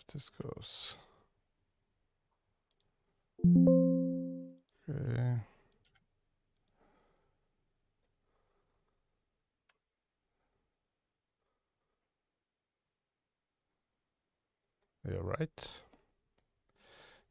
if 0.00 0.12
this 0.12 0.28
goes. 0.42 0.94
Okay. 4.88 5.36
Yeah, 15.08 15.18
right. 15.22 15.68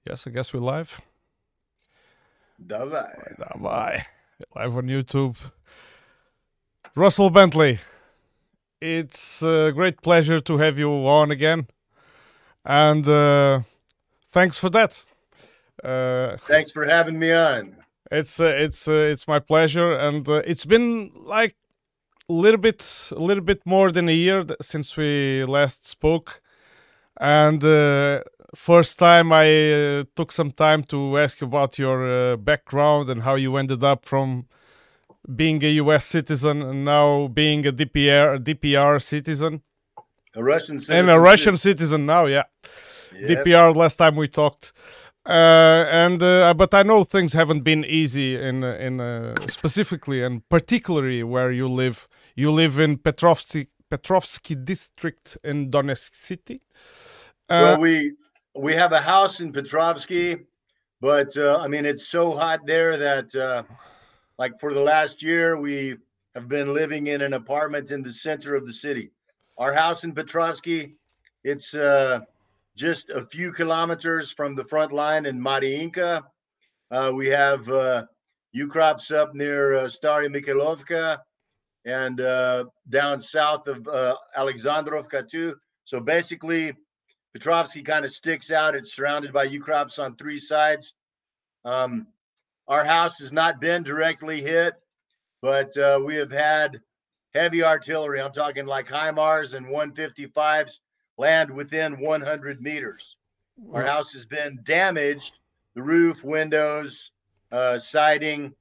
Yes, 0.06 0.28
I 0.28 0.30
guess 0.30 0.54
we're 0.54 0.60
live. 0.62 1.02
Давай. 2.66 3.36
Давай. 3.38 4.06
Live 4.56 4.78
on 4.78 4.88
YouTube. 4.88 5.36
Russell 6.96 7.30
Bentley, 7.30 7.80
it's 8.80 9.42
a 9.42 9.72
great 9.74 10.02
pleasure 10.02 10.40
to 10.40 10.58
have 10.58 10.80
you 10.80 10.90
on 10.90 11.32
again. 11.32 11.68
And 12.65 13.09
uh, 13.09 13.61
thanks 14.33 14.59
for 14.59 14.71
that. 14.71 15.03
Uh, 15.83 16.37
Thanks 16.43 16.71
for 16.73 16.85
having 16.85 17.19
me 17.19 17.33
on. 17.33 17.77
it's 18.11 18.39
uh, 18.39 18.45
it's 18.45 18.87
uh, 18.87 18.93
it's 19.13 19.27
my 19.27 19.39
pleasure, 19.39 19.93
and 19.93 20.29
uh, 20.29 20.43
it's 20.45 20.67
been 20.67 21.11
like 21.15 21.57
a 22.29 22.33
little 22.33 22.61
bit 22.61 22.83
a 23.13 23.19
little 23.21 23.43
bit 23.45 23.65
more 23.65 23.91
than 23.91 24.09
a 24.09 24.13
year 24.13 24.45
since 24.61 24.97
we 24.97 25.45
last 25.47 25.87
spoke, 25.87 26.43
and 27.19 27.65
uh, 27.65 28.21
first 28.55 28.99
time 28.99 29.33
I 29.33 29.47
uh, 29.73 30.05
took 30.17 30.33
some 30.33 30.53
time 30.53 30.85
to 30.85 31.17
ask 31.19 31.41
you 31.41 31.47
about 31.47 31.79
your 31.79 32.33
uh, 32.33 32.37
background 32.37 33.09
and 33.09 33.23
how 33.23 33.37
you 33.37 33.57
ended 33.57 33.83
up 33.83 34.05
from 34.05 34.47
being 35.35 35.63
a 35.65 35.69
U.S. 35.83 36.05
citizen 36.05 36.63
and 36.63 36.85
now 36.85 37.29
being 37.29 37.67
a 37.67 37.73
DPR 37.73 38.37
a 38.37 38.39
DPR 38.39 39.01
citizen 39.03 39.63
A 40.41 40.43
Russian 40.43 40.81
citizen. 40.81 40.97
and 40.97 41.11
a 41.11 41.21
Russian 41.21 41.57
citizen 41.57 42.07
now. 42.07 42.25
Yeah. 42.27 42.45
Yep. 43.15 43.45
DPR 43.45 43.77
last 43.77 43.97
time 43.97 44.17
we 44.17 44.29
talked. 44.29 44.73
Uh, 45.27 45.85
and 45.91 46.23
uh, 46.23 46.55
but 46.55 46.73
I 46.73 46.83
know 46.83 47.05
things 47.05 47.35
haven't 47.35 47.61
been 47.61 47.85
easy 47.85 48.37
in 48.37 48.65
uh, 48.65 48.87
in 48.87 49.01
uh, 49.01 49.35
specifically 49.49 50.23
and 50.23 50.49
particularly 50.49 51.23
where 51.23 51.53
you 51.53 51.69
live. 51.69 52.09
You 52.35 52.51
live 52.53 52.81
in 52.81 52.97
Petrovsky 52.97 53.69
Petrovsky 53.91 54.55
district 54.55 55.37
in 55.45 55.71
Donetsk 55.71 56.15
city. 56.15 56.63
Uh, 57.51 57.77
well, 57.77 57.81
we 57.81 58.13
we 58.57 58.73
have 58.73 58.93
a 58.93 59.01
house 59.01 59.41
in 59.41 59.53
Petrovsky, 59.53 60.47
but 61.03 61.37
uh, 61.37 61.59
I 61.61 61.69
mean 61.69 61.85
it's 61.85 62.07
so 62.07 62.33
hot 62.33 62.61
there 62.65 62.97
that 62.97 63.35
uh, 63.35 63.63
like 64.39 64.59
for 64.59 64.73
the 64.73 64.81
last 64.81 65.23
year 65.23 65.61
we 65.61 65.97
have 66.35 66.49
been 66.49 66.73
living 66.73 67.09
in 67.09 67.21
an 67.21 67.35
apartment 67.35 67.91
in 67.91 68.03
the 68.03 68.13
center 68.13 68.55
of 68.55 68.67
the 68.67 68.73
city. 68.73 69.11
Our 69.61 69.75
house 69.75 70.05
in 70.05 70.15
Petrovsky, 70.15 70.97
it's 71.45 71.75
uh, 71.75 72.21
just 72.79 73.11
a 73.11 73.27
few 73.27 73.53
kilometers 73.53 74.33
from 74.33 74.55
the 74.55 74.65
front 74.65 74.91
line 74.91 75.27
in 75.27 75.39
Mariinka. 75.39 76.23
Uh, 76.91 77.13
we 77.15 77.27
have 77.27 77.69
uh, 77.69 78.07
Ukrops 78.57 79.15
up 79.15 79.35
near 79.35 79.75
uh, 79.75 79.87
Stary 79.87 80.31
Mikhailovka 80.31 81.19
and 81.85 82.23
uh, 82.23 82.65
down 82.89 83.21
south 83.21 83.69
of 83.69 83.87
uh, 83.87 84.17
Alexandrovka 84.35 85.29
too. 85.29 85.55
So 85.85 86.01
basically, 86.01 86.73
Petrovsky 87.35 87.83
kind 87.83 88.07
of 88.07 88.13
sticks 88.13 88.51
out. 88.51 88.75
It's 88.75 88.97
surrounded 88.97 89.31
by 89.31 89.47
Ukrops 89.47 90.03
on 90.03 90.17
three 90.17 90.39
sides. 90.39 90.95
Um, 91.67 92.07
our 92.67 92.83
house 92.83 93.19
has 93.19 93.31
not 93.31 93.61
been 93.61 93.83
directly 93.83 94.41
hit, 94.41 94.73
but 95.43 95.77
uh, 95.77 96.01
we 96.03 96.15
have 96.15 96.33
had 96.33 96.81
heavy 97.35 97.63
artillery. 97.63 98.21
I'm 98.21 98.33
talking 98.33 98.67
like 98.67 98.87
HIMARS 98.87 99.55
and 99.55 99.67
155s 99.67 100.79
land 101.17 101.51
within 101.51 102.01
100 102.01 102.61
meters. 102.61 103.17
Our 103.73 103.85
house 103.85 104.13
has 104.13 104.27
been 104.27 104.59
damaged. 104.65 105.39
The 105.75 105.83
roof, 105.83 106.25
windows, 106.25 107.13
uh, 107.53 107.79
siding 107.79 108.55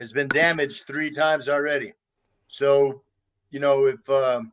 has 0.00 0.12
been 0.12 0.28
damaged 0.28 0.86
three 0.86 1.10
times 1.10 1.48
already. 1.48 1.92
So, 2.46 3.02
you 3.50 3.60
know, 3.60 3.86
if 3.86 4.08
um, 4.08 4.52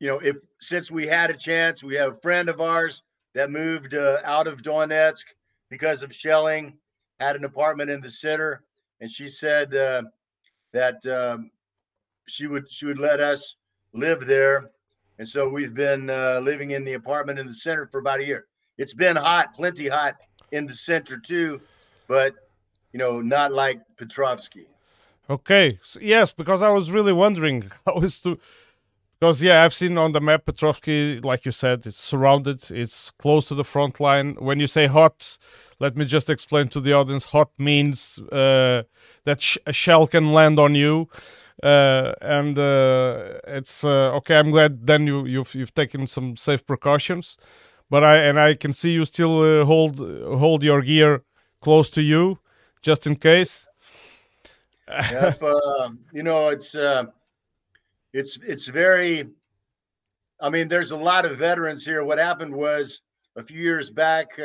you 0.00 0.08
know, 0.08 0.18
if 0.18 0.36
since 0.60 0.90
we 0.90 1.06
had 1.06 1.30
a 1.30 1.34
chance, 1.34 1.82
we 1.82 1.94
have 1.94 2.12
a 2.12 2.20
friend 2.20 2.48
of 2.48 2.60
ours 2.60 3.02
that 3.34 3.50
moved 3.50 3.94
uh, 3.94 4.18
out 4.24 4.46
of 4.46 4.62
Donetsk 4.62 5.24
because 5.70 6.02
of 6.02 6.14
shelling, 6.14 6.76
had 7.20 7.36
an 7.36 7.44
apartment 7.44 7.90
in 7.90 8.00
the 8.00 8.10
center, 8.10 8.62
and 9.00 9.10
she 9.10 9.28
said 9.28 9.74
uh, 9.74 10.02
that 10.72 11.04
um, 11.06 11.50
she 12.26 12.46
would 12.46 12.70
she 12.70 12.86
would 12.86 12.98
let 12.98 13.20
us 13.20 13.56
live 13.92 14.26
there, 14.26 14.70
and 15.18 15.26
so 15.26 15.48
we've 15.48 15.74
been 15.74 16.10
uh, 16.10 16.40
living 16.42 16.72
in 16.72 16.84
the 16.84 16.94
apartment 16.94 17.38
in 17.38 17.46
the 17.46 17.54
center 17.54 17.86
for 17.86 17.98
about 18.00 18.20
a 18.20 18.26
year. 18.26 18.46
It's 18.78 18.94
been 18.94 19.16
hot, 19.16 19.54
plenty 19.54 19.88
hot 19.88 20.16
in 20.52 20.66
the 20.66 20.74
center 20.74 21.18
too, 21.18 21.60
but 22.08 22.34
you 22.92 22.98
know, 22.98 23.20
not 23.20 23.52
like 23.52 23.80
Petrovsky. 23.96 24.66
Okay. 25.28 25.78
Yes, 26.00 26.32
because 26.32 26.62
I 26.62 26.70
was 26.70 26.90
really 26.90 27.12
wondering 27.12 27.70
how 27.86 28.00
is 28.00 28.20
to 28.20 28.38
because 29.18 29.42
yeah, 29.42 29.64
I've 29.64 29.74
seen 29.74 29.96
on 29.96 30.12
the 30.12 30.20
map 30.20 30.44
Petrovsky, 30.44 31.18
like 31.18 31.46
you 31.46 31.52
said, 31.52 31.86
it's 31.86 31.96
surrounded, 31.96 32.70
it's 32.70 33.10
close 33.12 33.46
to 33.46 33.54
the 33.54 33.64
front 33.64 33.98
line. 33.98 34.34
When 34.34 34.60
you 34.60 34.66
say 34.66 34.86
hot, 34.86 35.38
let 35.78 35.96
me 35.96 36.04
just 36.04 36.30
explain 36.30 36.68
to 36.68 36.80
the 36.80 36.92
audience: 36.92 37.26
hot 37.26 37.50
means 37.58 38.18
uh, 38.32 38.82
that 39.24 39.40
sh- 39.40 39.58
a 39.66 39.72
shell 39.72 40.06
can 40.06 40.32
land 40.32 40.58
on 40.58 40.74
you, 40.74 41.08
uh, 41.62 42.12
and 42.20 42.58
uh, 42.58 43.40
it's 43.46 43.84
uh, 43.84 44.14
okay. 44.16 44.36
I'm 44.36 44.50
glad 44.50 44.86
then 44.86 45.06
you 45.06 45.26
you've 45.26 45.54
you've 45.54 45.74
taken 45.74 46.06
some 46.06 46.36
safe 46.36 46.66
precautions, 46.66 47.36
but 47.90 48.04
I 48.04 48.16
and 48.16 48.38
I 48.38 48.54
can 48.54 48.72
see 48.72 48.90
you 48.90 49.04
still 49.04 49.40
uh, 49.40 49.64
hold 49.64 49.98
hold 49.98 50.62
your 50.62 50.82
gear 50.82 51.22
close 51.60 51.90
to 51.90 52.02
you 52.02 52.38
just 52.82 53.06
in 53.06 53.16
case. 53.16 53.66
yep, 54.88 55.42
uh, 55.42 55.90
you 56.12 56.22
know 56.22 56.48
it's 56.48 56.74
uh, 56.74 57.04
it's 58.12 58.38
it's 58.46 58.66
very. 58.66 59.28
I 60.38 60.50
mean, 60.50 60.68
there's 60.68 60.90
a 60.90 60.96
lot 60.96 61.24
of 61.24 61.38
veterans 61.38 61.84
here. 61.84 62.04
What 62.04 62.18
happened 62.18 62.54
was 62.54 63.00
a 63.36 63.42
few 63.42 63.58
years 63.58 63.90
back, 63.90 64.38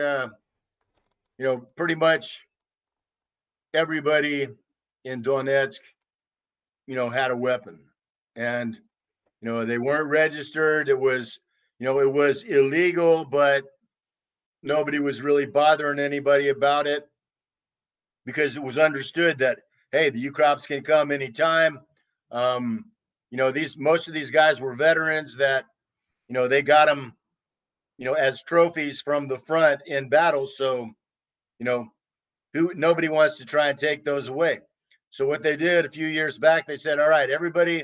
you 1.37 1.45
know, 1.45 1.57
pretty 1.75 1.95
much 1.95 2.47
everybody 3.73 4.47
in 5.03 5.23
Donetsk, 5.23 5.79
you 6.87 6.95
know, 6.95 7.09
had 7.09 7.31
a 7.31 7.37
weapon, 7.37 7.79
and 8.35 8.75
you 9.41 9.49
know 9.49 9.65
they 9.65 9.77
weren't 9.77 10.09
registered. 10.09 10.89
It 10.89 10.99
was, 10.99 11.39
you 11.79 11.85
know, 11.85 11.99
it 11.99 12.11
was 12.11 12.43
illegal, 12.43 13.25
but 13.25 13.63
nobody 14.63 14.99
was 14.99 15.21
really 15.21 15.45
bothering 15.45 15.99
anybody 15.99 16.49
about 16.49 16.87
it 16.87 17.07
because 18.25 18.55
it 18.55 18.63
was 18.63 18.77
understood 18.77 19.39
that 19.39 19.59
hey, 19.91 20.09
the 20.09 20.29
Ukrops 20.29 20.65
can 20.65 20.83
come 20.83 21.11
anytime. 21.11 21.79
Um, 22.31 22.85
you 23.29 23.37
know, 23.37 23.51
these 23.51 23.77
most 23.77 24.07
of 24.07 24.13
these 24.13 24.31
guys 24.31 24.61
were 24.61 24.73
veterans 24.73 25.35
that, 25.37 25.65
you 26.27 26.33
know, 26.33 26.47
they 26.47 26.61
got 26.61 26.87
them, 26.87 27.13
you 27.97 28.05
know, 28.05 28.13
as 28.13 28.43
trophies 28.43 29.01
from 29.01 29.27
the 29.27 29.37
front 29.39 29.81
in 29.85 30.09
battle. 30.09 30.47
So, 30.47 30.91
you 31.61 31.65
know, 31.65 31.87
who 32.55 32.71
nobody 32.73 33.07
wants 33.07 33.37
to 33.37 33.45
try 33.45 33.69
and 33.69 33.77
take 33.77 34.03
those 34.03 34.29
away. 34.29 34.61
So 35.11 35.27
what 35.27 35.43
they 35.43 35.55
did 35.55 35.85
a 35.85 35.91
few 35.91 36.07
years 36.07 36.39
back, 36.39 36.65
they 36.65 36.75
said, 36.75 36.99
all 36.99 37.07
right, 37.07 37.29
everybody 37.29 37.83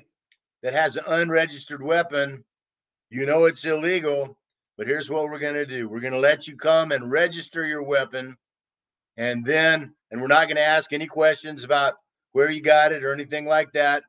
that 0.63 0.73
has 0.73 0.97
an 0.97 1.03
unregistered 1.05 1.83
weapon, 1.83 2.43
you 3.11 3.27
know 3.27 3.45
it's 3.45 3.65
illegal, 3.65 4.35
but 4.79 4.88
here's 4.88 5.11
what 5.11 5.25
we're 5.25 5.38
gonna 5.38 5.63
do. 5.63 5.88
We're 5.88 5.99
gonna 5.99 6.17
let 6.17 6.47
you 6.47 6.57
come 6.57 6.91
and 6.91 7.11
register 7.11 7.67
your 7.67 7.83
weapon 7.83 8.35
and 9.17 9.45
then 9.45 9.94
and 10.09 10.19
we're 10.19 10.27
not 10.27 10.47
going 10.47 10.55
to 10.55 10.63
ask 10.63 10.91
any 10.91 11.05
questions 11.05 11.63
about 11.63 11.95
where 12.31 12.49
you 12.49 12.61
got 12.61 12.91
it 12.91 13.03
or 13.03 13.13
anything 13.13 13.45
like 13.45 13.71
that 13.73 14.03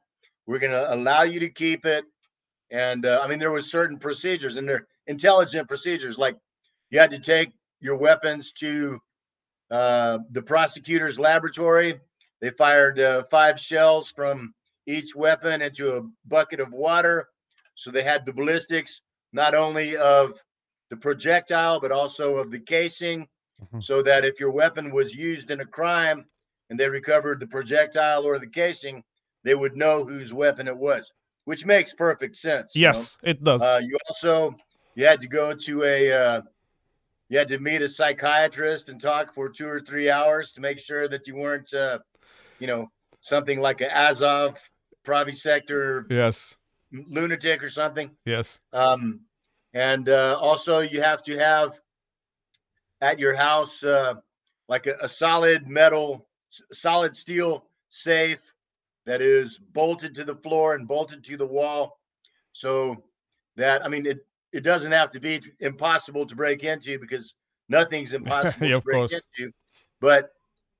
we're 0.46 0.58
going 0.58 0.72
to 0.72 0.94
allow 0.94 1.22
you 1.22 1.40
to 1.40 1.48
keep 1.48 1.86
it 1.86 2.04
and 2.70 3.06
uh, 3.06 3.20
i 3.22 3.26
mean 3.26 3.38
there 3.38 3.50
was 3.50 3.70
certain 3.70 3.98
procedures 3.98 4.56
and 4.56 4.68
they're 4.68 4.86
intelligent 5.06 5.66
procedures 5.66 6.18
like 6.18 6.36
you 6.90 6.98
had 6.98 7.10
to 7.10 7.18
take 7.18 7.50
your 7.80 7.96
weapons 7.96 8.52
to 8.52 9.00
uh, 9.70 10.18
the 10.30 10.42
prosecutor's 10.42 11.18
laboratory 11.18 12.00
they 12.40 12.50
fired 12.50 12.98
uh, 13.00 13.22
five 13.24 13.58
shells 13.58 14.10
from 14.10 14.54
each 14.86 15.14
weapon 15.14 15.60
into 15.62 15.96
a 15.96 16.02
bucket 16.26 16.60
of 16.60 16.72
water 16.72 17.28
so 17.74 17.90
they 17.90 18.02
had 18.02 18.24
the 18.24 18.32
ballistics 18.32 19.02
not 19.32 19.54
only 19.54 19.96
of 19.96 20.40
the 20.90 20.96
projectile 20.96 21.80
but 21.80 21.92
also 21.92 22.36
of 22.36 22.50
the 22.50 22.60
casing 22.60 23.28
Mhm. 23.60 23.82
so 23.82 24.02
that 24.02 24.24
if 24.24 24.38
your 24.38 24.52
weapon 24.52 24.92
was 24.92 25.14
used 25.14 25.50
in 25.50 25.60
a 25.60 25.66
crime 25.66 26.24
and 26.70 26.78
they 26.78 26.88
recovered 26.88 27.40
the 27.40 27.46
projectile 27.46 28.24
or 28.24 28.38
the 28.38 28.46
casing, 28.46 29.02
they 29.42 29.56
would 29.56 29.76
know 29.76 30.04
whose 30.04 30.32
weapon 30.32 30.68
it 30.68 30.76
was, 30.76 31.12
which 31.44 31.66
makes 31.66 31.92
perfect 31.92 32.36
sense. 32.36 32.76
you 32.76 32.82
know? 32.82 32.88
Yes, 32.88 33.16
it 33.24 33.42
does. 33.42 33.60
Uh, 33.60 33.80
you 33.82 33.98
also 34.08 34.54
you 34.94 35.04
had 35.04 35.20
to 35.20 35.26
go 35.26 35.54
to 35.54 35.82
a 35.82 36.12
uh, 36.12 36.42
you 37.28 37.38
had 37.38 37.48
to 37.48 37.58
meet 37.58 37.82
a 37.82 37.88
psychiatrist 37.88 38.88
and 38.88 39.00
talk 39.00 39.34
for 39.34 39.48
two 39.48 39.66
or 39.66 39.80
three 39.80 40.10
hours 40.10 40.52
to 40.52 40.60
make 40.60 40.78
sure 40.78 41.08
that 41.08 41.26
you 41.26 41.36
weren't 41.36 41.72
uh, 41.74 41.98
you 42.58 42.66
know 42.66 42.90
something 43.20 43.60
like 43.60 43.80
an 43.80 43.90
Azov 43.90 44.58
Pravy 45.04 45.34
Sektor 45.34 46.06
yes, 46.10 46.56
lunatic 46.92 47.62
or 47.62 47.70
something. 47.70 48.10
yes. 48.24 48.60
Um, 48.72 49.20
and 49.74 50.08
uh, 50.08 50.38
also 50.40 50.80
you 50.80 51.02
have 51.02 51.22
to 51.24 51.38
have 51.38 51.80
at 53.00 53.18
your 53.18 53.34
house 53.34 53.82
uh, 53.82 54.14
like 54.68 54.86
a, 54.86 54.96
a 55.00 55.08
solid 55.08 55.68
metal, 55.68 56.26
solid 56.72 57.16
steel 57.16 57.66
safe 57.90 58.54
that 59.06 59.22
is 59.22 59.58
bolted 59.58 60.14
to 60.14 60.24
the 60.24 60.34
floor 60.36 60.74
and 60.74 60.88
bolted 60.88 61.24
to 61.24 61.36
the 61.36 61.46
wall, 61.46 61.98
so 62.52 63.04
that 63.56 63.84
I 63.84 63.88
mean 63.88 64.06
it. 64.06 64.18
It 64.52 64.62
doesn't 64.62 64.92
have 64.92 65.10
to 65.12 65.20
be 65.20 65.40
impossible 65.60 66.26
to 66.26 66.36
break 66.36 66.64
into 66.64 66.98
because 66.98 67.34
nothing's 67.68 68.12
impossible 68.12 68.70
Yeah, 68.70 68.78
to 68.78 68.80
break 68.80 69.02
course. 69.02 69.22
into. 69.38 69.52
But 70.00 70.30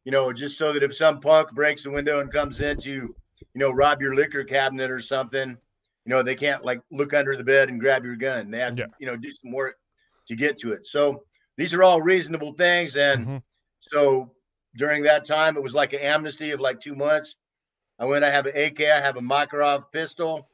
you 0.04 0.12
know, 0.12 0.32
just 0.32 0.56
so 0.58 0.72
that 0.72 0.82
if 0.82 0.94
some 0.96 1.20
punk 1.20 1.52
breaks 1.52 1.82
the 1.84 1.90
window 1.90 2.20
and 2.20 2.32
comes 2.32 2.60
in 2.60 2.78
to, 2.78 2.90
you 2.90 3.14
know, 3.54 3.70
rob 3.70 4.00
your 4.00 4.14
liquor 4.14 4.44
cabinet 4.44 4.90
or 4.90 4.98
something, 5.00 5.50
you 5.50 6.10
know, 6.10 6.22
they 6.22 6.34
can't 6.34 6.64
like 6.64 6.80
look 6.90 7.12
under 7.12 7.36
the 7.36 7.44
bed 7.44 7.68
and 7.68 7.80
grab 7.80 8.04
your 8.04 8.16
gun. 8.16 8.50
They 8.50 8.60
have 8.60 8.76
to, 8.76 8.86
you 8.98 9.06
know, 9.06 9.16
do 9.16 9.30
some 9.30 9.52
work 9.52 9.76
to 10.28 10.36
get 10.36 10.56
to 10.58 10.72
it. 10.72 10.86
So 10.86 11.24
these 11.58 11.74
are 11.74 11.82
all 11.82 12.00
reasonable 12.00 12.52
things. 12.54 12.96
And 12.96 13.28
Mhm. 13.28 13.42
so 13.80 14.34
during 14.76 15.02
that 15.02 15.26
time, 15.26 15.56
it 15.56 15.62
was 15.62 15.74
like 15.74 15.92
an 15.92 16.00
amnesty 16.00 16.52
of 16.52 16.60
like 16.60 16.80
two 16.80 16.94
months. 16.94 17.36
I 17.98 18.06
went, 18.06 18.24
I 18.24 18.30
have 18.30 18.46
an 18.46 18.52
AK, 18.54 18.90
I 18.90 19.00
have 19.00 19.16
a 19.16 19.20
Makarov 19.20 19.90
pistol. 19.92 20.48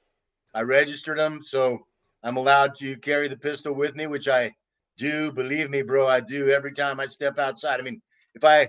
I 0.54 0.62
registered 0.62 1.18
them. 1.18 1.42
So 1.42 1.86
I'm 2.24 2.36
allowed 2.38 2.74
to 2.76 2.96
carry 2.96 3.28
the 3.28 3.36
pistol 3.36 3.74
with 3.74 3.94
me, 3.94 4.06
which 4.06 4.28
I 4.28 4.50
do. 4.96 5.30
Believe 5.30 5.70
me, 5.70 5.82
bro, 5.82 6.08
I 6.08 6.20
do 6.20 6.48
every 6.48 6.72
time 6.72 6.98
I 6.98 7.06
step 7.06 7.38
outside. 7.38 7.78
I 7.78 7.82
mean, 7.82 8.00
if 8.34 8.42
I 8.42 8.68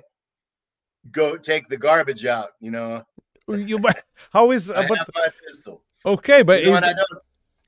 go 1.12 1.38
take 1.38 1.68
the 1.70 1.78
garbage 1.78 2.26
out, 2.26 2.50
you 2.60 2.70
know, 2.72 3.04
You, 3.48 3.80
how 4.32 4.52
is 4.52 4.70
I 4.76 4.80
uh, 4.80 4.86
but 4.88 4.98
have 5.00 5.08
my 5.16 5.28
pistol. 5.48 5.82
okay, 6.06 6.44
but 6.44 6.60
You 6.60 6.66
know, 6.66 6.72
is, 6.72 6.78
and 6.78 6.86
I 6.86 6.94
don't, 6.94 7.22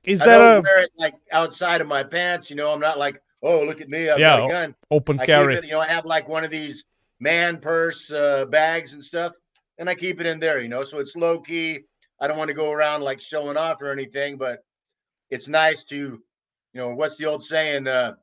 is 0.04 0.20
I 0.20 0.26
that 0.26 0.38
don't 0.40 0.58
a 0.58 0.62
wear 0.62 0.82
it 0.84 0.90
like 0.98 1.14
outside 1.32 1.80
of 1.80 1.86
my 1.86 2.04
pants. 2.04 2.50
You 2.50 2.56
know, 2.56 2.72
I'm 2.72 2.80
not 2.80 2.98
like, 2.98 3.20
oh, 3.42 3.64
look 3.64 3.80
at 3.80 3.88
me, 3.88 4.10
I've 4.10 4.20
Yeah, 4.20 4.36
got 4.36 4.44
a 4.44 4.52
gun. 4.52 4.74
open 4.90 5.18
I 5.18 5.26
carry? 5.26 5.54
it, 5.54 5.64
you 5.64 5.70
know, 5.70 5.80
I 5.80 5.86
have 5.86 6.04
like 6.04 6.28
one 6.28 6.44
of 6.44 6.50
these 6.50 6.84
man 7.20 7.58
purse 7.60 8.10
uh, 8.12 8.44
bags 8.46 8.92
and 8.92 9.02
stuff, 9.02 9.34
and 9.78 9.88
I 9.88 9.94
keep 9.94 10.20
it 10.20 10.26
in 10.26 10.38
there, 10.38 10.60
you 10.60 10.68
know, 10.68 10.84
so 10.84 10.98
it's 10.98 11.16
low 11.16 11.40
key. 11.40 11.80
I 12.20 12.26
don't 12.26 12.36
want 12.36 12.48
to 12.48 12.54
go 12.54 12.72
around 12.72 13.02
like 13.02 13.20
showing 13.20 13.56
off 13.56 13.80
or 13.80 13.90
anything, 13.92 14.36
but 14.36 14.58
it's 15.30 15.48
nice 15.48 15.84
to, 15.84 15.96
you 15.96 16.20
know, 16.80 16.94
what's 16.94 17.16
the 17.16 17.26
old 17.26 17.42
saying? 17.42 17.86
Uh, 17.86 18.14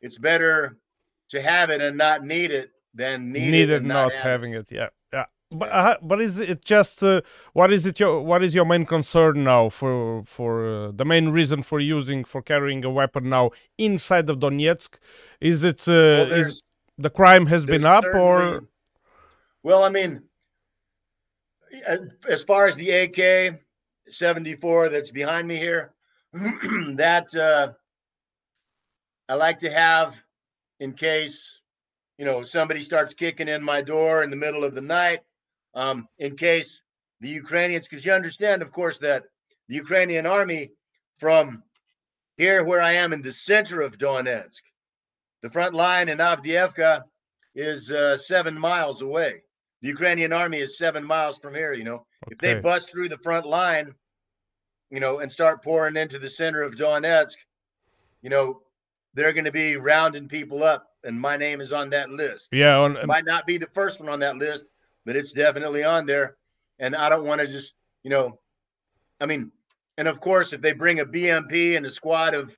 it's 0.00 0.18
better 0.18 0.78
to 1.30 1.40
have 1.42 1.70
it 1.70 1.80
and 1.80 1.96
not 1.96 2.24
need 2.24 2.50
it 2.50 2.70
than 2.94 3.32
need, 3.32 3.50
Need 3.50 3.62
it 3.62 3.70
it 3.70 3.76
and 3.78 3.88
not 3.88 4.12
it. 4.12 4.18
having 4.18 4.54
it. 4.54 4.70
Yeah, 4.70 4.88
yeah. 5.12 5.26
But 5.50 5.70
uh, 5.70 5.96
but 6.02 6.20
is 6.20 6.40
it 6.40 6.64
just 6.64 7.02
uh, 7.02 7.22
what 7.52 7.72
is 7.72 7.86
it 7.86 7.98
your 8.00 8.22
what 8.22 8.42
is 8.42 8.54
your 8.54 8.64
main 8.64 8.86
concern 8.86 9.44
now 9.44 9.68
for 9.68 10.22
for 10.24 10.66
uh, 10.68 10.92
the 10.94 11.04
main 11.04 11.30
reason 11.30 11.62
for 11.62 11.80
using 11.80 12.24
for 12.24 12.42
carrying 12.42 12.84
a 12.84 12.90
weapon 12.90 13.28
now 13.28 13.50
inside 13.76 14.30
of 14.30 14.38
Donetsk? 14.38 14.98
Is 15.40 15.64
it 15.64 15.88
uh, 15.88 15.92
Well, 15.92 16.32
is 16.32 16.62
the 16.98 17.10
crime 17.10 17.46
has 17.46 17.64
been 17.64 17.86
up 17.86 18.04
or 18.04 18.64
well 19.62 19.84
i 19.84 19.88
mean 19.88 20.22
as 22.28 22.44
far 22.44 22.66
as 22.66 22.74
the 22.76 22.90
ak 22.90 23.60
74 24.08 24.88
that's 24.88 25.10
behind 25.10 25.46
me 25.46 25.56
here 25.56 25.92
that 26.96 27.34
uh 27.34 27.72
i 29.28 29.34
like 29.34 29.58
to 29.58 29.70
have 29.70 30.20
in 30.80 30.92
case 30.92 31.60
you 32.18 32.24
know 32.24 32.42
somebody 32.42 32.80
starts 32.80 33.14
kicking 33.14 33.48
in 33.48 33.62
my 33.62 33.80
door 33.80 34.22
in 34.22 34.30
the 34.30 34.36
middle 34.36 34.64
of 34.64 34.74
the 34.74 34.80
night 34.80 35.20
um 35.74 36.06
in 36.18 36.36
case 36.36 36.80
the 37.20 37.28
ukrainians 37.28 37.88
because 37.88 38.04
you 38.04 38.12
understand 38.12 38.62
of 38.62 38.72
course 38.72 38.98
that 38.98 39.24
the 39.68 39.74
ukrainian 39.74 40.26
army 40.26 40.70
from 41.18 41.62
here 42.36 42.64
where 42.64 42.82
i 42.82 42.92
am 42.92 43.12
in 43.12 43.22
the 43.22 43.32
center 43.32 43.80
of 43.80 43.98
donetsk 43.98 44.62
the 45.42 45.50
front 45.50 45.74
line 45.74 46.08
in 46.08 46.18
avdiivka 46.18 47.02
is 47.58 47.90
uh, 47.90 48.16
seven 48.16 48.58
miles 48.58 49.02
away. 49.02 49.42
The 49.82 49.88
Ukrainian 49.88 50.32
army 50.32 50.58
is 50.58 50.78
seven 50.78 51.04
miles 51.04 51.38
from 51.38 51.54
here. 51.54 51.72
You 51.72 51.84
know, 51.84 52.06
if 52.30 52.38
they 52.38 52.54
bust 52.60 52.90
through 52.90 53.08
the 53.08 53.18
front 53.18 53.46
line, 53.46 53.94
you 54.90 55.00
know, 55.00 55.18
and 55.18 55.30
start 55.30 55.62
pouring 55.62 55.96
into 55.96 56.18
the 56.18 56.30
center 56.30 56.62
of 56.62 56.74
Donetsk, 56.74 57.36
you 58.22 58.30
know, 58.30 58.62
they're 59.14 59.32
going 59.32 59.44
to 59.44 59.52
be 59.52 59.76
rounding 59.76 60.28
people 60.28 60.62
up, 60.62 60.90
and 61.04 61.20
my 61.20 61.36
name 61.36 61.60
is 61.60 61.72
on 61.72 61.90
that 61.90 62.10
list. 62.10 62.50
yeah 62.52 62.78
on 62.78 62.96
It 62.96 63.06
might 63.06 63.24
not 63.24 63.46
be 63.46 63.58
the 63.58 63.68
first 63.74 64.00
one 64.00 64.08
on 64.08 64.20
that 64.20 64.36
list, 64.36 64.66
but 65.04 65.16
it's 65.16 65.32
definitely 65.32 65.84
on 65.84 66.06
there. 66.06 66.36
And 66.78 66.94
I 66.94 67.08
don't 67.08 67.26
want 67.26 67.40
to 67.40 67.46
just, 67.46 67.74
you 68.04 68.10
know, 68.10 68.38
I 69.20 69.26
mean, 69.26 69.50
and 69.96 70.06
of 70.06 70.20
course, 70.20 70.52
if 70.52 70.60
they 70.60 70.72
bring 70.72 71.00
a 71.00 71.04
BMP 71.04 71.76
and 71.76 71.84
a 71.84 71.90
squad 71.90 72.34
of, 72.34 72.56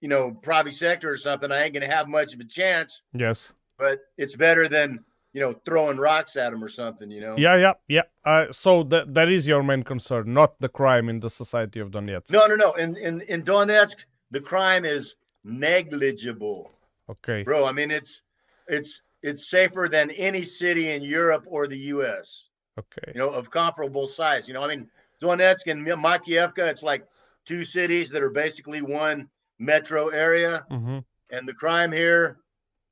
you 0.00 0.08
know, 0.08 0.30
Pravy 0.30 0.72
Sektor 0.72 1.10
or 1.10 1.16
something, 1.16 1.50
I 1.50 1.62
ain't 1.62 1.72
going 1.72 1.88
to 1.88 1.94
have 1.94 2.08
much 2.08 2.34
of 2.34 2.40
a 2.40 2.44
chance 2.44 3.02
yes 3.14 3.54
but 3.78 4.00
it's 4.16 4.36
better 4.36 4.68
than 4.68 5.04
you 5.36 5.42
know 5.42 5.54
throwing 5.66 5.98
rocks 5.98 6.34
at 6.36 6.50
them 6.50 6.64
or 6.64 6.68
something. 6.68 7.10
You 7.10 7.20
know. 7.20 7.34
yeah 7.36 7.56
yeah 7.56 7.74
yeah 7.88 8.06
uh, 8.24 8.46
so 8.52 8.82
that 8.84 9.12
that 9.12 9.28
is 9.28 9.46
your 9.46 9.62
main 9.62 9.82
concern 9.82 10.32
not 10.32 10.58
the 10.60 10.70
crime 10.70 11.10
in 11.10 11.20
the 11.20 11.28
society 11.28 11.78
of 11.78 11.90
Donetsk 11.90 12.30
No, 12.30 12.46
no, 12.46 12.56
no. 12.56 12.72
In 12.72 12.96
in 12.96 13.20
in 13.20 13.42
Donetsk, 13.44 13.98
the 14.30 14.40
crime 14.40 14.86
is 14.86 15.16
negligible, 15.44 16.70
okay 17.10 17.42
bro. 17.42 17.66
I 17.66 17.72
mean, 17.72 17.90
it's 17.90 18.22
it's 18.66 19.02
it's 19.22 19.50
safer 19.50 19.88
than 19.92 20.10
any 20.12 20.42
city 20.42 20.92
in 20.92 21.02
Europe 21.02 21.44
or 21.46 21.68
the 21.68 21.80
U.S. 21.94 22.48
okay 22.78 23.12
You 23.14 23.20
know, 23.20 23.30
of 23.30 23.50
comparable 23.50 24.08
size. 24.08 24.48
You 24.48 24.54
know, 24.54 24.64
I 24.64 24.68
mean, 24.68 24.88
Donetsk 25.20 25.66
and 25.70 25.86
Makievka, 25.86 26.64
it's 26.72 26.82
like 26.82 27.04
two 27.44 27.62
cities 27.62 28.08
that 28.08 28.22
are 28.22 28.30
basically 28.30 28.80
one 28.80 29.28
metro 29.58 30.08
area, 30.08 30.64
hmm 30.70 31.00
and 31.28 31.46
the 31.46 31.58
crime 31.62 31.90
here 31.90 32.38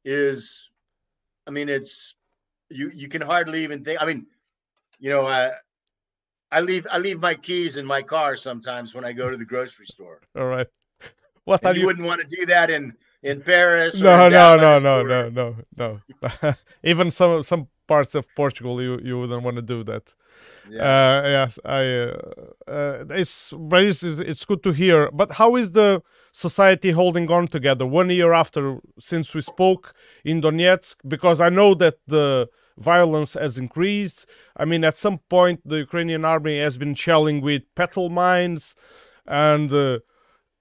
is, 0.04 0.68
I 1.46 1.50
mean, 1.52 1.68
it's 1.68 2.16
you 2.70 2.90
you 2.94 3.08
can 3.08 3.20
hardly 3.22 3.62
even 3.64 3.84
think. 3.84 4.00
I 4.02 4.06
mean, 4.06 4.26
you 4.98 5.10
know, 5.10 5.26
I 5.26 5.50
I 6.50 6.60
leave 6.60 6.86
I 6.90 6.98
leave 6.98 7.20
my 7.20 7.34
keys 7.34 7.76
in 7.76 7.86
my 7.86 8.02
car 8.02 8.36
sometimes 8.36 8.94
when 8.94 9.04
I 9.04 9.12
go 9.12 9.30
to 9.30 9.36
the 9.36 9.44
grocery 9.44 9.86
store. 9.86 10.20
all 10.36 10.46
right 10.46 10.66
what 11.44 11.64
And 11.64 11.76
you, 11.76 11.82
you 11.82 11.86
wouldn't 11.86 12.06
want 12.06 12.20
to 12.20 12.26
do 12.36 12.46
that 12.46 12.70
in 12.70 12.94
in 13.22 13.40
Paris. 13.40 14.00
or 14.00 14.04
no 14.04 14.28
no 14.28 14.56
no 14.56 14.78
no 14.78 15.00
or- 15.00 15.30
no 15.30 15.56
no 15.76 16.00
no 16.42 16.54
even 16.84 17.10
some 17.10 17.42
some 17.42 17.68
parts 17.86 18.14
of 18.14 18.26
portugal 18.34 18.80
you 18.82 18.98
you 19.02 19.18
wouldn't 19.18 19.42
want 19.42 19.56
to 19.56 19.62
do 19.62 19.82
that. 19.84 20.14
Yeah. 20.70 20.82
uh 20.82 21.28
yes 21.38 21.58
i 21.64 21.82
uh, 21.84 22.16
uh 22.76 23.04
it's 23.20 23.52
but 23.70 23.82
it's, 23.82 24.02
it's 24.02 24.44
good 24.44 24.62
to 24.62 24.72
hear. 24.72 25.10
But 25.20 25.32
how 25.40 25.56
is 25.56 25.72
the 25.72 26.02
society 26.32 26.90
holding 26.90 27.30
on 27.30 27.48
together? 27.48 27.86
One 27.86 28.10
year 28.10 28.32
after 28.32 28.62
since 28.98 29.34
we 29.34 29.42
spoke 29.42 29.94
in 30.24 30.40
donetsk 30.40 30.96
because 31.14 31.38
i 31.40 31.50
know 31.58 31.74
that 31.74 31.96
the 32.06 32.48
violence 32.78 33.34
has 33.34 33.56
increased. 33.64 34.26
I 34.56 34.64
mean 34.64 34.82
at 34.84 34.96
some 34.96 35.18
point 35.28 35.60
the 35.64 35.78
ukrainian 35.86 36.24
army 36.24 36.58
has 36.66 36.76
been 36.78 36.94
shelling 36.94 37.40
with 37.40 37.62
petrol 37.74 38.08
mines 38.10 38.74
and 39.26 39.72
uh, 39.72 39.98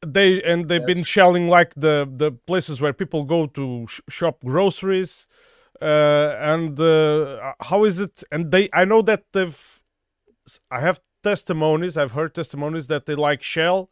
they 0.06 0.42
and 0.44 0.70
they've 0.70 0.86
been 0.86 1.03
shelling 1.03 1.48
like 1.48 1.74
the 1.75 1.96
the 2.22 2.32
places 2.32 2.82
where 2.82 2.94
people 2.94 3.24
go 3.24 3.48
to 3.48 3.86
sh- 3.88 4.01
shop 4.10 4.38
groceries 4.44 5.27
and 5.82 6.80
uh, 6.80 7.53
how 7.62 7.84
is 7.84 8.00
it 8.00 8.24
and 8.32 8.51
they 8.51 8.70
i 8.74 8.86
know 8.86 9.01
that 9.01 9.24
they've 9.34 9.84
i 10.72 10.80
have 10.80 11.00
testimonies 11.24 11.98
i've 11.98 12.12
heard 12.12 12.34
testimonies 12.34 12.88
that 12.88 13.06
they 13.06 13.15
like 13.15 13.42
shell 13.42 13.89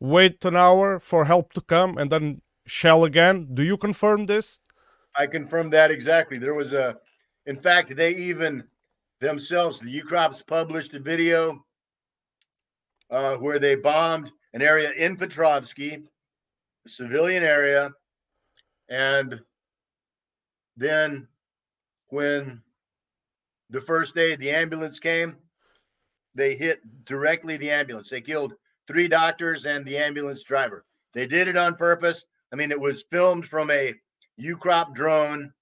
wait 0.00 0.44
an 0.44 0.56
hour 0.56 0.98
for 0.98 1.24
help 1.24 1.52
to 1.52 1.60
come 1.60 1.96
and 1.98 2.10
then 2.10 2.40
shell 2.66 3.04
again 3.04 3.48
do 3.54 3.62
you 3.62 3.76
confirm 3.76 4.26
this 4.26 4.60
I 5.16 5.26
confirm 5.26 5.70
that 5.70 5.90
exactly. 5.90 6.38
There 6.38 6.54
was 6.54 6.72
a, 6.72 6.96
in 7.46 7.56
fact, 7.56 7.94
they 7.94 8.14
even 8.14 8.64
themselves, 9.20 9.78
the 9.78 10.00
Ukrops 10.00 10.46
published 10.46 10.94
a 10.94 11.00
video 11.00 11.64
uh, 13.10 13.36
where 13.36 13.58
they 13.58 13.74
bombed 13.74 14.30
an 14.54 14.62
area 14.62 14.92
in 14.92 15.16
Petrovsky, 15.16 16.02
a 16.86 16.88
civilian 16.88 17.42
area, 17.42 17.90
and 18.88 19.40
then 20.80 21.28
when 22.08 22.62
the 23.68 23.82
first 23.82 24.14
day 24.14 24.34
the 24.34 24.50
ambulance 24.50 24.98
came, 24.98 25.36
they 26.34 26.54
hit 26.54 26.80
directly 27.04 27.58
the 27.58 27.70
ambulance. 27.70 28.08
They 28.08 28.22
killed 28.22 28.54
three 28.86 29.06
doctors 29.06 29.66
and 29.66 29.84
the 29.84 29.98
ambulance 29.98 30.42
driver. 30.42 30.86
They 31.12 31.26
did 31.26 31.48
it 31.48 31.56
on 31.56 31.76
purpose. 31.76 32.24
I 32.52 32.56
mean, 32.56 32.70
it 32.70 32.80
was 32.80 33.04
filmed 33.10 33.46
from 33.46 33.70
a 33.70 33.94
Ukrop 34.40 34.94
drone. 34.94 35.52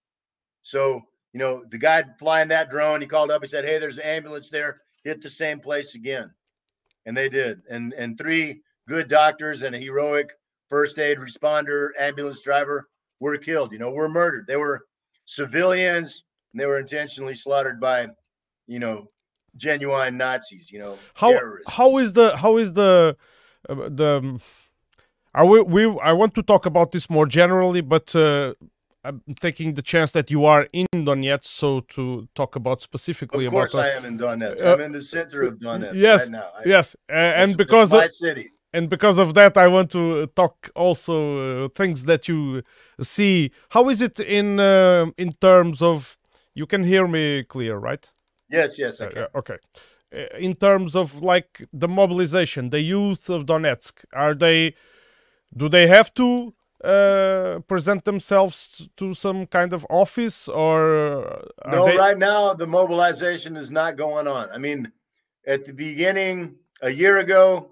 So, 0.62 1.02
you 1.32 1.40
know, 1.40 1.64
the 1.68 1.78
guy 1.78 2.04
flying 2.18 2.48
that 2.48 2.70
drone, 2.70 3.00
he 3.00 3.06
called 3.06 3.32
up, 3.32 3.42
he 3.42 3.48
said, 3.48 3.64
Hey, 3.64 3.78
there's 3.78 3.98
an 3.98 4.04
ambulance 4.04 4.50
there. 4.50 4.80
Hit 5.04 5.20
the 5.20 5.28
same 5.28 5.58
place 5.58 5.96
again. 5.96 6.30
And 7.06 7.16
they 7.16 7.28
did. 7.28 7.62
And 7.68 7.92
and 7.94 8.16
three 8.16 8.62
good 8.86 9.08
doctors 9.08 9.62
and 9.62 9.74
a 9.74 9.78
heroic 9.78 10.30
first 10.68 10.98
aid 10.98 11.18
responder, 11.18 11.88
ambulance 11.98 12.42
driver 12.42 12.88
were 13.18 13.36
killed. 13.36 13.72
You 13.72 13.78
know, 13.78 13.90
were 13.90 14.08
murdered. 14.08 14.46
They 14.46 14.56
were 14.56 14.82
civilians 15.28 16.24
and 16.52 16.60
they 16.60 16.66
were 16.66 16.78
intentionally 16.78 17.34
slaughtered 17.34 17.78
by, 17.78 18.08
you 18.66 18.78
know, 18.78 19.10
genuine 19.56 20.16
Nazis, 20.16 20.72
you 20.72 20.78
know, 20.78 20.96
how 21.14 21.30
terrorists. 21.30 21.72
how 21.72 21.98
is 21.98 22.12
the 22.14 22.36
how 22.36 22.56
is 22.56 22.72
the 22.72 23.16
uh, 23.68 23.74
the 23.88 24.16
um, 24.16 24.40
I 25.34 25.42
will, 25.42 25.64
we 25.64 25.84
I 26.00 26.12
want 26.12 26.34
to 26.34 26.42
talk 26.42 26.64
about 26.66 26.92
this 26.92 27.10
more 27.10 27.26
generally, 27.26 27.82
but 27.82 28.16
uh, 28.16 28.54
I'm 29.04 29.22
taking 29.40 29.74
the 29.74 29.82
chance 29.82 30.10
that 30.12 30.30
you 30.30 30.46
are 30.46 30.66
in 30.72 30.86
Donetsk, 30.94 31.44
so 31.44 31.80
to 31.94 32.28
talk 32.34 32.56
about 32.56 32.80
specifically 32.80 33.44
of 33.44 33.52
course 33.52 33.74
about. 33.74 33.84
I 33.84 33.90
am 33.90 34.04
in 34.06 34.18
Donetsk. 34.18 34.64
I'm 34.64 34.80
in 34.80 34.92
the 34.92 35.02
center 35.02 35.42
of 35.42 35.58
Donetsk 35.58 35.94
yes, 35.94 36.22
right 36.22 36.30
now. 36.30 36.48
I, 36.58 36.62
yes, 36.64 36.96
uh, 37.10 37.12
and 37.12 37.56
because 37.56 37.92
my 37.92 38.04
of, 38.04 38.10
city. 38.10 38.50
And 38.72 38.88
because 38.88 39.18
of 39.18 39.34
that, 39.34 39.56
I 39.56 39.66
want 39.68 39.90
to 39.92 40.26
talk 40.28 40.70
also 40.74 41.64
uh, 41.64 41.68
things 41.74 42.04
that 42.04 42.28
you 42.28 42.62
see. 43.00 43.50
How 43.70 43.88
is 43.88 44.00
it 44.02 44.20
in 44.20 44.60
uh, 44.60 45.06
in 45.16 45.32
terms 45.40 45.82
of? 45.82 46.16
You 46.54 46.66
can 46.66 46.82
hear 46.84 47.06
me 47.06 47.44
clear, 47.44 47.76
right? 47.78 48.04
Yes, 48.50 48.78
yes, 48.78 49.00
I 49.00 49.04
Uh, 49.06 49.10
can. 49.10 49.22
uh, 49.22 49.38
okay. 49.38 49.58
Uh, 50.12 50.38
In 50.38 50.54
terms 50.54 50.96
of 50.96 51.22
like 51.22 51.68
the 51.72 51.88
mobilization, 51.88 52.70
the 52.70 52.80
youth 52.80 53.30
of 53.30 53.44
Donetsk, 53.46 54.04
are 54.12 54.34
they? 54.34 54.74
Do 55.56 55.68
they 55.68 55.86
have 55.86 56.12
to 56.14 56.52
uh, 56.84 57.60
present 57.66 58.04
themselves 58.04 58.88
to 58.96 59.14
some 59.14 59.46
kind 59.46 59.72
of 59.72 59.86
office, 59.88 60.48
or 60.48 61.42
No, 61.66 61.86
they? 61.86 61.96
right 61.96 62.18
now 62.18 62.54
the 62.54 62.66
mobilization 62.66 63.56
is 63.56 63.70
not 63.70 63.96
going 63.96 64.26
on. 64.26 64.50
I 64.50 64.58
mean, 64.58 64.92
at 65.46 65.64
the 65.64 65.72
beginning, 65.72 66.56
a 66.82 66.90
year 66.90 67.18
ago, 67.18 67.70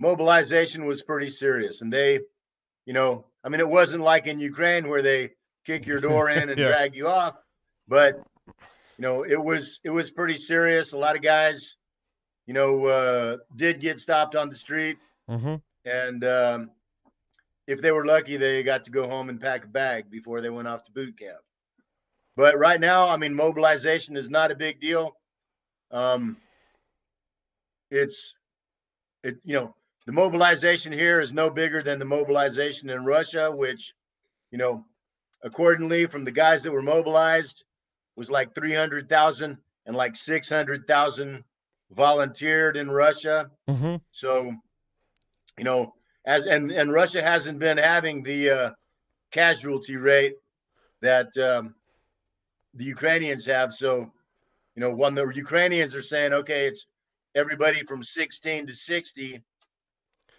mobilization 0.00 0.86
was 0.86 1.02
pretty 1.02 1.30
serious, 1.30 1.82
and 1.82 1.92
they, 1.92 2.20
you 2.86 2.92
know, 2.92 3.26
I 3.44 3.48
mean, 3.48 3.60
it 3.60 3.68
wasn't 3.68 4.02
like 4.02 4.26
in 4.26 4.40
Ukraine 4.40 4.88
where 4.88 5.02
they 5.02 5.30
kick 5.64 5.86
your 5.86 6.00
door 6.00 6.28
in 6.28 6.48
and 6.50 6.58
Yeah. 6.58 6.68
drag 6.68 6.96
you 6.96 7.06
off, 7.06 7.36
but 7.86 8.14
you 8.98 9.02
know, 9.02 9.24
it 9.24 9.42
was 9.42 9.80
it 9.84 9.90
was 9.90 10.10
pretty 10.10 10.36
serious. 10.36 10.92
A 10.92 10.98
lot 10.98 11.16
of 11.16 11.22
guys, 11.22 11.76
you 12.46 12.54
know, 12.54 12.86
uh, 12.86 13.36
did 13.56 13.80
get 13.80 14.00
stopped 14.00 14.34
on 14.34 14.48
the 14.48 14.56
street, 14.56 14.98
Mhm. 15.28 15.62
and 15.84 16.24
um, 16.24 16.70
if 17.66 17.80
they 17.80 17.92
were 17.92 18.06
lucky, 18.06 18.36
they 18.36 18.62
got 18.62 18.84
to 18.84 18.90
go 18.90 19.08
home 19.08 19.28
and 19.28 19.40
pack 19.40 19.64
a 19.64 19.68
bag 19.68 20.10
before 20.10 20.40
they 20.40 20.50
went 20.50 20.68
off 20.68 20.84
to 20.84 20.92
boot 20.92 21.18
camp. 21.18 21.38
But 22.36 22.58
right 22.58 22.80
now, 22.80 23.08
I 23.08 23.16
mean, 23.16 23.34
mobilization 23.34 24.16
is 24.16 24.30
not 24.30 24.50
a 24.50 24.56
big 24.56 24.80
deal. 24.80 25.16
Um, 25.90 26.38
it's 27.90 28.34
it 29.22 29.38
you 29.44 29.54
know 29.54 29.74
the 30.06 30.12
mobilization 30.12 30.92
here 30.92 31.20
is 31.20 31.32
no 31.32 31.50
bigger 31.50 31.82
than 31.82 31.98
the 31.98 32.04
mobilization 32.04 32.90
in 32.90 33.04
Russia, 33.04 33.50
which 33.50 33.94
you 34.50 34.58
know 34.58 34.84
accordingly 35.42 36.06
from 36.06 36.24
the 36.24 36.32
guys 36.32 36.62
that 36.62 36.72
were 36.72 36.82
mobilized 36.82 37.64
was 38.16 38.30
like 38.30 38.54
three 38.54 38.74
hundred 38.74 39.08
thousand 39.08 39.58
and 39.86 39.96
like 39.96 40.16
six 40.16 40.48
hundred 40.48 40.86
thousand 40.86 41.44
volunteered 41.90 42.76
in 42.76 42.90
Russia. 42.90 43.50
Mhm. 43.68 44.00
So, 44.10 44.54
you 45.58 45.64
know, 45.64 45.94
as 46.24 46.46
and 46.46 46.70
and 46.70 46.92
Russia 46.92 47.22
hasn't 47.22 47.58
been 47.58 47.78
having 47.78 48.22
the 48.22 48.50
uh, 48.50 48.70
casualty 49.30 49.96
rate 49.96 50.36
that 51.00 51.36
um, 51.38 51.74
the 52.74 52.84
Ukrainians 52.84 53.46
have. 53.46 53.72
So, 53.72 54.12
you 54.74 54.80
know, 54.80 54.94
when 54.94 55.14
the 55.14 55.26
Ukrainians 55.26 55.94
are 55.94 56.02
saying, 56.02 56.32
okay, 56.32 56.66
it's 56.66 56.86
everybody 57.34 57.82
from 57.84 58.02
16 58.02 58.66
to 58.68 58.74
60, 58.74 59.42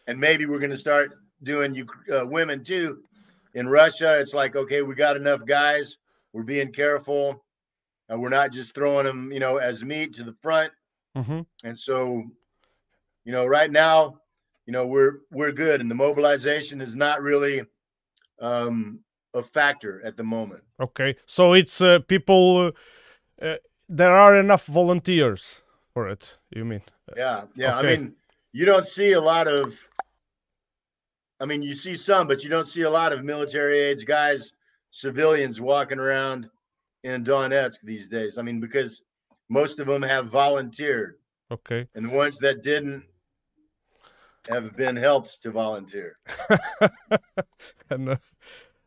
and 0.08 0.20
maybe 0.20 0.46
we're 0.46 0.60
going 0.60 0.72
to 0.72 0.78
start 0.78 1.14
doing 1.44 1.88
uh, 2.14 2.26
women 2.26 2.64
too. 2.64 3.04
In 3.54 3.68
Russia, 3.68 4.20
it's 4.20 4.34
like, 4.34 4.56
okay, 4.56 4.82
we 4.82 4.96
got 4.96 5.18
enough 5.18 5.46
guys. 5.46 5.98
We're 6.34 6.44
being 6.44 6.72
careful. 6.72 7.44
Uh, 8.12 8.18
we're 8.18 8.30
not 8.30 8.52
just 8.52 8.74
throwing 8.74 9.06
them, 9.06 9.32
you 9.32 9.40
know, 9.40 9.58
as 9.58 9.84
meat 9.84 10.14
to 10.16 10.24
the 10.24 10.36
front. 10.42 10.72
Mhm. 11.18 11.46
And 11.64 11.78
so, 11.78 12.24
you 13.26 13.32
know, 13.32 13.46
right 13.46 13.70
now, 13.70 14.22
you 14.66 14.74
know, 14.74 14.88
we're 14.88 15.20
we're 15.32 15.52
good, 15.52 15.82
and 15.82 15.92
the 15.92 15.96
mobilization 15.96 16.82
is 16.82 16.96
not 16.96 17.22
really 17.22 17.66
um, 18.40 19.00
a 19.34 19.44
factor 19.44 20.02
at 20.06 20.16
the 20.18 20.24
moment. 20.24 20.64
Okay, 20.80 21.16
so 21.26 21.54
it's 21.54 21.82
uh, 21.82 22.00
people. 22.08 22.72
Uh, 23.42 23.46
uh, 23.46 23.58
there 23.90 24.16
are 24.16 24.40
enough 24.40 24.66
volunteers 24.68 25.62
for 25.94 26.08
it. 26.08 26.38
You 26.52 26.64
mean? 26.64 26.82
Yeah, 27.18 27.46
yeah. 27.56 27.80
Okay. 27.80 27.94
I 27.94 27.98
mean, 27.98 28.16
you 28.54 28.66
don't 28.66 28.88
see 28.88 29.12
a 29.14 29.22
lot 29.22 29.48
of. 29.48 29.78
I 31.42 31.46
mean, 31.46 31.64
you 31.64 31.74
see 31.74 31.96
some, 31.96 32.28
but 32.28 32.44
you 32.44 32.50
don't 32.50 32.68
see 32.68 32.84
a 32.84 32.90
lot 32.90 33.12
of 33.12 33.24
military 33.24 33.80
age 33.80 34.06
guys, 34.06 34.54
civilians 34.92 35.60
walking 35.60 35.98
around 35.98 36.50
in 37.04 37.24
Donetsk 37.24 37.82
these 37.84 38.08
days. 38.08 38.38
I 38.38 38.44
mean, 38.44 38.60
because 38.60 39.02
most 39.50 39.80
of 39.80 39.88
them 39.88 40.04
have 40.04 40.30
volunteered, 40.30 41.16
Okay. 41.50 41.88
and 41.96 42.06
the 42.06 42.10
ones 42.10 42.38
that 42.38 42.64
didn't 42.64 43.04
have 44.50 44.76
been 44.78 44.96
helped 44.96 45.42
to 45.42 45.50
volunteer. 45.50 46.18
and 47.90 48.10
uh, 48.10 48.18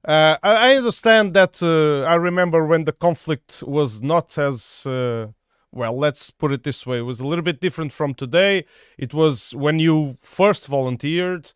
uh, 0.05 0.37
I 0.43 0.77
understand 0.77 1.35
that. 1.35 1.61
Uh, 1.61 2.09
I 2.09 2.15
remember 2.15 2.65
when 2.65 2.85
the 2.85 2.93
conflict 2.93 3.65
was 3.67 4.01
not 4.01 4.39
as 4.39 4.87
uh, 4.87 5.29
well. 5.73 5.99
Let's 5.99 6.31
put 6.31 6.53
it 6.53 6.63
this 6.63 6.87
way: 6.87 6.99
it 6.99 7.03
was 7.03 7.21
a 7.21 7.27
little 7.27 7.45
bit 7.45 7.61
different 7.61 7.93
from 7.93 8.15
today. 8.15 8.65
It 8.97 9.13
was 9.13 9.55
when 9.57 9.79
you 9.81 10.17
first 10.21 10.67
volunteered 10.67 11.53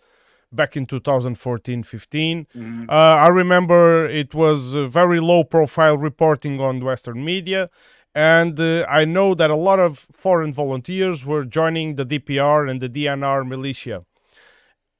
back 0.52 0.76
in 0.76 0.87
2014 0.87 1.83
15 1.83 2.47
Mhm. 2.55 2.88
uh, 2.88 2.93
i 2.93 3.28
remember 3.28 4.07
it 4.07 4.35
was 4.35 4.73
very 4.73 5.21
low 5.21 5.45
profile 5.45 5.99
reporting 5.99 6.61
on 6.61 6.85
western 6.85 7.25
media 7.25 7.69
and 8.14 8.59
uh, 8.59 8.85
i 8.88 9.05
know 9.05 9.35
that 9.35 9.50
a 9.50 9.57
lot 9.57 9.78
of 9.78 10.07
foreign 10.12 10.52
volunteers 10.52 11.25
were 11.26 11.45
joining 11.45 11.95
the 11.97 12.05
dpr 12.05 12.69
and 12.71 12.81
the 12.81 12.88
dnr 12.88 13.47
militia 13.47 14.00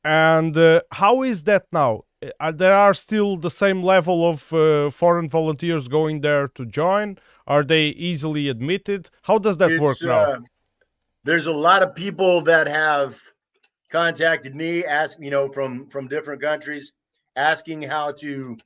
and 0.05 0.57
uh, 0.57 0.81
how 0.93 1.23
is 1.23 1.43
that 1.45 1.67
now? 1.73 2.05
Uh, 2.23 2.31
Are 2.40 2.52
there 2.52 2.73
are 2.73 2.95
still 2.95 3.37
the 3.37 3.50
same 3.50 3.83
level 3.83 4.28
of 4.28 4.52
uh, 4.52 4.90
foreign 4.90 5.28
volunteers 5.28 5.88
going 5.88 6.21
there 6.21 6.49
to 6.49 6.64
join? 6.64 7.19
Are 7.47 7.64
they 7.64 7.87
easily 7.88 8.49
admitted? 8.49 9.11
How 9.23 9.38
does 9.38 9.57
that 9.59 9.81
work 9.81 9.99
now? 10.02 10.23
uh, 10.33 10.40
there's 11.25 11.47
a 11.47 11.52
lot 11.52 11.83
of 11.83 11.95
people 11.95 12.40
that 12.43 12.67
have 12.69 13.21
contacted 13.90 14.54
me, 14.54 14.85
ask 14.85 15.18
you 15.21 15.30
know 15.30 15.50
from 15.50 15.88
from 15.88 16.09
different 16.09 16.40
countries, 16.40 16.92
asking 17.37 17.83
how 17.83 18.12
to 18.12 18.57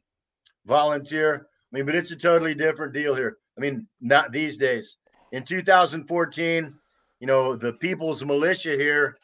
volunteer. 0.67 1.47
I 1.73 1.77
mean, 1.77 1.87
but 1.87 1.95
it's 1.95 2.11
a 2.11 2.17
totally 2.17 2.55
different 2.55 2.93
deal 2.93 3.15
here. 3.15 3.39
I 3.57 3.61
mean, 3.61 3.87
not 4.01 4.33
these 4.33 4.57
days. 4.57 4.97
In 5.33 5.45
2014, 5.45 6.75
you 7.21 7.27
know, 7.27 7.57
the 7.57 7.73
People's 7.75 8.25
Militia 8.25 8.73
here, 8.73 9.17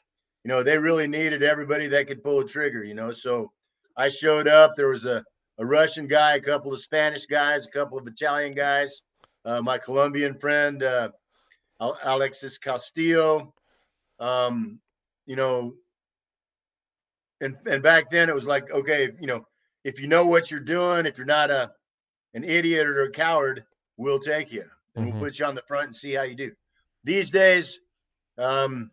you 0.45 0.49
know, 0.49 0.62
they 0.62 0.78
really 0.78 1.07
needed 1.07 1.43
everybody 1.43 1.87
that 1.88 2.07
could 2.07 2.25
pull 2.25 2.40
a 2.40 2.47
trigger. 2.47 2.83
You 2.83 2.95
know, 2.95 3.12
so 3.12 3.52
I 3.97 4.09
showed 4.09 4.49
up. 4.49 4.75
There 4.76 4.88
was 4.88 5.05
a 5.05 5.25
a 5.59 5.67
Russian 5.67 6.07
guy, 6.07 6.37
a 6.37 6.40
couple 6.40 6.73
of 6.73 6.81
Spanish 6.81 7.26
guys, 7.26 7.67
a 7.67 7.71
couple 7.71 7.99
of 7.99 8.07
Italian 8.07 8.55
guys, 8.55 9.02
uh, 9.45 9.61
my 9.61 9.76
Colombian 9.78 10.38
friend. 10.38 10.83
Uh, 10.83 11.11
Alexis 11.81 12.59
Castillo. 12.59 13.55
Um, 14.19 14.81
you 15.26 15.37
know, 15.37 15.75
and 17.40 17.57
and 17.66 17.83
back 17.83 18.11
then 18.11 18.28
it 18.28 18.35
was 18.35 18.47
like, 18.47 18.71
okay, 18.71 19.11
you 19.21 19.26
know, 19.26 19.47
if 19.85 20.00
you 20.00 20.07
know 20.09 20.26
what 20.26 20.50
you're 20.50 20.61
doing, 20.61 21.07
if 21.07 21.16
you're 21.18 21.26
not 21.26 21.50
a 21.50 21.73
an 22.35 22.45
idiot 22.45 22.87
or 22.87 23.04
a 23.04 23.11
coward, 23.12 23.64
we'll 23.97 24.21
take 24.21 24.52
you 24.52 24.64
and 24.97 25.04
Mhm. 25.04 25.07
we'll 25.07 25.16
put 25.16 25.38
you 25.38 25.47
on 25.47 25.54
the 25.54 25.62
front 25.68 25.88
and 25.88 25.97
see 25.97 26.12
how 26.14 26.23
you 26.23 26.37
do. 26.37 26.52
These 27.04 27.30
days, 27.30 27.80
um, 28.38 28.90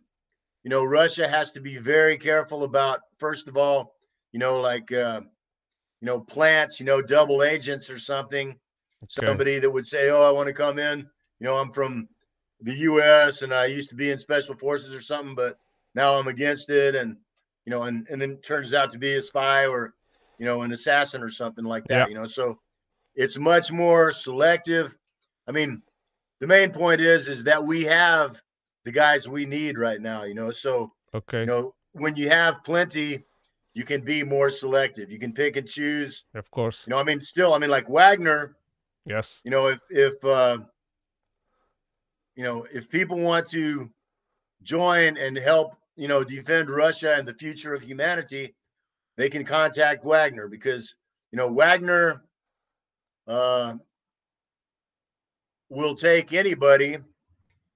you 0.63 0.69
know, 0.69 0.83
Russia 0.85 1.27
has 1.27 1.51
to 1.53 1.61
be 1.61 1.77
very 1.77 2.17
careful 2.17 2.63
about 2.65 3.01
first 3.17 3.47
of 3.49 3.57
all, 3.57 3.95
you 4.33 4.39
know, 4.39 4.61
like 4.61 4.91
uh, 4.91 5.21
you 6.01 6.05
know, 6.05 6.19
plants, 6.21 6.79
you 6.79 6.85
know, 6.85 7.01
double 7.01 7.43
agents 7.43 7.89
or 7.89 7.99
something 7.99 8.59
Okay. 9.03 9.37
somebody 9.37 9.59
that 9.59 9.69
would 9.69 9.87
say, 9.87 10.09
"Oh, 10.09 10.23
I 10.23 10.31
want 10.31 10.47
to 10.47 10.53
come 10.53 10.79
in." 10.79 10.99
You 10.99 11.45
know, 11.47 11.57
I'm 11.57 11.71
from 11.71 12.09
the 12.61 12.73
U.S. 12.75 13.41
and 13.43 13.53
I 13.53 13.65
used 13.67 13.89
to 13.91 13.95
be 13.95 14.09
in 14.11 14.19
special 14.19 14.55
forces 14.57 14.95
or 14.95 15.01
something, 15.01 15.35
but 15.35 15.59
now 15.95 16.15
I'm 16.15 16.27
against 16.27 16.69
it, 16.69 16.95
and 16.95 17.17
you 17.65 17.71
know, 17.71 17.83
and 17.83 18.07
and 18.09 18.21
then 18.21 18.37
turns 18.37 18.73
out 18.73 18.91
to 18.93 18.99
be 18.99 19.13
a 19.15 19.21
spy 19.21 19.65
or 19.67 19.93
you 20.37 20.45
know 20.45 20.61
an 20.61 20.71
assassin 20.71 21.21
or 21.23 21.29
something 21.29 21.65
like 21.65 21.85
that. 21.87 22.09
You 22.09 22.15
know, 22.15 22.25
so 22.25 22.59
it's 23.15 23.37
much 23.37 23.71
more 23.71 24.11
selective. 24.11 24.95
I 25.47 25.51
mean, 25.51 25.81
the 26.39 26.47
main 26.47 26.71
point 26.71 27.01
is 27.01 27.27
is 27.27 27.43
that 27.45 27.63
we 27.63 27.83
have 27.83 28.41
the 28.83 28.91
guys 28.91 29.27
we 29.27 29.45
need 29.45 29.77
right 29.77 29.99
now. 30.01 30.23
You 30.23 30.35
know, 30.35 30.51
so 30.51 30.91
Okay. 31.13 31.41
you 31.41 31.45
know 31.45 31.73
when 31.93 32.15
you 32.15 32.29
have 32.29 32.63
plenty, 32.63 33.23
you 33.73 33.83
can 33.83 34.03
be 34.03 34.23
more 34.23 34.49
selective. 34.49 35.09
You 35.11 35.19
can 35.19 35.33
pick 35.33 35.55
and 35.55 35.67
choose. 35.67 36.25
Of 36.33 36.51
course. 36.51 36.83
You 36.85 36.91
know, 36.91 36.99
I 36.99 37.03
mean, 37.03 37.21
still, 37.21 37.53
I 37.53 37.57
mean, 37.57 37.69
like 37.69 37.89
Wagner 37.89 38.55
Yes. 39.05 39.41
you 39.43 39.51
know 39.51 39.67
if 39.67 39.79
if 39.89 40.25
uh 40.25 40.57
you 42.35 42.43
know 42.43 42.65
if 42.73 42.89
people 42.89 43.19
want 43.19 43.47
to 43.51 43.89
join 44.63 45.17
and 45.17 45.37
help 45.37 45.75
you 45.95 46.07
know 46.07 46.23
defend 46.23 46.69
russia 46.69 47.15
and 47.15 47.27
the 47.27 47.33
future 47.33 47.73
of 47.73 47.83
humanity 47.83 48.53
they 49.17 49.29
can 49.29 49.43
contact 49.43 50.03
wagner 50.03 50.47
because 50.47 50.95
you 51.31 51.37
know 51.37 51.51
wagner 51.51 52.23
uh 53.27 53.73
will 55.69 55.95
take 55.95 56.33
anybody 56.33 56.97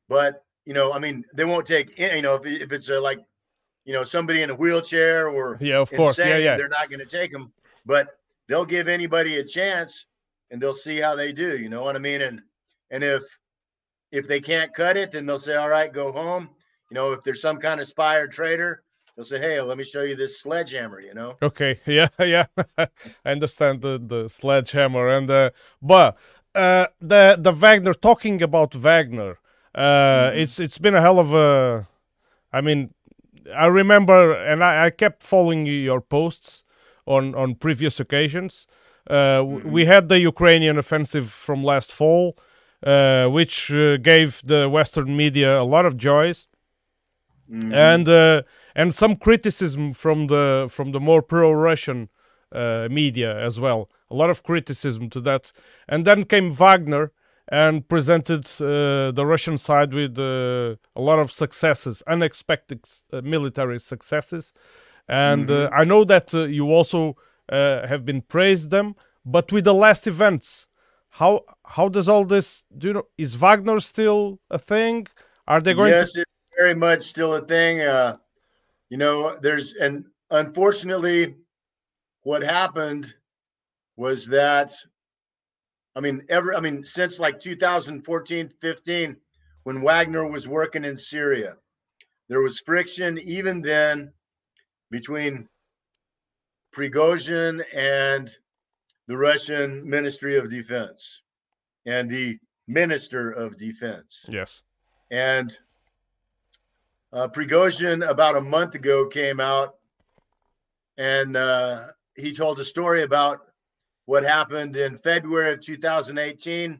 but 0.07 0.43
you 0.65 0.73
know 0.73 0.93
i 0.93 0.99
mean 0.99 1.23
they 1.33 1.45
won't 1.45 1.65
take 1.65 1.99
any, 1.99 2.17
you 2.17 2.21
know 2.21 2.35
if, 2.35 2.45
if 2.45 2.71
it's 2.71 2.89
a 2.89 2.99
like 2.99 3.19
you 3.89 3.93
know 3.93 4.03
somebody 4.03 4.43
in 4.43 4.51
a 4.51 4.55
wheelchair 4.55 5.29
or 5.29 5.57
yeah, 5.59 5.79
of 5.79 5.91
course, 5.91 6.19
yeah, 6.19 6.37
yeah. 6.37 6.57
They're 6.57 6.67
not 6.67 6.91
going 6.91 6.99
to 6.99 7.07
take 7.07 7.31
them, 7.31 7.51
but 7.87 8.19
they'll 8.47 8.63
give 8.63 8.87
anybody 8.87 9.37
a 9.37 9.43
chance, 9.43 10.05
and 10.51 10.61
they'll 10.61 10.75
see 10.75 10.99
how 10.99 11.15
they 11.15 11.33
do. 11.33 11.57
You 11.57 11.69
know 11.69 11.83
what 11.83 11.95
I 11.95 11.99
mean? 11.99 12.21
And 12.21 12.39
and 12.91 13.03
if 13.03 13.23
if 14.11 14.27
they 14.27 14.41
can't 14.41 14.71
cut 14.75 14.95
it, 14.95 15.11
then 15.11 15.25
they'll 15.25 15.39
say, 15.39 15.55
"All 15.55 15.69
right, 15.69 15.91
go 15.91 16.11
home." 16.11 16.49
You 16.89 16.95
know, 16.95 17.13
if 17.13 17.23
there's 17.23 17.41
some 17.41 17.57
kind 17.57 17.79
of 17.79 17.87
spy 17.87 18.17
or 18.17 18.27
traitor, 18.27 18.83
they'll 19.15 19.25
say, 19.25 19.39
"Hey, 19.39 19.61
let 19.61 19.77
me 19.77 19.83
show 19.83 20.03
you 20.03 20.15
this 20.15 20.41
sledgehammer." 20.41 20.99
You 20.99 21.13
know. 21.13 21.37
Okay. 21.41 21.79
Yeah. 21.85 22.09
Yeah. 22.19 22.45
I 22.77 22.87
understand 23.25 23.81
the 23.81 23.99
the 23.99 24.27
sledgehammer 24.27 25.07
and 25.09 25.29
uh, 25.29 25.49
but 25.81 26.17
uh, 26.55 26.87
the 26.99 27.37
the 27.39 27.51
Wagner 27.51 27.93
talking 27.93 28.41
about 28.41 28.73
Wagner. 28.73 29.39
Uh, 29.75 30.29
mm-hmm. 30.31 30.39
It's 30.39 30.59
it's 30.59 30.77
been 30.77 30.95
a 30.95 31.01
hell 31.01 31.19
of 31.19 31.33
a. 31.33 31.87
I 32.51 32.61
mean, 32.61 32.93
I 33.55 33.67
remember, 33.67 34.33
and 34.33 34.63
I, 34.63 34.85
I 34.85 34.89
kept 34.89 35.21
following 35.23 35.65
your 35.65 36.01
posts 36.01 36.63
on 37.05 37.35
on 37.35 37.55
previous 37.55 37.99
occasions. 37.99 38.67
Uh, 39.09 39.41
mm-hmm. 39.41 39.71
We 39.71 39.85
had 39.85 40.09
the 40.09 40.19
Ukrainian 40.19 40.77
offensive 40.77 41.31
from 41.31 41.63
last 41.63 41.91
fall, 41.91 42.37
uh, 42.83 43.27
which 43.27 43.71
uh, 43.71 43.97
gave 43.97 44.41
the 44.43 44.69
Western 44.69 45.15
media 45.15 45.59
a 45.59 45.63
lot 45.63 45.85
of 45.85 45.97
joys, 45.97 46.47
mm-hmm. 47.49 47.73
and 47.73 48.07
uh, 48.07 48.41
and 48.75 48.93
some 48.93 49.15
criticism 49.15 49.93
from 49.93 50.27
the 50.27 50.67
from 50.69 50.91
the 50.91 50.99
more 50.99 51.21
pro-Russian 51.21 52.09
uh, 52.51 52.87
media 52.89 53.37
as 53.37 53.59
well. 53.59 53.89
A 54.11 54.15
lot 54.15 54.29
of 54.29 54.43
criticism 54.43 55.09
to 55.11 55.21
that, 55.21 55.51
and 55.87 56.05
then 56.05 56.23
came 56.23 56.49
Wagner 56.49 57.11
and 57.47 57.87
presented 57.87 58.45
uh, 58.61 59.11
the 59.11 59.25
Russian 59.25 59.57
side 59.57 59.93
with 59.93 60.17
uh, 60.19 60.75
a 60.95 61.01
lot 61.01 61.19
of 61.19 61.31
successes, 61.31 62.03
unexpected 62.05 62.85
uh, 63.11 63.21
military 63.21 63.79
successes. 63.79 64.53
And 65.07 65.47
mm-hmm. 65.47 65.73
I 65.73 65.83
know 65.83 66.03
that 66.05 66.33
you 66.33 66.71
also 66.71 67.17
have 67.51 68.05
been 68.05 68.21
praised 68.21 68.69
them, 68.69 68.95
but 69.25 69.51
with 69.51 69.63
the 69.63 69.73
last 69.73 70.05
events, 70.05 70.67
how 71.11 71.45
how 71.65 71.89
does 71.89 72.07
all 72.07 72.25
this? 72.25 72.63
Do 72.77 72.87
you 72.87 72.93
know? 72.93 73.07
Is 73.17 73.35
Wagner 73.35 73.79
still 73.79 74.39
a 74.49 74.59
thing? 74.59 75.07
Are 75.47 75.61
they 75.61 75.73
going? 75.73 75.91
Yes, 75.91 76.13
to- 76.13 76.21
it's 76.21 76.38
very 76.59 76.75
much 76.75 77.03
still 77.03 77.35
a 77.35 77.41
thing. 77.41 77.81
Uh, 77.81 78.17
you 78.89 78.97
know, 78.97 79.37
there's 79.41 79.73
and 79.73 80.05
unfortunately, 80.29 81.35
what 82.23 82.43
happened 82.43 83.13
was 83.95 84.25
that 84.27 84.73
I 85.95 86.01
mean, 86.01 86.25
ever, 86.29 86.55
I 86.55 86.59
mean, 86.59 86.83
since 86.83 87.19
like 87.19 87.39
2014, 87.39 88.49
15, 88.61 89.17
when 89.63 89.81
Wagner 89.81 90.29
was 90.29 90.47
working 90.47 90.85
in 90.85 90.97
Syria, 90.97 91.57
there 92.29 92.41
was 92.41 92.61
friction 92.61 93.19
even 93.19 93.61
then 93.61 94.13
between 94.91 95.47
Prigozhin 96.73 97.63
and 97.75 98.29
the 99.07 99.17
Russian 99.17 99.89
Ministry 99.89 100.37
of 100.37 100.49
Defense 100.49 101.21
and 101.85 102.09
the 102.09 102.37
Minister 102.67 103.31
of 103.31 103.57
Defense. 103.57 104.27
Yes. 104.29 104.61
And 105.11 105.57
uh, 107.13 107.27
Prigozhin, 107.27 108.07
about 108.07 108.37
a 108.37 108.41
month 108.41 108.75
ago, 108.75 109.07
came 109.07 109.39
out 109.39 109.75
and 110.99 111.37
uh, 111.37 111.87
he 112.15 112.33
told 112.33 112.59
a 112.59 112.63
story 112.63 113.03
about 113.03 113.39
what 114.05 114.23
happened 114.23 114.75
in 114.75 114.97
February 114.97 115.53
of 115.53 115.61
2018. 115.61 116.79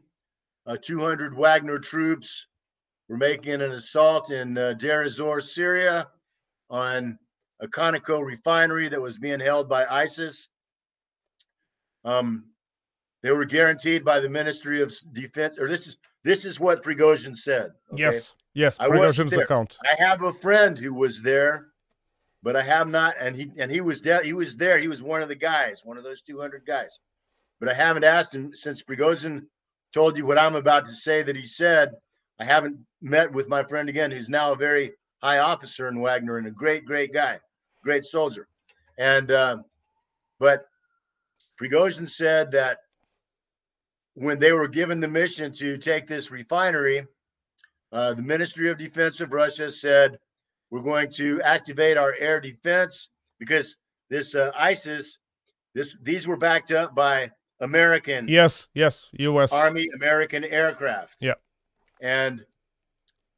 Uh, 0.66 0.76
200 0.80 1.34
Wagner 1.34 1.78
troops 1.78 2.46
were 3.08 3.16
making 3.16 3.54
an 3.54 3.72
assault 3.72 4.30
in 4.30 4.58
uh, 4.58 4.74
Deir 4.74 5.02
ez-Zor, 5.02 5.40
Syria, 5.40 6.06
on 6.68 7.18
a 7.60 7.66
Conoco 7.66 8.24
refinery 8.24 8.88
that 8.88 9.00
was 9.00 9.16
being 9.16 9.40
held 9.40 9.68
by 9.68 9.86
ISIS. 9.86 10.48
Um, 12.04 12.44
they 13.22 13.30
were 13.30 13.46
guaranteed 13.46 14.04
by 14.04 14.20
the 14.20 14.28
Ministry 14.28 14.82
of 14.82 14.94
Defense, 15.12 15.58
or 15.58 15.68
this 15.68 15.86
is 15.86 15.96
this 16.24 16.44
is 16.44 16.60
what 16.60 16.82
Prigozhin 16.82 17.36
said. 17.36 17.72
Okay? 17.92 18.02
Yes, 18.02 18.32
yes, 18.60 18.76
I 18.78 18.88
Prigozhin's 18.88 19.32
account. 19.32 19.76
I 19.90 20.02
have 20.02 20.22
a 20.22 20.32
friend 20.32 20.78
who 20.78 20.94
was 20.94 21.20
there, 21.22 21.66
but 22.42 22.56
I 22.56 22.62
have 22.62 22.88
not, 22.88 23.14
and 23.18 23.34
he 23.36 23.50
and 23.58 23.70
he 23.70 23.80
was 23.80 24.00
there. 24.00 24.22
He 24.22 24.32
was 24.32 24.56
there. 24.56 24.78
He 24.78 24.88
was 24.88 25.02
one 25.02 25.22
of 25.22 25.28
the 25.28 25.34
guys, 25.34 25.82
one 25.84 25.96
of 25.96 26.04
those 26.04 26.22
200 26.22 26.64
guys 26.66 26.98
but 27.60 27.68
I 27.68 27.74
haven't 27.74 28.04
asked 28.04 28.34
him 28.34 28.54
since 28.54 28.82
Prigozhin 28.82 29.46
told 29.92 30.16
you 30.16 30.26
what 30.26 30.38
I'm 30.38 30.56
about 30.56 30.86
to 30.86 30.94
say 30.94 31.22
that 31.22 31.36
he 31.36 31.44
said. 31.44 31.90
I 32.40 32.44
haven't 32.44 32.78
met 33.02 33.30
with 33.30 33.48
my 33.48 33.62
friend 33.62 33.88
again, 33.88 34.10
who's 34.10 34.30
now 34.30 34.52
a 34.52 34.56
very 34.56 34.92
high 35.22 35.38
officer 35.38 35.88
in 35.88 36.00
Wagner 36.00 36.38
and 36.38 36.46
a 36.46 36.50
great, 36.50 36.86
great 36.86 37.12
guy, 37.12 37.38
great 37.84 38.04
soldier. 38.04 38.48
And, 38.96 39.30
uh, 39.30 39.58
but 40.38 40.64
Prigozhin 41.60 42.10
said 42.10 42.50
that 42.52 42.78
when 44.14 44.38
they 44.38 44.52
were 44.52 44.68
given 44.68 45.00
the 45.00 45.08
mission 45.08 45.52
to 45.52 45.76
take 45.76 46.06
this 46.06 46.30
refinery, 46.30 47.06
uh, 47.92 48.14
the 48.14 48.22
Ministry 48.22 48.70
of 48.70 48.78
Defense 48.78 49.20
of 49.20 49.32
Russia 49.32 49.70
said, 49.70 50.18
we're 50.70 50.82
going 50.82 51.10
to 51.10 51.40
activate 51.42 51.96
our 51.96 52.14
air 52.18 52.40
defense 52.40 53.08
because 53.38 53.76
this 54.08 54.34
uh, 54.34 54.52
ISIS, 54.56 55.18
this 55.74 55.96
these 56.02 56.26
were 56.26 56.36
backed 56.36 56.70
up 56.70 56.94
by 56.94 57.30
American. 57.60 58.28
Yes, 58.28 58.66
yes, 58.74 59.08
U.S. 59.12 59.52
Army 59.52 59.88
American 59.96 60.44
aircraft. 60.44 61.16
Yeah. 61.20 61.34
And 62.00 62.44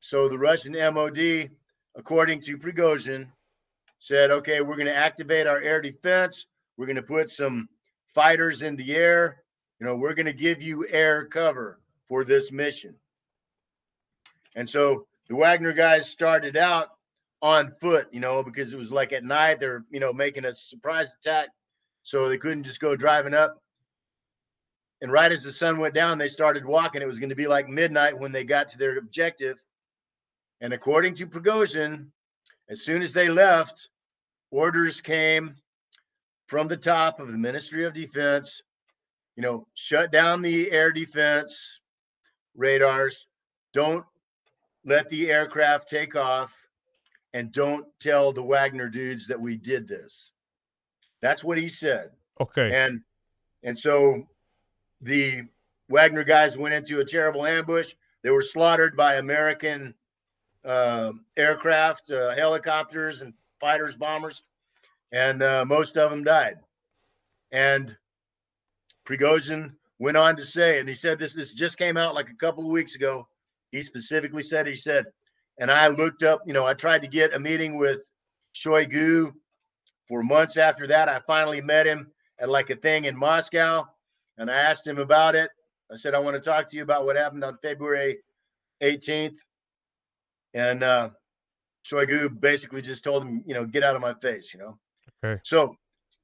so 0.00 0.28
the 0.28 0.38
Russian 0.38 0.72
MOD, 0.72 1.50
according 1.96 2.42
to 2.42 2.58
Prigozhin, 2.58 3.30
said, 3.98 4.30
okay, 4.30 4.60
we're 4.60 4.76
going 4.76 4.86
to 4.86 4.96
activate 4.96 5.46
our 5.46 5.60
air 5.60 5.80
defense. 5.80 6.46
We're 6.76 6.86
going 6.86 6.96
to 6.96 7.02
put 7.02 7.30
some 7.30 7.68
fighters 8.08 8.62
in 8.62 8.76
the 8.76 8.94
air. 8.94 9.42
You 9.80 9.86
know, 9.86 9.96
we're 9.96 10.14
going 10.14 10.26
to 10.26 10.32
give 10.32 10.62
you 10.62 10.86
air 10.88 11.26
cover 11.26 11.80
for 12.08 12.24
this 12.24 12.52
mission. 12.52 12.96
And 14.54 14.68
so 14.68 15.06
the 15.28 15.36
Wagner 15.36 15.72
guys 15.72 16.10
started 16.10 16.56
out 16.56 16.88
on 17.40 17.72
foot, 17.80 18.08
you 18.12 18.20
know, 18.20 18.42
because 18.42 18.72
it 18.72 18.78
was 18.78 18.92
like 18.92 19.12
at 19.12 19.24
night, 19.24 19.58
they're, 19.58 19.84
you 19.90 20.00
know, 20.00 20.12
making 20.12 20.44
a 20.44 20.54
surprise 20.54 21.08
attack. 21.20 21.48
So 22.02 22.28
they 22.28 22.38
couldn't 22.38 22.64
just 22.64 22.80
go 22.80 22.96
driving 22.96 23.34
up. 23.34 23.62
And 25.00 25.10
right 25.10 25.32
as 25.32 25.42
the 25.42 25.50
sun 25.50 25.78
went 25.78 25.94
down, 25.94 26.18
they 26.18 26.28
started 26.28 26.64
walking. 26.64 27.02
It 27.02 27.06
was 27.06 27.18
going 27.18 27.30
to 27.30 27.34
be 27.34 27.48
like 27.48 27.68
midnight 27.68 28.18
when 28.18 28.30
they 28.30 28.44
got 28.44 28.68
to 28.70 28.78
their 28.78 28.98
objective. 28.98 29.56
And 30.60 30.72
according 30.72 31.16
to 31.16 31.26
Prigozhin, 31.26 32.06
as 32.68 32.82
soon 32.82 33.02
as 33.02 33.12
they 33.12 33.28
left, 33.28 33.88
orders 34.52 35.00
came 35.00 35.56
from 36.46 36.68
the 36.68 36.76
top 36.76 37.18
of 37.18 37.32
the 37.32 37.38
Ministry 37.38 37.84
of 37.84 37.94
Defense, 37.94 38.62
you 39.36 39.42
know, 39.42 39.64
shut 39.74 40.12
down 40.12 40.42
the 40.42 40.70
air 40.70 40.92
defense 40.92 41.80
radars, 42.54 43.26
don't 43.72 44.04
let 44.84 45.08
the 45.08 45.30
aircraft 45.30 45.88
take 45.88 46.16
off, 46.16 46.68
and 47.34 47.52
don't 47.52 47.86
tell 48.00 48.32
the 48.32 48.42
Wagner 48.42 48.88
dudes 48.88 49.26
that 49.26 49.40
we 49.40 49.56
did 49.56 49.88
this. 49.88 50.32
That's 51.20 51.44
what 51.44 51.58
he 51.58 51.68
said. 51.68 52.10
Okay. 52.40 52.72
And 52.74 53.00
and 53.62 53.78
so 53.78 54.26
the 55.00 55.42
Wagner 55.88 56.24
guys 56.24 56.56
went 56.56 56.74
into 56.74 57.00
a 57.00 57.04
terrible 57.04 57.46
ambush. 57.46 57.94
They 58.22 58.30
were 58.30 58.42
slaughtered 58.42 58.96
by 58.96 59.16
American 59.16 59.94
uh, 60.64 61.12
aircraft, 61.36 62.10
uh, 62.10 62.30
helicopters, 62.34 63.20
and 63.20 63.34
fighters, 63.60 63.96
bombers, 63.96 64.42
and 65.12 65.42
uh, 65.42 65.64
most 65.64 65.96
of 65.96 66.10
them 66.10 66.24
died. 66.24 66.56
And 67.50 67.96
Prigozhin 69.04 69.74
went 69.98 70.16
on 70.16 70.36
to 70.36 70.42
say, 70.42 70.78
and 70.78 70.88
he 70.88 70.94
said 70.94 71.18
this 71.18 71.34
this 71.34 71.54
just 71.54 71.78
came 71.78 71.96
out 71.96 72.14
like 72.14 72.30
a 72.30 72.34
couple 72.34 72.64
of 72.64 72.70
weeks 72.70 72.96
ago. 72.96 73.26
He 73.72 73.82
specifically 73.82 74.42
said, 74.42 74.66
he 74.66 74.76
said, 74.76 75.06
and 75.58 75.70
I 75.70 75.88
looked 75.88 76.22
up, 76.22 76.42
you 76.46 76.52
know, 76.52 76.66
I 76.66 76.74
tried 76.74 77.02
to 77.02 77.08
get 77.08 77.34
a 77.34 77.38
meeting 77.38 77.78
with 77.78 78.00
Shoigu 78.54 79.32
for 80.06 80.22
months 80.22 80.56
after 80.56 80.86
that. 80.86 81.08
I 81.08 81.20
finally 81.26 81.60
met 81.60 81.86
him 81.86 82.12
at 82.38 82.48
like 82.48 82.70
a 82.70 82.76
thing 82.76 83.06
in 83.06 83.16
Moscow 83.16 83.84
and 84.38 84.50
I 84.50 84.54
asked 84.54 84.86
him 84.86 84.98
about 84.98 85.34
it. 85.34 85.50
I 85.90 85.96
said, 85.96 86.14
I 86.14 86.18
want 86.18 86.34
to 86.34 86.40
talk 86.40 86.68
to 86.70 86.76
you 86.76 86.82
about 86.82 87.04
what 87.04 87.16
happened 87.16 87.44
on 87.44 87.58
February 87.62 88.18
18th. 88.82 89.36
And 90.54 90.82
uh, 90.82 91.10
Shoigu 91.84 92.40
basically 92.40 92.82
just 92.82 93.04
told 93.04 93.24
him, 93.24 93.42
you 93.46 93.54
know, 93.54 93.64
get 93.64 93.82
out 93.82 93.96
of 93.96 94.02
my 94.02 94.14
face, 94.14 94.52
you 94.52 94.60
know. 94.60 94.78
Okay. 95.24 95.40
So, 95.44 95.76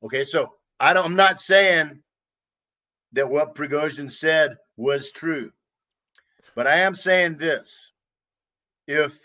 okay, 0.04 0.24
so 0.24 0.54
I 0.80 0.92
don't, 0.92 1.04
I'm 1.04 1.16
not 1.16 1.38
saying 1.38 2.02
that 3.12 3.28
what 3.28 3.54
Prigozhin 3.54 4.10
said 4.10 4.56
was 4.76 5.12
true, 5.12 5.50
but 6.58 6.66
I 6.66 6.78
am 6.80 6.96
saying 6.96 7.36
this: 7.36 7.92
if 8.88 9.16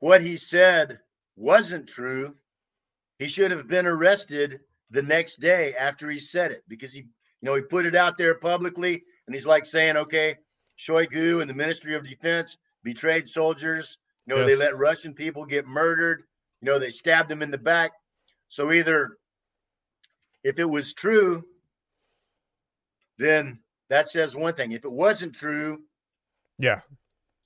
what 0.00 0.20
he 0.20 0.36
said 0.36 1.00
wasn't 1.34 1.88
true, 1.88 2.34
he 3.18 3.26
should 3.26 3.50
have 3.50 3.68
been 3.68 3.86
arrested 3.86 4.60
the 4.90 5.00
next 5.00 5.40
day 5.40 5.74
after 5.74 6.10
he 6.10 6.18
said 6.18 6.52
it 6.52 6.62
because 6.68 6.92
he 6.92 7.00
you 7.00 7.08
know, 7.40 7.54
he 7.54 7.62
put 7.62 7.86
it 7.86 7.94
out 7.94 8.18
there 8.18 8.34
publicly, 8.34 9.02
and 9.26 9.34
he's 9.34 9.46
like 9.46 9.64
saying, 9.64 9.96
okay, 9.96 10.36
Shoigu 10.78 11.40
and 11.40 11.48
the 11.48 11.54
Ministry 11.54 11.94
of 11.94 12.06
Defense 12.06 12.58
betrayed 12.82 13.26
soldiers. 13.26 13.96
You 14.26 14.34
know, 14.34 14.46
yes. 14.46 14.50
they 14.50 14.56
let 14.62 14.76
Russian 14.76 15.14
people 15.14 15.46
get 15.46 15.66
murdered. 15.66 16.24
You 16.60 16.66
You 16.66 16.72
know, 16.72 16.78
they 16.78 16.90
stabbed 16.90 17.30
them 17.30 17.40
in 17.40 17.50
the 17.50 17.56
back. 17.56 17.92
So 18.48 18.72
either 18.72 19.16
if 20.44 20.58
it 20.58 20.68
was 20.68 20.92
true, 20.92 21.46
then 23.16 23.60
that 23.88 24.10
says 24.10 24.36
one 24.36 24.52
thing. 24.52 24.72
If 24.72 24.84
it 24.84 24.92
wasn't 24.92 25.34
true, 25.34 25.78
yeah, 26.58 26.80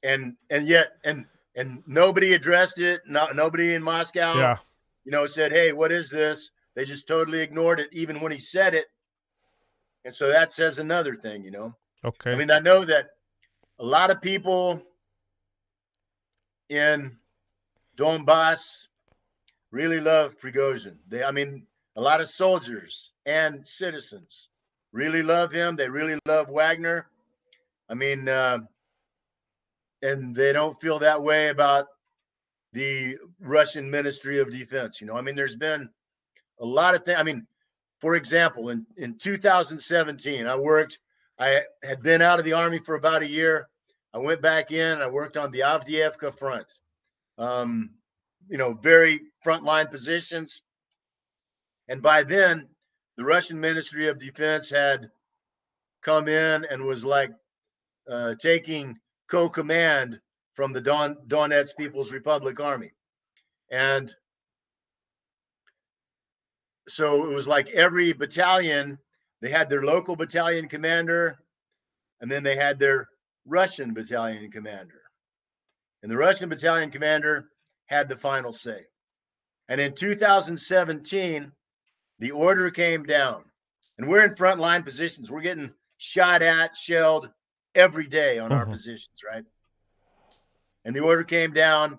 and 0.02 0.36
and 0.50 0.66
yet 0.66 0.92
and 1.04 1.26
and 1.56 1.82
nobody 1.86 2.34
addressed 2.34 2.78
it. 2.78 3.02
Not 3.06 3.36
nobody 3.36 3.74
in 3.74 3.82
Moscow. 3.82 4.34
Yeah. 4.34 4.56
You 5.04 5.12
know, 5.12 5.26
said, 5.26 5.52
"Hey, 5.52 5.72
what 5.72 5.92
is 5.92 6.10
this?" 6.10 6.50
They 6.74 6.84
just 6.84 7.08
totally 7.08 7.40
ignored 7.40 7.80
it, 7.80 7.88
even 7.92 8.20
when 8.20 8.32
he 8.32 8.38
said 8.38 8.74
it. 8.74 8.86
And 10.04 10.14
so 10.14 10.28
that 10.28 10.52
says 10.52 10.78
another 10.78 11.14
thing. 11.14 11.44
You 11.44 11.50
know. 11.50 11.74
Okay. 12.04 12.32
I 12.32 12.34
mean, 12.34 12.50
I 12.50 12.60
know 12.60 12.84
that 12.84 13.10
a 13.78 13.84
lot 13.84 14.10
of 14.10 14.22
people 14.22 14.82
in 16.68 17.16
Donbass 17.96 18.86
really 19.70 20.00
love 20.00 20.38
Prigozhin. 20.38 20.96
They, 21.08 21.22
I 21.22 21.30
mean, 21.30 21.66
a 21.96 22.00
lot 22.00 22.20
of 22.20 22.28
soldiers 22.28 23.12
and 23.26 23.66
citizens 23.66 24.50
really 24.92 25.22
love 25.22 25.52
him. 25.52 25.76
They 25.76 25.88
really 25.88 26.18
love 26.26 26.48
Wagner. 26.48 27.06
I 27.88 27.94
mean, 27.94 28.28
uh, 28.28 28.60
and 30.02 30.34
they 30.34 30.52
don't 30.52 30.80
feel 30.80 30.98
that 30.98 31.22
way 31.22 31.48
about 31.48 31.86
the 32.72 33.16
Russian 33.40 33.90
Ministry 33.90 34.38
of 34.38 34.50
Defense. 34.50 35.00
You 35.00 35.06
know, 35.06 35.16
I 35.16 35.20
mean, 35.20 35.36
there's 35.36 35.56
been 35.56 35.88
a 36.60 36.64
lot 36.64 36.94
of 36.94 37.04
things. 37.04 37.18
I 37.18 37.22
mean, 37.22 37.46
for 38.00 38.14
example, 38.14 38.70
in, 38.70 38.86
in 38.96 39.18
2017, 39.18 40.46
I 40.46 40.56
worked, 40.56 40.98
I 41.38 41.62
had 41.82 42.02
been 42.02 42.22
out 42.22 42.38
of 42.38 42.44
the 42.44 42.52
army 42.52 42.78
for 42.78 42.94
about 42.94 43.22
a 43.22 43.28
year. 43.28 43.68
I 44.14 44.18
went 44.18 44.40
back 44.40 44.72
in, 44.72 45.00
I 45.00 45.08
worked 45.08 45.36
on 45.36 45.50
the 45.50 45.60
Avdiivka 45.60 46.36
front. 46.38 46.66
Um, 47.38 47.90
you 48.48 48.58
know, 48.58 48.74
very 48.74 49.20
frontline 49.44 49.90
positions. 49.90 50.62
And 51.88 52.02
by 52.02 52.22
then, 52.22 52.68
the 53.16 53.24
Russian 53.24 53.60
Ministry 53.60 54.08
of 54.08 54.18
Defense 54.18 54.70
had 54.70 55.08
come 56.02 56.28
in 56.28 56.66
and 56.70 56.86
was 56.86 57.04
like 57.04 57.30
uh, 58.10 58.34
taking 58.40 58.98
co-command 59.30 60.20
from 60.54 60.72
the 60.72 60.80
Don 60.80 61.16
Donetsk 61.28 61.76
People's 61.76 62.12
Republic 62.12 62.58
Army, 62.60 62.92
and 63.70 64.14
so 66.88 67.30
it 67.30 67.34
was 67.34 67.46
like 67.46 67.68
every 67.70 68.12
battalion 68.12 68.98
they 69.40 69.50
had 69.50 69.70
their 69.70 69.82
local 69.82 70.16
battalion 70.16 70.68
commander, 70.68 71.38
and 72.20 72.30
then 72.30 72.42
they 72.42 72.56
had 72.56 72.78
their 72.78 73.08
Russian 73.46 73.94
battalion 73.94 74.50
commander, 74.50 75.00
and 76.02 76.10
the 76.10 76.16
Russian 76.16 76.48
battalion 76.48 76.90
commander 76.90 77.48
had 77.86 78.08
the 78.08 78.16
final 78.16 78.52
say. 78.52 78.84
And 79.68 79.80
in 79.80 79.94
2017, 79.94 81.52
the 82.18 82.30
order 82.32 82.70
came 82.70 83.04
down, 83.04 83.44
and 83.98 84.08
we're 84.08 84.24
in 84.24 84.34
frontline 84.34 84.84
positions. 84.84 85.30
We're 85.30 85.40
getting 85.40 85.72
shot 85.98 86.42
at, 86.42 86.76
shelled 86.76 87.30
every 87.74 88.06
day 88.06 88.38
on 88.38 88.52
our 88.52 88.66
positions, 88.66 89.20
right? 89.28 89.44
And 90.84 90.94
the 90.94 91.00
order 91.00 91.24
came 91.24 91.52
down 91.52 91.98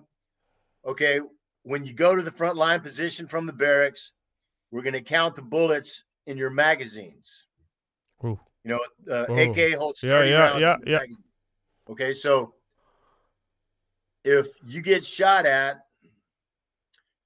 okay, 0.84 1.20
when 1.62 1.84
you 1.86 1.92
go 1.92 2.16
to 2.16 2.22
the 2.22 2.32
front 2.32 2.56
line 2.56 2.80
position 2.80 3.26
from 3.26 3.46
the 3.46 3.52
barracks, 3.52 4.12
we're 4.70 4.82
going 4.82 4.94
to 4.94 5.00
count 5.00 5.36
the 5.36 5.42
bullets 5.42 6.04
in 6.26 6.36
your 6.36 6.50
magazines. 6.50 7.46
Ooh. 8.24 8.38
You 8.64 8.72
know, 8.72 8.80
uh, 9.10 9.26
Ooh. 9.30 9.50
AK 9.50 9.74
holds 9.74 10.02
Yeah, 10.02 10.18
30 10.18 10.30
yeah, 10.30 10.36
rounds. 10.38 10.60
yeah, 10.60 10.74
in 10.74 10.80
the 10.80 10.90
yeah. 10.90 10.98
magazine. 10.98 11.24
Okay, 11.90 12.12
so 12.12 12.54
if 14.24 14.46
you 14.64 14.82
get 14.82 15.04
shot 15.04 15.46
at, 15.46 15.84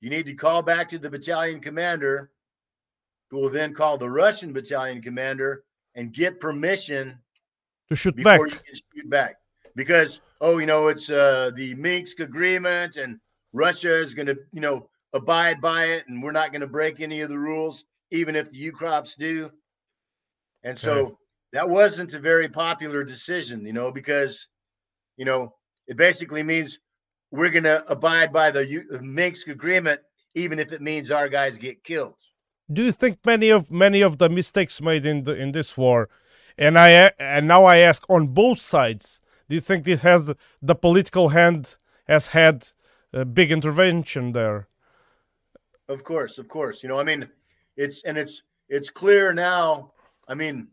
you 0.01 0.11
need 0.11 0.27
to 0.27 0.35
call 0.35 0.63
back 0.63 0.89
to 0.89 0.99
the 0.99 1.11
battalion 1.11 1.61
commander, 1.61 2.31
who 3.31 3.39
will 3.39 3.51
then 3.51 3.75
call 3.75 3.99
the 3.99 4.09
Russian 4.09 4.53
battalion 4.53 5.03
commander 5.03 5.65
and 5.95 6.13
get 6.13 6.41
permission 6.41 7.19
To 7.88 7.96
shoot 7.96 8.16
back. 8.16 8.38
before 8.40 8.49
you 8.49 8.57
can 8.57 8.75
shoot 8.75 9.11
back. 9.11 9.37
Because 9.75 10.20
oh, 10.40 10.59
you 10.59 10.66
know, 10.66 10.88
it's 10.88 11.11
uh, 11.11 11.51
the 11.55 11.75
Minsk 11.75 12.20
agreement, 12.20 12.96
and 12.96 13.18
Russia 13.53 13.92
is 13.92 14.14
going 14.14 14.27
to, 14.27 14.37
you 14.53 14.61
know, 14.61 14.88
abide 15.12 15.61
by 15.61 15.85
it, 15.85 16.05
and 16.09 16.22
we're 16.22 16.33
not 16.33 16.51
going 16.51 16.61
to 16.61 16.66
break 16.66 17.01
any 17.01 17.20
of 17.20 17.29
the 17.29 17.38
rules, 17.38 17.85
even 18.11 18.37
if 18.37 18.51
the 18.51 18.72
Ukrops 18.72 19.16
do. 19.16 19.51
And 20.62 20.79
so 20.79 20.92
Okay. 20.99 21.14
that 21.53 21.68
wasn't 21.68 22.14
a 22.14 22.18
very 22.18 22.49
popular 22.49 23.05
decision, 23.05 23.64
you 23.64 23.72
know, 23.72 23.92
because, 23.92 24.49
you 25.16 25.25
know, 25.25 25.55
it 25.87 25.96
basically 25.96 26.42
means 26.42 26.79
we're 27.31 27.51
going 27.51 27.64
to 27.64 27.85
abide 27.90 28.33
by 28.33 28.51
the 28.51 28.66
U- 28.66 28.88
the 28.88 29.03
Minsk 29.03 29.49
agreement, 29.49 30.01
even 30.35 30.59
if 30.59 30.72
it 30.72 30.83
means 30.83 31.11
our 31.11 31.29
guys 31.29 31.57
get 31.59 31.85
killed. 31.85 32.16
do 32.72 32.83
you 32.85 32.92
think 32.92 33.18
many 33.25 33.49
of 33.51 33.70
many 33.70 34.01
of 34.03 34.18
the 34.18 34.29
mistakes 34.29 34.81
made 34.81 35.07
in 35.07 35.22
the 35.22 35.33
in 35.33 35.53
this 35.53 35.77
war 35.77 36.09
and 36.59 36.79
i 36.79 37.11
and 37.19 37.47
now 37.49 37.64
i 37.64 37.77
ask 37.79 38.03
on 38.09 38.27
both 38.29 38.59
sides 38.59 39.21
do 39.49 39.55
you 39.55 39.61
think 39.61 39.87
it 39.87 40.01
has 40.01 40.27
the, 40.27 40.37
the 40.62 40.75
political 40.75 41.31
hand 41.31 41.77
has 42.09 42.29
had 42.29 42.69
a 43.12 43.25
big 43.25 43.51
intervention 43.53 44.33
there 44.33 44.66
Of 45.88 46.03
course, 46.03 46.38
of 46.38 46.49
course. 46.49 46.83
You 46.83 46.88
know, 46.90 46.99
I 46.99 47.05
mean, 47.05 47.29
it's 47.77 48.03
and 48.05 48.19
it's 48.19 48.42
it's 48.69 48.90
clear 48.90 49.33
now. 49.33 49.92
I 50.27 50.35
mean, 50.35 50.66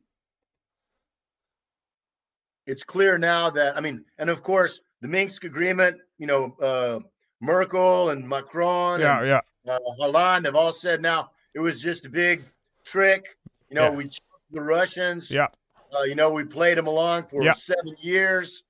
it's 2.66 2.84
clear 2.84 3.18
now 3.18 3.50
that 3.52 3.78
I 3.78 3.82
mean, 3.82 4.04
and 4.18 4.30
of 4.30 4.42
course, 4.42 4.80
the 5.02 5.08
Minsk 5.08 5.44
agreement. 5.44 6.00
You 6.18 6.28
know, 6.28 6.56
uh, 6.62 7.00
Merkel 7.42 8.10
and 8.10 8.28
Macron 8.28 9.02
yeah 9.02 9.20
and 9.20 9.28
yeah 9.28 9.42
uh, 9.72 9.80
Hollande 10.00 10.46
have 10.46 10.56
all 10.56 10.74
said 10.74 11.02
now 11.02 11.30
it 11.54 11.60
was 11.60 11.82
just 11.82 12.06
a 12.06 12.10
big 12.10 12.44
trick. 12.84 13.38
You 13.70 13.76
know, 13.76 13.90
Yeah. 13.92 13.98
we 13.98 14.10
the 14.52 14.62
Russians. 14.62 15.30
yeah 15.30 15.48
Uh, 15.94 16.04
you 16.04 16.16
know, 16.16 16.32
we 16.32 16.44
played 16.44 16.78
them 16.78 16.88
along 16.88 17.24
for 17.28 17.44
Yeah. 17.44 17.54
seven 17.54 17.96
years. 18.00 18.64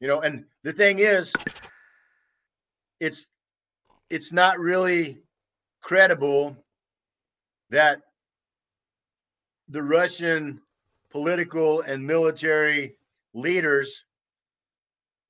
You 0.00 0.08
know, 0.08 0.20
and 0.20 0.46
the 0.62 0.72
thing 0.72 1.00
is, 1.00 1.32
it's 3.00 3.26
it's 4.08 4.32
not 4.32 4.58
really 4.58 5.22
credible 5.80 6.56
that 7.70 8.02
the 9.68 9.82
Russian 9.82 10.60
political 11.10 11.82
and 11.82 12.06
military 12.06 12.96
leaders 13.34 14.04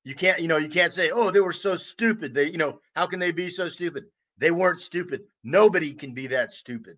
you 0.03 0.15
can't 0.15 0.39
you 0.39 0.47
know 0.47 0.57
you 0.57 0.69
can't 0.69 0.91
say 0.91 1.11
oh 1.11 1.31
they 1.31 1.41
were 1.41 1.53
so 1.53 1.75
stupid. 1.75 2.33
They 2.33 2.49
you 2.49 2.57
know 2.57 2.79
how 2.95 3.05
can 3.07 3.19
they 3.19 3.31
be 3.31 3.49
so 3.49 3.67
stupid? 3.67 4.05
They 4.37 4.51
weren't 4.51 4.81
stupid. 4.81 5.23
Nobody 5.43 5.93
can 5.93 6.13
be 6.13 6.27
that 6.27 6.53
stupid. 6.53 6.97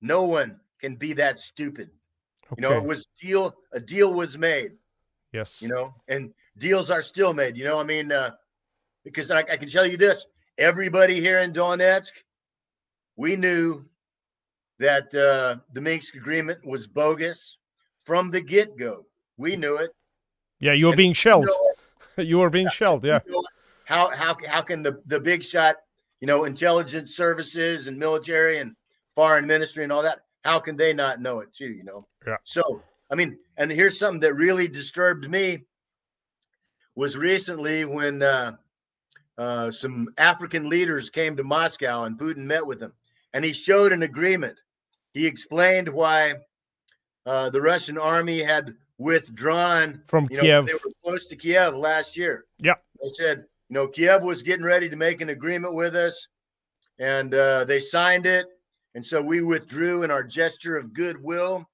No 0.00 0.22
one 0.24 0.60
can 0.80 0.96
be 0.96 1.12
that 1.14 1.38
stupid 1.38 1.90
okay 2.52 2.62
you 2.62 2.62
know 2.62 2.76
it 2.76 2.84
was 2.84 3.08
deal 3.20 3.54
a 3.72 3.80
deal 3.80 4.12
was 4.14 4.36
made. 4.38 4.72
Yes. 5.32 5.60
You 5.60 5.68
know 5.68 5.94
and 6.08 6.32
deals 6.58 6.90
are 6.90 7.02
still 7.02 7.32
made 7.34 7.56
you 7.56 7.64
know 7.64 7.80
i 7.80 7.82
mean 7.82 8.12
uh 8.12 8.30
because 9.04 9.30
I, 9.30 9.40
I 9.40 9.56
can 9.56 9.68
tell 9.68 9.86
you 9.86 9.96
this 9.96 10.24
everybody 10.56 11.20
here 11.20 11.40
in 11.40 11.52
donetsk 11.52 12.12
we 13.16 13.36
knew 13.36 13.84
that 14.78 15.14
uh 15.14 15.60
the 15.72 15.80
minsk 15.80 16.14
agreement 16.14 16.64
was 16.64 16.86
bogus 16.86 17.58
from 18.04 18.30
the 18.30 18.40
get-go. 18.40 19.06
We 19.36 19.56
knew 19.56 19.76
it. 19.78 19.90
Yeah 20.60 20.72
you 20.72 20.86
were 20.86 20.92
and 20.92 20.98
being 20.98 21.12
shelled. 21.12 21.46
know 21.46 21.74
you 22.22 22.38
were 22.38 22.50
being 22.50 22.68
shelled 22.68 23.04
yeah. 23.04 23.18
how 23.84 24.10
how 24.10 24.36
how 24.46 24.62
can 24.62 24.82
the 24.82 25.00
the 25.06 25.18
big 25.18 25.42
shot 25.42 25.76
you 26.20 26.26
know 26.26 26.44
intelligence 26.44 27.16
services 27.16 27.88
and 27.88 27.98
military 27.98 28.58
and 28.58 28.74
foreign 29.14 29.46
ministry 29.46 29.82
and 29.82 29.92
all 29.92 30.02
that 30.02 30.20
how 30.44 30.58
can 30.58 30.76
they 30.76 30.92
not 30.92 31.20
know 31.20 31.40
it 31.40 31.48
too 31.54 31.72
you 31.72 31.84
know 31.84 32.06
Yeah. 32.26 32.36
so 32.44 32.82
i 33.10 33.14
mean 33.14 33.38
and 33.56 33.70
here's 33.70 33.98
something 33.98 34.20
that 34.20 34.34
really 34.34 34.68
disturbed 34.68 35.28
me 35.28 35.64
was 36.96 37.16
recently 37.16 37.84
when 37.84 38.22
uh, 38.22 38.56
uh, 39.38 39.70
some 39.70 40.08
african 40.18 40.68
leaders 40.68 41.10
came 41.10 41.36
to 41.36 41.44
moscow 41.44 42.04
and 42.04 42.18
putin 42.18 42.44
met 42.44 42.66
with 42.66 42.78
them 42.78 42.92
and 43.32 43.44
he 43.44 43.52
showed 43.52 43.92
an 43.92 44.02
agreement 44.02 44.58
he 45.12 45.26
explained 45.26 45.88
why 45.88 46.34
uh, 47.26 47.50
the 47.50 47.60
russian 47.60 47.98
army 47.98 48.40
had 48.42 48.74
withdrawn 48.98 50.02
from 50.06 50.28
you 50.30 50.36
know, 50.36 50.42
kiev 50.42 50.66
they 50.66 50.72
were 50.72 50.92
close 51.02 51.26
to 51.26 51.36
Kiev 51.36 51.74
last 51.74 52.16
year. 52.16 52.44
Yeah. 52.58 52.74
They 53.02 53.08
said, 53.08 53.44
you 53.68 53.74
know, 53.74 53.88
Kiev 53.88 54.22
was 54.22 54.42
getting 54.42 54.64
ready 54.64 54.88
to 54.88 54.96
make 54.96 55.20
an 55.20 55.30
agreement 55.30 55.74
with 55.74 55.96
us, 55.96 56.28
and 56.98 57.34
uh, 57.34 57.64
they 57.64 57.80
signed 57.80 58.26
it. 58.26 58.46
And 58.94 59.04
so 59.04 59.20
we 59.20 59.42
withdrew 59.42 60.02
in 60.02 60.10
our 60.10 60.22
gesture 60.22 60.76
of 60.76 60.92
goodwill. 60.92 61.68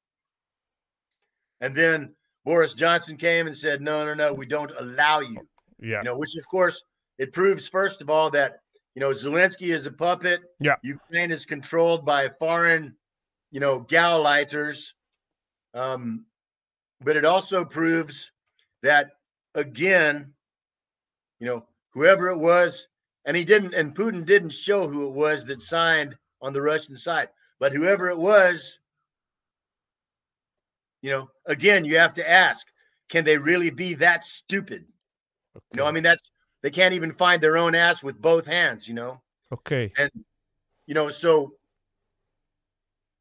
And 1.60 1.74
then 1.74 2.14
Boris 2.44 2.74
Johnson 2.74 3.16
came 3.16 3.46
and 3.46 3.56
said, 3.56 3.82
no, 3.82 4.04
no, 4.04 4.14
no, 4.14 4.32
we 4.32 4.46
don't 4.46 4.72
allow 4.78 5.20
you. 5.20 5.40
yeah 5.78 5.98
You 5.98 6.04
know, 6.04 6.16
which 6.16 6.36
of 6.36 6.46
course 6.48 6.82
it 7.18 7.32
proves, 7.32 7.68
first 7.68 8.00
of 8.00 8.08
all, 8.08 8.30
that, 8.30 8.60
you 8.94 9.00
know, 9.00 9.10
Zelensky 9.10 9.72
is 9.74 9.86
a 9.86 9.92
puppet. 9.92 10.40
Yeah. 10.58 10.76
Ukraine 10.82 11.30
is 11.30 11.44
controlled 11.44 12.06
by 12.06 12.30
foreign, 12.38 12.96
you 13.50 13.60
know, 13.60 13.80
Gauleiters. 13.80 14.94
Um, 15.74 16.24
but 17.02 17.16
it 17.16 17.24
also 17.24 17.64
proves 17.64 18.30
that 18.82 19.10
again, 19.54 20.32
you 21.38 21.46
know, 21.46 21.66
whoever 21.92 22.28
it 22.30 22.38
was, 22.38 22.86
and 23.26 23.36
he 23.36 23.44
didn't, 23.44 23.74
and 23.74 23.94
Putin 23.94 24.24
didn't 24.24 24.52
show 24.52 24.88
who 24.88 25.08
it 25.08 25.14
was 25.14 25.44
that 25.46 25.60
signed 25.60 26.16
on 26.42 26.52
the 26.52 26.62
Russian 26.62 26.96
side. 26.96 27.28
But 27.58 27.72
whoever 27.72 28.08
it 28.08 28.18
was, 28.18 28.78
you 31.02 31.10
know, 31.10 31.30
again, 31.46 31.84
you 31.84 31.98
have 31.98 32.14
to 32.14 32.28
ask, 32.28 32.66
can 33.08 33.24
they 33.24 33.38
really 33.38 33.70
be 33.70 33.94
that 33.94 34.24
stupid? 34.24 34.84
Okay. 35.56 35.64
You 35.72 35.78
know, 35.78 35.86
I 35.86 35.92
mean, 35.92 36.02
that's 36.02 36.22
they 36.62 36.70
can't 36.70 36.94
even 36.94 37.12
find 37.12 37.42
their 37.42 37.56
own 37.56 37.74
ass 37.74 38.02
with 38.02 38.20
both 38.20 38.46
hands, 38.46 38.86
you 38.86 38.94
know. 38.94 39.20
Okay. 39.52 39.92
And 39.96 40.10
you 40.86 40.94
know, 40.94 41.10
so 41.10 41.54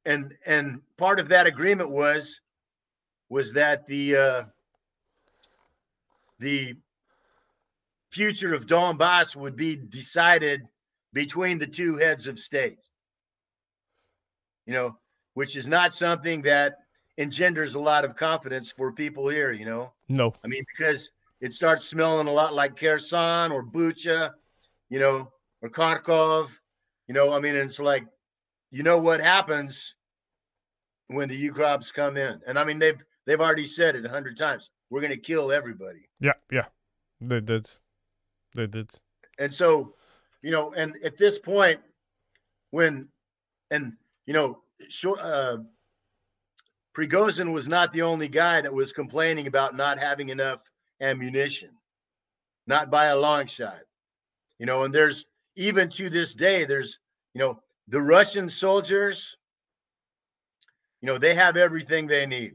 and 0.06 0.34
and 0.46 0.82
part 0.98 1.20
of 1.20 1.30
that 1.30 1.48
agreement 1.48 1.90
was 1.90 2.42
was 3.30 3.54
that 3.54 3.88
the 3.88 4.16
uh 4.16 4.44
the 6.40 6.76
future 8.12 8.54
of 8.54 8.66
Donbass 8.66 9.36
would 9.36 9.56
be 9.56 9.76
decided 9.76 10.68
between 11.14 11.60
the 11.60 11.68
two 11.68 11.98
heads 11.98 12.28
of 12.28 12.40
states. 12.40 12.92
You 14.70 14.76
know, 14.76 15.00
which 15.34 15.56
is 15.56 15.68
not 15.68 15.96
something 15.96 16.44
that 16.44 16.76
engenders 17.18 17.74
a 17.74 17.80
lot 17.80 18.06
of 18.06 18.16
confidence 18.16 18.72
for 18.72 18.92
people 18.92 19.28
here, 19.28 19.52
you 19.52 19.66
know. 19.66 19.92
No. 20.10 20.36
I 20.46 20.48
mean, 20.48 20.64
because 20.78 21.10
it 21.42 21.54
starts 21.54 21.86
smelling 21.86 22.28
a 22.28 22.32
lot 22.32 22.54
like 22.54 22.80
Kherson 22.80 23.52
or 23.52 23.64
Bucha, 23.66 24.32
you 24.88 25.00
know, 25.00 25.32
or 25.64 25.72
Kharkov. 25.72 26.52
You 27.08 27.16
know, 27.16 27.34
I 27.34 27.40
mean, 27.40 27.56
it's 27.56 27.80
like, 27.80 28.06
you 28.70 28.84
know 28.84 29.00
what 29.00 29.22
happens 29.22 29.96
when 31.08 31.30
the 31.30 31.50
Ukrops 31.50 31.92
come 31.92 32.16
in. 32.16 32.40
And 32.46 32.60
I 32.60 32.64
mean, 32.64 32.78
they've 32.78 33.04
they've 33.26 33.42
already 33.42 33.66
said 33.66 33.96
it 33.96 34.06
a 34.06 34.10
hundred 34.10 34.38
times. 34.38 34.70
We're 34.92 35.02
gonna 35.02 35.18
kill 35.18 35.52
everybody. 35.52 36.08
Yeah, 36.20 36.34
yeah. 36.52 36.66
They 37.20 37.42
did. 37.42 37.68
They 38.54 38.68
did. 38.68 38.92
And 39.40 39.52
so, 39.52 39.96
you 40.44 40.52
know, 40.52 40.74
and 40.74 40.94
at 41.04 41.18
this 41.18 41.40
point, 41.40 41.80
when 42.70 43.10
and 43.72 43.94
you 44.30 44.34
know, 44.36 44.62
uh, 45.24 45.58
Prigozhin 46.96 47.52
was 47.52 47.68
not 47.68 47.92
the 47.92 48.04
only 48.04 48.28
guy 48.28 48.62
that 48.62 48.72
was 48.72 48.94
complaining 48.94 49.48
about 49.48 49.76
not 49.76 49.98
having 49.98 50.30
enough 50.30 50.62
ammunition, 51.02 51.72
not 52.68 52.92
by 52.92 53.06
a 53.06 53.18
long 53.18 53.48
shot. 53.48 53.80
You 54.60 54.68
know, 54.68 54.84
and 54.84 54.94
there's 54.94 55.26
even 55.56 55.90
to 55.90 56.12
this 56.12 56.36
day, 56.36 56.64
there's, 56.64 57.00
you 57.34 57.40
know, 57.40 57.60
the 57.88 58.00
Russian 58.00 58.50
soldiers, 58.50 59.36
you 61.02 61.08
know, 61.08 61.18
they 61.18 61.34
have 61.34 61.58
everything 61.58 62.06
they 62.06 62.28
need. 62.28 62.54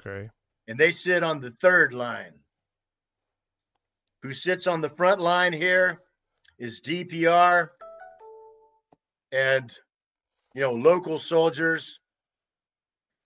Okay. 0.00 0.30
And 0.66 0.78
they 0.78 0.92
sit 0.92 1.22
on 1.22 1.42
the 1.42 1.50
third 1.50 1.92
line. 1.92 2.32
Who 4.22 4.32
sits 4.32 4.66
on 4.66 4.80
the 4.80 4.88
front 4.88 5.20
line 5.20 5.52
here 5.52 6.00
is 6.58 6.80
DPR 6.80 7.68
and, 9.30 9.76
you 10.58 10.64
know, 10.64 10.72
local 10.72 11.18
soldiers. 11.18 12.00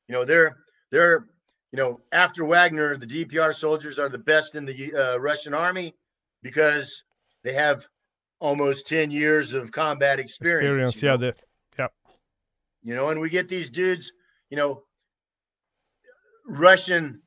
You 0.06 0.12
know, 0.12 0.26
they're, 0.26 0.58
they're, 0.90 1.24
you 1.72 1.78
know, 1.78 2.02
after 2.12 2.44
Wagner, 2.44 2.98
the 2.98 3.06
DPR 3.06 3.54
soldiers 3.54 3.98
are 3.98 4.10
the 4.10 4.18
best 4.18 4.54
in 4.54 4.66
the 4.66 4.92
uh, 4.94 5.16
Russian 5.16 5.54
army 5.54 5.94
because 6.42 7.04
they 7.42 7.54
have 7.54 7.86
almost 8.38 8.86
10 8.86 9.10
years 9.10 9.54
of 9.54 9.72
combat 9.72 10.18
experience. 10.18 10.90
Experience, 10.90 11.02
yeah. 11.02 11.16
The, 11.16 11.34
yeah. 11.78 12.12
You 12.82 12.94
know, 12.94 13.08
and 13.08 13.18
we 13.18 13.30
get 13.30 13.48
these 13.48 13.70
dudes, 13.70 14.12
you 14.50 14.58
know, 14.58 14.82
Russian 16.46 17.22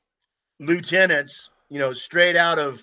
lieutenants, 0.60 1.50
you 1.70 1.80
know, 1.80 1.94
straight 1.94 2.36
out 2.36 2.60
of, 2.60 2.80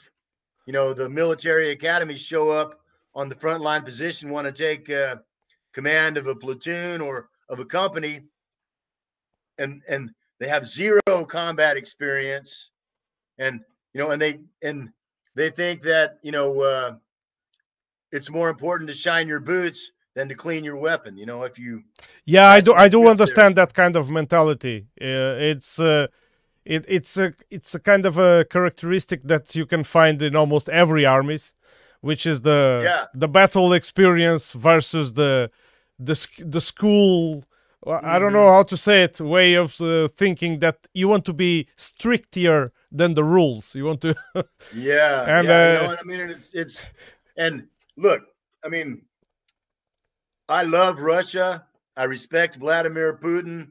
you 0.67 0.73
know, 0.73 0.93
the 0.93 1.09
military 1.09 1.71
academy 1.71 2.17
show 2.17 2.51
up 2.51 2.81
on 3.15 3.29
the 3.29 3.37
front 3.37 3.63
line 3.63 3.83
position, 3.83 4.31
want 4.31 4.49
to 4.49 4.53
take 4.53 4.91
uh, 4.91 5.19
command 5.73 6.17
of 6.17 6.27
a 6.27 6.35
platoon 6.35 7.01
or 7.01 7.29
of 7.49 7.61
a 7.61 7.65
company. 7.65 8.23
And, 9.59 9.83
and 9.89 10.11
they 10.43 10.49
have 10.49 10.67
zero 10.67 11.01
combat 11.29 11.77
experience, 11.77 12.73
and 13.39 13.61
you 13.93 14.01
know, 14.01 14.11
and 14.11 14.21
they 14.21 14.41
and 14.61 14.89
they 15.37 15.51
think 15.51 15.83
that 15.83 16.19
you 16.23 16.33
know 16.33 16.61
uh, 16.61 16.95
it's 18.11 18.29
more 18.29 18.49
important 18.49 18.89
to 18.89 18.95
shine 18.95 19.29
your 19.29 19.39
boots 19.39 19.93
than 20.15 20.29
to 20.29 20.35
clean 20.35 20.65
your 20.65 20.77
weapon. 20.77 21.17
You 21.17 21.27
know, 21.27 21.45
if 21.45 21.61
you 21.61 21.85
yeah, 22.25 22.49
I 22.49 22.61
do 22.61 22.75
I 22.75 22.89
do 22.89 23.07
understand 23.07 23.55
there. 23.55 23.67
that 23.67 23.75
kind 23.75 23.95
of 23.95 24.11
mentality. 24.11 24.89
Uh, 25.01 25.39
it's 25.39 25.79
uh, 25.79 26.09
it, 26.65 26.85
it's 26.89 27.17
a 27.17 27.35
it's 27.49 27.73
a 27.77 27.79
kind 27.79 28.05
of 28.05 28.19
a 28.19 28.45
characteristic 28.45 29.23
that 29.23 29.55
you 29.55 29.65
can 29.65 29.85
find 29.85 30.21
in 30.23 30.35
almost 30.35 30.69
every 30.69 31.07
armies, 31.07 31.55
which 32.01 32.27
is 32.27 32.41
the 32.41 32.83
yeah. 32.85 33.07
the 33.15 33.29
battle 33.29 33.73
experience 33.73 34.51
versus 34.51 35.13
the 35.13 35.53
the 35.99 36.27
the 36.39 36.61
school. 36.61 37.45
I 37.85 38.21
don't 38.21 38.33
know 38.33 38.47
mm-hmm. 38.47 38.55
how 38.55 38.63
to 38.63 38.77
say 38.77 39.03
it, 39.03 39.21
way 39.21 39.55
of 39.55 39.81
uh, 39.81 40.07
thinking 40.07 40.61
that 40.61 40.87
you 40.95 41.09
want 41.09 41.25
to 41.25 41.33
be 41.33 41.67
stricter 41.75 42.73
than 42.93 43.15
the 43.15 43.25
rules. 43.25 43.75
You 43.75 43.87
want 43.87 44.01
to. 44.03 44.15
yeah. 44.73 45.39
And 45.39 45.49
yeah, 45.49 45.89
uh, 45.91 45.97
I 45.99 46.05
mean, 46.05 46.21
it's 46.21 46.55
it's 46.55 46.87
and 47.37 47.67
look, 47.97 48.23
I 48.65 48.69
mean, 48.69 49.03
I 50.49 50.63
love 50.63 51.01
Russia. 51.01 51.67
I 51.97 52.05
respect 52.05 52.57
Vladimir 52.57 53.19
Putin. 53.19 53.71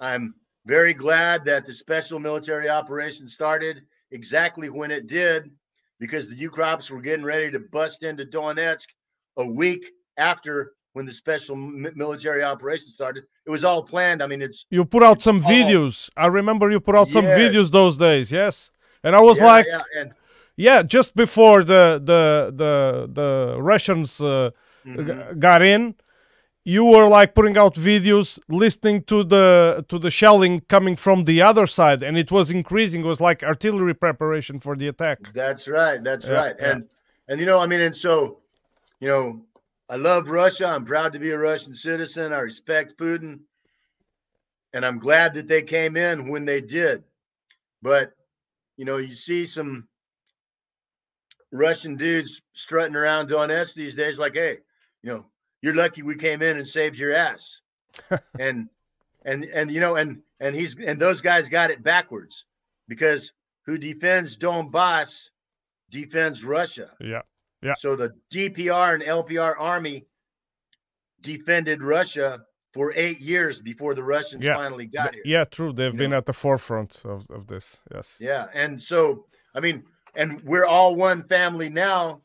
I'm 0.00 0.34
very 0.66 0.94
glad 0.94 1.44
that 1.44 1.66
the 1.66 1.72
special 1.72 2.18
military 2.18 2.68
operation 2.68 3.28
started 3.28 3.82
exactly 4.10 4.68
when 4.68 4.90
it 4.90 5.06
did, 5.06 5.50
because 5.98 6.28
the 6.28 6.36
Ukrops 6.36 6.90
were 6.90 7.00
getting 7.00 7.24
ready 7.24 7.50
to 7.50 7.60
bust 7.60 8.02
into 8.02 8.24
Donetsk 8.24 8.88
a 9.36 9.46
week 9.46 9.86
after 10.16 10.72
when 10.92 11.06
the 11.06 11.12
special 11.12 11.56
military 11.56 12.42
operation 12.42 12.86
started. 12.88 13.24
It 13.46 13.50
was 13.50 13.64
all 13.64 13.82
planned. 13.82 14.22
I 14.22 14.26
mean, 14.26 14.42
it's 14.42 14.66
you 14.70 14.84
put 14.84 15.02
out 15.02 15.20
some 15.20 15.42
all, 15.44 15.50
videos. 15.50 16.10
I 16.16 16.26
remember 16.26 16.70
you 16.70 16.80
put 16.80 16.94
out 16.94 17.10
some 17.10 17.24
videos 17.24 17.70
those 17.70 17.96
days. 17.96 18.30
Yes, 18.30 18.70
and 19.02 19.16
I 19.16 19.20
was 19.20 19.38
yeah, 19.38 19.46
like, 19.46 19.66
yeah, 19.66 19.82
and, 19.98 20.14
yeah, 20.56 20.82
just 20.82 21.14
before 21.14 21.64
the 21.64 22.00
the 22.02 22.52
the 22.54 23.08
the 23.12 23.56
Russians 23.60 24.20
uh, 24.20 24.50
mm-hmm. 24.86 25.38
got 25.38 25.62
in. 25.62 25.94
You 26.64 26.84
were 26.84 27.08
like 27.08 27.34
putting 27.34 27.56
out 27.58 27.74
videos, 27.74 28.38
listening 28.48 29.02
to 29.04 29.24
the 29.24 29.84
to 29.88 29.98
the 29.98 30.12
shelling 30.12 30.60
coming 30.68 30.94
from 30.94 31.24
the 31.24 31.42
other 31.42 31.66
side, 31.66 32.04
and 32.04 32.16
it 32.16 32.30
was 32.30 32.52
increasing. 32.52 33.00
It 33.00 33.06
was 33.06 33.20
like 33.20 33.42
artillery 33.42 33.94
preparation 33.94 34.60
for 34.60 34.76
the 34.76 34.86
attack. 34.86 35.32
That's 35.34 35.66
right. 35.66 36.00
That's 36.04 36.30
right. 36.30 36.54
And 36.60 36.88
and 37.26 37.40
you 37.40 37.46
know, 37.46 37.58
I 37.58 37.66
mean, 37.66 37.80
and 37.80 37.92
so, 37.92 38.38
you 39.00 39.08
know, 39.08 39.42
I 39.92 39.96
love 39.96 40.30
Russia. 40.30 40.68
I'm 40.68 40.86
proud 40.86 41.12
to 41.12 41.18
be 41.18 41.32
a 41.32 41.38
Russian 41.38 41.74
citizen. 41.74 42.32
I 42.32 42.38
respect 42.38 42.96
Putin. 42.96 43.40
And 44.72 44.86
I'm 44.86 44.98
glad 44.98 45.34
that 45.34 45.48
they 45.48 45.60
came 45.60 45.98
in 45.98 46.30
when 46.30 46.46
they 46.46 46.62
did. 46.62 47.04
But, 47.82 48.14
you 48.78 48.86
know, 48.86 48.96
you 48.96 49.12
see 49.12 49.44
some 49.44 49.86
Russian 51.50 51.98
dudes 51.98 52.40
strutting 52.52 52.96
around 52.96 53.28
Donetsk 53.28 53.74
these 53.74 53.94
days, 53.94 54.18
like, 54.18 54.32
hey, 54.32 54.60
you 55.02 55.12
know, 55.12 55.26
you're 55.60 55.74
lucky 55.74 56.00
we 56.00 56.16
came 56.16 56.40
in 56.40 56.56
and 56.56 56.66
saved 56.66 56.96
your 56.96 57.12
ass. 57.12 57.60
and, 58.38 58.70
and, 59.26 59.44
and, 59.44 59.70
you 59.70 59.80
know, 59.80 59.96
and, 59.96 60.22
and 60.40 60.56
he's, 60.56 60.74
and 60.78 60.98
those 60.98 61.20
guys 61.20 61.50
got 61.50 61.70
it 61.70 61.82
backwards 61.82 62.46
because 62.88 63.30
who 63.66 63.76
defends 63.76 64.38
Donbass 64.38 65.28
defends 65.90 66.42
Russia. 66.42 66.88
Yeah. 66.98 67.20
Yeah. 67.62 67.74
So 67.78 67.96
the 67.96 68.12
DPR 68.32 68.94
and 68.94 69.02
LPR 69.02 69.54
army 69.58 70.06
defended 71.20 71.82
Russia 71.82 72.44
for 72.72 72.92
eight 72.96 73.20
years 73.20 73.60
before 73.60 73.94
the 73.94 74.02
Russians 74.02 74.44
yeah. 74.44 74.54
finally 74.54 74.86
got 74.86 75.14
here. 75.14 75.22
Yeah, 75.24 75.44
true. 75.44 75.72
They've 75.72 75.92
you 75.92 75.98
been 75.98 76.10
know? 76.10 76.16
at 76.16 76.26
the 76.26 76.32
forefront 76.32 77.02
of, 77.04 77.26
of 77.30 77.46
this. 77.46 77.80
Yes. 77.94 78.16
Yeah. 78.18 78.46
And 78.54 78.80
so, 78.80 79.26
I 79.54 79.60
mean, 79.60 79.84
and 80.14 80.40
we're 80.42 80.66
all 80.66 80.96
one 80.96 81.24
family 81.24 81.68
now. 81.68 82.22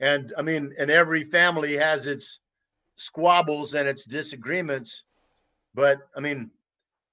And 0.00 0.32
I 0.36 0.42
mean, 0.42 0.72
and 0.78 0.90
every 0.90 1.24
family 1.24 1.74
has 1.74 2.06
its 2.06 2.40
squabbles 2.96 3.74
and 3.74 3.88
its 3.88 4.04
disagreements. 4.04 5.04
But 5.74 5.98
I 6.16 6.20
mean, 6.20 6.50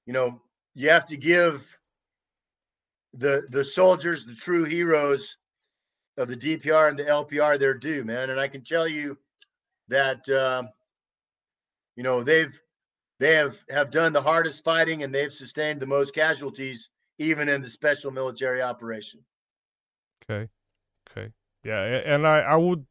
you 0.06 0.14
know, 0.14 0.42
you 0.74 0.90
have 0.90 1.06
to 1.08 1.18
give 1.18 1.68
the 3.14 3.44
the 3.50 3.64
soldiers, 3.64 4.26
the 4.26 4.36
true 4.36 4.64
heroes, 4.64 5.38
of 6.20 6.28
the 6.28 6.36
DPR 6.36 6.90
and 6.90 7.00
the 7.00 7.06
LPR 7.06 7.58
they're 7.58 7.74
due, 7.74 8.04
man. 8.04 8.30
And 8.30 8.40
I 8.40 8.48
can 8.48 8.62
tell 8.62 8.88
you 8.88 9.18
that 9.88 10.28
uh, 10.30 10.64
you 11.96 12.04
know 12.04 12.24
they've 12.24 12.62
they 13.20 13.36
have 13.36 13.58
have 13.70 13.90
done 13.90 14.14
the 14.14 14.22
hardest 14.22 14.64
fighting 14.64 15.02
and 15.04 15.16
they've 15.16 15.32
sustained 15.32 15.80
the 15.80 15.88
most 15.88 16.14
casualties, 16.14 16.90
even 17.18 17.50
in 17.50 17.62
the 17.62 17.70
special 17.70 18.12
military 18.12 18.62
operation. 18.62 19.22
Okay, 20.24 20.50
okay, 21.10 21.32
yeah, 21.64 21.82
and 21.82 22.28
I 22.28 22.40
I 22.40 22.56
would. 22.58 22.86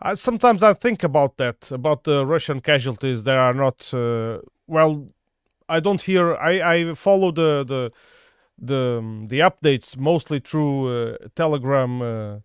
I, 0.00 0.14
sometimes 0.14 0.62
I 0.62 0.74
think 0.74 1.02
about 1.04 1.36
that 1.36 1.70
about 1.70 2.04
the 2.04 2.26
Russian 2.26 2.60
casualties. 2.60 3.24
There 3.24 3.38
are 3.38 3.54
not 3.54 3.92
uh, 3.94 4.38
well. 4.66 5.08
I 5.68 5.80
don't 5.80 6.00
hear. 6.00 6.36
I 6.36 6.74
I 6.74 6.94
follow 6.94 7.32
the 7.32 7.64
the 7.64 7.92
the 8.58 8.98
um, 8.98 9.28
the 9.28 9.40
updates 9.40 9.96
mostly 9.96 10.38
through 10.40 10.88
uh, 10.88 11.16
Telegram 11.34 12.02
uh, 12.02 12.38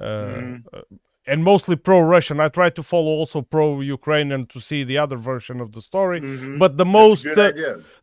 mm-hmm. 0.00 0.56
Uh, 0.72 0.80
and 1.26 1.42
mostly 1.42 1.74
pro-Russian. 1.74 2.38
I 2.38 2.48
try 2.48 2.68
to 2.68 2.82
follow 2.82 3.10
also 3.10 3.40
pro-Ukrainian 3.40 4.46
to 4.48 4.60
see 4.60 4.84
the 4.84 4.98
other 4.98 5.16
version 5.16 5.58
of 5.60 5.72
the 5.72 5.80
story. 5.80 6.20
Mhm. 6.20 6.58
But 6.58 6.76
the 6.76 6.84
most 6.84 7.24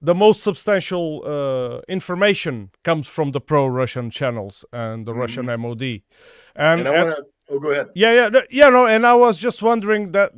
the 0.02 0.16
most 0.16 0.42
substantial 0.42 1.06
uh, 1.26 1.82
information 1.88 2.72
comes 2.84 3.08
from 3.08 3.32
the 3.32 3.40
pro-Russian 3.42 4.10
channels 4.10 4.66
and 4.74 5.06
the 5.06 5.14
Russian 5.14 5.46
MOD. 5.46 5.84
And, 5.84 6.02
Mm-hmm. 6.56 6.80
And 6.80 6.88
I 6.88 6.96
and- 6.96 7.06
want 7.06 7.18
to. 7.18 7.26
Oh, 7.54 7.60
go 7.60 7.70
ahead. 7.72 7.90
yeah, 7.96 8.14
yeah, 8.20 8.42
yeah, 8.50 8.70
no. 8.70 8.88
And 8.88 9.06
I 9.06 9.14
was 9.14 9.38
just 9.38 9.62
wondering 9.62 10.14
that 10.14 10.32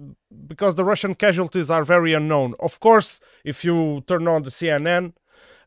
because 0.48 0.74
the 0.74 0.84
Russian 0.84 1.14
casualties 1.14 1.70
are 1.70 1.84
very 1.84 2.12
unknown. 2.14 2.56
Of 2.60 2.80
course, 2.80 3.20
if 3.46 3.64
you 3.64 4.02
turn 4.08 4.28
on 4.28 4.42
the 4.42 4.50
CNN, 4.50 5.14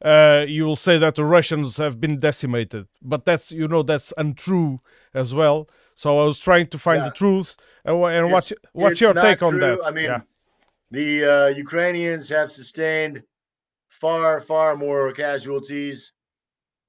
uh, 0.02 0.44
you 0.46 0.64
will 0.64 0.76
say 0.76 0.98
that 0.98 1.14
the 1.14 1.24
Russians 1.24 1.76
have 1.78 2.00
been 2.00 2.18
decimated, 2.18 2.87
but 3.02 3.24
that's 3.24 3.52
you 3.52 3.68
know 3.68 3.82
that's 3.82 4.12
untrue 4.16 4.80
as 5.14 5.35
well. 5.35 5.68
So 5.94 6.18
I 6.18 6.24
was 6.24 6.38
trying 6.38 6.68
to 6.68 6.78
find 6.78 7.00
Yeah. 7.02 7.09
the 7.09 7.14
truth. 7.14 7.56
And, 7.85 8.02
and 8.04 8.30
what's 8.32 8.52
what's 8.72 9.00
your 9.00 9.14
take 9.14 9.42
on 9.42 9.59
that? 9.61 9.80
I 9.85 9.90
mean, 9.90 10.04
yeah, 10.04 10.20
the 10.90 11.24
uh, 11.24 11.46
Ukrainians 11.48 12.28
have 12.28 12.50
sustained 12.50 13.22
far, 13.88 14.40
far 14.40 14.76
more 14.76 15.12
casualties 15.12 16.12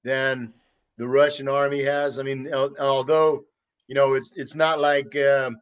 than 0.04 0.54
the 0.98 1.08
Russian 1.08 1.48
army 1.48 1.84
has. 1.84 2.20
I 2.20 2.24
mean, 2.24 2.52
although 2.54 3.46
you 3.88 3.96
know 3.96 4.14
it's 4.16 4.32
it's 4.36 4.56
not 4.56 4.80
like 4.80 5.16
um, 5.16 5.58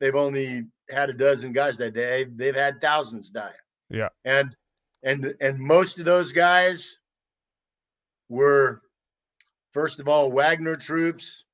they've 0.00 0.14
only 0.16 0.66
had 0.90 1.10
a 1.10 1.12
dozen 1.12 1.52
guys 1.52 1.76
that 1.78 1.94
day; 1.94 2.24
they've 2.24 2.54
had 2.54 2.80
thousands 2.80 3.30
die. 3.30 3.54
Yeah. 3.90 4.08
and 4.24 4.54
and 5.02 5.34
and 5.40 5.58
most 5.58 5.98
of 5.98 6.04
those 6.04 6.32
guys 6.32 6.98
were 8.28 8.82
first 9.72 10.00
of 10.00 10.08
all 10.08 10.30
Wagner 10.30 10.76
troops, 10.76 11.44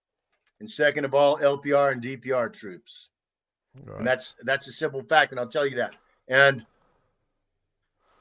and 0.61 0.71
second 0.71 1.05
of 1.05 1.15
all 1.15 1.39
LPR 1.39 1.93
and 1.93 2.03
DPR 2.03 2.53
troops. 2.53 3.11
Right. 3.85 3.99
And 3.99 4.07
that's 4.07 4.35
that's 4.43 4.69
a 4.69 4.73
simple 4.73 5.03
fact, 5.03 5.33
and 5.33 5.41
I'll 5.41 5.47
tell 5.49 5.67
you 5.67 5.77
that. 5.77 5.97
And 6.29 6.65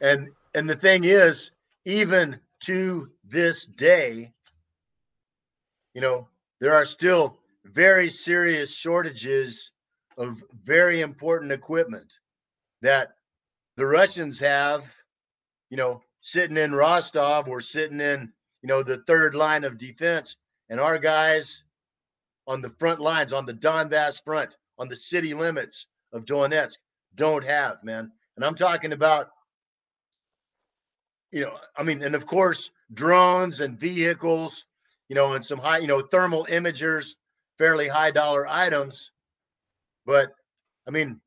and 0.01 0.29
and 0.53 0.69
the 0.69 0.75
thing 0.75 1.03
is, 1.03 1.51
even 1.85 2.39
to 2.61 3.11
this 3.23 3.65
day, 3.65 4.33
you 5.93 6.01
know, 6.01 6.27
there 6.59 6.73
are 6.73 6.85
still 6.85 7.37
very 7.63 8.09
serious 8.09 8.75
shortages 8.75 9.71
of 10.17 10.41
very 10.63 11.01
important 11.01 11.51
equipment 11.51 12.13
that 12.81 13.15
the 13.75 13.85
Russians 13.85 14.39
have, 14.39 14.94
you 15.75 15.81
know, 15.81 16.01
sitting 16.21 16.55
in 16.55 16.73
Rostov 16.73 17.49
or 17.49 17.59
sitting 17.59 17.99
in, 17.99 18.31
you 18.61 18.67
know, 18.67 18.81
the 18.81 18.99
third 18.99 19.35
line 19.35 19.65
of 19.65 19.77
defense, 19.77 20.37
and 20.69 20.79
our 20.79 20.97
guys 20.97 21.65
on 22.47 22.61
the 22.61 22.69
front 22.79 23.01
lines, 23.01 23.33
on 23.33 23.45
the 23.45 23.55
Donbass 23.55 24.23
front, 24.23 24.55
on 24.79 24.87
the 24.87 24.95
city 24.95 25.33
limits 25.33 25.87
of 26.13 26.23
Donetsk, 26.23 26.75
don't 27.15 27.43
have, 27.43 27.83
man. 27.83 28.09
And 28.37 28.45
I'm 28.45 28.55
talking 28.55 28.93
about, 28.93 29.31
you 31.33 31.41
know, 31.41 31.57
I 31.75 31.83
mean, 31.83 32.03
and 32.03 32.15
of 32.15 32.25
course, 32.25 32.71
drones 32.93 33.59
and 33.59 33.77
vehicles, 33.77 34.67
you 35.09 35.15
know, 35.17 35.33
and 35.33 35.43
some 35.43 35.59
high, 35.59 35.79
you 35.79 35.87
know, 35.87 36.03
thermal 36.03 36.45
imagers, 36.45 37.15
fairly 37.57 37.89
high 37.89 38.11
dollar 38.11 38.47
items. 38.47 39.11
But 40.05 40.29
I 40.87 40.91
mean, 40.91 41.19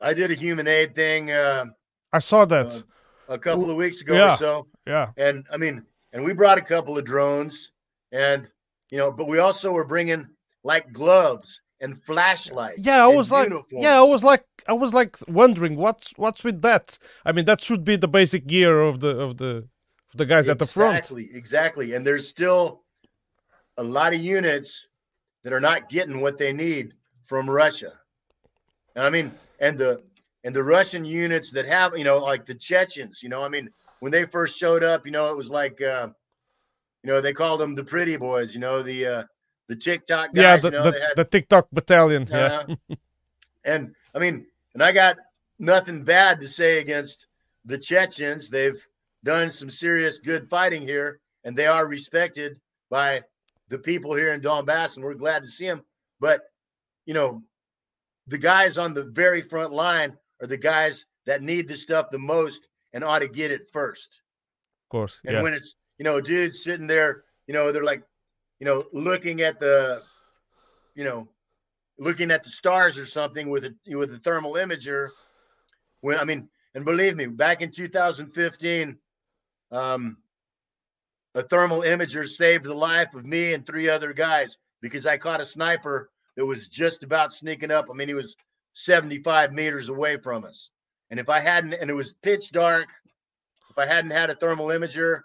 I 0.00 0.12
did 0.12 0.32
a 0.32 0.34
human 0.34 0.66
aid 0.66 0.96
thing 0.96 1.30
uh, 1.30 1.66
I 2.12 2.18
saw 2.18 2.44
that. 2.46 2.66
uh, 2.66 2.80
a 3.28 3.38
couple 3.38 3.70
of 3.70 3.76
weeks 3.76 4.00
ago 4.00 4.14
yeah. 4.14 4.34
or 4.34 4.36
so 4.36 4.66
yeah, 4.86 5.10
and 5.16 5.44
I 5.50 5.56
mean, 5.56 5.84
and 6.12 6.24
we 6.24 6.32
brought 6.32 6.58
a 6.58 6.62
couple 6.62 6.98
of 6.98 7.04
drones, 7.04 7.72
and 8.12 8.48
you 8.90 8.98
know, 8.98 9.10
but 9.10 9.26
we 9.26 9.38
also 9.38 9.72
were 9.72 9.84
bringing 9.84 10.28
like 10.62 10.92
gloves 10.92 11.60
and 11.80 12.00
flashlights. 12.02 12.84
yeah. 12.84 13.04
I 13.04 13.08
was 13.08 13.30
like, 13.30 13.48
uniforms. 13.48 13.82
yeah, 13.82 13.98
I 13.98 14.02
was 14.02 14.24
like, 14.24 14.44
I 14.68 14.72
was 14.72 14.94
like 14.94 15.16
wondering 15.28 15.76
what's 15.76 16.12
what's 16.16 16.44
with 16.44 16.62
that. 16.62 16.98
I 17.24 17.32
mean, 17.32 17.44
that 17.46 17.62
should 17.62 17.84
be 17.84 17.96
the 17.96 18.08
basic 18.08 18.46
gear 18.46 18.80
of 18.80 19.00
the 19.00 19.18
of 19.18 19.38
the 19.38 19.68
of 20.12 20.16
the 20.16 20.26
guys 20.26 20.48
at 20.48 20.58
the 20.58 20.66
front. 20.66 20.96
Exactly, 20.96 21.30
exactly. 21.32 21.94
And 21.94 22.06
there's 22.06 22.28
still 22.28 22.82
a 23.76 23.82
lot 23.82 24.14
of 24.14 24.20
units 24.20 24.86
that 25.42 25.52
are 25.52 25.60
not 25.60 25.88
getting 25.88 26.20
what 26.20 26.38
they 26.38 26.52
need 26.52 26.94
from 27.24 27.48
Russia. 27.48 27.92
And 28.94 29.04
I 29.04 29.10
mean, 29.10 29.32
and 29.60 29.78
the 29.78 30.02
and 30.44 30.54
the 30.54 30.62
Russian 30.62 31.04
units 31.04 31.50
that 31.52 31.66
have, 31.66 31.96
you 31.96 32.04
know, 32.04 32.18
like 32.18 32.44
the 32.44 32.54
Chechens, 32.54 33.22
you 33.22 33.30
know, 33.30 33.42
I 33.42 33.48
mean, 33.48 33.70
when 34.00 34.12
they 34.12 34.26
first 34.26 34.58
showed 34.58 34.84
up, 34.84 35.06
you 35.06 35.12
know, 35.12 35.30
it 35.30 35.36
was 35.36 35.48
like, 35.48 35.80
uh, 35.80 36.08
you 37.02 37.10
know, 37.10 37.20
they 37.20 37.32
called 37.32 37.60
them 37.60 37.74
the 37.74 37.84
pretty 37.84 38.16
boys, 38.16 38.54
you 38.54 38.60
know, 38.60 38.82
the 38.82 39.06
uh, 39.06 39.22
the 39.68 39.76
TikTok 39.76 40.34
guys, 40.34 40.42
yeah, 40.42 40.56
the 40.56 40.68
you 40.68 40.70
know, 40.72 40.90
the, 40.90 41.00
had 41.00 41.16
the 41.16 41.24
TikTok 41.24 41.68
battalion. 41.72 42.28
yeah, 42.30 42.64
uh, 42.68 42.94
and 43.64 43.94
I 44.14 44.18
mean, 44.18 44.46
and 44.74 44.82
I 44.82 44.92
got 44.92 45.16
nothing 45.58 46.04
bad 46.04 46.40
to 46.40 46.48
say 46.48 46.78
against 46.78 47.26
the 47.64 47.78
Chechens. 47.78 48.50
They've 48.50 48.86
done 49.24 49.50
some 49.50 49.70
serious 49.70 50.18
good 50.18 50.48
fighting 50.50 50.82
here, 50.82 51.20
and 51.44 51.56
they 51.56 51.66
are 51.66 51.86
respected 51.86 52.60
by 52.90 53.22
the 53.70 53.78
people 53.78 54.14
here 54.14 54.34
in 54.34 54.42
Donbass, 54.42 54.96
and 54.96 55.04
we're 55.04 55.14
glad 55.14 55.42
to 55.42 55.48
see 55.48 55.66
them. 55.66 55.82
But 56.20 56.42
you 57.06 57.14
know, 57.14 57.42
the 58.26 58.38
guys 58.38 58.76
on 58.76 58.92
the 58.92 59.04
very 59.04 59.40
front 59.40 59.72
line 59.72 60.18
are 60.44 60.46
the 60.46 60.56
guys 60.56 61.04
that 61.26 61.42
need 61.42 61.66
the 61.66 61.74
stuff 61.74 62.10
the 62.10 62.18
most 62.18 62.68
and 62.92 63.02
ought 63.02 63.20
to 63.20 63.28
get 63.28 63.50
it 63.50 63.70
first. 63.72 64.20
of 64.84 64.90
course. 64.90 65.20
And 65.24 65.34
Yeah, 65.34 65.42
when 65.42 65.54
it's 65.54 65.74
you 65.98 66.04
know, 66.04 66.20
dudes 66.20 66.62
sitting 66.62 66.86
there, 66.86 67.24
you 67.46 67.54
know, 67.54 67.72
they're 67.72 67.84
like, 67.84 68.02
you 68.60 68.66
know, 68.66 68.84
looking 68.92 69.40
at 69.40 69.58
the, 69.58 70.02
you 70.94 71.04
know, 71.04 71.28
looking 71.98 72.30
at 72.30 72.42
the 72.42 72.50
stars 72.50 72.98
or 72.98 73.06
something 73.06 73.50
with 73.50 73.64
a 73.64 73.74
with 73.96 74.12
a 74.12 74.18
thermal 74.18 74.54
imager. 74.54 75.08
When 76.00 76.18
I 76.18 76.24
mean, 76.24 76.48
and 76.74 76.84
believe 76.84 77.16
me, 77.16 77.26
back 77.26 77.62
in 77.62 77.70
2015, 77.70 78.98
um, 79.72 80.18
a 81.34 81.42
thermal 81.42 81.80
imager 81.80 82.26
saved 82.26 82.64
the 82.64 82.74
life 82.74 83.14
of 83.14 83.24
me 83.24 83.54
and 83.54 83.66
three 83.66 83.88
other 83.88 84.12
guys 84.12 84.58
because 84.82 85.06
I 85.06 85.16
caught 85.16 85.40
a 85.40 85.44
sniper 85.44 86.10
that 86.36 86.44
was 86.44 86.68
just 86.68 87.02
about 87.02 87.32
sneaking 87.32 87.70
up. 87.70 87.86
I 87.90 87.94
mean, 87.94 88.08
he 88.08 88.14
was 88.14 88.36
75 88.74 89.52
meters 89.52 89.88
away 89.88 90.16
from 90.18 90.44
us. 90.44 90.70
And 91.10 91.18
if 91.18 91.28
I 91.28 91.40
hadn't, 91.40 91.74
and 91.74 91.90
it 91.90 91.94
was 91.94 92.14
pitch 92.22 92.50
dark, 92.52 92.88
if 93.70 93.78
I 93.78 93.86
hadn't 93.86 94.10
had 94.10 94.30
a 94.30 94.34
thermal 94.34 94.66
imager, 94.66 95.22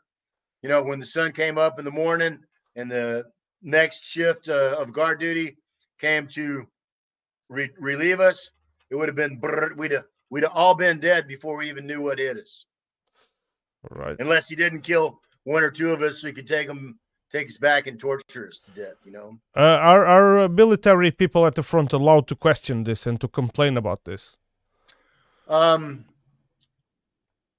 you 0.61 0.69
know, 0.69 0.81
when 0.83 0.99
the 0.99 1.05
sun 1.05 1.31
came 1.31 1.57
up 1.57 1.79
in 1.79 1.85
the 1.85 1.91
morning 1.91 2.39
and 2.75 2.89
the 2.89 3.25
next 3.61 4.05
shift 4.05 4.49
uh, 4.49 4.75
of 4.79 4.93
guard 4.93 5.19
duty 5.19 5.57
came 5.99 6.27
to 6.27 6.67
re- 7.49 7.71
relieve 7.77 8.19
us, 8.19 8.51
it 8.89 8.95
would 8.95 9.07
have 9.07 9.15
been 9.15 9.39
brrr, 9.39 9.75
we'd 9.77 9.91
have 9.91 10.05
we'd 10.29 10.43
have 10.43 10.51
all 10.53 10.75
been 10.75 10.99
dead 10.99 11.27
before 11.27 11.57
we 11.57 11.69
even 11.69 11.85
knew 11.85 12.01
what 12.01 12.19
hit 12.19 12.37
us. 12.37 12.65
right. 13.91 14.15
Unless 14.19 14.49
he 14.49 14.55
didn't 14.55 14.81
kill 14.81 15.19
one 15.43 15.63
or 15.63 15.71
two 15.71 15.91
of 15.91 16.01
us, 16.01 16.21
so 16.21 16.27
he 16.27 16.33
could 16.33 16.47
take 16.47 16.67
them, 16.67 16.99
take 17.31 17.47
us 17.47 17.57
back 17.57 17.87
and 17.87 17.99
tortures 17.99 18.59
to 18.61 18.71
death. 18.71 18.95
You 19.05 19.11
know. 19.11 19.39
Uh, 19.55 19.59
are 19.59 20.05
are 20.05 20.39
uh, 20.39 20.47
military 20.47 21.11
people 21.11 21.45
at 21.45 21.55
the 21.55 21.63
front 21.63 21.93
allowed 21.93 22.27
to 22.27 22.35
question 22.35 22.83
this 22.83 23.05
and 23.05 23.19
to 23.21 23.27
complain 23.27 23.77
about 23.77 24.05
this? 24.05 24.37
Um, 25.47 26.05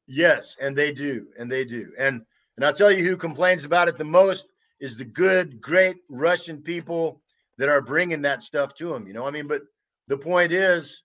yes, 0.07 0.57
and 0.61 0.77
they 0.77 0.93
do, 0.93 1.27
and 1.39 1.51
they 1.51 1.65
do, 1.65 1.93
and 1.99 2.25
and 2.57 2.65
I'll 2.65 2.75
tell 2.75 2.93
you 2.93 3.05
who 3.05 3.17
complains 3.17 3.65
about 3.65 3.89
it 3.89 3.97
the 3.97 4.05
most 4.05 4.49
is 4.81 4.97
the 4.97 5.05
good, 5.05 5.61
great 5.61 5.97
Russian 6.09 6.63
people 6.63 7.21
that 7.59 7.69
are 7.69 7.83
bringing 7.83 8.23
that 8.23 8.43
stuff 8.43 8.75
to 8.75 8.89
them. 8.89 9.07
You 9.07 9.13
know, 9.13 9.27
I 9.27 9.31
mean, 9.31 9.47
but 9.47 9.63
the 10.09 10.17
point 10.17 10.53
is 10.53 11.03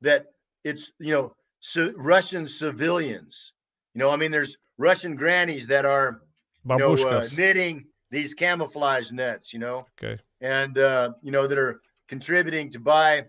that 0.00 0.26
it's 0.64 0.92
you 0.98 1.12
know 1.12 1.34
so 1.60 1.92
Russian 1.96 2.46
civilians. 2.46 3.52
You 3.94 4.00
know, 4.00 4.10
I 4.10 4.16
mean, 4.16 4.30
there's 4.30 4.56
Russian 4.78 5.16
grannies 5.16 5.66
that 5.66 5.84
are 5.84 6.22
you 6.70 6.78
know 6.78 6.94
uh, 6.94 7.24
knitting 7.36 7.86
these 8.10 8.34
camouflage 8.34 9.10
nets. 9.12 9.52
You 9.52 9.60
know, 9.60 9.86
okay. 10.02 10.20
and 10.40 10.78
uh, 10.78 11.12
you 11.22 11.32
know 11.32 11.46
that 11.46 11.58
are 11.58 11.80
contributing 12.08 12.70
to 12.72 12.80
buy. 12.80 13.24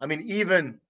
I 0.00 0.06
mean, 0.06 0.22
even 0.24 0.80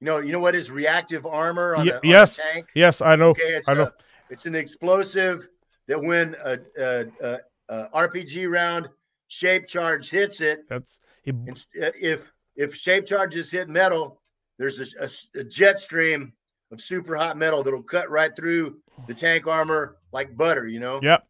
you 0.00 0.06
know, 0.06 0.18
you 0.18 0.32
know 0.32 0.38
what 0.38 0.54
is 0.54 0.70
reactive 0.70 1.26
armor 1.26 1.76
on, 1.76 1.86
Ye- 1.86 1.92
a, 1.92 2.00
yes. 2.02 2.36
tank? 2.36 2.68
Yes, 2.74 3.00
I 3.00 3.16
know. 3.16 3.30
Okay, 3.30 3.42
it's 3.56 3.68
I 3.68 3.74
know. 3.74 3.84
a, 3.84 3.92
it's 4.30 4.46
an 4.46 4.54
explosive 4.54 5.48
that 5.88 6.00
when 6.00 6.36
a, 6.44 6.58
a, 6.78 7.38
a, 7.68 7.88
RPG 7.94 8.50
round 8.50 8.88
shape 9.28 9.66
charge 9.66 10.08
hits 10.10 10.40
it, 10.40 10.60
That's 10.68 11.00
it, 11.24 11.34
uh, 11.82 11.90
if 12.00 12.32
if 12.56 12.74
shape 12.74 13.06
charges 13.06 13.50
hit 13.50 13.68
metal, 13.68 14.20
there's 14.58 14.78
a, 14.78 15.04
a- 15.04 15.40
a 15.40 15.44
jet 15.44 15.78
stream 15.78 16.32
of 16.72 16.80
super 16.80 17.16
hot 17.16 17.36
metal 17.36 17.62
that'll 17.62 17.82
cut 17.82 18.10
right 18.10 18.34
through 18.34 18.78
the 19.06 19.14
tank 19.14 19.46
armor 19.46 19.96
like 20.12 20.36
butter, 20.36 20.66
you 20.66 20.80
know. 20.80 21.00
Yep. 21.02 21.26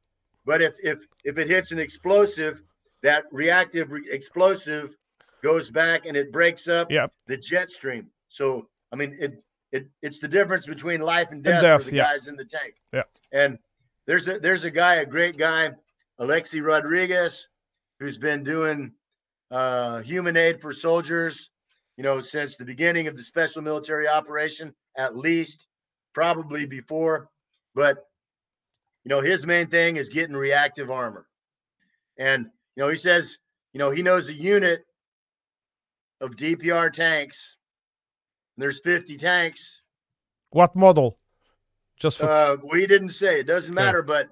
But 0.51 0.63
if 0.63 0.75
if 0.83 0.99
if 1.25 1.39
it 1.39 1.47
hits 1.47 1.71
an 1.71 1.79
explosive, 1.79 2.61
that 3.05 3.23
reactive 3.31 3.93
re- 3.93 4.09
explosive 4.11 4.97
goes 5.45 5.71
back 5.71 6.07
and 6.07 6.17
it 6.17 6.33
breaks 6.33 6.67
up 6.67 6.91
Yep. 6.91 7.13
the 7.29 7.37
jet 7.37 7.71
stream. 7.71 8.11
So 8.27 8.69
I 8.91 8.97
mean 8.97 9.17
it 9.21 9.45
it 9.71 9.87
it's 10.03 10.19
the 10.19 10.27
difference 10.27 10.67
between 10.67 11.03
life 11.03 11.31
and 11.31 11.45
death, 11.45 11.63
death, 11.63 11.85
for 11.85 11.91
the 11.91 11.99
yeah. 11.99 12.03
guys 12.03 12.27
in 12.27 12.35
the 12.35 12.45
tank. 12.45 12.75
Yeah. 12.93 13.05
And 13.31 13.61
there's 14.07 14.27
a 14.27 14.41
there's 14.41 14.65
a 14.65 14.73
guy, 14.73 14.97
a 14.97 15.07
great 15.07 15.37
guy, 15.37 15.71
Alexi 16.21 16.61
Rodriguez, 16.61 17.47
who's 18.01 18.19
been 18.19 18.43
doing 18.43 18.93
uh, 19.53 20.01
human 20.01 20.37
aid 20.37 20.61
for 20.61 20.73
soldiers, 20.73 21.49
you 21.97 22.03
know, 22.03 22.21
since 22.21 22.57
the 22.57 22.65
beginning 22.65 23.07
of 23.07 23.17
the 23.17 23.23
special 23.23 23.63
military 23.63 24.09
operation, 24.09 24.75
at 24.97 25.17
least, 25.17 25.69
probably 26.13 26.67
before. 26.67 27.29
But, 27.77 28.05
you 29.05 29.09
know, 29.09 29.21
his 29.21 29.47
main 29.47 29.67
thing 29.67 29.97
is 29.97 30.09
getting 30.09 30.37
reactive 30.37 30.91
armor. 30.91 31.27
And, 32.19 32.47
you 32.77 32.83
know, 32.83 32.89
he 32.89 32.97
says, 32.97 33.39
you 33.73 33.79
know, 33.79 33.91
he 33.91 34.03
knows 34.03 34.29
a 34.29 34.35
unit 34.35 34.85
of 36.21 36.37
DPR 36.37 36.93
tanks. 36.93 37.57
There's 38.57 38.81
50 38.81 39.17
tanks. 39.17 39.83
What 40.51 40.77
model? 40.77 41.19
Just 41.99 42.19
for 42.19 42.27
Uh, 42.31 42.57
we 42.71 42.87
didn't 42.87 43.11
say 43.11 43.41
it 43.41 43.47
doesn't 43.47 43.75
matter, 43.75 44.03
but 44.03 44.29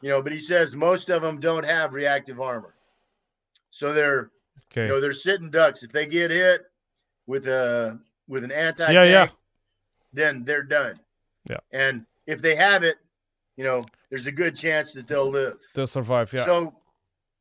you 0.00 0.08
know, 0.08 0.22
but 0.22 0.32
he 0.32 0.38
says 0.38 0.74
most 0.74 1.10
of 1.10 1.22
them 1.22 1.38
don't 1.38 1.64
have 1.64 1.92
reactive 1.94 2.40
armor, 2.40 2.74
so 3.70 3.92
they're 3.92 4.30
okay. 4.72 4.82
you 4.82 4.88
know 4.88 5.00
they're 5.00 5.12
sitting 5.12 5.50
ducks. 5.50 5.82
If 5.82 5.92
they 5.92 6.06
get 6.06 6.30
hit 6.30 6.62
with 7.26 7.46
a 7.46 8.00
with 8.26 8.42
an 8.42 8.52
anti 8.52 8.90
Yeah, 8.90 9.04
yeah. 9.04 9.28
then 10.14 10.44
they're 10.44 10.62
done. 10.62 10.98
Yeah. 11.48 11.58
and 11.72 12.06
if 12.26 12.40
they 12.40 12.54
have 12.56 12.84
it, 12.84 12.96
you 13.56 13.64
know, 13.64 13.84
there's 14.10 14.26
a 14.26 14.32
good 14.32 14.56
chance 14.56 14.92
that 14.92 15.06
they'll 15.06 15.30
live. 15.30 15.56
They'll 15.74 15.86
survive. 15.86 16.32
Yeah. 16.32 16.44
So, 16.44 16.74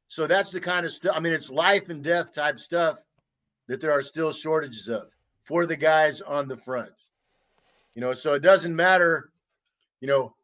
so 0.07 0.27
that's 0.27 0.51
the 0.51 0.59
kind 0.59 0.85
of 0.85 0.91
stuff. 0.91 1.15
I 1.15 1.19
mean, 1.19 1.33
it's 1.33 1.49
life 1.49 1.89
and 1.89 2.03
death 2.03 2.33
type 2.33 2.59
stuff 2.59 2.99
that 3.67 3.81
there 3.81 3.91
are 3.91 4.01
still 4.01 4.31
shortages 4.31 4.87
of 4.87 5.07
for 5.43 5.65
the 5.65 5.75
guys 5.75 6.21
on 6.21 6.47
the 6.47 6.57
front. 6.57 6.91
You 7.95 8.01
know, 8.01 8.13
so 8.13 8.33
it 8.33 8.41
doesn't 8.41 8.75
matter, 8.75 9.29
you 10.01 10.07
know, 10.07 10.35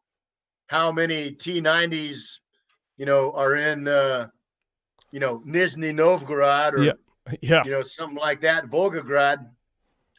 how 0.66 0.92
many 0.92 1.32
T90s, 1.32 2.38
you 2.96 3.06
know, 3.06 3.32
are 3.32 3.56
in, 3.56 3.88
uh, 3.88 4.28
you 5.10 5.18
know, 5.18 5.40
Nizhny 5.40 5.92
Novgorod 5.92 6.74
or, 6.74 6.82
Yeah. 6.84 6.92
yeah. 7.42 7.64
you 7.64 7.72
know, 7.72 7.82
something 7.82 8.18
like 8.18 8.42
that, 8.42 8.66
Volgograd, 8.66 9.50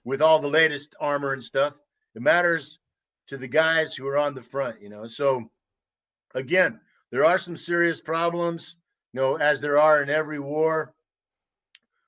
with 0.04 0.22
all 0.22 0.40
the 0.40 0.50
latest 0.50 0.96
armor 1.00 1.32
and 1.32 1.44
stuff. 1.44 1.80
It 2.16 2.22
matters 2.22 2.80
to 3.28 3.38
the 3.38 3.48
guys 3.48 3.94
who 3.94 4.08
are 4.08 4.18
on 4.18 4.34
the 4.34 4.44
front, 4.44 4.82
you 4.82 4.90
know. 4.90 5.06
So, 5.06 5.50
again, 6.36 6.80
there 7.12 7.26
are 7.26 7.38
some 7.38 7.58
serious 7.58 8.02
problems, 8.02 8.76
you 9.14 9.22
know, 9.22 9.36
as 9.36 9.62
there 9.62 9.80
are 9.80 10.02
in 10.02 10.10
every 10.10 10.40
war. 10.40 10.94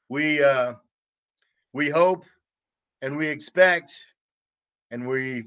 We 0.10 0.44
uh, 0.44 0.76
we 1.74 1.90
hope 1.90 2.26
and 3.02 3.18
we 3.18 3.28
expect 3.28 3.92
and 4.92 5.08
we 5.08 5.46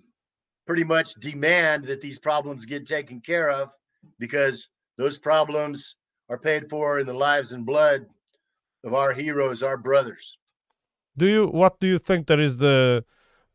pretty 0.66 0.84
much 0.84 1.14
demand 1.14 1.84
that 1.84 2.00
these 2.00 2.18
problems 2.18 2.64
get 2.64 2.86
taken 2.86 3.20
care 3.20 3.48
of 3.50 3.72
because 4.18 4.68
those 4.98 5.18
problems 5.18 5.96
are 6.28 6.38
paid 6.38 6.68
for 6.68 6.98
in 6.98 7.06
the 7.06 7.14
lives 7.14 7.52
and 7.52 7.64
blood 7.64 8.06
of 8.84 8.94
our 8.94 9.12
heroes, 9.12 9.62
our 9.62 9.76
brothers. 9.76 10.36
Do 11.16 11.26
you? 11.26 11.46
What 11.46 11.80
do 11.80 11.86
you 11.86 11.98
think 11.98 12.26
that 12.26 12.40
is 12.40 12.58
the 12.58 13.04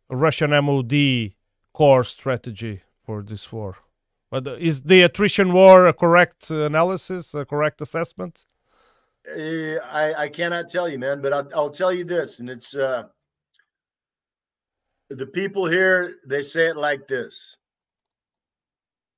Russian 0.09 0.51
MOD 0.51 1.33
core 1.73 2.03
strategy 2.03 2.81
for 3.05 3.23
this 3.23 3.51
war? 3.51 3.77
But 4.31 4.47
is 4.47 4.83
the 4.83 5.01
attrition 5.01 5.51
war 5.51 5.87
a 5.87 5.93
correct 5.93 6.49
analysis, 6.49 7.33
a 7.33 7.45
correct 7.45 7.81
assessment? 7.81 8.45
Uh, 9.29 9.75
I, 9.91 10.13
I 10.23 10.29
cannot 10.29 10.69
tell 10.69 10.87
you, 10.87 10.97
man, 10.97 11.21
but 11.21 11.33
I'll, 11.33 11.49
I'll 11.53 11.69
tell 11.69 11.93
you 11.93 12.05
this, 12.05 12.39
and 12.39 12.49
it's 12.49 12.73
uh, 12.73 13.07
the 15.09 15.27
people 15.27 15.65
here. 15.65 16.15
They 16.25 16.41
say 16.41 16.67
it 16.67 16.77
like 16.77 17.07
this: 17.07 17.57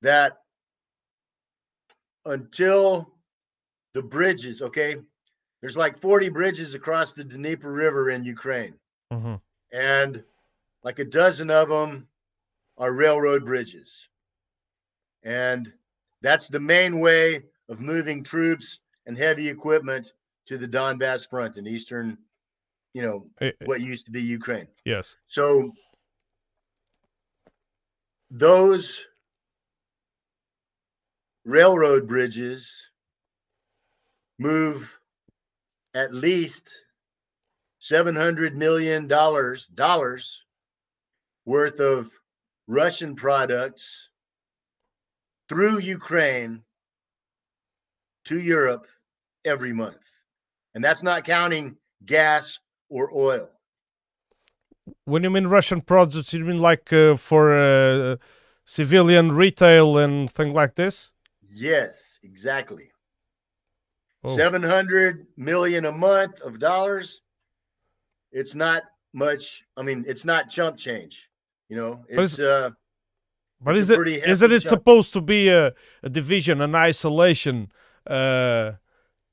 that 0.02 0.38
until 2.26 3.14
the 3.94 4.02
bridges, 4.02 4.60
okay, 4.60 4.96
there's 5.60 5.76
like 5.76 5.96
40 5.96 6.28
bridges 6.30 6.74
across 6.74 7.12
the 7.12 7.24
Dnieper 7.24 7.72
River 7.72 8.10
in 8.10 8.24
Ukraine, 8.24 8.74
hmm 9.10 9.36
and 9.72 10.22
like 10.82 10.98
a 10.98 11.04
dozen 11.04 11.50
of 11.50 11.68
them 11.68 12.06
are 12.76 12.92
railroad 12.92 13.44
bridges, 13.44 14.08
and 15.22 15.72
that's 16.22 16.48
the 16.48 16.60
main 16.60 17.00
way 17.00 17.42
of 17.68 17.80
moving 17.80 18.22
troops 18.22 18.80
and 19.06 19.16
heavy 19.16 19.48
equipment 19.48 20.12
to 20.46 20.58
the 20.58 20.68
Donbass 20.68 21.28
front 21.28 21.56
in 21.56 21.66
eastern, 21.66 22.18
you 22.92 23.02
know, 23.02 23.26
eh, 23.40 23.46
eh. 23.60 23.64
what 23.64 23.80
used 23.80 24.06
to 24.06 24.12
be 24.12 24.22
Ukraine. 24.22 24.68
yes. 24.84 25.16
So 25.26 25.72
those 28.30 29.04
railroad 31.44 32.08
bridges 32.08 32.90
move 34.38 34.98
at 35.94 36.12
least 36.12 36.68
700 37.78 38.56
million 38.56 39.06
dollars 39.06 39.66
dollars 39.66 40.44
worth 41.44 41.78
of 41.80 42.10
Russian 42.66 43.14
products 43.14 44.08
through 45.48 45.78
Ukraine 45.78 46.62
to 48.24 48.40
Europe 48.40 48.86
every 49.44 49.72
month. 49.72 50.00
And 50.74 50.82
that's 50.82 51.02
not 51.02 51.24
counting 51.24 51.76
gas 52.04 52.58
or 52.88 53.10
oil. 53.14 53.50
When 55.04 55.22
you 55.22 55.30
mean 55.30 55.46
Russian 55.46 55.80
products, 55.80 56.32
you 56.32 56.44
mean 56.44 56.58
like 56.58 56.92
uh, 56.92 57.16
for 57.16 57.54
uh, 57.54 58.16
civilian 58.64 59.32
retail 59.32 59.98
and 59.98 60.30
things 60.30 60.52
like 60.52 60.74
this? 60.74 61.12
Yes, 61.52 62.18
exactly. 62.22 62.90
Oh. 64.24 64.36
700 64.36 65.26
million 65.36 65.84
a 65.84 65.92
month 65.92 66.40
of 66.40 66.58
dollars. 66.58 67.20
It's 68.32 68.54
not 68.54 68.82
much. 69.12 69.64
I 69.76 69.82
mean, 69.82 70.04
it's 70.08 70.24
not 70.24 70.48
chump 70.48 70.76
change. 70.76 71.28
You 71.68 71.76
know, 71.76 72.04
But 72.08 72.24
it's 72.24 72.38
uh 72.38 72.70
But 73.60 73.76
It's 73.76 73.90
is 73.90 73.90
it 73.90 74.08
isn't 74.08 74.52
it 74.52 74.62
supposed 74.62 75.12
to 75.14 75.20
be 75.20 75.48
a, 75.48 75.72
a 76.02 76.08
division, 76.08 76.60
an 76.60 76.74
isolation? 76.74 77.72
Uh, 78.06 78.72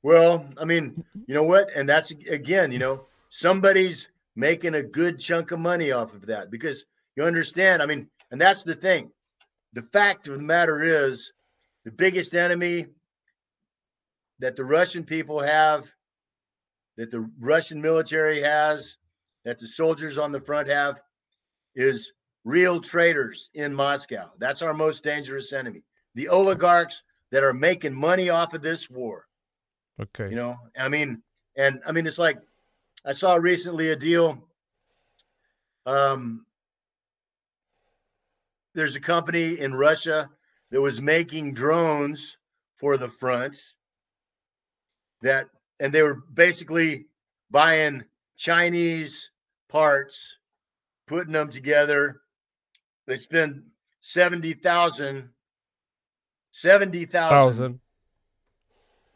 well, 0.02 0.48
I 0.58 0.64
mean, 0.64 1.04
you 1.26 1.34
know 1.34 1.44
what? 1.44 1.70
And 1.76 1.88
that's 1.88 2.10
again, 2.10 2.72
you 2.72 2.78
know, 2.78 3.06
somebody's 3.28 4.08
making 4.34 4.74
a 4.74 4.82
good 4.82 5.18
chunk 5.18 5.52
of 5.52 5.60
money 5.60 5.92
off 5.92 6.14
of 6.14 6.26
that 6.26 6.50
because 6.50 6.84
you 7.16 7.24
understand. 7.24 7.82
I 7.82 7.86
mean, 7.86 8.08
and 8.30 8.40
that's 8.40 8.62
the 8.64 8.74
thing. 8.74 9.10
The 9.74 9.82
fact 9.82 10.28
of 10.28 10.34
the 10.34 10.42
matter 10.42 10.82
is, 10.82 11.32
the 11.84 11.92
biggest 11.92 12.34
enemy 12.34 12.86
that 14.38 14.56
the 14.56 14.64
Russian 14.64 15.04
people 15.04 15.40
have, 15.40 15.90
that 16.96 17.10
the 17.10 17.28
Russian 17.38 17.80
military 17.80 18.40
has, 18.40 18.98
that 19.44 19.58
the 19.58 19.66
soldiers 19.66 20.18
on 20.18 20.32
the 20.32 20.40
front 20.40 20.68
have, 20.68 21.00
is 21.74 22.12
real 22.44 22.80
traitors 22.80 23.50
in 23.54 23.74
Moscow. 23.74 24.30
That's 24.38 24.62
our 24.62 24.74
most 24.74 25.04
dangerous 25.04 25.52
enemy. 25.52 25.82
The 26.14 26.28
oligarchs 26.28 27.02
that 27.30 27.42
are 27.42 27.54
making 27.54 27.94
money 27.94 28.30
off 28.30 28.54
of 28.54 28.62
this 28.62 28.90
war. 28.90 29.26
okay. 30.00 30.28
You 30.28 30.36
know, 30.36 30.56
I 30.78 30.88
mean, 30.88 31.22
and 31.56 31.80
I 31.86 31.92
mean, 31.92 32.06
it's 32.06 32.18
like 32.18 32.38
I 33.04 33.12
saw 33.12 33.34
recently 33.34 33.90
a 33.90 33.96
deal. 33.96 34.48
Um, 35.86 36.46
there's 38.74 38.96
a 38.96 39.00
company 39.00 39.58
in 39.58 39.74
Russia 39.74 40.30
that 40.70 40.80
was 40.80 41.00
making 41.00 41.54
drones 41.54 42.38
for 42.74 42.96
the 42.96 43.08
front 43.08 43.56
that, 45.20 45.46
and 45.78 45.92
they 45.92 46.02
were 46.02 46.22
basically 46.32 47.06
buying 47.50 48.04
Chinese 48.36 49.30
parts, 49.68 50.38
putting 51.06 51.32
them 51.32 51.50
together. 51.50 52.21
They 53.06 53.16
spend 53.16 53.64
70,000 54.00 55.30
70,000 56.52 57.30
Thousand. 57.30 57.80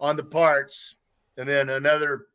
on 0.01 0.17
the 0.17 0.25
parts 0.25 0.97
and 1.37 1.49
then 1.49 1.69
another 1.69 2.27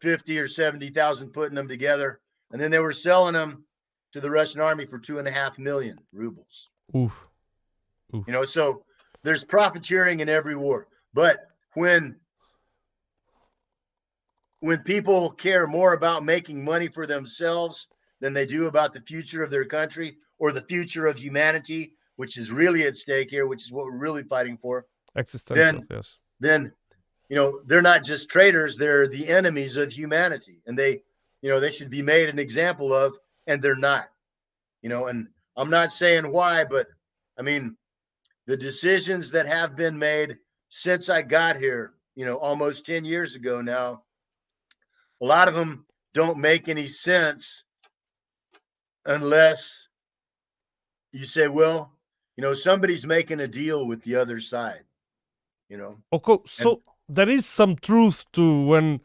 50 0.00 0.38
or 0.38 0.46
70,000 0.46 1.30
putting 1.30 1.56
them 1.56 1.68
together. 1.68 2.20
And 2.52 2.60
then 2.60 2.70
they 2.70 2.78
were 2.78 2.92
selling 2.92 3.34
them 3.34 3.64
to 4.12 4.20
the 4.20 4.30
Russian 4.30 4.60
army 4.60 4.86
for 4.86 4.98
two 4.98 5.18
and 5.18 5.26
a 5.26 5.32
half 5.32 5.58
million 5.58 5.98
rubles. 6.12 6.70
Oof. 6.94 7.26
You 8.12 8.24
know, 8.28 8.44
so 8.44 8.84
there's 9.24 9.44
profiteering 9.44 10.20
in 10.20 10.28
every 10.28 10.54
war. 10.54 10.86
But 11.12 11.40
when 11.74 12.16
when 14.60 14.78
people 14.80 15.30
care 15.30 15.66
more 15.66 15.92
about 15.92 16.24
making 16.24 16.64
money 16.64 16.88
for 16.88 17.06
themselves 17.06 17.88
than 18.20 18.32
they 18.32 18.46
do 18.46 18.66
about 18.66 18.94
the 18.94 19.00
future 19.00 19.42
of 19.42 19.50
their 19.50 19.64
country 19.64 20.16
or 20.38 20.52
the 20.52 20.62
future 20.62 21.06
of 21.06 21.18
humanity, 21.18 21.92
which 22.16 22.36
is 22.36 22.50
really 22.50 22.84
at 22.84 22.96
stake 22.96 23.30
here, 23.30 23.46
which 23.46 23.62
is 23.62 23.72
what 23.72 23.84
we're 23.86 23.96
really 23.96 24.22
fighting 24.22 24.56
for, 24.56 24.86
Existential. 25.16 25.64
Then- 25.64 25.86
yes. 25.90 26.18
then 26.40 26.72
you 27.28 27.36
know 27.36 27.60
they're 27.66 27.82
not 27.82 28.04
just 28.04 28.30
traitors 28.30 28.76
they're 28.76 29.08
the 29.08 29.28
enemies 29.28 29.76
of 29.76 29.90
humanity 29.90 30.60
and 30.66 30.78
they 30.78 31.02
you 31.42 31.50
know 31.50 31.60
they 31.60 31.70
should 31.70 31.90
be 31.90 32.02
made 32.02 32.28
an 32.28 32.38
example 32.38 32.92
of 32.92 33.18
and 33.46 33.60
they're 33.60 33.74
not 33.76 34.08
you 34.82 34.88
know 34.88 35.06
and 35.06 35.28
i'm 35.56 35.70
not 35.70 35.90
saying 35.90 36.30
why 36.30 36.64
but 36.64 36.86
i 37.38 37.42
mean 37.42 37.76
the 38.46 38.56
decisions 38.56 39.30
that 39.30 39.46
have 39.46 39.76
been 39.76 39.98
made 39.98 40.36
since 40.68 41.08
i 41.08 41.22
got 41.22 41.56
here 41.56 41.94
you 42.14 42.24
know 42.24 42.36
almost 42.36 42.86
10 42.86 43.04
years 43.04 43.34
ago 43.34 43.60
now 43.60 44.02
a 45.20 45.24
lot 45.24 45.48
of 45.48 45.54
them 45.54 45.84
don't 46.14 46.38
make 46.38 46.68
any 46.68 46.86
sense 46.86 47.64
unless 49.04 49.85
you 51.16 51.26
say, 51.26 51.48
well, 51.48 51.92
you 52.36 52.42
know, 52.42 52.52
somebody's 52.52 53.06
making 53.06 53.40
a 53.40 53.48
deal 53.48 53.86
with 53.86 54.02
the 54.02 54.16
other 54.16 54.38
side, 54.38 54.84
you 55.68 55.78
know. 55.78 55.96
Okay, 56.12 56.36
so 56.46 56.70
and, 56.70 57.16
there 57.16 57.28
is 57.28 57.46
some 57.46 57.76
truth 57.76 58.24
to 58.32 58.66
when 58.66 59.00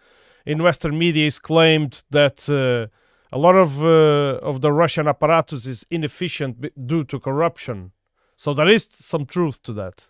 in 0.46 0.62
Western 0.62 0.98
media 0.98 1.28
is 1.28 1.40
claimed 1.40 2.04
that 2.10 2.50
uh, 2.50 2.88
a 3.32 3.40
lot 3.40 3.56
of 3.56 3.82
uh, 3.84 4.50
of 4.50 4.62
the 4.62 4.72
Russian 4.74 5.08
apparatus 5.08 5.66
is 5.66 5.86
inefficient 5.90 6.54
due 6.88 7.04
to 7.06 7.20
corruption. 7.20 7.92
So 8.36 8.54
there 8.54 8.68
is 8.68 8.90
some 8.92 9.26
truth 9.26 9.62
to 9.64 9.74
that. 9.74 10.10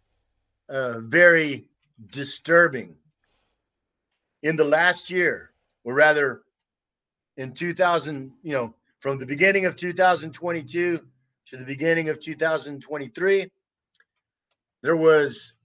uh, 0.69 0.99
very 0.99 1.65
disturbing. 2.11 2.95
In 4.43 4.55
the 4.55 4.65
last 4.65 5.09
year, 5.09 5.51
or 5.84 5.95
rather 5.95 6.43
in 7.36 7.53
2000, 7.53 8.32
you 8.43 8.53
know, 8.53 8.75
from 8.99 9.17
the 9.17 9.25
beginning 9.25 9.65
of 9.65 9.77
2022 9.77 11.03
to 11.47 11.57
the 11.57 11.65
beginning 11.65 12.09
of 12.09 12.19
2023, 12.19 13.49
there 14.84 14.95
was 14.95 15.55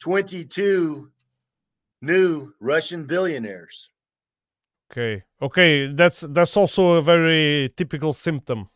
22 0.00 1.10
new 2.02 2.52
Russian 2.60 3.06
billionaires. 3.06 3.90
Okay. 4.90 5.22
Okay, 5.42 5.90
that's 5.92 6.20
that's 6.20 6.56
also 6.56 6.92
a 6.92 7.02
very 7.02 7.68
typical 7.76 8.12
symptom. 8.12 8.68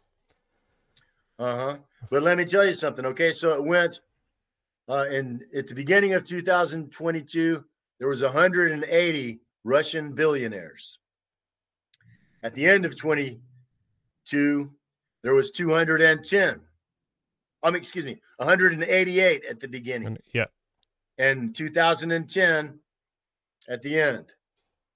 Uh-huh. 1.38 1.76
But 2.10 2.22
let 2.22 2.36
me 2.36 2.44
tell 2.44 2.66
you 2.66 2.74
something, 2.74 3.06
okay? 3.06 3.32
So 3.32 3.54
it 3.54 3.64
went 3.64 4.00
uh 4.88 5.06
in 5.10 5.40
at 5.54 5.68
the 5.68 5.74
beginning 5.74 6.14
of 6.14 6.26
2022 6.26 7.64
there 7.98 8.08
was 8.08 8.22
180 8.22 9.40
Russian 9.64 10.14
billionaires. 10.14 10.98
At 12.42 12.54
the 12.54 12.66
end 12.66 12.84
of 12.84 12.96
22 12.96 14.70
there 15.22 15.34
was 15.34 15.50
210. 15.52 16.60
Um 17.62 17.74
excuse 17.74 18.04
me, 18.04 18.20
188 18.36 19.44
at 19.44 19.60
the 19.60 19.68
beginning. 19.68 20.18
Yeah. 20.34 20.46
And 21.18 21.54
2010 21.54 22.80
at 23.68 23.82
the 23.82 23.98
end. 23.98 24.26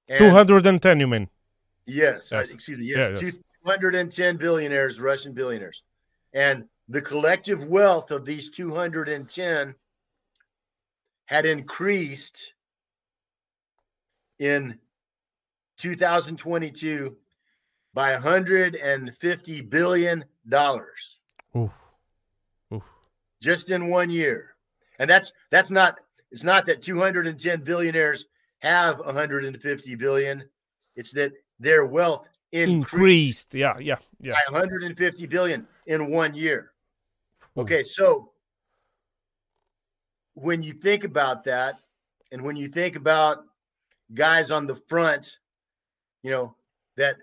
And 0.08 0.18
210, 0.18 1.00
you 1.00 1.06
mean? 1.06 1.28
Yes. 1.86 2.28
yes. 2.30 2.50
excuse 2.50 2.78
me. 2.78 2.86
Yes. 2.86 3.10
Yeah, 3.10 3.28
yes. 3.28 3.34
210 3.64 4.36
billionaires, 4.36 5.00
Russian 5.00 5.32
billionaires. 5.32 5.82
And 6.32 6.64
the 6.88 7.00
collective 7.00 7.66
wealth 7.68 8.10
of 8.10 8.24
these 8.24 8.50
210 8.50 9.74
had 11.26 11.46
increased 11.46 12.54
in 14.38 14.78
2022 15.78 17.16
by 17.94 18.12
150 18.12 19.60
billion 19.62 20.24
dollars. 20.48 21.20
Oof. 21.56 21.72
Oof. 22.72 22.82
Just 23.40 23.70
in 23.70 23.88
one 23.88 24.10
year. 24.10 24.54
And 24.98 25.08
that's 25.08 25.32
that's 25.50 25.70
not 25.70 25.98
it's 26.30 26.44
not 26.44 26.66
that 26.66 26.82
210 26.82 27.62
billionaires 27.62 28.26
have 28.64 28.98
150 28.98 29.94
billion. 29.94 30.44
It's 30.96 31.12
that 31.12 31.32
their 31.60 31.84
wealth 31.86 32.28
increased, 32.52 33.54
increased. 33.54 33.54
Yeah, 33.54 33.78
yeah, 33.78 33.96
yeah. 34.20 34.32
By 34.48 34.52
150 34.52 35.26
billion 35.26 35.66
in 35.86 36.10
one 36.10 36.34
year. 36.34 36.72
Okay, 37.56 37.82
so 37.82 38.32
when 40.34 40.62
you 40.62 40.72
think 40.72 41.04
about 41.04 41.44
that, 41.44 41.78
and 42.32 42.42
when 42.42 42.56
you 42.56 42.68
think 42.68 42.96
about 42.96 43.44
guys 44.12 44.50
on 44.50 44.66
the 44.66 44.74
front, 44.74 45.38
you 46.22 46.30
know, 46.30 46.56
that 46.96 47.16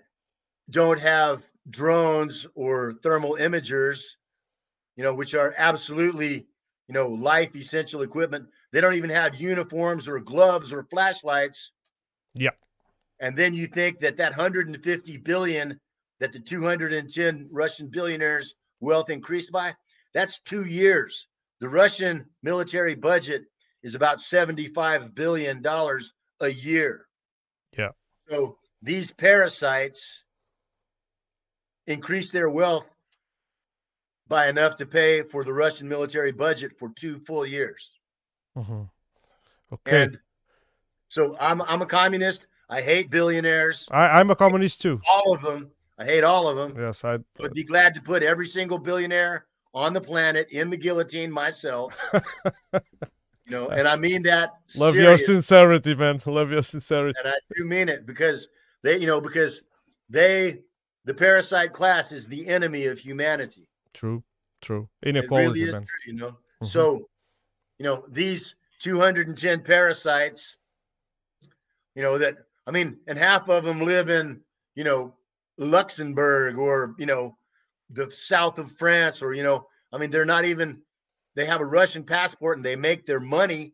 don't 0.70 1.00
have 1.00 1.44
drones 1.68 2.46
or 2.54 2.94
thermal 3.02 3.36
imagers, 3.38 4.16
you 4.96 5.02
know, 5.02 5.14
which 5.14 5.34
are 5.34 5.54
absolutely, 5.58 6.46
you 6.88 6.94
know, 6.94 7.08
life 7.08 7.54
essential 7.56 8.02
equipment 8.02 8.46
they 8.72 8.80
don't 8.80 8.94
even 8.94 9.10
have 9.10 9.40
uniforms 9.40 10.08
or 10.08 10.18
gloves 10.18 10.72
or 10.72 10.84
flashlights. 10.84 11.72
Yeah. 12.34 12.50
And 13.20 13.36
then 13.36 13.54
you 13.54 13.66
think 13.66 14.00
that 14.00 14.16
that 14.16 14.36
150 14.36 15.16
billion 15.18 15.78
that 16.18 16.32
the 16.32 16.40
210 16.40 17.48
Russian 17.52 17.88
billionaires 17.88 18.54
wealth 18.80 19.10
increased 19.10 19.52
by, 19.52 19.74
that's 20.14 20.40
2 20.40 20.66
years. 20.66 21.26
The 21.60 21.68
Russian 21.68 22.26
military 22.42 22.94
budget 22.94 23.42
is 23.82 23.94
about 23.94 24.20
75 24.20 25.14
billion 25.14 25.62
dollars 25.62 26.12
a 26.40 26.48
year. 26.48 27.06
Yeah. 27.76 27.90
So 28.28 28.56
these 28.82 29.12
parasites 29.12 30.24
increase 31.86 32.30
their 32.30 32.48
wealth 32.48 32.88
by 34.28 34.48
enough 34.48 34.76
to 34.76 34.86
pay 34.86 35.22
for 35.22 35.44
the 35.44 35.52
Russian 35.52 35.88
military 35.88 36.32
budget 36.32 36.72
for 36.78 36.90
two 36.98 37.18
full 37.26 37.46
years. 37.46 37.92
Mm-hmm. 38.56 38.82
Okay. 39.72 40.02
And 40.02 40.18
so 41.08 41.36
I'm 41.40 41.62
I'm 41.62 41.82
a 41.82 41.86
communist. 41.86 42.46
I 42.68 42.80
hate 42.80 43.10
billionaires. 43.10 43.88
I, 43.90 44.08
I'm 44.20 44.30
a 44.30 44.36
communist 44.36 44.80
too. 44.80 45.00
All 45.10 45.34
of 45.34 45.42
them. 45.42 45.70
I 45.98 46.04
hate 46.04 46.24
all 46.24 46.48
of 46.48 46.56
them. 46.56 46.74
Yes, 46.82 47.04
I 47.04 47.18
would 47.38 47.52
be 47.52 47.64
glad 47.64 47.94
to 47.94 48.00
put 48.00 48.22
every 48.22 48.46
single 48.46 48.78
billionaire 48.78 49.46
on 49.74 49.92
the 49.92 50.00
planet 50.00 50.48
in 50.50 50.70
the 50.70 50.76
guillotine 50.76 51.30
myself. 51.30 51.94
you 52.72 52.80
know, 53.50 53.68
and 53.68 53.86
I 53.86 53.96
mean 53.96 54.22
that. 54.22 54.50
Love 54.76 54.94
serious. 54.94 55.08
your 55.08 55.18
sincerity, 55.18 55.94
man. 55.94 56.20
Love 56.26 56.50
your 56.50 56.62
sincerity. 56.62 57.18
And 57.22 57.32
I 57.32 57.38
do 57.56 57.64
mean 57.64 57.88
it 57.88 58.06
because 58.06 58.48
they, 58.82 58.98
you 58.98 59.06
know, 59.06 59.20
because 59.20 59.62
they, 60.08 60.60
the 61.04 61.14
parasite 61.14 61.72
class 61.72 62.12
is 62.12 62.26
the 62.26 62.46
enemy 62.46 62.86
of 62.86 62.98
humanity. 62.98 63.68
True, 63.92 64.22
true. 64.60 64.88
Inequality, 65.04 65.60
it 65.60 65.64
really 65.64 65.72
man. 65.72 65.82
True, 65.82 66.12
you 66.12 66.18
know. 66.18 66.30
Mm-hmm. 66.30 66.66
So 66.66 67.08
you 67.82 67.88
know, 67.88 68.04
these 68.08 68.54
210 68.78 69.62
parasites, 69.62 70.56
you 71.96 72.02
know, 72.04 72.16
that, 72.16 72.36
I 72.64 72.70
mean, 72.70 73.00
and 73.08 73.18
half 73.18 73.48
of 73.48 73.64
them 73.64 73.80
live 73.80 74.08
in, 74.08 74.40
you 74.76 74.84
know, 74.84 75.14
Luxembourg 75.58 76.58
or, 76.58 76.94
you 76.96 77.06
know, 77.06 77.36
the 77.90 78.08
south 78.12 78.60
of 78.60 78.70
France 78.70 79.20
or, 79.20 79.34
you 79.34 79.42
know, 79.42 79.66
I 79.92 79.98
mean, 79.98 80.10
they're 80.10 80.24
not 80.24 80.44
even, 80.44 80.82
they 81.34 81.44
have 81.44 81.60
a 81.60 81.64
Russian 81.64 82.04
passport 82.04 82.56
and 82.56 82.64
they 82.64 82.76
make 82.76 83.04
their 83.04 83.18
money 83.18 83.72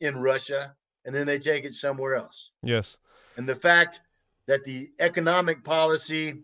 in 0.00 0.18
Russia 0.18 0.74
and 1.04 1.14
then 1.14 1.28
they 1.28 1.38
take 1.38 1.64
it 1.64 1.74
somewhere 1.74 2.16
else. 2.16 2.50
Yes. 2.64 2.98
And 3.36 3.48
the 3.48 3.54
fact 3.54 4.00
that 4.48 4.64
the 4.64 4.90
economic 4.98 5.62
policy 5.62 6.42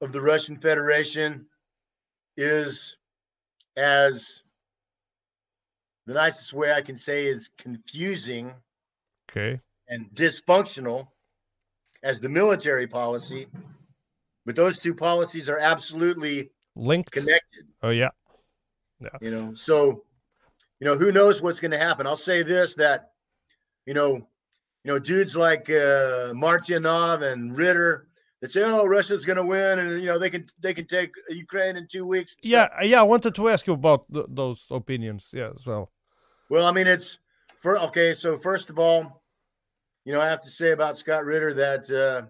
of 0.00 0.10
the 0.10 0.20
Russian 0.20 0.56
Federation 0.56 1.46
is 2.36 2.96
as 3.76 4.42
the 6.06 6.14
nicest 6.14 6.52
way 6.52 6.72
I 6.72 6.82
can 6.82 6.96
say 6.96 7.26
is 7.26 7.48
confusing 7.58 8.52
Okay. 9.30 9.60
and 9.88 10.06
dysfunctional 10.14 11.08
as 12.02 12.20
the 12.20 12.28
military 12.28 12.86
policy. 12.86 13.46
But 14.46 14.56
those 14.56 14.78
two 14.78 14.94
policies 14.94 15.48
are 15.48 15.58
absolutely 15.58 16.50
Linked. 16.76 17.10
connected. 17.12 17.64
Oh 17.82 17.90
yeah. 17.90 18.10
Yeah. 19.00 19.08
You 19.20 19.30
know 19.30 19.54
so 19.54 20.04
you 20.80 20.86
know 20.86 20.96
who 20.96 21.12
knows 21.12 21.40
what's 21.42 21.60
going 21.60 21.70
to 21.70 21.78
happen 21.78 22.06
i'll 22.06 22.16
say 22.16 22.42
this 22.42 22.74
that 22.74 23.12
you 23.86 23.94
know 23.94 24.14
you 24.16 24.88
know 24.90 24.98
dudes 24.98 25.34
like 25.36 25.68
uh 25.70 26.32
martyanov 26.34 27.22
and 27.22 27.56
ritter 27.56 28.08
that 28.40 28.50
say 28.50 28.62
oh 28.62 28.84
russia's 28.86 29.24
going 29.24 29.36
to 29.36 29.44
win 29.44 29.78
and 29.78 30.00
you 30.00 30.06
know 30.06 30.18
they 30.18 30.30
can 30.30 30.46
they 30.60 30.74
can 30.74 30.86
take 30.86 31.10
ukraine 31.30 31.76
in 31.76 31.86
two 31.90 32.06
weeks 32.06 32.34
Yeah, 32.42 32.68
yeah. 32.82 33.00
I 33.00 33.04
wanted 33.04 33.34
to 33.34 33.48
ask 33.48 33.66
you 33.66 33.72
about 33.74 34.04
th- 34.12 34.26
those 34.28 34.66
opinions. 34.70 35.30
Yeah, 35.32 35.50
as 35.54 35.66
well. 35.66 35.90
Well 36.54 36.66
i 36.66 36.72
mean 36.72 36.86
it's 36.86 37.18
for 37.60 37.78
okay 37.78 38.14
so 38.14 38.38
first 38.38 38.70
of 38.70 38.78
all 38.78 39.22
you 40.04 40.12
know 40.12 40.20
i 40.20 40.26
have 40.26 40.42
to 40.42 40.48
say 40.50 40.70
about 40.70 40.96
scott 40.98 41.24
ritter 41.24 41.52
that 41.54 41.90
uh 41.90 42.26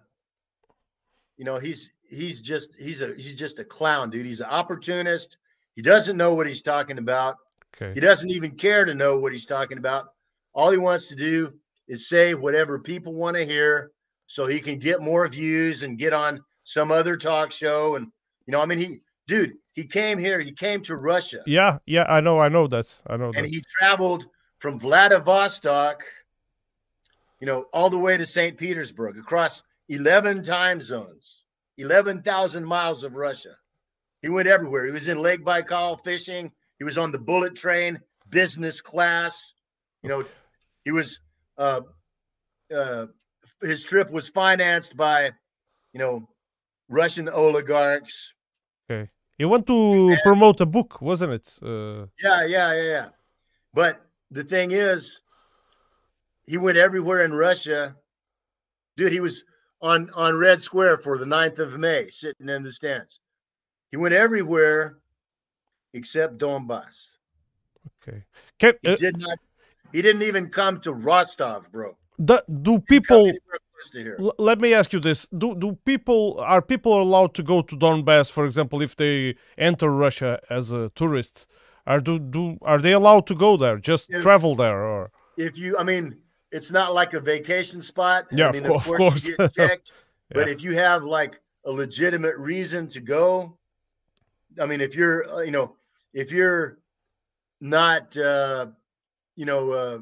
you 1.36 1.44
know 1.44 1.58
he's 1.58 1.90
he's 2.08 2.40
just 2.40 2.74
he's 2.78 3.00
a 3.00 3.14
he's 3.14 3.34
just 3.34 3.58
a 3.58 3.64
clown 3.64 4.10
dude 4.10 4.26
he's 4.26 4.40
an 4.40 4.46
opportunist 4.46 5.36
he 5.76 5.82
doesn't 5.82 6.16
know 6.16 6.34
what 6.34 6.46
he's 6.46 6.62
talking 6.62 6.98
about 6.98 7.36
Okay. 7.80 7.94
He 7.94 8.00
doesn't 8.00 8.30
even 8.30 8.52
care 8.52 8.84
to 8.84 8.94
know 8.94 9.18
what 9.18 9.32
he's 9.32 9.46
talking 9.46 9.78
about. 9.78 10.06
All 10.54 10.70
he 10.70 10.78
wants 10.78 11.08
to 11.08 11.16
do 11.16 11.52
is 11.88 12.08
say 12.08 12.34
whatever 12.34 12.78
people 12.78 13.14
want 13.14 13.36
to 13.36 13.44
hear 13.44 13.90
so 14.26 14.46
he 14.46 14.60
can 14.60 14.78
get 14.78 15.02
more 15.02 15.26
views 15.28 15.82
and 15.82 15.98
get 15.98 16.12
on 16.12 16.42
some 16.62 16.92
other 16.92 17.16
talk 17.16 17.50
show. 17.50 17.96
And, 17.96 18.10
you 18.46 18.52
know, 18.52 18.60
I 18.60 18.66
mean, 18.66 18.78
he, 18.78 19.00
dude, 19.26 19.54
he 19.74 19.84
came 19.84 20.18
here, 20.18 20.40
he 20.40 20.52
came 20.52 20.80
to 20.82 20.96
Russia 20.96 21.42
Yeah, 21.46 21.78
yeah. 21.86 22.04
I 22.08 22.20
know. 22.20 22.38
I 22.38 22.48
know 22.48 22.66
that. 22.68 22.92
I 23.06 23.16
know 23.16 23.26
and 23.26 23.34
that. 23.34 23.46
he 23.46 23.62
traveled 23.78 24.24
from 24.58 24.78
Vladivostok, 24.78 26.04
you 27.40 27.46
know, 27.46 27.66
all 27.72 27.90
the 27.90 27.98
way 27.98 28.16
to 28.16 28.26
St. 28.26 28.56
Petersburg 28.56 29.18
across 29.18 29.62
11 29.88 30.42
time 30.42 30.80
zones, 30.80 31.44
11,000 31.76 32.64
miles 32.64 33.04
of 33.04 33.14
Russia. 33.14 33.56
He 34.22 34.28
went 34.28 34.48
everywhere. 34.48 34.86
He 34.86 34.90
was 34.90 35.08
in 35.08 35.18
Lake 35.18 35.44
Baikal 35.44 36.02
fishing. 36.02 36.50
He 36.78 36.84
was 36.84 36.96
on 36.96 37.12
the 37.12 37.18
bullet 37.18 37.54
train, 37.54 38.00
business 38.30 38.80
class. 38.80 39.54
You 40.02 40.08
know, 40.08 40.24
he 40.84 40.92
was, 40.92 41.20
uh, 41.58 41.82
uh, 42.74 43.06
his 43.60 43.84
trip 43.84 44.10
was 44.10 44.28
financed 44.28 44.96
by, 44.96 45.32
you 45.92 46.00
know, 46.00 46.26
Russian 46.88 47.28
oligarchs. 47.28 48.34
Okay. 48.90 49.10
You 49.38 49.48
want 49.48 49.66
to 49.66 50.16
promote 50.22 50.60
a 50.60 50.66
book, 50.66 51.00
wasn't 51.00 51.32
it? 51.32 51.58
Uh, 51.60 52.06
Yeah, 52.22 52.46
yeah, 52.46 52.72
yeah, 52.74 52.82
yeah. 52.82 53.08
But 53.72 54.00
the 54.30 54.44
thing 54.44 54.70
is, 54.70 55.20
he 56.46 56.56
went 56.56 56.76
everywhere 56.76 57.24
in 57.24 57.32
Russia. 57.32 57.96
Dude, 58.96 59.12
he 59.12 59.20
was 59.20 59.44
on 59.80 60.10
on 60.14 60.36
Red 60.36 60.62
Square 60.62 60.98
for 60.98 61.18
the 61.18 61.24
9th 61.24 61.58
of 61.58 61.78
May, 61.78 62.08
sitting 62.08 62.48
in 62.48 62.62
the 62.62 62.72
stands. 62.72 63.20
He 63.90 63.96
went 63.96 64.14
everywhere 64.14 64.98
except 65.94 66.38
Donbass. 66.38 67.16
okay. 68.02 68.24
Can 68.58 68.74
He 68.82 68.88
uh, 68.88 68.96
did 68.96 69.16
not. 69.16 69.38
He 69.92 70.02
didn't 70.02 70.22
even 70.22 70.48
come 70.48 70.80
to 70.80 70.92
Rostov, 70.92 71.70
bro. 71.70 71.96
do, 72.24 72.38
do 72.62 72.80
people? 72.80 73.30
Anywhere 73.94 74.16
to 74.16 74.22
here. 74.22 74.30
L- 74.38 74.44
let 74.44 74.60
me 74.60 74.72
ask 74.74 74.92
you 74.92 75.00
this: 75.00 75.26
Do 75.36 75.54
do 75.54 75.78
people 75.84 76.38
are 76.40 76.62
people 76.62 77.00
allowed 77.02 77.34
to 77.34 77.42
go 77.42 77.62
to 77.62 77.76
Donbass, 77.76 78.30
for 78.30 78.44
example, 78.46 78.82
if 78.82 78.94
they 78.96 79.34
enter 79.58 79.90
Russia 79.90 80.40
as 80.50 80.70
a 80.72 80.90
tourist? 80.94 81.46
Are 81.86 82.00
do 82.00 82.18
do 82.18 82.58
are 82.62 82.80
they 82.80 82.92
allowed 82.92 83.26
to 83.26 83.34
go 83.34 83.56
there? 83.56 83.78
Just 83.78 84.10
Yeah. 84.10 84.20
travel 84.20 84.54
there, 84.56 84.82
or 84.84 85.10
If 85.36 85.58
you, 85.58 85.76
I 85.78 85.82
mean, 85.82 86.16
it's 86.52 86.70
not 86.70 86.94
like 86.94 87.12
a 87.14 87.20
vacation 87.20 87.82
spot. 87.82 88.26
Yeah, 88.30 88.46
I 88.46 88.48
of 88.48 88.54
mean, 88.54 88.64
course- 88.64 88.88
of 88.90 88.96
course. 88.96 89.26
you 89.26 89.36
get 89.36 89.54
checked. 89.54 89.92
But 90.30 90.48
if 90.48 90.62
you 90.62 90.74
have 90.74 91.04
like 91.04 91.40
a 91.66 91.70
legitimate 91.70 92.36
reason 92.38 92.88
to 92.88 93.00
go, 93.00 93.58
I 94.60 94.66
mean, 94.66 94.80
if 94.80 94.94
you're, 94.96 95.28
uh, 95.30 95.40
you 95.42 95.50
know, 95.50 95.76
if 96.12 96.32
you're 96.32 96.78
not, 97.60 98.16
uh, 98.16 98.66
you 99.36 99.44
know, 99.44 99.70
uh, 99.72 99.98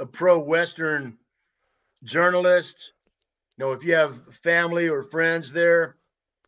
a 0.00 0.06
pro-Western 0.06 1.16
journalist, 2.04 2.92
you 3.56 3.64
know, 3.64 3.72
if 3.72 3.84
you 3.84 3.94
have 3.94 4.34
family 4.34 4.88
or 4.88 5.02
friends 5.02 5.52
there, 5.52 5.96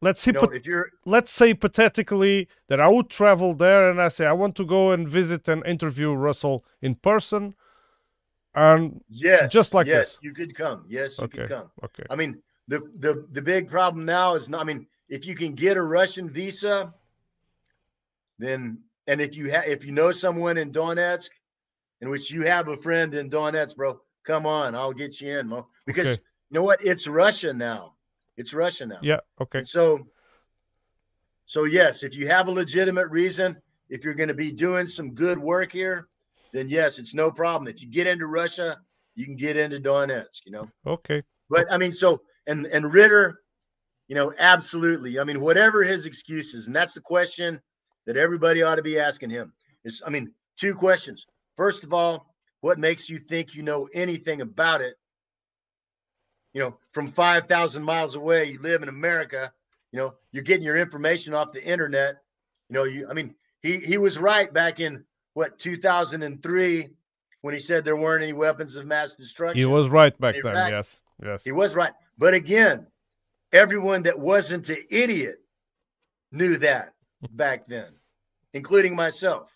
let's 0.00 0.26
you 0.26 0.32
know, 0.32 0.44
if 0.44 0.66
you're, 0.66 0.90
let's 1.04 1.30
say 1.30 1.48
hypothetically 1.48 2.48
that 2.68 2.80
I 2.80 2.88
would 2.88 3.08
travel 3.08 3.54
there 3.54 3.90
and 3.90 4.00
I 4.00 4.08
say 4.08 4.26
I 4.26 4.32
want 4.32 4.56
to 4.56 4.64
go 4.64 4.90
and 4.90 5.08
visit 5.08 5.48
and 5.48 5.64
interview 5.66 6.12
Russell 6.12 6.64
in 6.80 6.94
person, 6.96 7.54
and 8.54 9.02
yes, 9.08 9.52
Just 9.52 9.74
like 9.74 9.86
yes, 9.86 10.10
this. 10.12 10.18
you 10.22 10.32
could 10.32 10.54
come. 10.54 10.84
Yes, 10.88 11.18
you 11.18 11.24
Okay. 11.24 11.38
could 11.38 11.48
come. 11.48 11.70
okay, 11.84 12.04
I 12.10 12.16
mean, 12.16 12.42
the 12.68 12.80
the 12.98 13.26
the 13.32 13.42
big 13.42 13.68
problem 13.68 14.04
now 14.04 14.34
is 14.34 14.48
not. 14.48 14.60
I 14.60 14.64
mean, 14.64 14.86
if 15.08 15.26
you 15.26 15.34
can 15.34 15.54
get 15.54 15.76
a 15.76 15.82
Russian 15.82 16.30
visa, 16.30 16.94
then 18.38 18.82
and 19.06 19.20
if 19.20 19.36
you 19.36 19.50
have 19.50 19.66
if 19.66 19.84
you 19.84 19.92
know 19.92 20.10
someone 20.10 20.58
in 20.58 20.72
Donetsk, 20.72 21.30
in 22.00 22.08
which 22.10 22.30
you 22.30 22.42
have 22.42 22.68
a 22.68 22.76
friend 22.76 23.14
in 23.14 23.30
Donetsk, 23.30 23.76
bro, 23.76 24.00
come 24.26 24.44
on, 24.46 24.74
I'll 24.74 24.92
get 24.92 25.20
you 25.20 25.38
in, 25.38 25.48
Mo. 25.48 25.68
Because 25.86 26.06
Okay. 26.08 26.22
you 26.50 26.54
know 26.54 26.62
what? 26.64 26.84
It's 26.84 27.06
Russia 27.08 27.52
now. 27.52 27.94
It's 28.36 28.52
Russia 28.52 28.84
now. 28.86 28.98
yeah, 29.02 29.20
okay, 29.40 29.58
And 29.60 29.68
so, 29.68 30.06
so 31.46 31.64
yes, 31.64 32.02
if 32.02 32.14
you 32.16 32.26
have 32.26 32.48
a 32.48 32.50
legitimate 32.50 33.08
reason, 33.08 33.56
if 33.88 34.04
you're 34.04 34.14
going 34.14 34.28
to 34.28 34.34
be 34.34 34.50
doing 34.52 34.86
some 34.86 35.14
good 35.14 35.38
work 35.38 35.72
here, 35.72 36.08
then 36.52 36.68
yes, 36.68 36.98
it's 36.98 37.14
no 37.14 37.30
problem. 37.30 37.68
If 37.68 37.82
you 37.82 37.88
get 37.88 38.06
into 38.06 38.26
Russia, 38.26 38.78
you 39.14 39.24
can 39.24 39.36
get 39.36 39.56
into 39.56 39.78
Donetsk. 39.80 40.40
You 40.44 40.52
know. 40.52 40.68
okay, 40.86 41.22
But 41.48 41.70
I 41.70 41.78
mean, 41.78 41.92
so 41.92 42.20
and 42.46 42.66
and 42.66 42.92
Ritter, 42.92 43.40
you 44.08 44.14
know, 44.16 44.32
absolutely. 44.38 45.18
I 45.18 45.24
mean, 45.24 45.40
whatever 45.40 45.82
his 45.82 46.04
excuses, 46.06 46.66
and 46.66 46.74
that's 46.76 46.92
the 46.92 47.00
question 47.00 47.60
that 48.06 48.16
everybody 48.16 48.62
ought 48.62 48.76
to 48.76 48.82
be 48.82 48.98
asking 48.98 49.30
him. 49.30 49.52
Is 49.84 50.02
I 50.06 50.10
mean, 50.10 50.32
two 50.58 50.74
questions. 50.74 51.24
First 51.56 51.84
of 51.84 51.92
all, 51.94 52.34
what 52.60 52.78
makes 52.78 53.08
you 53.08 53.18
think 53.18 53.54
you 53.54 53.62
know 53.62 53.88
anything 53.92 54.40
about 54.40 54.80
it? 54.80 54.94
You 56.52 56.62
know, 56.62 56.78
from 56.92 57.08
five 57.08 57.46
thousand 57.46 57.82
miles 57.82 58.14
away, 58.14 58.46
you 58.46 58.60
live 58.60 58.82
in 58.82 58.88
America. 58.88 59.52
You 59.92 59.98
know, 59.98 60.14
you're 60.32 60.42
getting 60.42 60.64
your 60.64 60.76
information 60.76 61.34
off 61.34 61.52
the 61.52 61.64
internet. 61.64 62.16
You 62.68 62.74
know, 62.74 62.84
you. 62.84 63.08
I 63.08 63.12
mean, 63.12 63.34
he 63.62 63.78
he 63.78 63.98
was 63.98 64.18
right 64.18 64.52
back 64.52 64.80
in 64.80 65.04
what 65.34 65.58
2003 65.58 66.88
when 67.42 67.54
he 67.54 67.60
said 67.60 67.84
there 67.84 67.96
weren't 67.96 68.22
any 68.22 68.32
weapons 68.32 68.74
of 68.76 68.86
mass 68.86 69.14
destruction. 69.14 69.58
he 69.58 69.66
was 69.66 69.88
right 69.88 70.18
back 70.18 70.34
then. 70.42 70.54
right. 70.54 70.70
Yes, 70.70 71.00
yes, 71.22 71.44
He 71.44 71.52
was 71.52 71.76
right. 71.76 71.92
But 72.18 72.34
again, 72.34 72.86
everyone 73.52 74.02
that 74.04 74.18
wasn't 74.18 74.68
an 74.70 74.82
idiot 74.90 75.40
knew 76.32 76.56
that 76.58 76.94
back 77.32 77.68
then, 77.68 77.92
including 78.54 78.96
myself. 78.96 79.52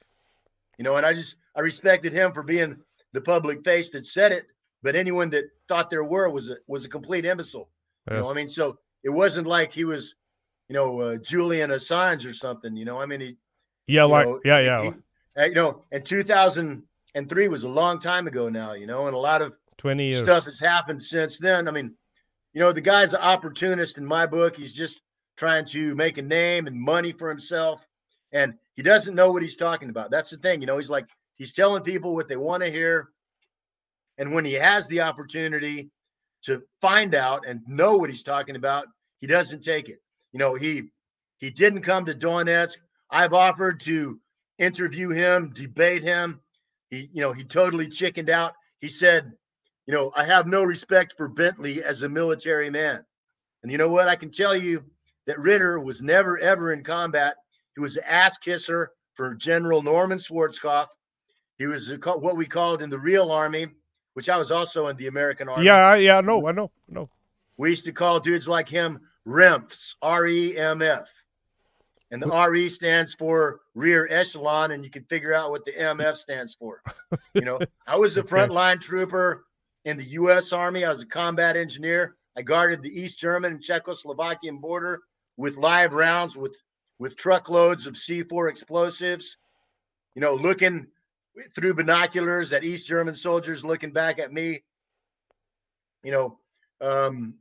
You 0.78 0.84
know, 0.84 0.96
and 0.96 1.06
I 1.06 1.14
just 1.14 1.36
I 1.56 1.60
respected 1.60 2.12
him 2.12 2.32
for 2.32 2.42
being 2.42 2.76
the 3.12 3.20
public 3.20 3.64
face 3.64 3.90
that 3.90 4.06
said 4.06 4.32
it. 4.32 4.46
But 4.82 4.96
anyone 4.96 5.30
that 5.30 5.44
thought 5.68 5.90
there 5.90 6.04
were 6.04 6.30
was 6.30 6.48
a 6.50 6.56
was 6.66 6.84
a 6.84 6.88
complete 6.88 7.24
imbecile. 7.24 7.68
You 8.08 8.16
know, 8.16 8.30
I 8.30 8.34
mean, 8.34 8.48
so 8.48 8.78
it 9.04 9.10
wasn't 9.10 9.46
like 9.46 9.72
he 9.72 9.84
was, 9.84 10.14
you 10.68 10.74
know, 10.74 11.00
uh, 11.00 11.16
Julian 11.18 11.70
Assange 11.70 12.28
or 12.28 12.32
something. 12.32 12.76
You 12.76 12.84
know, 12.86 13.00
I 13.00 13.06
mean, 13.06 13.20
he, 13.20 13.36
yeah, 13.86 14.04
like 14.04 14.26
know, 14.26 14.40
yeah, 14.44 14.60
yeah, 14.60 14.82
he- 14.82 14.92
uh, 15.36 15.44
you 15.44 15.54
know, 15.54 15.84
and 15.92 16.04
2003 16.04 17.48
was 17.48 17.64
a 17.64 17.68
long 17.68 18.00
time 18.00 18.26
ago 18.26 18.48
now. 18.48 18.72
You 18.72 18.86
know, 18.86 19.06
and 19.06 19.14
a 19.14 19.18
lot 19.18 19.42
of 19.42 19.56
twenty 19.76 20.06
years. 20.06 20.20
stuff 20.20 20.44
has 20.44 20.58
happened 20.58 21.02
since 21.02 21.38
then. 21.38 21.68
I 21.68 21.70
mean, 21.70 21.94
you 22.52 22.60
know, 22.60 22.72
the 22.72 22.80
guy's 22.80 23.12
an 23.14 23.20
opportunist 23.20 23.98
in 23.98 24.04
my 24.06 24.26
book. 24.26 24.56
He's 24.56 24.72
just 24.74 25.02
trying 25.36 25.64
to 25.66 25.94
make 25.94 26.18
a 26.18 26.22
name 26.22 26.66
and 26.66 26.80
money 26.80 27.12
for 27.12 27.28
himself. 27.28 27.80
And 28.32 28.54
he 28.76 28.82
doesn't 28.82 29.14
know 29.14 29.30
what 29.32 29.42
he's 29.42 29.56
talking 29.56 29.90
about. 29.90 30.10
That's 30.10 30.30
the 30.30 30.36
thing. 30.36 30.60
You 30.60 30.66
know, 30.66 30.76
he's 30.76 30.90
like, 30.90 31.08
he's 31.40 31.52
telling 31.52 31.82
people 31.82 32.14
what 32.14 32.28
they 32.28 32.36
want 32.36 32.62
to 32.62 32.70
hear. 32.70 33.08
And 34.18 34.34
when 34.34 34.44
he 34.44 34.52
has 34.52 34.86
the 34.86 35.00
opportunity 35.00 35.90
to 36.42 36.62
find 36.82 37.14
out 37.14 37.46
and 37.46 37.62
know 37.66 37.96
what 37.96 38.10
he's 38.10 38.22
talking 38.22 38.56
about, 38.56 38.84
he 39.22 39.26
doesn't 39.26 39.64
take 39.64 39.88
it. 39.88 40.00
You 40.32 40.38
know, 40.38 40.54
he 40.54 40.90
he 41.38 41.48
didn't 41.48 41.80
come 41.80 42.04
to 42.04 42.14
Donetsk. 42.14 42.76
I've 43.10 43.32
offered 43.32 43.80
to 43.80 44.20
interview 44.58 45.08
him, 45.08 45.52
debate 45.54 46.02
him. 46.02 46.42
He, 46.90 47.08
you 47.10 47.22
know, 47.22 47.32
he 47.32 47.42
totally 47.42 47.88
chickened 47.88 48.28
out. 48.28 48.52
He 48.82 48.88
said, 48.88 49.32
you 49.86 49.94
know, 49.94 50.12
I 50.14 50.24
have 50.24 50.46
no 50.46 50.62
respect 50.62 51.14
for 51.16 51.26
Bentley 51.26 51.82
as 51.82 52.02
a 52.02 52.08
military 52.08 52.68
man. 52.68 53.02
And 53.62 53.72
you 53.72 53.78
know 53.78 53.88
what? 53.88 54.08
I 54.08 54.14
can 54.14 54.30
tell 54.30 54.54
you 54.54 54.84
that 55.26 55.38
Ritter 55.38 55.80
was 55.80 56.02
never, 56.02 56.38
ever 56.38 56.74
in 56.74 56.84
combat. 56.84 57.36
He 57.76 57.80
was 57.80 57.96
an 57.96 58.04
ass 58.06 58.36
kisser 58.36 58.90
for 59.14 59.34
General 59.34 59.82
Norman 59.82 60.18
Schwarzkopf. 60.18 60.88
He 61.60 61.66
was 61.66 61.92
what 62.04 62.36
we 62.36 62.46
called 62.46 62.80
in 62.80 62.88
the 62.88 62.98
real 62.98 63.30
army, 63.30 63.66
which 64.14 64.30
I 64.30 64.38
was 64.38 64.50
also 64.50 64.86
in 64.86 64.96
the 64.96 65.08
American 65.08 65.46
army. 65.46 65.66
Yeah, 65.66 65.88
I- 65.88 65.96
yeah, 65.96 66.22
no, 66.22 66.46
I 66.46 66.52
know, 66.52 66.70
no. 66.88 67.10
We 67.58 67.68
used 67.68 67.84
to 67.84 67.92
call 67.92 68.18
dudes 68.18 68.48
like 68.48 68.66
him 68.66 68.98
REMFs, 69.28 69.94
R 70.00 70.26
E 70.26 70.56
M 70.56 70.80
F. 70.80 71.10
and 72.10 72.22
the 72.22 72.28
RE 72.48 72.66
stands 72.70 73.12
for 73.12 73.60
rear 73.74 74.08
echelon, 74.10 74.70
and 74.70 74.82
you 74.82 74.90
can 74.90 75.04
figure 75.04 75.34
out 75.34 75.50
what 75.50 75.66
the 75.66 75.72
MF 75.72 76.16
stands 76.16 76.54
for. 76.54 76.82
You 77.34 77.42
know, 77.42 77.58
I 77.86 77.96
was 77.98 78.16
a 78.16 78.22
frontline 78.22 78.80
trooper 78.80 79.44
in 79.84 79.98
the 79.98 80.04
U.S. 80.20 80.54
Army. 80.54 80.84
I 80.86 80.88
was 80.88 81.02
a 81.02 81.06
combat 81.06 81.56
engineer. 81.58 82.16
I 82.38 82.42
guarded 82.42 82.82
the 82.82 82.88
East 82.88 83.18
German 83.18 83.52
and 83.52 83.62
Czechoslovakian 83.62 84.60
border 84.62 85.02
with 85.36 85.56
live 85.58 85.92
rounds 85.92 86.36
with 86.38 86.56
with 86.98 87.16
truckloads 87.16 87.86
of 87.86 87.94
C4 87.94 88.48
explosives. 88.48 89.36
You 90.14 90.22
know, 90.22 90.34
looking 90.34 90.86
through 91.54 91.74
binoculars 91.74 92.50
that 92.50 92.64
East 92.64 92.86
German 92.86 93.14
soldiers 93.14 93.64
looking 93.64 93.92
back 93.92 94.18
at 94.18 94.32
me. 94.32 94.62
You 96.02 96.12
know, 96.12 96.38
um, 96.80 97.34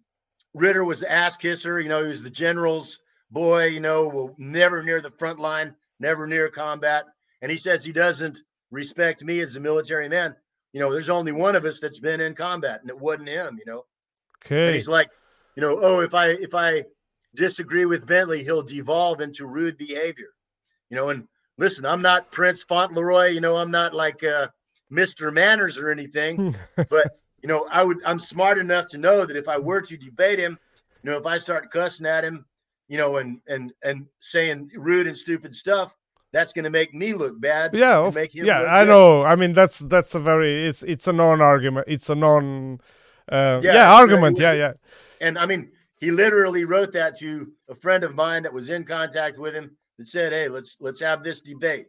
Ritter 0.53 0.83
was 0.83 1.01
the 1.01 1.11
ass 1.11 1.37
kisser. 1.37 1.79
You 1.79 1.89
know, 1.89 2.01
he 2.01 2.09
was 2.09 2.23
the 2.23 2.29
general's 2.29 2.99
boy. 3.31 3.65
You 3.65 3.79
know, 3.79 4.35
never 4.37 4.83
near 4.83 5.01
the 5.01 5.11
front 5.11 5.39
line, 5.39 5.75
never 5.99 6.27
near 6.27 6.49
combat. 6.49 7.05
And 7.41 7.49
he 7.49 7.57
says 7.57 7.85
he 7.85 7.91
doesn't 7.91 8.37
respect 8.71 9.23
me 9.23 9.39
as 9.39 9.55
a 9.55 9.59
military 9.59 10.09
man. 10.09 10.35
You 10.73 10.79
know, 10.79 10.91
there's 10.91 11.09
only 11.09 11.31
one 11.31 11.55
of 11.55 11.65
us 11.65 11.79
that's 11.79 11.99
been 11.99 12.21
in 12.21 12.35
combat, 12.35 12.81
and 12.81 12.89
it 12.89 12.99
wasn't 12.99 13.29
him. 13.29 13.57
You 13.57 13.71
know. 13.71 13.85
Okay. 14.45 14.67
And 14.67 14.75
he's 14.75 14.87
like, 14.87 15.09
you 15.55 15.61
know, 15.61 15.79
oh, 15.81 16.01
if 16.01 16.13
I 16.13 16.27
if 16.27 16.53
I 16.53 16.85
disagree 17.35 17.85
with 17.85 18.05
Bentley, 18.05 18.43
he'll 18.43 18.63
devolve 18.63 19.21
into 19.21 19.45
rude 19.45 19.77
behavior. 19.77 20.29
You 20.89 20.97
know, 20.97 21.09
and 21.09 21.27
listen, 21.60 21.86
I'm 21.86 22.01
not 22.01 22.32
Prince 22.32 22.64
Fauntleroy. 22.64 23.28
You 23.28 23.41
know, 23.41 23.57
I'm 23.57 23.70
not 23.70 23.93
like 23.93 24.24
uh, 24.24 24.47
Mr. 24.91 25.32
Manners 25.32 25.78
or 25.78 25.91
anything. 25.91 26.55
but 26.89 27.20
you 27.43 27.47
know, 27.47 27.68
I 27.70 27.84
would. 27.84 27.99
I'm 28.05 28.20
smart 28.20 28.57
enough 28.57 28.88
to 28.89 28.97
know 28.97 29.26
that 29.26 29.38
if 29.38 29.47
I 29.47 29.60
were 29.60 29.82
to 29.82 29.97
debate 29.97 30.39
him, 30.39 30.57
you 31.03 31.12
know, 31.12 31.18
if 31.18 31.26
I 31.26 31.38
start 31.38 31.70
cussing 31.70 32.07
at 32.07 32.24
him, 32.24 32.45
you 32.88 32.97
know, 32.97 33.18
and 33.18 33.39
and 33.47 33.74
and 33.84 34.07
saying 34.20 34.72
rude 34.76 35.07
and 35.07 35.16
stupid 35.16 35.53
stuff, 35.53 35.95
that's 36.32 36.53
going 36.53 36.64
to 36.64 36.70
make 36.70 36.93
me 36.93 37.14
look 37.14 37.39
bad. 37.39 37.74
Yeah, 37.74 38.10
yeah, 38.34 38.66
I 38.70 38.84
good. 38.84 38.89
know. 38.89 39.24
I 39.24 39.36
mean, 39.36 39.53
that's 39.53 39.80
that's 39.80 40.16
a 40.16 40.20
very 40.20 40.66
it's 40.66 40.84
it's 40.84 41.07
a 41.07 41.14
non-argument. 41.14 41.86
It's 41.88 42.10
a 42.10 42.16
non. 42.16 42.80
Uh, 43.32 43.62
yeah, 43.64 43.74
yeah 43.74 43.93
argument. 43.93 44.39
Yeah, 44.39 44.53
yeah. 44.53 44.74
And 45.22 45.38
I 45.38 45.45
mean, 45.45 45.72
he 45.97 46.10
literally 46.10 46.66
wrote 46.66 46.91
that 46.93 47.20
to 47.20 47.51
a 47.70 47.76
friend 47.76 48.03
of 48.03 48.16
mine 48.16 48.41
that 48.43 48.51
was 48.51 48.72
in 48.72 48.84
contact 48.84 49.38
with 49.38 49.53
him 49.53 49.78
that 50.00 50.08
said, 50.08 50.32
"Hey, 50.32 50.47
let's 50.47 50.78
let's 50.80 51.02
have 51.02 51.24
this 51.24 51.41
debate." 51.41 51.88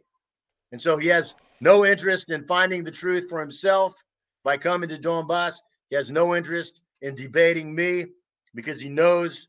And 0.71 0.79
so 0.79 0.97
he 0.97 1.07
has 1.07 1.33
no 1.61 1.85
interest 1.85 2.29
in 2.29 2.45
finding 2.45 2.83
the 2.83 2.91
truth 2.91 3.27
for 3.29 3.39
himself 3.39 3.95
by 4.43 4.57
coming 4.57 4.89
to 4.89 4.97
Donbass. 4.97 5.55
He 5.89 5.95
has 5.95 6.11
no 6.11 6.35
interest 6.35 6.81
in 7.01 7.15
debating 7.15 7.73
me 7.73 8.05
because 8.53 8.79
he 8.79 8.89
knows 8.89 9.47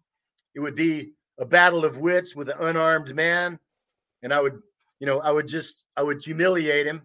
it 0.54 0.60
would 0.60 0.76
be 0.76 1.12
a 1.38 1.44
battle 1.44 1.84
of 1.84 1.98
wits 1.98 2.36
with 2.36 2.48
an 2.48 2.56
unarmed 2.60 3.14
man, 3.14 3.58
and 4.22 4.32
I 4.32 4.40
would, 4.40 4.62
you 5.00 5.06
know, 5.06 5.20
I 5.20 5.32
would 5.32 5.48
just 5.48 5.84
I 5.96 6.02
would 6.04 6.24
humiliate 6.24 6.86
him 6.86 7.02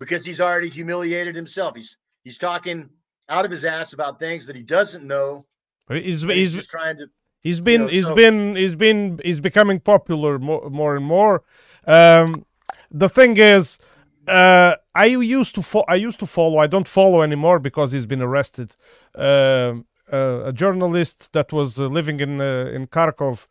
because 0.00 0.26
he's 0.26 0.40
already 0.40 0.68
humiliated 0.68 1.36
himself. 1.36 1.76
He's 1.76 1.96
he's 2.24 2.38
talking 2.38 2.90
out 3.28 3.44
of 3.44 3.52
his 3.52 3.64
ass 3.64 3.92
about 3.92 4.18
things 4.18 4.46
that 4.46 4.56
he 4.56 4.62
doesn't 4.62 5.06
know. 5.06 5.46
He's, 5.88 6.22
he's, 6.22 6.22
he's 6.22 6.52
just 6.52 6.70
trying 6.70 6.96
to 6.98 7.06
He's 7.40 7.60
been, 7.60 7.82
know, 7.82 7.88
he's 7.88 8.06
so, 8.06 8.14
been, 8.14 8.56
he's 8.56 8.74
been, 8.74 9.20
he's 9.24 9.40
becoming 9.40 9.80
popular 9.80 10.38
more, 10.38 10.68
more 10.70 10.96
and 10.96 11.04
more. 11.04 11.44
Um, 11.86 12.44
the 12.90 13.08
thing 13.08 13.36
is, 13.36 13.78
uh, 14.26 14.74
I 14.94 15.06
used 15.06 15.54
to 15.54 15.62
fo- 15.62 15.86
I 15.88 15.94
used 15.94 16.18
to 16.20 16.26
follow. 16.26 16.58
I 16.58 16.66
don't 16.66 16.88
follow 16.88 17.22
anymore 17.22 17.58
because 17.58 17.92
he's 17.92 18.04
been 18.06 18.20
arrested. 18.20 18.76
Uh, 19.14 19.74
uh, 20.12 20.42
a 20.44 20.52
journalist 20.52 21.32
that 21.32 21.52
was 21.52 21.80
uh, 21.80 21.86
living 21.86 22.20
in 22.20 22.40
uh, 22.40 22.70
in 22.74 22.88
Kharkov, 22.88 23.46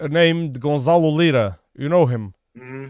named 0.00 0.60
Gonzalo 0.60 1.10
Lira. 1.10 1.58
You 1.74 1.88
know 1.90 2.06
him. 2.06 2.34
Mm-hmm. 2.56 2.88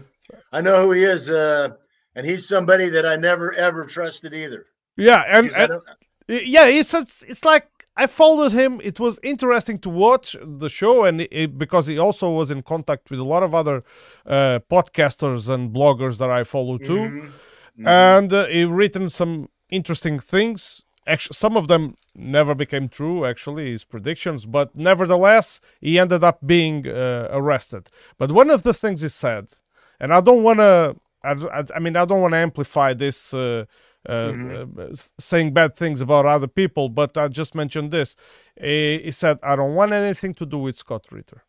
I 0.53 0.61
know 0.61 0.83
who 0.83 0.91
he 0.93 1.03
is, 1.03 1.29
Uh 1.29 1.71
and 2.15 2.25
he's 2.25 2.47
somebody 2.47 2.89
that 2.89 3.05
I 3.05 3.15
never 3.15 3.53
ever 3.53 3.85
trusted 3.85 4.33
either. 4.33 4.65
Yeah, 4.95 5.23
and, 5.27 5.51
and 5.53 5.81
yeah, 6.27 6.67
it's 6.67 6.93
it's 7.23 7.43
like 7.43 7.67
I 7.95 8.07
followed 8.07 8.53
him. 8.53 8.81
It 8.83 8.99
was 8.99 9.19
interesting 9.21 9.77
to 9.79 9.89
watch 9.89 10.35
the 10.41 10.69
show, 10.69 11.05
and 11.05 11.21
it, 11.21 11.57
because 11.57 11.87
he 11.87 11.97
also 11.97 12.31
was 12.31 12.49
in 12.49 12.63
contact 12.63 13.11
with 13.11 13.19
a 13.19 13.23
lot 13.23 13.43
of 13.43 13.53
other 13.53 13.83
uh, 14.25 14.59
podcasters 14.71 15.47
and 15.47 15.71
bloggers 15.71 16.17
that 16.17 16.29
I 16.29 16.43
follow 16.43 16.77
too, 16.77 16.97
mm-hmm. 16.97 17.27
Mm-hmm. 17.27 17.87
and 17.87 18.33
uh, 18.33 18.47
he 18.47 18.65
written 18.65 19.09
some 19.09 19.49
interesting 19.69 20.19
things. 20.19 20.81
Actually, 21.05 21.35
some 21.35 21.55
of 21.55 21.67
them 21.67 21.95
never 22.15 22.55
became 22.55 22.89
true. 22.89 23.25
Actually, 23.25 23.71
his 23.71 23.83
predictions, 23.83 24.45
but 24.47 24.75
nevertheless, 24.75 25.59
he 25.79 25.99
ended 25.99 26.23
up 26.23 26.39
being 26.45 26.87
uh, 26.87 27.27
arrested. 27.29 27.89
But 28.17 28.31
one 28.31 28.49
of 28.49 28.63
the 28.63 28.73
things 28.73 29.01
he 29.01 29.09
said, 29.09 29.53
and 29.99 30.13
I 30.13 30.21
don't 30.21 30.43
want 30.43 30.59
to. 30.59 30.95
I, 31.25 31.63
I, 31.73 31.79
mean, 31.79 31.95
I 31.95 32.03
don't 32.03 32.19
want 32.19 32.33
to 32.33 32.37
amplify 32.37 32.93
this 32.93 33.33
uh, 33.33 33.63
mm-hmm. 34.11 34.79
Uh, 34.79 34.95
saying 35.19 35.53
bad 35.53 35.75
things 35.75 36.01
about 36.01 36.25
other 36.25 36.47
people, 36.47 36.89
but 36.89 37.17
I 37.17 37.27
just 37.27 37.55
mentioned 37.55 37.91
this. 37.91 38.15
He, 38.59 38.99
he, 39.03 39.11
said, 39.11 39.39
"I 39.43 39.55
don't 39.55 39.75
want 39.75 39.93
anything 39.93 40.33
to 40.35 40.45
do 40.45 40.57
with 40.57 40.77
Scott 40.77 41.05
Ritter." 41.11 41.43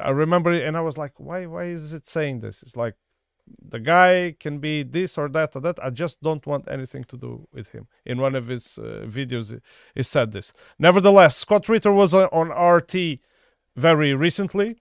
I 0.00 0.10
remember, 0.10 0.52
it, 0.52 0.64
and 0.66 0.76
I 0.76 0.80
was 0.80 0.98
like, 0.98 1.18
"Why? 1.18 1.46
Why 1.46 1.64
is 1.64 1.92
it 1.92 2.06
saying 2.06 2.40
this?" 2.40 2.62
It's 2.62 2.76
like 2.76 2.94
the 3.62 3.80
guy 3.80 4.36
can 4.38 4.58
be 4.58 4.82
this 4.82 5.18
or 5.18 5.28
that 5.30 5.56
or 5.56 5.60
that. 5.60 5.82
I 5.82 5.90
just 5.90 6.22
don't 6.22 6.46
want 6.46 6.68
anything 6.70 7.04
to 7.04 7.16
do 7.16 7.48
with 7.52 7.68
him. 7.70 7.88
In 8.04 8.20
one 8.20 8.34
of 8.34 8.46
his 8.46 8.78
uh, 8.78 9.06
videos, 9.06 9.50
he, 9.50 9.58
he, 9.94 10.02
said 10.02 10.32
this. 10.32 10.52
Nevertheless, 10.78 11.36
Scott 11.36 11.68
Ritter 11.68 11.92
was 11.92 12.14
on 12.14 12.50
RT 12.50 13.20
very 13.76 14.14
recently 14.14 14.76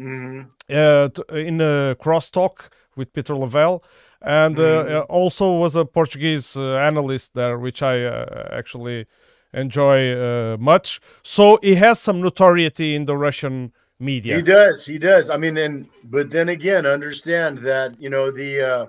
mm-hmm. 0.00 0.42
uh, 0.70 1.36
in 1.36 1.60
a 1.60 1.96
crosstalk 2.00 2.70
with 2.96 3.12
Peter 3.12 3.36
Lavelle 3.36 3.82
and 4.22 4.58
uh, 4.58 4.84
mm. 4.84 5.06
also 5.08 5.52
was 5.54 5.76
a 5.76 5.84
Portuguese 5.84 6.56
uh, 6.56 6.74
analyst 6.74 7.32
there, 7.34 7.58
which 7.58 7.82
I 7.82 8.04
uh, 8.04 8.48
actually 8.52 9.06
enjoy 9.54 10.56
much. 10.58 11.00
So 11.22 11.58
he 11.62 11.74
has 11.76 11.98
some 11.98 12.20
notoriety 12.20 12.94
in 12.94 13.06
the 13.06 13.16
Russian 13.16 13.72
media. 14.00 14.36
He 14.36 14.42
does. 14.42 14.84
He 14.84 14.98
does. 14.98 15.30
I 15.30 15.36
mean, 15.36 15.56
and 15.58 15.88
but 16.04 16.30
then 16.30 16.48
again, 16.48 16.86
understand 16.86 17.58
that 17.58 18.00
you 18.00 18.10
know 18.10 18.30
the 18.30 18.60
uh, 18.60 18.86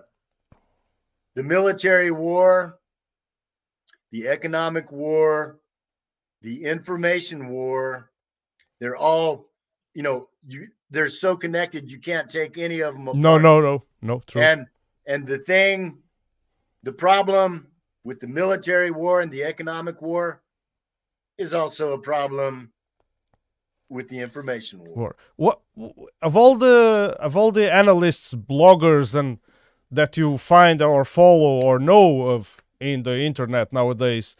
the 1.35 1.43
military 1.43 2.11
war, 2.11 2.79
the 4.11 4.27
economic 4.27 4.91
war, 4.91 5.59
the 6.41 6.63
information 6.63 7.49
war, 7.49 8.09
they're 8.79 8.97
all 8.97 9.49
you 9.93 10.03
know 10.03 10.29
you 10.47 10.67
they're 10.91 11.09
so 11.09 11.35
connected 11.35 11.91
you 11.91 11.99
can't 11.99 12.29
take 12.29 12.57
any 12.57 12.81
of 12.81 12.93
them 12.93 13.07
apart. 13.07 13.17
No, 13.17 13.37
no, 13.37 13.61
no, 13.61 13.83
no. 14.01 14.21
True. 14.27 14.41
And 14.41 14.67
and 15.07 15.25
the 15.25 15.39
thing, 15.39 15.99
the 16.83 16.93
problem 16.93 17.67
with 18.03 18.19
the 18.19 18.27
military 18.27 18.91
war 18.91 19.21
and 19.21 19.31
the 19.31 19.43
economic 19.43 20.01
war 20.01 20.41
is 21.37 21.53
also 21.53 21.93
a 21.93 21.99
problem 21.99 22.71
with 23.89 24.07
the 24.09 24.19
information 24.19 24.79
war. 24.79 25.15
What 25.37 25.61
of 26.21 26.37
all 26.37 26.55
the 26.55 27.15
of 27.19 27.35
all 27.35 27.51
the 27.51 27.73
analysts, 27.73 28.33
bloggers, 28.33 29.15
and 29.15 29.39
that 29.89 30.17
you 30.17 30.37
find 30.37 30.81
or 30.81 31.05
follow 31.05 31.61
or 31.61 31.79
know 31.79 32.27
of 32.27 32.61
in 32.79 33.03
the 33.03 33.19
internet 33.19 33.71
nowadays 33.71 34.35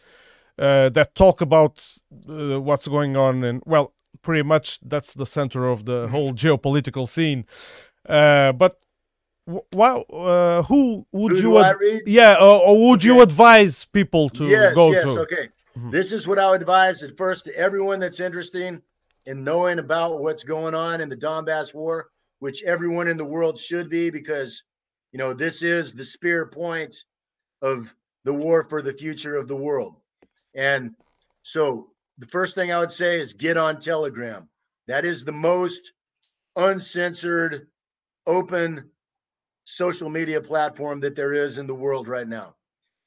uh, 0.58 0.88
that 0.90 1.14
talk 1.14 1.40
about 1.40 1.98
uh, 2.28 2.60
what's 2.60 2.88
going 2.88 3.16
on 3.16 3.44
and 3.44 3.62
well, 3.66 3.92
pretty 4.20 4.42
much 4.42 4.78
that's 4.82 5.14
the 5.14 5.26
center 5.26 5.68
of 5.68 5.84
the 5.84 6.04
mm-hmm. 6.04 6.12
whole 6.12 6.34
geopolitical 6.34 7.08
scene. 7.08 7.46
Uh, 8.08 8.52
but 8.52 8.78
wow 9.72 10.02
uh, 10.02 10.62
who 10.62 11.06
would 11.12 11.32
who 11.32 11.38
you 11.38 11.58
ad- 11.58 11.76
yeah 12.06 12.36
uh, 12.40 12.58
or 12.58 12.90
would 12.90 13.00
okay. 13.00 13.08
you 13.08 13.20
advise 13.22 13.84
people 13.86 14.28
to 14.30 14.46
yes, 14.46 14.74
go 14.74 14.92
yes, 14.92 15.02
to 15.02 15.18
okay 15.20 15.48
mm-hmm. 15.76 15.90
this 15.90 16.12
is 16.12 16.26
what 16.26 16.38
i 16.38 16.48
would 16.48 16.60
advise 16.60 17.02
at 17.02 17.16
first 17.16 17.44
to 17.44 17.56
everyone 17.56 17.98
that's 17.98 18.20
interested 18.20 18.80
in 19.26 19.44
knowing 19.44 19.78
about 19.78 20.20
what's 20.20 20.44
going 20.44 20.74
on 20.74 21.00
in 21.00 21.08
the 21.08 21.16
donbass 21.16 21.74
war 21.74 22.08
which 22.38 22.62
everyone 22.62 23.08
in 23.08 23.16
the 23.16 23.24
world 23.24 23.58
should 23.58 23.90
be 23.90 24.10
because 24.10 24.62
you 25.10 25.18
know 25.18 25.32
this 25.32 25.62
is 25.62 25.92
the 25.92 26.04
spear 26.04 26.46
point 26.46 26.94
of 27.62 27.92
the 28.24 28.32
war 28.32 28.62
for 28.62 28.80
the 28.80 28.92
future 28.92 29.36
of 29.36 29.48
the 29.48 29.56
world 29.56 29.96
and 30.54 30.94
so 31.42 31.88
the 32.18 32.26
first 32.26 32.54
thing 32.54 32.72
i 32.72 32.78
would 32.78 32.92
say 32.92 33.20
is 33.20 33.32
get 33.32 33.56
on 33.56 33.80
telegram 33.80 34.48
that 34.86 35.04
is 35.04 35.24
the 35.24 35.32
most 35.32 35.92
uncensored 36.56 37.68
open 38.26 38.90
social 39.64 40.08
media 40.08 40.40
platform 40.40 41.00
that 41.00 41.16
there 41.16 41.32
is 41.32 41.58
in 41.58 41.66
the 41.66 41.74
world 41.74 42.08
right 42.08 42.26
now. 42.26 42.54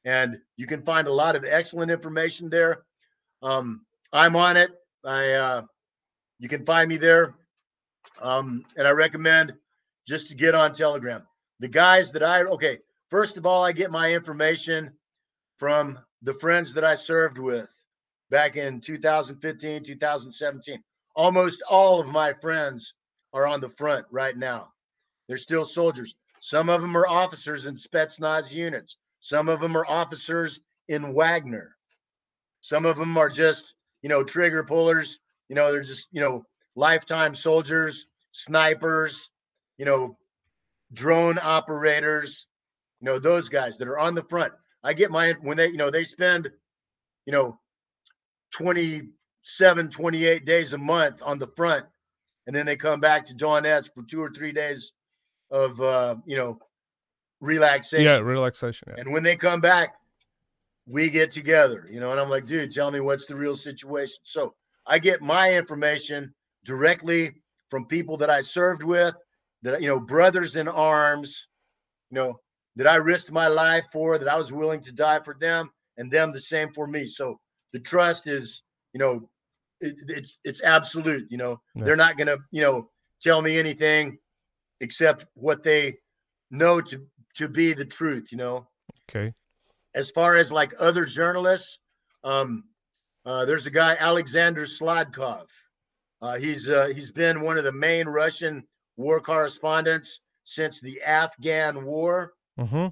And 0.05 0.39
you 0.55 0.67
can 0.67 0.81
find 0.81 1.07
a 1.07 1.13
lot 1.13 1.35
of 1.35 1.43
excellent 1.43 1.91
information 1.91 2.49
there. 2.49 2.83
Um, 3.41 3.85
I'm 4.13 4.35
on 4.35 4.55
it. 4.57 4.71
I 5.03 5.31
uh, 5.31 5.61
you 6.39 6.47
can 6.47 6.65
find 6.65 6.87
me 6.87 6.97
there. 6.97 7.35
Um, 8.21 8.63
and 8.77 8.87
I 8.87 8.91
recommend 8.91 9.53
just 10.07 10.29
to 10.29 10.35
get 10.35 10.55
on 10.55 10.73
Telegram. 10.73 11.23
The 11.59 11.67
guys 11.67 12.11
that 12.11 12.23
I 12.23 12.43
okay, 12.43 12.79
first 13.09 13.37
of 13.37 13.45
all, 13.45 13.63
I 13.63 13.71
get 13.71 13.91
my 13.91 14.13
information 14.13 14.91
from 15.57 15.99
the 16.21 16.33
friends 16.33 16.73
that 16.73 16.83
I 16.83 16.95
served 16.95 17.37
with 17.37 17.69
back 18.35 18.57
in 18.57 18.81
2015, 18.81 19.85
2017. 19.85 20.83
Almost 21.15 21.63
all 21.69 22.01
of 22.01 22.09
my 22.09 22.33
friends 22.33 22.93
are 23.31 23.47
on 23.47 23.61
the 23.61 23.69
front 23.69 24.05
right 24.11 24.35
now. 24.35 24.73
They're 25.29 25.37
still 25.37 25.65
soldiers. 25.65 26.13
Some 26.41 26.67
of 26.67 26.81
them 26.81 26.97
are 26.97 27.07
officers 27.07 27.65
in 27.65 27.75
Spetsnaz 27.75 28.51
units. 28.53 28.97
Some 29.21 29.47
of 29.47 29.61
them 29.61 29.77
are 29.77 29.85
officers 29.87 30.59
in 30.89 31.13
Wagner. 31.13 31.77
Some 32.59 32.85
of 32.85 32.97
them 32.97 33.17
are 33.17 33.29
just, 33.29 33.73
you 34.01 34.09
know, 34.09 34.21
trigger 34.21 34.65
pullers. 34.65 35.17
You 35.47 35.55
know, 35.55 35.71
they're 35.71 35.81
just, 35.81 36.09
you 36.11 36.19
know, 36.19 36.43
lifetime 36.75 37.35
soldiers, 37.35 38.05
snipers, 38.31 39.31
you 39.77 39.85
know, 39.85 40.17
drone 40.91 41.39
operators, 41.41 42.47
you 42.99 43.05
know, 43.05 43.17
those 43.17 43.47
guys 43.47 43.77
that 43.77 43.87
are 43.87 43.97
on 43.97 44.13
the 44.13 44.23
front. 44.23 44.51
I 44.83 44.91
get 44.91 45.09
my, 45.09 45.35
when 45.41 45.55
they, 45.55 45.67
you 45.67 45.77
know, 45.77 45.89
they 45.89 46.03
spend, 46.03 46.49
you 47.25 47.31
know, 47.31 47.57
27, 48.55 49.89
28 49.89 50.45
days 50.45 50.73
a 50.73 50.77
month 50.77 51.21
on 51.23 51.37
the 51.37 51.47
front. 51.57 51.85
And 52.47 52.55
then 52.55 52.65
they 52.65 52.77
come 52.77 52.99
back 52.99 53.25
to 53.27 53.33
Donetsk 53.33 53.93
for 53.93 54.03
two 54.03 54.21
or 54.21 54.31
three 54.31 54.51
days 54.51 54.93
of, 55.51 55.79
uh, 55.81 56.15
you 56.25 56.37
know, 56.37 56.59
relaxation. 57.41 58.05
Yeah, 58.05 58.19
relaxation. 58.19 58.89
Yeah. 58.89 59.01
And 59.01 59.11
when 59.11 59.23
they 59.23 59.35
come 59.35 59.59
back, 59.59 59.95
we 60.87 61.09
get 61.09 61.31
together, 61.31 61.87
you 61.91 61.99
know, 61.99 62.11
and 62.11 62.19
I'm 62.19 62.29
like, 62.29 62.45
dude, 62.45 62.71
tell 62.71 62.91
me 62.91 62.99
what's 62.99 63.25
the 63.25 63.35
real 63.35 63.55
situation. 63.55 64.17
So 64.23 64.53
I 64.85 64.99
get 64.99 65.21
my 65.21 65.53
information 65.53 66.33
directly 66.63 67.33
from 67.69 67.87
people 67.87 68.17
that 68.17 68.29
I 68.29 68.41
served 68.41 68.83
with, 68.83 69.15
that, 69.63 69.81
you 69.81 69.87
know, 69.87 69.99
brothers 69.99 70.55
in 70.55 70.67
arms, 70.67 71.47
you 72.11 72.15
know, 72.15 72.39
that 72.75 72.87
I 72.87 72.95
risked 72.95 73.31
my 73.31 73.47
life 73.47 73.85
for, 73.91 74.17
that 74.17 74.27
I 74.27 74.37
was 74.37 74.51
willing 74.51 74.81
to 74.83 74.91
die 74.91 75.19
for 75.19 75.35
them, 75.39 75.71
and 75.97 76.11
them 76.11 76.31
the 76.31 76.39
same 76.39 76.71
for 76.73 76.85
me. 76.85 77.05
So 77.05 77.39
the 77.75 77.81
trust 77.81 78.27
is, 78.27 78.63
you 78.93 78.99
know, 78.99 79.29
it, 79.81 79.95
it's 80.07 80.39
it's 80.45 80.63
absolute. 80.63 81.27
You 81.29 81.37
know, 81.37 81.61
Yeah. 81.75 81.83
they're 81.85 82.03
not 82.05 82.17
gonna, 82.17 82.37
you 82.51 82.61
know, 82.61 82.89
tell 83.21 83.41
me 83.41 83.57
anything 83.59 84.17
except 84.79 85.25
what 85.35 85.63
they 85.63 85.97
know 86.51 86.81
to 86.81 87.05
to 87.35 87.49
be 87.49 87.73
the 87.73 87.85
truth. 87.85 88.31
You 88.31 88.37
know, 88.37 88.69
Okay. 89.09 89.33
as 89.93 90.11
far 90.11 90.35
as 90.37 90.51
like 90.51 90.73
other 90.79 91.05
journalists, 91.05 91.79
um, 92.23 92.63
uh, 93.25 93.45
there's 93.45 93.65
a 93.65 93.71
guy 93.71 93.97
Alexander 93.99 94.63
Sladkov. 94.65 95.47
Uh, 96.21 96.37
he's 96.37 96.67
uh, 96.67 96.87
he's 96.95 97.11
been 97.11 97.41
one 97.41 97.57
of 97.57 97.65
the 97.65 97.71
main 97.73 98.07
Russian 98.07 98.65
war 98.97 99.19
correspondents 99.19 100.21
since 100.45 100.79
the 100.79 101.01
Afghan 101.01 101.85
War. 101.85 102.33
hmm 102.57 102.87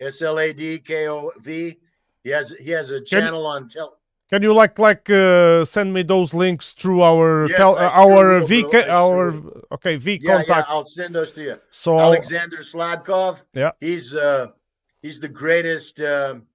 S 0.00 0.22
L 0.22 0.38
A 0.38 0.52
D 0.52 0.78
K 0.78 1.08
O 1.08 1.32
V. 1.38 1.76
He 2.24 2.30
has 2.30 2.50
he 2.60 2.70
has 2.70 2.90
a 2.90 3.02
channel 3.02 3.46
on 3.46 3.68
tel- 3.68 3.99
Can 4.30 4.42
you 4.42 4.52
like 4.54 4.78
like 4.78 5.10
uh, 5.10 5.64
send 5.64 5.92
me 5.92 6.02
those 6.04 6.32
links 6.32 6.72
through 6.72 7.02
our 7.02 7.48
Yes, 7.48 7.56
tel- 7.58 7.76
uh, 7.76 7.90
our 7.90 8.38
will, 8.38 8.46
V 8.46 8.62
bro. 8.62 8.70
I 8.70 8.82
sure 8.84 8.90
our 8.90 9.34
okay 9.72 9.96
V 9.96 10.12
Yeah, 10.12 10.18
yeah, 10.22 10.36
contact? 10.36 10.68
I'll 10.70 10.84
send 10.84 11.14
those 11.14 11.32
to 11.32 11.42
you. 11.42 11.56
So 11.72 11.98
Alexander 11.98 12.58
Sladkov. 12.58 13.42
Yeah. 13.54 13.72
He's 13.80 14.14
uh 14.14 14.48
he's 15.02 15.18
the 15.18 15.28
greatest 15.28 16.00
um 16.00 16.46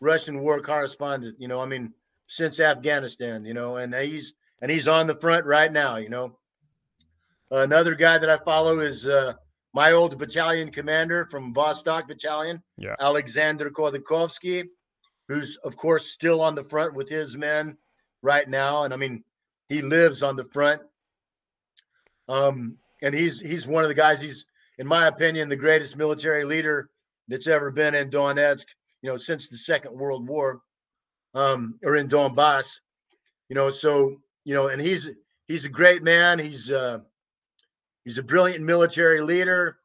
Russian 0.00 0.40
war 0.40 0.60
correspondent, 0.60 1.36
you 1.40 1.48
know, 1.48 1.60
I 1.60 1.66
mean, 1.66 1.92
since 2.28 2.60
Afghanistan, 2.60 3.44
you 3.44 3.54
know, 3.54 3.76
and 3.76 3.92
he's 3.94 4.34
and 4.62 4.70
he's 4.70 4.86
on 4.86 5.06
the 5.08 5.16
front 5.16 5.46
right 5.46 5.72
now, 5.72 5.96
you 5.96 6.08
know. 6.10 6.38
Another 7.50 7.94
guy 7.94 8.18
that 8.18 8.30
I 8.30 8.38
follow 8.44 8.78
is 8.78 9.04
uh 9.06 9.34
my 9.72 9.90
old 9.92 10.16
battalion 10.16 10.70
commander 10.70 11.26
from 11.26 11.52
Vostok 11.52 12.06
Battalion, 12.06 12.62
Yeah. 12.78 12.94
Alexander 13.00 13.68
Khodakovsky, 13.70 14.68
who's 15.28 15.56
of 15.64 15.76
course 15.76 16.10
still 16.10 16.40
on 16.40 16.54
the 16.54 16.64
front 16.64 16.94
with 16.94 17.08
his 17.08 17.36
men 17.36 17.76
right 18.22 18.48
now. 18.48 18.84
And 18.84 18.94
I 18.94 18.96
mean, 18.96 19.24
he 19.68 19.82
lives 19.82 20.22
on 20.22 20.36
the 20.36 20.44
front. 20.44 20.82
Um, 22.28 22.78
and 23.02 23.14
he's 23.14 23.40
he's 23.40 23.66
one 23.66 23.84
of 23.84 23.88
the 23.88 23.94
guys. 23.94 24.20
He's, 24.20 24.46
in 24.78 24.86
my 24.86 25.06
opinion, 25.08 25.48
the 25.48 25.56
greatest 25.56 25.96
military 25.96 26.44
leader 26.44 26.88
that's 27.28 27.46
ever 27.46 27.70
been 27.70 27.94
in 27.94 28.10
Donetsk. 28.10 28.66
You 29.02 29.10
know, 29.10 29.16
since 29.18 29.48
the 29.48 29.56
Second 29.58 29.98
World 29.98 30.26
War, 30.26 30.62
um, 31.34 31.78
or 31.84 31.96
in 31.96 32.08
Donbass. 32.08 32.80
You 33.48 33.56
know, 33.56 33.70
so 33.70 34.16
you 34.44 34.54
know, 34.54 34.68
and 34.68 34.80
he's 34.80 35.10
he's 35.46 35.64
a 35.64 35.68
great 35.68 36.02
man. 36.02 36.38
He's 36.38 36.70
uh, 36.70 37.00
he's 38.04 38.18
a 38.18 38.22
brilliant 38.22 38.64
military 38.64 39.20
leader. 39.20 39.78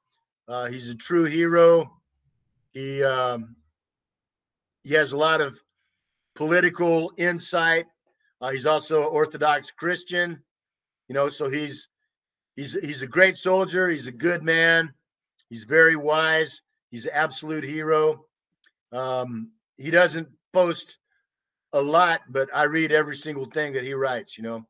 Uh, 0.47 0.67
he's 0.67 0.89
a 0.89 0.95
true 0.95 1.25
hero. 1.25 1.91
He 2.73 3.03
um, 3.03 3.55
he 4.89 4.95
has 4.95 5.11
a 5.11 5.17
lot 5.17 5.39
of 5.39 5.55
political 6.33 7.13
insight. 7.15 7.85
Uh, 8.41 8.49
he's 8.49 8.65
also 8.65 9.01
an 9.01 9.09
Orthodox 9.11 9.69
Christian. 9.69 10.41
You 11.07 11.13
know, 11.13 11.29
so 11.29 11.47
he's 11.47 11.87
he's 12.55 12.73
he's 12.73 13.03
a 13.03 13.07
great 13.07 13.37
soldier. 13.37 13.87
He's 13.87 14.07
a 14.07 14.11
good 14.11 14.41
man. 14.41 14.91
He's 15.47 15.65
very 15.65 15.95
wise. 15.95 16.61
He's 16.89 17.05
an 17.05 17.11
absolute 17.13 17.63
hero. 17.63 18.25
Um, 18.91 19.51
he 19.77 19.91
doesn't 19.91 20.27
post 20.53 20.97
a 21.73 21.81
lot, 21.81 22.21
but 22.27 22.49
I 22.51 22.63
read 22.63 22.91
every 22.91 23.15
single 23.15 23.45
thing 23.45 23.73
that 23.73 23.83
he 23.83 23.93
writes. 23.93 24.39
You 24.39 24.43
know, 24.43 24.67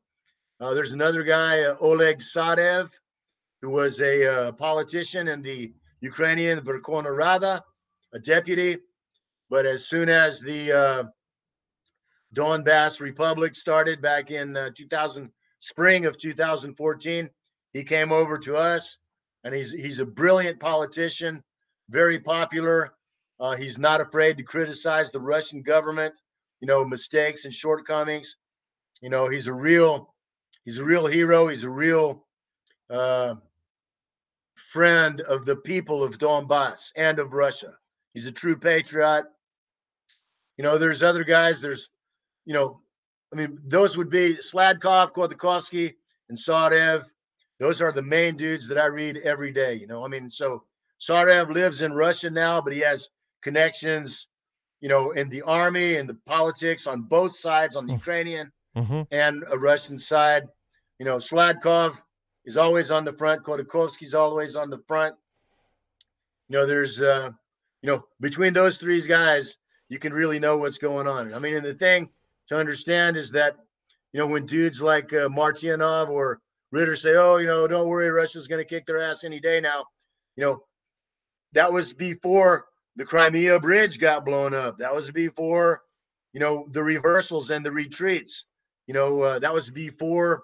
uh, 0.60 0.74
there's 0.74 0.92
another 0.92 1.24
guy, 1.24 1.62
uh, 1.62 1.78
Oleg 1.80 2.20
Tsarev, 2.20 2.90
who 3.62 3.70
was 3.70 4.02
a 4.02 4.26
uh, 4.28 4.52
politician 4.52 5.30
in 5.30 5.42
the 5.42 5.72
Ukrainian 6.02 6.60
Verkhovna 6.60 7.18
Rada, 7.18 7.64
a 8.14 8.20
deputy. 8.20 8.80
But 9.50 9.66
as 9.66 9.88
soon 9.88 10.10
as 10.10 10.40
the 10.40 10.72
uh, 10.72 11.04
Donbass 12.36 13.00
Republic 13.00 13.56
started 13.56 14.02
back 14.02 14.32
in 14.32 14.56
uh, 14.56 14.70
2000, 14.76 15.32
spring 15.60 16.06
of 16.06 16.18
2014, 16.18 17.30
he 17.74 17.84
came 17.84 18.12
over 18.12 18.38
to 18.40 18.56
us, 18.56 18.98
and 19.44 19.54
he's 19.54 19.72
he's 19.72 20.00
a 20.00 20.06
brilliant 20.06 20.60
politician, 20.60 21.44
very 21.90 22.20
popular. 22.20 22.94
Uh, 23.40 23.56
he's 23.56 23.78
not 23.78 24.02
afraid 24.02 24.38
to 24.38 24.44
criticize 24.44 25.12
the 25.12 25.20
Russian 25.20 25.62
government, 25.62 26.14
you 26.60 26.68
know, 26.68 26.84
mistakes 26.84 27.46
and 27.46 27.54
shortcomings. 27.54 28.36
You 29.02 29.10
know, 29.10 29.30
he's 29.30 29.48
a 29.48 29.54
real 29.54 30.14
he's 30.66 30.80
a 30.80 30.84
real 30.84 31.06
hero. 31.06 31.48
He's 31.48 31.64
a 31.64 31.70
real 31.70 32.26
uh, 32.90 33.36
friend 34.56 35.22
of 35.22 35.46
the 35.46 35.56
people 35.56 36.04
of 36.04 36.18
Donbass 36.18 36.92
and 36.96 37.20
of 37.20 37.34
Russia. 37.34 37.76
He's 38.14 38.26
a 38.26 38.32
true 38.32 38.58
patriot. 38.58 39.26
You 40.60 40.64
know, 40.64 40.78
there's 40.78 41.02
other 41.02 41.24
guys. 41.24 41.62
There's, 41.62 41.90
you 42.46 42.54
know, 42.54 42.82
I 43.32 43.38
mean, 43.38 43.58
those 43.64 43.96
would 43.96 44.10
be 44.10 44.36
Sladkov, 44.36 45.14
Khodakovsky, 45.14 45.94
and 46.28 46.38
Tsarev. 46.38 47.06
Those 47.62 47.82
are 47.82 47.94
the 47.94 48.02
main 48.02 48.36
dudes 48.36 48.68
that 48.68 48.78
I 48.78 48.88
read 48.88 49.20
every 49.24 49.54
day. 49.54 49.76
You 49.76 49.88
know, 49.88 50.04
I 50.04 50.10
mean, 50.10 50.30
so 50.30 50.66
Tsarev 51.00 51.50
lives 51.54 51.82
in 51.82 51.94
Russia 51.94 52.30
now, 52.30 52.60
but 52.60 52.74
he 52.74 52.80
has 52.82 53.08
connections, 53.42 54.28
you 54.82 54.90
know, 54.90 55.12
in 55.12 55.30
the 55.30 55.44
army 55.44 55.96
and 55.96 56.10
the 56.10 56.18
politics 56.26 56.88
on 56.88 57.04
both 57.04 57.38
sides, 57.38 57.78
on 57.78 57.88
the 57.88 57.94
Mm. 57.94 58.00
Ukrainian 58.00 58.52
hmm 58.76 59.04
and 59.12 59.46
a 59.50 59.58
Russian 59.58 59.98
side. 59.98 60.44
You 61.00 61.06
know, 61.06 61.20
Sladkov 61.20 62.02
is 62.44 62.58
always 62.58 62.92
on 62.92 63.06
the 63.06 63.14
front. 63.14 63.44
Khodakovsky's 63.44 64.14
always 64.14 64.58
on 64.58 64.70
the 64.70 64.80
front. 64.90 65.16
You 66.50 66.58
know, 66.58 66.66
there's, 66.66 67.00
uh, 67.00 67.32
you 67.82 67.88
know, 67.90 68.04
between 68.20 68.52
those 68.52 68.78
three 68.78 69.02
guys, 69.08 69.56
you 69.90 70.00
can 70.00 70.14
really 70.14 70.40
know 70.40 70.58
what's 70.58 70.78
going 70.78 71.08
on. 71.08 71.34
I 71.34 71.40
mean, 71.40 71.56
and 71.56 71.66
the 71.66 71.74
thing 71.74 72.10
to 72.48 72.58
understand 72.58 73.18
is 73.18 73.32
that, 73.32 73.58
you 74.14 74.20
know, 74.20 74.28
when 74.28 74.46
dudes 74.46 74.82
like 74.82 75.12
uh, 75.14 75.28
Martyanov 75.28 76.10
or 76.10 76.40
Ritter 76.72 76.96
say, 76.96 77.16
oh, 77.16 77.38
you 77.38 77.48
know, 77.48 77.68
don't 77.68 77.88
worry, 77.88 78.10
Russia's 78.10 78.48
going 78.48 78.64
to 78.64 78.70
kick 78.70 78.86
their 78.86 79.02
ass 79.02 79.24
any 79.24 79.40
day 79.40 79.60
now, 79.60 79.86
you 80.36 80.44
know, 80.44 80.64
that 81.54 81.72
was 81.74 81.94
before 81.94 82.66
the 82.96 83.06
Crimea 83.06 83.60
bridge 83.60 84.00
got 84.00 84.26
blown 84.26 84.54
up. 84.54 84.78
That 84.78 84.94
was 84.94 85.10
before, 85.10 85.82
you 86.34 86.40
know, 86.40 86.68
the 86.72 86.84
reversals 86.84 87.50
and 87.50 87.66
the 87.66 87.72
retreats. 87.72 88.46
You 88.86 88.94
know, 88.94 89.22
uh, 89.22 89.40
that 89.40 89.54
was 89.54 89.70
before, 89.70 90.44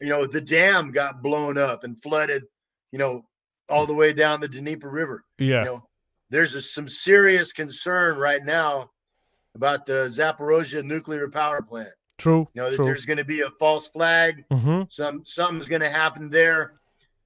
you 0.00 0.08
know, 0.08 0.26
the 0.26 0.40
dam 0.40 0.92
got 0.92 1.22
blown 1.22 1.58
up 1.58 1.84
and 1.84 2.00
flooded, 2.02 2.44
you 2.90 2.98
know, 2.98 3.22
all 3.68 3.86
the 3.86 3.94
way 3.94 4.12
down 4.12 4.40
the 4.40 4.48
Dnieper 4.48 4.88
River. 4.88 5.24
Yeah. 5.38 5.60
You 5.60 5.64
know, 5.64 5.88
there's 6.32 6.54
a, 6.54 6.62
some 6.62 6.88
serious 6.88 7.52
concern 7.52 8.16
right 8.16 8.42
now 8.42 8.90
about 9.54 9.84
the 9.84 10.08
Zaporozhye 10.08 10.82
nuclear 10.82 11.28
power 11.28 11.60
plant. 11.60 11.90
True. 12.16 12.48
You 12.54 12.62
know, 12.62 12.70
that 12.70 12.76
true. 12.76 12.86
there's 12.86 13.04
going 13.04 13.18
to 13.18 13.24
be 13.24 13.42
a 13.42 13.50
false 13.58 13.88
flag. 13.88 14.44
hmm 14.50 14.82
Some 14.88 15.24
something's 15.26 15.68
going 15.68 15.82
to 15.82 15.90
happen 15.90 16.30
there. 16.30 16.80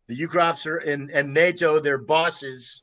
The 0.09 0.19
Ukrops 0.19 0.67
are 0.67 0.79
and, 0.79 1.11
and 1.13 1.33
NATO, 1.33 1.79
their 1.79 1.99
bosses, 1.99 2.83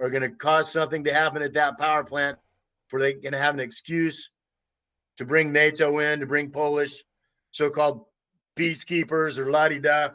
are 0.00 0.08
going 0.08 0.22
to 0.22 0.30
cause 0.30 0.70
something 0.70 1.02
to 1.04 1.12
happen 1.12 1.42
at 1.42 1.54
that 1.54 1.78
power 1.78 2.04
plant, 2.04 2.38
for 2.86 3.00
they 3.00 3.14
going 3.14 3.32
to 3.32 3.38
have 3.38 3.54
an 3.54 3.60
excuse 3.60 4.30
to 5.16 5.24
bring 5.24 5.52
NATO 5.52 5.98
in, 5.98 6.20
to 6.20 6.26
bring 6.26 6.50
Polish 6.50 7.04
so-called 7.50 8.04
peacekeepers 8.54 9.36
or 9.38 9.50
la 9.50 9.66
di 9.68 9.80
da. 9.80 10.10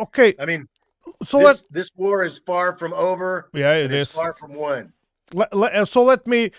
Okay. 0.00 0.34
I 0.40 0.46
mean, 0.46 0.68
So 1.24 1.38
this, 1.38 1.46
let 1.46 1.62
this 1.70 1.90
war 1.96 2.24
is 2.24 2.38
far 2.38 2.74
from 2.74 2.92
over. 2.94 3.50
yeah, 3.52 3.74
it's 3.74 4.12
far 4.12 4.34
from 4.34 4.54
won. 4.54 4.92
Let, 5.34 5.54
let, 5.54 5.74
uh, 5.74 5.84
so 5.84 6.02
let 6.04 6.26
me 6.26 6.50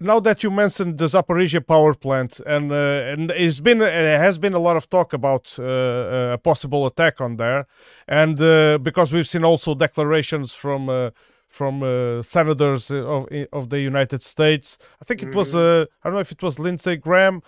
now 0.00 0.20
that 0.20 0.42
you 0.42 0.50
mentioned 0.50 0.98
the 0.98 1.06
Zaporizhia 1.06 1.66
power 1.66 1.94
plant, 1.94 2.40
and 2.46 2.70
uh, 2.70 3.12
and 3.12 3.30
it's 3.30 3.60
been 3.60 3.80
uh, 3.80 3.86
has 3.86 4.38
been 4.38 4.54
a 4.54 4.58
lot 4.58 4.76
of 4.76 4.88
talk 4.88 5.12
about 5.12 5.54
uh, 5.58 5.62
uh 5.62 6.30
a 6.34 6.38
possible 6.38 6.86
attack 6.86 7.20
on 7.20 7.36
there, 7.36 7.66
and 8.06 8.40
uh, 8.40 8.78
because 8.78 9.12
we've 9.12 9.28
seen 9.28 9.44
also 9.44 9.74
declarations 9.74 10.52
from 10.52 10.88
uh, 10.88 11.10
from 11.48 11.80
senators 12.22 12.90
of 12.90 13.28
of 13.52 13.70
the 13.70 13.80
United 13.80 14.22
States. 14.22 14.78
I 15.00 15.04
think 15.04 15.22
it 15.22 15.26
mm-hmm. 15.26 15.38
was 15.38 15.54
I 15.54 15.86
don't 16.04 16.14
know 16.14 16.20
if 16.20 16.32
it 16.32 16.42
was 16.42 16.58
Lindsey 16.58 16.96
Graham, 16.96 17.42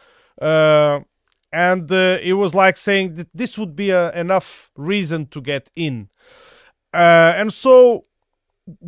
and 1.52 1.90
it 1.90 2.34
was 2.34 2.54
like 2.54 2.76
saying 2.76 3.14
that 3.14 3.28
this 3.34 3.56
would 3.58 3.74
be 3.74 3.90
a, 3.90 4.12
enough 4.12 4.70
reason 4.76 5.26
to 5.26 5.40
get 5.40 5.70
in, 5.76 6.08
and 6.92 7.52
so. 7.52 8.04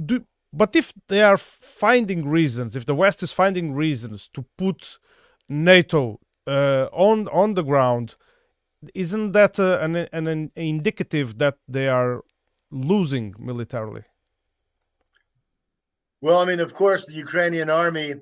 Do, 0.04 0.26
but 0.52 0.76
if 0.76 0.92
they 1.08 1.22
are 1.22 1.38
finding 1.38 2.28
reasons, 2.28 2.76
if 2.76 2.84
the 2.84 2.94
West 2.94 3.22
is 3.22 3.32
finding 3.32 3.72
reasons 3.72 4.28
to 4.34 4.44
put 4.58 4.98
NATO 5.48 6.20
uh, 6.46 6.88
on 6.92 7.28
on 7.28 7.54
the 7.54 7.62
ground, 7.62 8.16
isn't 8.94 9.32
that 9.32 9.58
uh, 9.58 9.78
an, 9.80 9.96
an, 9.96 10.26
an 10.26 10.50
indicative 10.56 11.38
that 11.38 11.56
they 11.68 11.88
are 11.88 12.22
losing 12.70 13.34
militarily? 13.38 14.02
Well, 16.20 16.38
I 16.38 16.44
mean, 16.44 16.60
of 16.60 16.74
course, 16.74 17.06
the 17.06 17.14
Ukrainian 17.14 17.70
army, 17.70 18.14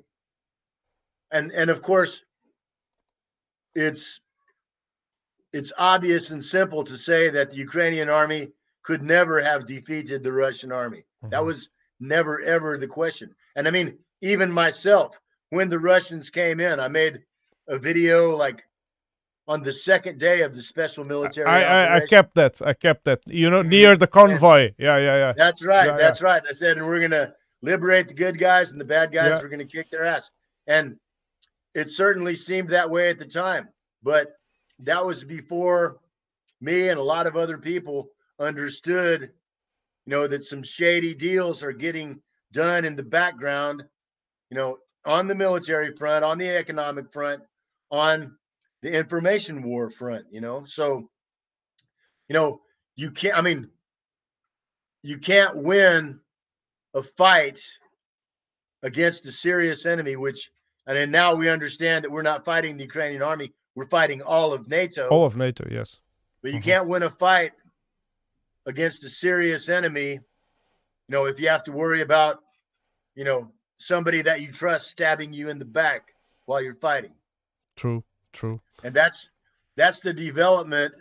and 1.31 1.51
and 1.51 1.69
of 1.69 1.81
course, 1.81 2.23
it's 3.75 4.21
it's 5.53 5.73
obvious 5.77 6.31
and 6.31 6.43
simple 6.43 6.83
to 6.83 6.97
say 6.97 7.29
that 7.29 7.49
the 7.49 7.57
Ukrainian 7.57 8.09
army 8.09 8.49
could 8.83 9.01
never 9.01 9.41
have 9.41 9.67
defeated 9.67 10.23
the 10.23 10.31
Russian 10.31 10.71
army. 10.71 10.99
Mm-hmm. 10.99 11.29
That 11.29 11.45
was 11.45 11.69
never 11.99 12.41
ever 12.41 12.77
the 12.77 12.87
question. 12.87 13.35
And 13.55 13.67
I 13.67 13.71
mean, 13.71 13.97
even 14.21 14.51
myself, 14.51 15.19
when 15.49 15.69
the 15.69 15.79
Russians 15.79 16.29
came 16.29 16.59
in, 16.59 16.79
I 16.79 16.87
made 16.87 17.23
a 17.67 17.77
video 17.77 18.35
like 18.35 18.63
on 19.47 19.63
the 19.63 19.73
second 19.73 20.19
day 20.19 20.41
of 20.41 20.53
the 20.55 20.61
special 20.61 21.03
military. 21.03 21.47
I, 21.47 21.63
I, 21.63 21.95
I 21.97 22.05
kept 22.05 22.35
that. 22.35 22.61
I 22.61 22.73
kept 22.73 23.05
that. 23.05 23.21
You 23.27 23.49
know, 23.49 23.63
near 23.63 23.97
the 23.97 24.07
convoy. 24.07 24.73
Yeah, 24.77 24.97
yeah, 24.97 25.17
yeah. 25.17 25.33
That's 25.35 25.63
right. 25.65 25.87
Yeah, 25.87 25.97
that's 25.97 26.21
yeah. 26.21 26.27
right. 26.27 26.43
I 26.47 26.51
said, 26.51 26.77
and 26.77 26.85
we're 26.85 27.01
gonna 27.01 27.33
liberate 27.61 28.07
the 28.07 28.13
good 28.13 28.37
guys, 28.37 28.71
and 28.71 28.79
the 28.79 28.85
bad 28.85 29.11
guys 29.11 29.41
are 29.41 29.49
gonna 29.49 29.65
kick 29.65 29.89
their 29.89 30.05
ass. 30.05 30.29
And 30.67 30.97
it 31.73 31.89
certainly 31.89 32.35
seemed 32.35 32.69
that 32.69 32.89
way 32.89 33.09
at 33.09 33.17
the 33.17 33.25
time, 33.25 33.69
but 34.03 34.38
that 34.79 35.05
was 35.05 35.23
before 35.23 35.99
me 36.61 36.89
and 36.89 36.99
a 36.99 37.03
lot 37.03 37.27
of 37.27 37.35
other 37.35 37.57
people 37.57 38.09
understood 38.39 39.31
you 40.09 40.15
know, 40.15 40.25
that 40.25 40.43
some 40.43 40.63
shady 40.63 41.13
deals 41.13 41.61
are 41.61 41.71
getting 41.71 42.19
done 42.51 42.83
in 42.83 42.95
the 42.95 43.03
background, 43.03 43.83
you 44.49 44.57
know, 44.57 44.79
on 45.05 45.27
the 45.27 45.35
military 45.35 45.95
front, 45.95 46.25
on 46.25 46.39
the 46.39 46.49
economic 46.49 47.13
front, 47.13 47.43
on 47.91 48.35
the 48.81 48.91
information 48.91 49.61
war 49.61 49.87
front, 49.87 50.25
you 50.31 50.41
know. 50.41 50.63
So, 50.65 51.07
you 52.27 52.33
know, 52.33 52.61
you 52.95 53.11
can't, 53.11 53.37
I 53.37 53.41
mean, 53.41 53.69
you 55.03 55.19
can't 55.19 55.55
win 55.57 56.19
a 56.95 57.03
fight 57.03 57.61
against 58.81 59.27
a 59.27 59.31
serious 59.31 59.85
enemy, 59.85 60.15
which, 60.15 60.49
and 60.87 60.97
then 60.97 61.11
now 61.11 61.35
we 61.35 61.49
understand 61.49 62.03
that 62.03 62.11
we're 62.11 62.23
not 62.23 62.45
fighting 62.45 62.77
the 62.77 62.83
Ukrainian 62.83 63.21
army, 63.21 63.53
we're 63.79 63.87
fighting 63.87 64.21
all 64.21 64.51
of 64.51 64.67
NATO. 64.67 65.07
All 65.07 65.23
of 65.23 65.37
NATO, 65.37 65.65
yes. 65.71 66.01
But 66.41 66.51
you 66.51 66.59
mm-hmm. 66.59 66.69
can't 66.69 66.87
win 66.89 67.03
a 67.03 67.09
fight 67.09 67.53
against 68.65 69.05
a 69.05 69.09
serious 69.09 69.69
enemy, 69.69 70.11
you 70.11 70.19
know, 71.07 71.27
if 71.27 71.39
you 71.39 71.47
have 71.47 71.63
to 71.63 71.71
worry 71.71 72.01
about, 72.01 72.39
you 73.15 73.23
know, 73.23 73.49
somebody 73.77 74.21
that 74.21 74.41
you 74.41 74.51
trust 74.51 74.89
stabbing 74.89 75.31
you 75.31 75.47
in 75.47 75.59
the 75.59 75.65
back 75.65 76.09
while 76.45 76.61
you're 76.61 76.75
fighting. 76.75 77.13
True, 77.77 78.03
true. 78.33 78.59
And 78.83 78.93
that's 78.93 79.29
that's 79.77 80.01
the 80.01 80.11
development 80.11 80.93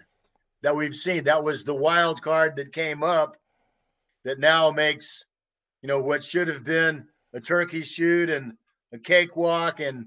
that 0.63 0.77
we've 0.77 0.95
seen. 0.95 1.25
That 1.25 1.43
was 1.43 1.65
the 1.65 1.75
wild 1.75 2.23
card 2.23 2.55
that 2.59 2.73
came 2.73 3.03
up 3.03 3.37
that 4.23 4.39
now 4.39 4.71
makes, 4.71 5.25
you 5.83 5.89
know, 5.89 5.99
what 5.99 6.23
should 6.23 6.47
have 6.47 6.63
been 6.63 7.09
a 7.35 7.41
turkey 7.41 7.83
shoot 7.83 8.31
and 8.31 8.53
a 8.93 9.01
cakewalk 9.01 9.81
and 9.81 10.07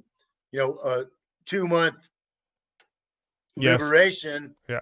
you 0.54 0.60
know 0.60 0.80
a 0.86 1.04
two 1.46 1.68
month 1.68 1.96
yes. 3.58 3.82
liberation 3.82 4.56
yeah 4.70 4.80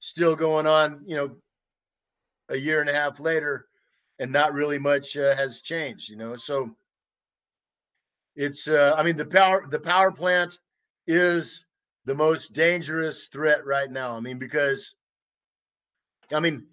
still 0.00 0.34
going 0.34 0.66
on 0.66 1.02
you 1.06 1.16
know 1.16 1.36
a 2.52 2.56
year 2.56 2.80
and 2.80 2.88
a 2.88 2.94
half 2.94 3.18
later, 3.18 3.66
and 4.18 4.30
not 4.30 4.52
really 4.52 4.78
much 4.78 5.16
uh, 5.16 5.34
has 5.34 5.60
changed. 5.60 6.08
You 6.08 6.16
know, 6.16 6.36
so 6.36 6.70
it's. 8.36 8.68
Uh, 8.68 8.94
I 8.96 9.02
mean, 9.02 9.16
the 9.16 9.26
power 9.26 9.66
the 9.68 9.80
power 9.80 10.12
plant 10.12 10.58
is 11.06 11.64
the 12.04 12.14
most 12.14 12.52
dangerous 12.52 13.26
threat 13.26 13.64
right 13.64 13.90
now. 13.90 14.16
I 14.16 14.20
mean, 14.20 14.38
because 14.38 14.94
I 16.32 16.40
mean, 16.40 16.66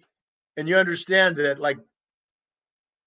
and 0.56 0.68
you 0.68 0.76
understand 0.76 1.36
that, 1.36 1.58
like 1.58 1.78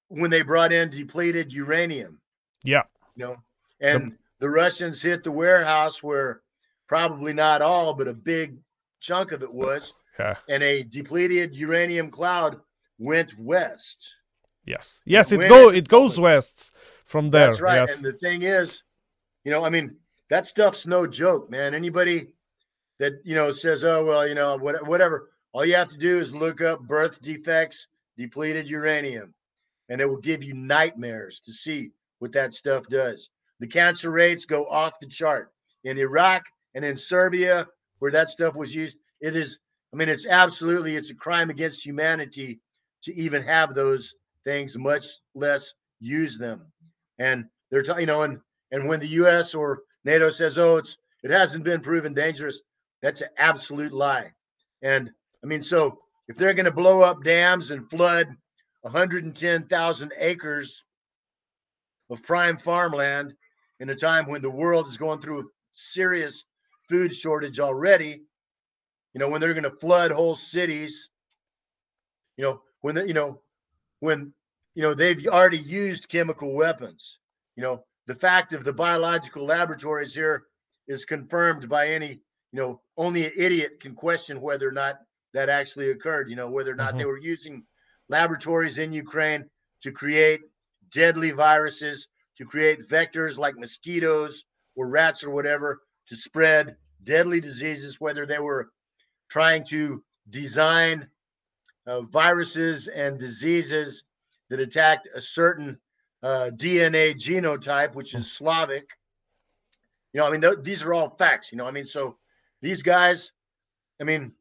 when 0.10 0.32
they 0.32 0.42
brought 0.42 0.74
in 0.74 0.90
depleted 0.90 1.54
uranium. 1.54 2.20
Yeah. 2.64 2.84
You 3.16 3.26
know, 3.26 3.36
and 3.80 4.12
the, 4.12 4.18
the 4.40 4.50
Russians 4.50 5.02
hit 5.02 5.24
the 5.24 5.32
warehouse 5.32 6.02
where 6.02 6.42
probably 6.88 7.34
not 7.34 7.62
all, 7.62 7.94
but 7.94 8.08
a 8.08 8.14
big 8.14 8.58
chunk 9.00 9.32
of 9.32 9.44
it 9.44 9.54
was. 9.54 9.94
Yeah. 10.20 10.36
And 10.48 10.62
a 10.64 10.84
depleted 10.84 11.56
uranium 11.56 12.12
cloud 12.12 12.60
went 13.00 13.38
west. 13.38 14.08
Yes. 14.66 15.02
Yes, 15.06 15.32
it, 15.32 15.42
it 15.42 15.50
go 15.50 15.70
it 15.70 15.88
goes 15.88 16.20
west 16.20 16.74
from 17.06 17.30
there. 17.30 17.50
That's 17.50 17.62
right. 17.62 17.76
Yes. 17.76 17.96
And 17.96 18.06
the 18.06 18.14
thing 18.14 18.44
is, 18.44 18.84
you 19.44 19.52
know, 19.52 19.66
I 19.66 19.70
mean, 19.70 19.96
that 20.30 20.46
stuff's 20.46 20.88
no 20.88 21.06
joke, 21.06 21.50
man. 21.50 21.76
Anybody 21.76 22.28
that, 23.00 23.14
you 23.24 23.36
know, 23.36 23.52
says, 23.52 23.84
"Oh, 23.84 24.06
well, 24.06 24.28
you 24.28 24.36
know, 24.36 24.58
whatever." 24.58 25.30
All 25.52 25.66
you 25.66 25.76
have 25.76 25.92
to 25.92 25.98
do 25.98 26.20
is 26.20 26.34
look 26.34 26.62
up 26.62 26.82
birth 26.82 27.22
defects, 27.22 27.88
depleted 28.18 28.68
uranium, 28.68 29.34
and 29.90 30.02
it 30.02 30.10
will 30.10 30.18
give 30.18 30.44
you 30.44 30.54
nightmares 30.56 31.40
to 31.42 31.52
see 31.52 31.92
what 32.20 32.32
that 32.32 32.54
stuff 32.54 32.88
does. 32.88 33.30
The 33.60 33.68
cancer 33.68 34.10
rates 34.10 34.46
go 34.46 34.66
off 34.66 35.00
the 35.00 35.08
chart. 35.08 35.52
In 35.84 35.98
Iraq 35.98 36.44
and 36.76 36.84
in 36.84 36.98
Serbia, 36.98 37.68
where 38.00 38.12
that 38.12 38.30
stuff 38.30 38.56
was 38.56 38.74
used, 38.74 38.98
it 39.22 39.36
is 39.36 39.60
I 39.94 39.96
mean, 39.96 40.10
it's 40.10 40.26
absolutely 40.26 40.96
it's 40.96 41.12
a 41.12 41.16
crime 41.16 41.50
against 41.50 41.86
humanity 41.86 42.60
to 43.04 43.14
even 43.14 43.44
have 43.44 43.76
those 43.76 44.16
things, 44.44 44.78
much 44.78 45.06
less 45.36 45.74
use 46.00 46.38
them. 46.38 46.72
And 47.20 47.46
they're 47.70 48.00
you 48.00 48.06
know, 48.06 48.24
and 48.24 48.40
and 48.72 48.88
when 48.90 49.00
the 49.00 49.08
U.S. 49.08 49.54
or 49.54 49.82
NATO 50.04 50.30
says, 50.32 50.58
"Oh, 50.58 50.78
it's 50.78 50.98
it 51.24 51.32
hasn't 51.32 51.64
been 51.64 51.82
proven 51.82 52.14
dangerous," 52.14 52.62
that's 53.02 53.22
an 53.22 53.30
absolute 53.38 53.94
lie. 53.94 54.32
And 54.82 55.12
I 55.44 55.48
mean, 55.48 55.62
so 55.62 56.00
if 56.28 56.38
they're 56.38 56.54
going 56.54 56.66
to 56.66 56.72
blow 56.72 57.02
up 57.02 57.24
dams 57.24 57.72
and 57.72 57.90
flood 57.90 58.28
110,000 58.82 60.14
acres 60.18 60.86
of 62.10 62.24
prime 62.24 62.58
farmland 62.58 63.34
in 63.80 63.90
a 63.90 63.96
time 63.96 64.30
when 64.30 64.42
the 64.42 64.50
world 64.50 64.88
is 64.88 64.98
going 64.98 65.22
through 65.22 65.40
a 65.42 65.44
serious 65.72 66.46
food 66.90 67.14
shortage 67.14 67.60
already, 67.60 68.24
you 69.14 69.20
know, 69.20 69.30
when 69.30 69.40
they're 69.40 69.54
going 69.54 69.64
to 69.64 69.70
flood 69.78 70.12
whole 70.12 70.36
cities, 70.36 71.10
you 72.38 72.44
know, 72.44 72.62
when 72.82 72.96
they, 72.96 73.06
you 73.06 73.14
know, 73.14 73.42
when 74.00 74.34
you 74.76 74.82
know 74.82 74.94
they've 74.94 75.28
already 75.28 75.60
used 75.60 76.10
chemical 76.10 76.54
weapons. 76.54 77.20
You 77.56 77.64
know, 77.64 77.84
the 78.08 78.16
fact 78.16 78.54
of 78.54 78.64
the 78.64 78.74
biological 78.74 79.46
laboratories 79.46 80.16
here 80.16 80.44
is 80.88 81.06
confirmed 81.06 81.70
by 81.70 81.88
any, 81.88 82.20
you 82.52 82.60
know, 82.60 82.82
only 82.98 83.26
an 83.26 83.32
idiot 83.38 83.80
can 83.80 83.94
question 83.94 84.42
whether 84.42 84.68
or 84.68 84.72
not 84.72 84.98
that 85.34 85.50
actually 85.50 85.92
occurred. 85.92 86.30
You 86.30 86.36
know, 86.36 86.50
whether 86.50 86.72
or 86.72 86.76
not 86.76 86.90
mm-hmm. 86.90 86.98
they 86.98 87.06
were 87.06 87.20
using 87.20 87.64
laboratories 88.10 88.80
in 88.80 88.92
Ukraine 88.92 89.46
to 89.84 89.92
create 89.92 90.42
deadly 90.92 91.32
viruses, 91.32 92.08
to 92.38 92.46
create 92.46 92.88
vectors 92.90 93.38
like 93.38 93.56
mosquitoes 93.58 94.44
or 94.76 94.88
rats 94.88 95.24
or 95.24 95.30
whatever 95.30 95.80
to 96.08 96.16
spread 96.16 96.76
deadly 97.04 97.42
diseases, 97.42 98.00
whether 98.00 98.26
they 98.26 98.40
were 98.40 98.72
trying 99.30 99.64
to 99.66 100.04
design 100.30 101.08
uh, 101.86 102.02
viruses 102.02 102.88
and 102.88 103.20
diseases 103.20 104.04
that 104.50 104.60
attacked 104.60 105.08
a 105.16 105.22
certain 105.22 105.80
uh, 106.22 106.50
DNA 106.56 107.14
genotype, 107.14 107.96
which 107.96 108.14
is 108.14 108.32
Slavic. 108.32 108.90
You 110.14 110.22
know, 110.22 110.28
I 110.28 110.32
mean, 110.32 110.42
th- 110.42 110.64
these 110.64 110.84
are 110.84 110.94
all 110.94 111.10
facts. 111.10 111.52
You 111.52 111.58
know, 111.58 111.68
I 111.68 111.72
mean, 111.72 111.86
so 111.86 112.18
these 112.62 112.82
guys, 112.82 113.32
I 114.00 114.04
mean, 114.04 114.34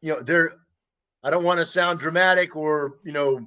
you 0.00 0.12
know, 0.12 0.22
they're. 0.22 0.54
I 1.24 1.30
don't 1.30 1.44
want 1.44 1.60
to 1.60 1.66
sound 1.66 2.00
dramatic 2.00 2.56
or 2.56 2.98
you 3.04 3.12
know, 3.12 3.46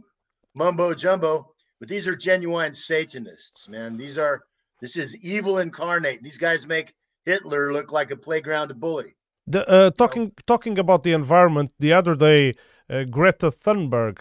mumbo 0.54 0.94
jumbo, 0.94 1.52
but 1.80 1.90
these 1.90 2.08
are 2.08 2.16
genuine 2.16 2.74
Satanists, 2.74 3.70
man. 3.70 3.98
These 3.98 4.18
are. 4.18 4.44
This 4.82 4.98
is 4.98 5.16
evil 5.18 5.60
incarnate. 5.60 6.22
These 6.22 6.38
guys 6.38 6.68
make 6.68 6.94
Hitler 7.26 7.74
look 7.74 7.92
like 7.92 8.12
a 8.12 8.16
playground 8.16 8.80
bully. 8.80 9.16
The, 9.48 9.68
uh, 9.68 9.92
talking 9.92 10.32
talking 10.48 10.78
about 10.80 11.04
the 11.04 11.12
environment, 11.12 11.74
the 11.80 11.94
other 11.94 12.16
day, 12.16 12.54
uh, 12.90 13.04
Greta 13.04 13.52
Thunberg 13.52 14.18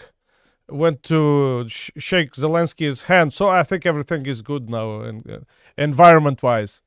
went 0.68 1.02
to 1.05 1.66
sh- 1.68 1.90
shake 1.96 2.32
Zelensky's 2.32 3.02
hand. 3.02 3.32
So 3.32 3.48
I 3.48 3.62
think 3.62 3.86
everything 3.86 4.26
is 4.26 4.42
good 4.42 4.68
now, 4.68 5.00
and 5.00 5.28
uh, 5.30 5.38
environment 5.78 6.42
wise. 6.42 6.82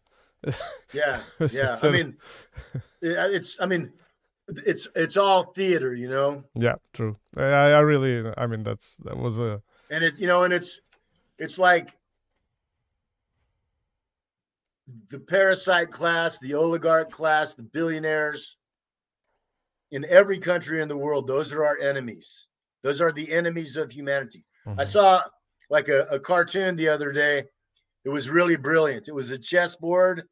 yeah, 0.93 1.21
yeah. 1.39 1.75
so, 1.75 1.89
I 1.89 1.91
mean, 1.91 2.17
it's. 3.01 3.57
I 3.59 3.65
mean, 3.65 3.91
it's 4.47 4.87
it's 4.95 5.17
all 5.17 5.43
theater, 5.43 5.95
you 5.95 6.09
know. 6.09 6.43
Yeah, 6.53 6.75
true. 6.93 7.15
I, 7.35 7.43
I 7.43 7.79
really. 7.79 8.31
I 8.37 8.45
mean, 8.45 8.63
that's 8.63 8.95
that 9.03 9.17
was 9.17 9.39
a. 9.39 9.61
And 9.89 10.03
it, 10.03 10.19
you 10.19 10.27
know, 10.27 10.43
and 10.43 10.53
it's 10.53 10.79
it's 11.39 11.57
like 11.57 11.96
the 15.09 15.19
parasite 15.19 15.91
class, 15.91 16.39
the 16.39 16.53
oligarch 16.53 17.11
class, 17.11 17.55
the 17.55 17.63
billionaires 17.63 18.57
in 19.91 20.05
every 20.09 20.37
country 20.39 20.81
in 20.81 20.87
the 20.87 20.97
world, 20.97 21.27
those 21.27 21.53
are 21.53 21.65
our 21.65 21.77
enemies. 21.79 22.47
Those 22.83 23.01
are 23.01 23.11
the 23.11 23.31
enemies 23.31 23.75
of 23.77 23.91
humanity. 23.91 24.45
Mm-hmm. 24.65 24.79
I 24.79 24.83
saw 24.83 25.23
like 25.69 25.87
a, 25.89 26.03
a 26.03 26.19
cartoon 26.19 26.75
the 26.75 26.89
other 26.89 27.11
day. 27.11 27.43
It 28.05 28.09
was 28.09 28.29
really 28.29 28.55
brilliant. 28.55 29.07
It 29.07 29.15
was 29.15 29.31
a 29.31 29.37
chessboard, 29.37 30.23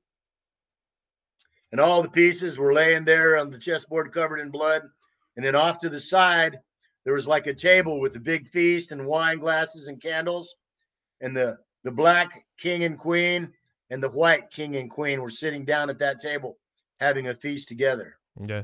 and 1.71 1.81
all 1.81 2.01
the 2.01 2.09
pieces 2.09 2.57
were 2.57 2.73
laying 2.73 3.03
there 3.03 3.37
on 3.37 3.49
the 3.49 3.57
chessboard 3.57 4.13
covered 4.13 4.39
in 4.39 4.51
blood. 4.51 4.83
And 5.35 5.45
then 5.45 5.55
off 5.55 5.79
to 5.79 5.89
the 5.89 5.99
side, 5.99 6.57
there 7.03 7.13
was 7.13 7.27
like 7.27 7.47
a 7.47 7.53
table 7.53 7.99
with 7.99 8.15
a 8.15 8.19
big 8.21 8.47
feast 8.47 8.91
and 8.91 9.05
wine 9.05 9.39
glasses 9.39 9.87
and 9.87 10.01
candles. 10.01 10.55
And 11.19 11.35
the, 11.35 11.57
the 11.83 11.91
black 11.91 12.45
king 12.57 12.85
and 12.85 12.97
queen 12.97 13.51
and 13.89 14.01
the 14.01 14.09
white 14.09 14.49
king 14.49 14.75
and 14.75 14.89
queen 14.89 15.21
were 15.21 15.29
sitting 15.29 15.65
down 15.65 15.89
at 15.89 15.99
that 15.99 16.19
table 16.19 16.57
having 16.99 17.27
a 17.27 17.33
feast 17.33 17.67
together. 17.67 18.17
Yeah. 18.39 18.63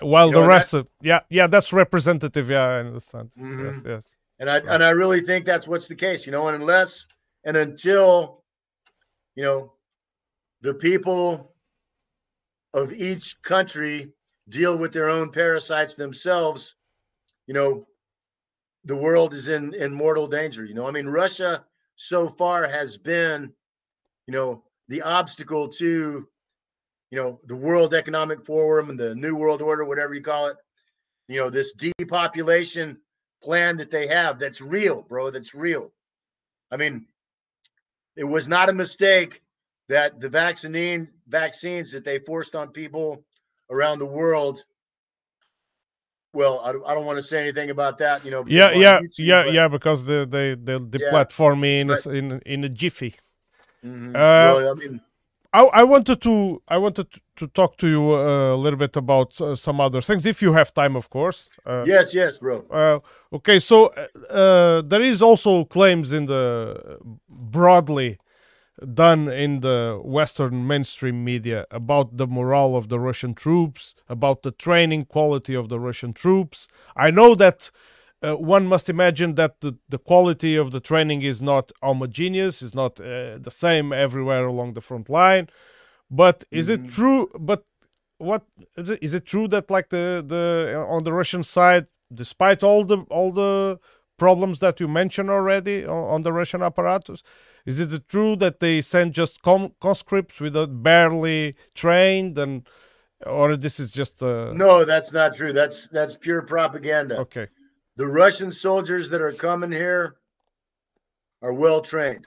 While 0.00 0.28
you 0.28 0.34
the 0.34 0.46
rest 0.46 0.74
of 0.74 0.88
yeah, 1.02 1.20
yeah, 1.28 1.46
that's 1.46 1.72
representative. 1.72 2.50
Yeah, 2.50 2.64
I 2.64 2.78
understand. 2.80 3.30
Mm-hmm. 3.38 3.64
Yes, 3.64 3.82
yes. 3.84 4.16
And 4.38 4.50
I 4.50 4.58
and 4.58 4.82
I 4.82 4.90
really 4.90 5.20
think 5.20 5.44
that's 5.44 5.68
what's 5.68 5.86
the 5.86 5.94
case, 5.94 6.26
you 6.26 6.32
know, 6.32 6.48
and 6.48 6.60
unless 6.60 7.06
and 7.44 7.56
until 7.56 8.42
you 9.34 9.42
know 9.42 9.72
the 10.62 10.74
people 10.74 11.54
of 12.74 12.92
each 12.92 13.40
country 13.42 14.12
deal 14.48 14.76
with 14.76 14.92
their 14.92 15.08
own 15.08 15.30
parasites 15.30 15.94
themselves, 15.94 16.76
you 17.46 17.54
know, 17.54 17.86
the 18.84 18.96
world 18.96 19.34
is 19.34 19.48
in 19.48 19.74
in 19.74 19.92
mortal 19.92 20.26
danger. 20.26 20.64
You 20.64 20.74
know, 20.74 20.86
I 20.86 20.90
mean, 20.90 21.06
Russia 21.06 21.64
so 21.96 22.28
far 22.28 22.68
has 22.68 22.98
been, 22.98 23.52
you 24.26 24.32
know, 24.32 24.62
the 24.88 25.02
obstacle 25.02 25.68
to 25.68 26.28
you 27.10 27.18
know, 27.18 27.40
the 27.46 27.56
World 27.56 27.94
Economic 27.94 28.44
Forum 28.44 28.90
and 28.90 28.98
the 28.98 29.14
New 29.14 29.36
World 29.36 29.62
Order, 29.62 29.84
whatever 29.84 30.14
you 30.14 30.22
call 30.22 30.48
it, 30.48 30.56
you 31.28 31.38
know, 31.38 31.50
this 31.50 31.72
depopulation 31.72 32.98
plan 33.42 33.76
that 33.76 33.90
they 33.90 34.06
have 34.06 34.38
that's 34.38 34.60
real, 34.60 35.02
bro. 35.02 35.30
That's 35.30 35.54
real. 35.54 35.92
I 36.70 36.76
mean, 36.76 37.06
it 38.16 38.24
was 38.24 38.48
not 38.48 38.68
a 38.68 38.72
mistake 38.72 39.42
that 39.88 40.20
the 40.20 40.28
vaccine 40.28 41.08
vaccines 41.28 41.92
that 41.92 42.04
they 42.04 42.18
forced 42.18 42.54
on 42.54 42.68
people 42.68 43.24
around 43.70 43.98
the 43.98 44.06
world. 44.06 44.64
Well, 46.32 46.60
I, 46.60 46.70
I 46.90 46.94
don't 46.94 47.06
want 47.06 47.18
to 47.18 47.22
say 47.22 47.40
anything 47.40 47.70
about 47.70 47.98
that, 47.98 48.24
you 48.24 48.30
know. 48.30 48.44
Yeah, 48.46 48.72
yeah, 48.72 49.00
YouTube, 49.00 49.10
yeah, 49.18 49.44
yeah, 49.46 49.68
because 49.68 50.04
the 50.04 50.26
the 50.28 50.58
the, 50.62 50.78
the 50.80 50.98
yeah, 50.98 51.10
platform 51.10 51.62
in 51.64 51.90
in 52.06 52.40
in 52.44 52.64
a 52.64 52.68
jiffy. 52.68 53.14
Mm-hmm. 53.86 54.16
Uh, 54.16 54.18
well, 54.18 54.70
I 54.70 54.74
mean, 54.74 55.00
I, 55.52 55.62
I 55.80 55.82
wanted 55.84 56.20
to 56.22 56.62
I 56.68 56.76
wanted 56.78 57.06
to 57.36 57.46
talk 57.48 57.76
to 57.78 57.88
you 57.88 58.12
uh, 58.12 58.54
a 58.54 58.56
little 58.56 58.78
bit 58.78 58.96
about 58.96 59.40
uh, 59.40 59.54
some 59.54 59.80
other 59.80 60.00
things, 60.00 60.26
if 60.26 60.42
you 60.42 60.52
have 60.52 60.74
time, 60.74 60.96
of 60.96 61.08
course. 61.08 61.48
Uh, 61.64 61.84
yes, 61.86 62.14
yes, 62.14 62.38
bro. 62.38 62.64
Uh, 62.70 62.98
okay, 63.32 63.58
so 63.58 63.86
uh, 64.30 64.82
there 64.82 65.02
is 65.02 65.22
also 65.22 65.64
claims 65.64 66.12
in 66.12 66.26
the 66.26 66.98
broadly 67.28 68.18
done 68.92 69.28
in 69.28 69.60
the 69.60 70.00
Western 70.04 70.66
mainstream 70.66 71.24
media 71.24 71.64
about 71.70 72.16
the 72.16 72.26
morale 72.26 72.76
of 72.76 72.88
the 72.88 72.98
Russian 72.98 73.34
troops, 73.34 73.94
about 74.08 74.42
the 74.42 74.50
training 74.50 75.04
quality 75.06 75.54
of 75.54 75.68
the 75.68 75.80
Russian 75.80 76.12
troops. 76.12 76.68
I 76.94 77.10
know 77.10 77.34
that 77.36 77.70
uh, 78.26 78.34
one 78.34 78.66
must 78.66 78.88
imagine 78.88 79.34
that 79.36 79.60
the, 79.60 79.76
the 79.88 79.98
quality 79.98 80.56
of 80.56 80.72
the 80.72 80.80
training 80.80 81.22
is 81.22 81.40
not 81.40 81.70
homogeneous, 81.82 82.62
is 82.62 82.74
not 82.74 82.98
uh, 83.00 83.38
the 83.38 83.50
same 83.50 83.92
everywhere 83.92 84.46
along 84.46 84.74
the 84.74 84.80
front 84.80 85.08
line. 85.08 85.48
But 86.10 86.44
is 86.50 86.68
mm-hmm. 86.68 86.86
it 86.86 86.90
true? 86.90 87.30
But 87.38 87.64
what 88.18 88.42
is 88.76 89.14
it, 89.14 89.26
true 89.26 89.48
that 89.48 89.70
like 89.70 89.90
the 89.90 90.24
the 90.26 90.84
on 90.88 91.04
the 91.04 91.12
Russian 91.12 91.42
side, 91.42 91.86
despite 92.12 92.62
all 92.62 92.84
the 92.84 92.98
all 93.10 93.32
the 93.32 93.78
problems 94.18 94.60
that 94.60 94.80
you 94.80 94.88
mentioned 94.88 95.30
already 95.30 95.84
on, 95.84 96.04
on 96.14 96.22
the 96.22 96.32
Russian 96.32 96.62
apparatus, 96.62 97.22
is 97.66 97.80
it 97.80 98.08
true 98.08 98.36
that 98.36 98.60
they 98.60 98.80
send 98.80 99.12
just 99.12 99.42
com- 99.42 99.74
conscripts 99.80 100.40
without 100.40 100.82
barely 100.82 101.54
trained 101.74 102.38
and? 102.38 102.66
Or 103.24 103.56
this 103.56 103.80
is 103.80 103.92
just 103.92 104.22
uh... 104.22 104.52
no, 104.52 104.84
that's 104.84 105.10
not 105.10 105.34
true. 105.34 105.54
That's 105.54 105.88
that's 105.88 106.16
pure 106.16 106.42
propaganda. 106.42 107.16
Okay, 107.20 107.46
the 107.96 108.06
Russian 108.06 108.52
soldiers 108.52 109.08
that 109.10 109.20
are 109.20 109.32
coming 109.32 109.72
here 109.72 110.16
are 111.42 111.52
well 111.52 111.80
trained. 111.80 112.26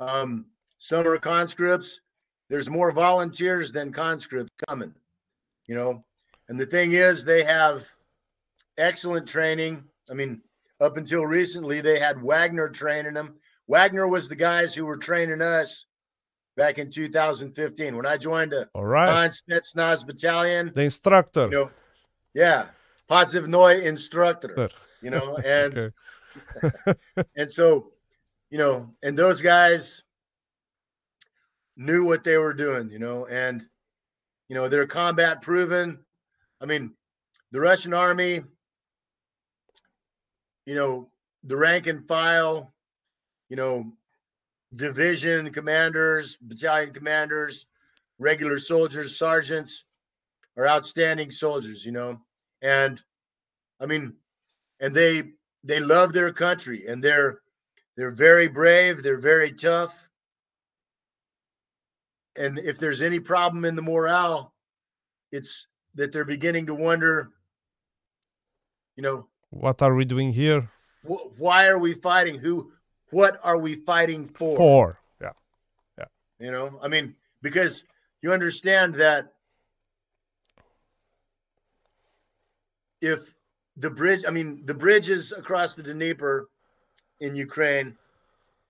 Um, 0.00 0.46
some 0.78 1.06
are 1.06 1.18
conscripts. 1.18 2.00
There's 2.48 2.70
more 2.70 2.92
volunteers 2.92 3.72
than 3.72 3.92
conscripts 3.92 4.52
coming, 4.68 4.94
you 5.66 5.74
know. 5.74 6.04
And 6.48 6.58
the 6.58 6.66
thing 6.66 6.92
is, 6.92 7.24
they 7.24 7.42
have 7.42 7.84
excellent 8.78 9.26
training. 9.26 9.84
I 10.10 10.14
mean, 10.14 10.40
up 10.80 10.96
until 10.96 11.26
recently, 11.26 11.80
they 11.80 11.98
had 11.98 12.22
Wagner 12.22 12.68
training 12.68 13.14
them. 13.14 13.34
Wagner 13.66 14.08
was 14.08 14.28
the 14.28 14.36
guys 14.36 14.74
who 14.74 14.86
were 14.86 14.96
training 14.96 15.42
us 15.42 15.86
back 16.56 16.78
in 16.78 16.90
2015 16.90 17.96
when 17.96 18.06
I 18.06 18.16
joined 18.16 18.52
a 18.52 18.68
All 18.74 18.84
right. 18.84 19.10
Hans 19.10 19.42
Spetsnaz 19.42 20.06
battalion. 20.06 20.72
The 20.74 20.82
instructor. 20.82 21.44
You 21.44 21.50
know, 21.50 21.70
yeah. 22.34 22.66
Positive 23.08 23.48
Noi 23.48 23.80
instructor 23.80 24.70
you 25.02 25.10
know, 25.10 25.36
and 25.44 25.92
and 27.36 27.50
so, 27.50 27.92
you 28.50 28.58
know, 28.58 28.94
and 29.02 29.18
those 29.18 29.42
guys 29.42 30.02
knew 31.76 32.04
what 32.04 32.24
they 32.24 32.36
were 32.36 32.54
doing, 32.54 32.90
you 32.90 32.98
know, 32.98 33.26
and 33.26 33.66
you 34.48 34.54
know, 34.54 34.68
they're 34.68 34.86
combat 34.86 35.42
proven. 35.42 36.04
I 36.60 36.66
mean, 36.66 36.94
the 37.52 37.60
Russian 37.60 37.94
army, 37.94 38.42
you 40.66 40.74
know, 40.74 41.10
the 41.44 41.56
rank 41.56 41.86
and 41.86 42.06
file, 42.08 42.74
you 43.48 43.56
know, 43.56 43.92
division 44.74 45.50
commanders, 45.52 46.36
battalion 46.36 46.92
commanders, 46.92 47.66
regular 48.18 48.58
soldiers, 48.58 49.18
sergeants 49.18 49.84
are 50.56 50.66
outstanding 50.66 51.30
soldiers, 51.30 51.84
you 51.84 51.92
know. 51.92 52.20
And 52.62 53.00
I 53.80 53.86
mean, 53.86 54.16
and 54.80 54.94
they 54.94 55.22
they 55.64 55.80
love 55.80 56.12
their 56.12 56.32
country 56.32 56.86
and 56.86 57.02
they're 57.02 57.40
they're 57.96 58.10
very 58.10 58.48
brave 58.48 59.02
they're 59.02 59.18
very 59.18 59.52
tough. 59.52 60.08
And 62.36 62.58
if 62.58 62.78
there's 62.78 63.02
any 63.02 63.18
problem 63.20 63.64
in 63.64 63.74
the 63.76 63.82
morale 63.82 64.54
it's 65.32 65.66
that 65.94 66.12
they're 66.12 66.24
beginning 66.24 66.66
to 66.66 66.74
wonder 66.74 67.30
you 68.96 69.02
know 69.02 69.28
what 69.50 69.82
are 69.82 69.94
we 69.94 70.04
doing 70.04 70.32
here? 70.32 70.68
wh- 71.02 71.38
why 71.38 71.68
are 71.68 71.78
we 71.78 71.94
fighting? 71.94 72.38
Who 72.38 72.72
what 73.10 73.40
are 73.42 73.58
we 73.58 73.74
fighting 73.74 74.28
for? 74.28 74.56
For 74.56 75.00
yeah 75.20 75.32
yeah. 75.98 76.04
You 76.38 76.52
know 76.52 76.78
i 76.82 76.88
mean 76.88 77.16
because 77.42 77.84
you 78.22 78.32
understand 78.32 78.94
that 78.96 79.32
if 83.00 83.32
the 83.78 83.90
bridge, 83.90 84.24
I 84.26 84.30
mean, 84.30 84.64
the 84.64 84.74
bridges 84.74 85.32
across 85.32 85.74
the 85.74 85.82
Dnieper 85.82 86.48
in 87.20 87.34
Ukraine 87.34 87.96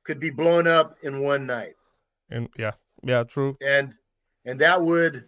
could 0.05 0.21
be 0.21 0.31
blown 0.31 0.67
up 0.67 0.97
in 1.03 1.21
one 1.21 1.47
night. 1.47 1.75
And 2.31 2.49
yeah, 2.59 2.73
yeah, 3.03 3.25
true. 3.25 3.57
And 3.63 3.95
and 4.45 4.61
that 4.61 4.81
would 4.81 5.25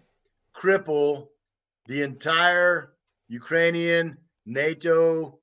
cripple 0.55 1.29
the 1.87 2.03
entire 2.03 2.93
Ukrainian 3.29 4.19
NATO 4.47 5.39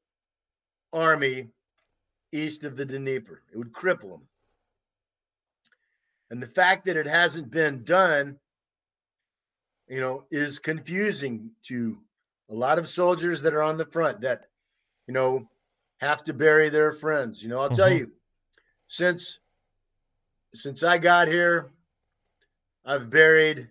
army 0.94 1.50
east 2.32 2.64
of 2.64 2.76
the 2.76 2.86
Dnieper. 2.86 3.42
It 3.52 3.58
would 3.58 3.72
cripple 3.72 4.12
them. 4.12 4.28
And 6.30 6.42
the 6.42 6.48
fact 6.48 6.86
that 6.86 6.98
it 6.98 7.08
hasn't 7.08 7.50
been 7.52 7.84
done, 7.84 8.38
you 9.88 10.02
know, 10.02 10.26
is 10.30 10.60
confusing 10.60 11.52
to 11.64 11.98
a 12.50 12.54
lot 12.54 12.80
of 12.80 12.88
soldiers 12.88 13.42
that 13.42 13.54
are 13.54 13.64
on 13.64 13.78
the 13.78 13.86
front 13.86 14.22
that, 14.22 14.46
you 15.08 15.14
know, 15.14 15.48
have 15.98 16.24
to 16.26 16.34
bury 16.34 16.70
their 16.70 16.92
friends. 16.92 17.42
You 17.42 17.50
know, 17.50 17.60
I'll 17.60 17.68
mm-hmm. 17.68 17.76
tell 17.76 17.92
you, 17.92 18.12
since 18.88 19.40
since 20.54 20.82
I 20.82 20.98
got 20.98 21.28
here, 21.28 21.72
I've 22.86 23.10
buried 23.10 23.70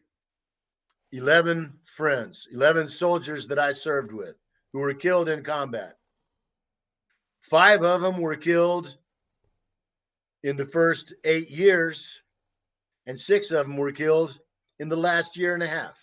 11 1.13 1.73
friends, 1.85 2.47
11 2.53 2.89
soldiers 2.89 3.47
that 3.49 3.59
I 3.59 3.73
served 3.73 4.13
with 4.13 4.37
who 4.73 4.81
were 4.81 4.95
killed 4.95 5.29
in 5.29 5.43
combat. 5.43 5.97
five 7.41 7.83
of 7.83 8.03
them 8.03 8.19
were 8.19 8.37
killed 8.37 8.99
in 10.43 10.57
the 10.57 10.67
first 10.67 11.15
eight 11.25 11.51
years, 11.51 12.23
and 13.07 13.19
six 13.19 13.51
of 13.51 13.67
them 13.67 13.77
were 13.77 13.93
killed 13.93 14.39
in 14.79 14.89
the 14.89 14.97
last 14.97 15.37
year 15.37 15.55
and 15.55 15.63
a 15.63 15.67
half. 15.67 15.97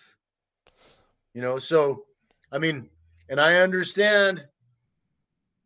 You 1.34 1.42
know, 1.42 1.60
so 1.60 2.06
I 2.54 2.60
mean, 2.60 2.90
and 3.28 3.42
I 3.42 3.56
understand 3.58 4.46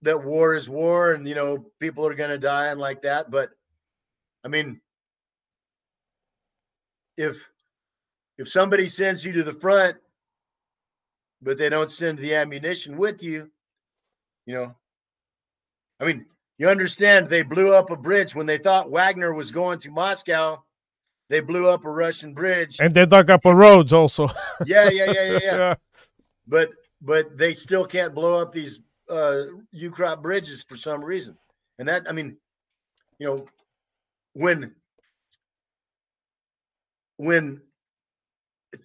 that 0.01 0.23
war 0.23 0.55
is 0.55 0.69
war 0.69 1.14
and 1.14 1.27
you 1.27 1.35
know 1.35 1.65
people 1.80 2.05
are 2.05 2.14
going 2.14 2.30
to 2.30 2.38
die 2.38 2.68
and 2.68 2.80
like 2.80 3.01
that 3.01 3.31
but 3.31 3.49
i 4.43 4.47
mean 4.47 4.80
if 7.18 7.49
if 8.38 8.47
somebody 8.47 8.85
sends 8.85 9.26
you 9.26 9.31
to 9.34 9.43
the 9.43 9.53
front 9.53 9.97
but 11.41 11.57
they 11.57 11.69
don't 11.69 11.91
send 11.91 12.19
the 12.19 12.35
ammunition 12.35 12.95
with 12.97 13.23
you 13.23 13.49
you 14.45 14.53
know 14.53 14.76
i 15.99 16.05
mean 16.05 16.26
you 16.59 16.69
understand 16.69 17.27
they 17.27 17.43
blew 17.43 17.73
up 17.73 17.91
a 17.91 17.95
bridge 17.95 18.34
when 18.35 18.45
they 18.45 18.57
thought 18.57 18.89
wagner 18.89 19.34
was 19.34 19.51
going 19.51 19.77
to 19.80 19.91
moscow. 19.91 20.64
They 21.30 21.39
blew 21.39 21.69
up 21.69 21.85
a 21.85 21.91
russian 21.91 22.34
bridge. 22.34 22.77
And 22.80 22.95
they 22.95 23.05
dug 23.05 23.30
up 23.30 23.45
a 23.45 23.53
roads 23.53 23.93
also. 23.93 24.27
Yeah 24.65 24.89
yeah 24.89 25.11
yeah 25.11 25.23
yeah, 25.23 25.39
yeah. 25.39 25.76
but 26.48 26.69
but 27.02 27.38
they 27.38 27.53
still 27.53 27.86
can't 27.86 28.15
blow 28.15 28.41
up 28.41 28.52
these 28.52 28.80
uh, 29.10 29.44
crop 29.91 30.22
bridges 30.22 30.64
for 30.64 30.76
some 30.76 31.03
reason. 31.03 31.38
And 31.80 31.88
that, 31.88 32.10
I 32.10 32.11
mean, 32.11 32.38
you 33.19 33.28
know, 33.28 33.48
when 34.34 34.74
when 37.18 37.61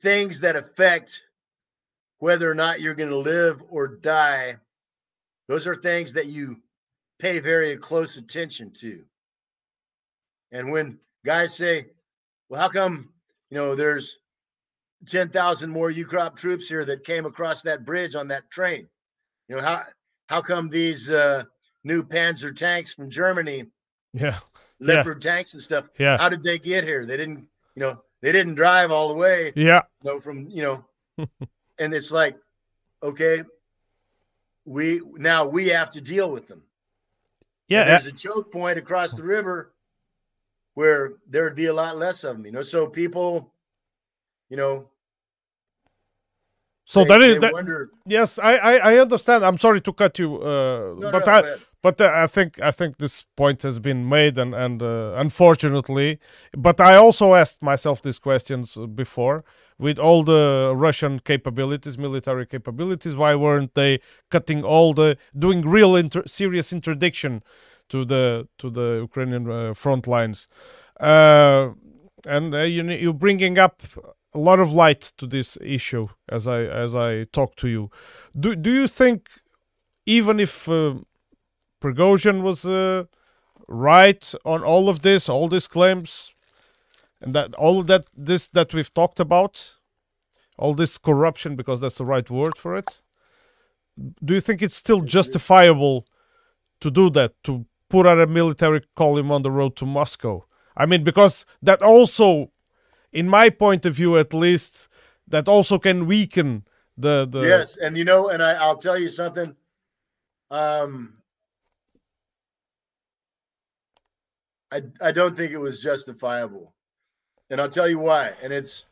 things 0.01 0.41
that 0.41 0.57
affect 0.57 1.23
whether 2.19 2.51
or 2.51 2.55
not 2.55 2.81
you're 2.81 2.95
going 2.95 3.09
to 3.11 3.17
live 3.17 3.63
or 3.69 3.89
die, 3.89 4.57
those 5.49 5.67
are 5.67 5.77
things 5.77 6.13
that 6.13 6.27
you 6.27 6.61
pay 7.19 7.41
very 7.41 7.77
close 7.77 8.17
attention 8.17 8.71
to. 8.81 9.03
And 10.51 10.71
when 10.71 10.99
guys 11.25 11.57
say, 11.57 11.87
well, 12.49 12.61
how 12.61 12.69
come, 12.69 13.11
you 13.51 13.57
know, 13.57 13.75
there's 13.75 14.19
10,000 15.07 15.71
more 15.71 15.91
Ukrop 15.91 16.37
troops 16.37 16.69
here 16.69 16.85
that 16.85 17.05
came 17.05 17.27
across 17.27 17.63
that 17.63 17.85
bridge 17.85 18.15
on 18.15 18.29
that 18.29 18.51
train? 18.51 18.89
You 19.49 19.57
know, 19.57 19.63
how 19.63 19.85
how 20.29 20.41
come 20.41 20.69
these 20.69 21.11
uh, 21.11 21.45
new 21.85 22.03
Panzer 22.03 22.57
tanks 22.57 22.93
from 22.93 23.11
Germany, 23.11 23.67
yeah, 24.15 24.39
Leopard 24.81 25.23
yeah. 25.23 25.33
tanks 25.33 25.53
and 25.53 25.63
stuff, 25.63 25.89
yeah, 25.99 26.17
how 26.17 26.29
did 26.29 26.43
they 26.43 26.59
get 26.59 26.85
here? 26.85 27.05
They 27.05 27.17
didn't, 27.17 27.47
you 27.75 27.83
know, 27.83 28.03
they 28.21 28.33
didn't 28.33 28.55
drive 28.55 28.91
all 28.91 29.09
the 29.09 29.15
way, 29.15 29.53
yeah, 29.57 29.83
you 30.03 30.11
know, 30.11 30.21
from 30.21 30.49
you 30.49 30.63
know, 30.63 30.85
and 31.79 31.93
it's 31.93 32.11
like, 32.11 32.39
okay, 33.03 33.43
we 34.65 35.01
now 35.15 35.47
we 35.47 35.69
have 35.69 35.91
to 35.93 36.01
deal 36.01 36.31
with 36.31 36.47
them. 36.47 36.63
Yeah, 37.69 37.81
and 37.83 37.91
there's 37.91 38.07
a 38.07 38.13
choke 38.13 38.53
point 38.53 38.79
across 38.79 39.13
the 39.13 39.25
river 39.25 39.73
where 40.75 41.15
there 41.29 41.45
would 41.45 41.55
be 41.55 41.67
a 41.67 41.75
lot 41.75 41.99
less 41.99 42.25
of 42.25 42.37
them, 42.37 42.47
you 42.47 42.53
know. 42.53 42.63
So 42.63 42.87
people, 42.87 43.53
you 44.49 44.57
know, 44.57 44.89
so 46.85 47.05
they, 47.05 47.09
that 47.09 47.23
is 47.23 47.41
that, 47.41 47.53
wonder... 47.53 47.91
yes, 48.07 48.39
I, 48.39 48.57
I, 48.57 48.77
I 48.93 48.99
understand. 48.99 49.45
I'm 49.45 49.59
sorry 49.59 49.81
to 49.81 49.93
cut 49.93 50.19
you, 50.19 50.37
uh, 50.43 50.95
no, 50.99 51.13
but 51.13 51.27
no, 51.27 51.33
I 51.33 51.57
but 51.83 52.01
uh, 52.01 52.11
I 52.15 52.27
think 52.29 52.61
I 52.61 52.71
think 52.71 52.99
this 52.99 53.25
point 53.37 53.63
has 53.63 53.79
been 53.79 54.09
made, 54.09 54.39
and 54.39 54.55
and 54.55 54.83
uh, 54.83 55.15
unfortunately, 55.17 56.19
but 56.57 56.81
I 56.81 56.95
also 56.97 57.35
asked 57.35 57.63
myself 57.63 58.03
these 58.03 58.19
questions 58.19 58.79
before. 58.95 59.45
With 59.79 59.99
all 59.99 60.23
the 60.23 60.73
Russian 60.77 61.19
capabilities, 61.19 61.99
military 61.99 62.47
capabilities, 62.47 63.17
why 63.17 63.35
weren't 63.35 63.75
they 63.75 63.99
cutting 64.31 64.63
all 64.63 64.95
the 64.95 65.17
doing 65.37 65.63
real 65.63 65.97
inter- 65.97 66.23
serious 66.25 66.73
interdiction 66.73 67.43
to 67.89 68.05
the 68.05 68.47
to 68.59 68.71
the 68.71 68.99
Ukrainian 69.01 69.51
uh, 69.51 69.75
front 69.75 70.07
lines? 70.07 70.47
Uh, 71.01 71.71
and 72.27 72.55
uh, 72.55 72.59
you 72.59 72.85
you 72.91 73.13
bringing 73.13 73.59
up 73.59 73.83
a 74.35 74.39
lot 74.39 74.61
of 74.61 74.73
light 74.73 75.13
to 75.19 75.27
this 75.27 75.59
issue 75.61 76.09
as 76.29 76.49
I 76.49 76.63
as 76.63 76.95
I 76.95 77.25
talk 77.25 77.57
to 77.57 77.69
you. 77.69 77.91
Do 78.39 78.55
do 78.57 78.71
you 78.73 78.89
think 78.89 79.29
even 80.07 80.41
if 80.41 80.69
uh, 80.69 80.95
Prigozhin 81.81 82.43
was 82.43 82.65
uh, 82.65 83.05
right 83.69 84.35
on 84.45 84.63
all 84.63 84.89
of 84.89 85.03
this, 85.03 85.29
all 85.29 85.49
these 85.49 85.69
claims, 85.69 86.33
and 87.21 87.35
that 87.35 87.55
all 87.55 87.81
of 87.81 87.87
that 87.89 88.07
this 88.17 88.49
that 88.49 88.73
we've 88.73 88.93
talked 88.93 89.21
about, 89.21 89.77
all 90.57 90.75
this 90.75 90.99
corruption 90.99 91.57
because 91.57 91.81
that's 91.81 91.99
the 91.99 92.05
right 92.05 92.31
word 92.31 92.57
for 92.57 92.77
it. 92.77 93.03
Do 94.25 94.35
you 94.35 94.41
think 94.41 94.63
it's 94.63 94.77
still 94.77 95.03
justifiable 95.03 96.07
to 96.81 96.91
do 96.91 97.11
that 97.11 97.35
to 97.45 97.67
put 97.91 98.07
out 98.07 98.19
a 98.21 98.27
military 98.27 98.83
column 98.97 99.31
on 99.31 99.43
the 99.43 99.51
road 99.51 99.77
to 99.77 99.87
Moscow? 99.87 100.47
I 100.75 100.87
mean, 100.87 101.05
because 101.05 101.45
that 101.61 101.83
also 101.83 102.52
in 103.13 103.29
my 103.29 103.51
point 103.51 103.87
of 103.87 103.95
view 103.95 104.17
at 104.17 104.35
least, 104.35 104.89
that 105.29 105.49
also 105.49 105.79
can 105.79 106.07
weaken 106.07 106.65
the 106.97 107.27
the. 107.31 107.43
Yes, 107.43 107.77
and 107.77 107.97
you 107.97 108.05
know, 108.05 108.29
and 108.29 108.43
I, 108.43 108.53
I'll 108.53 108.77
tell 108.77 108.99
you 108.99 109.09
something. 109.09 109.57
Um, 110.51 111.15
I 114.71 114.83
I 115.01 115.13
don't 115.13 115.37
think 115.37 115.53
it 115.53 115.59
was 115.59 115.83
justifiable, 115.83 116.75
and 117.51 117.61
I'll 117.61 117.69
tell 117.69 117.89
you 117.89 117.99
why. 117.99 118.33
And 118.43 118.53
it's 118.53 118.85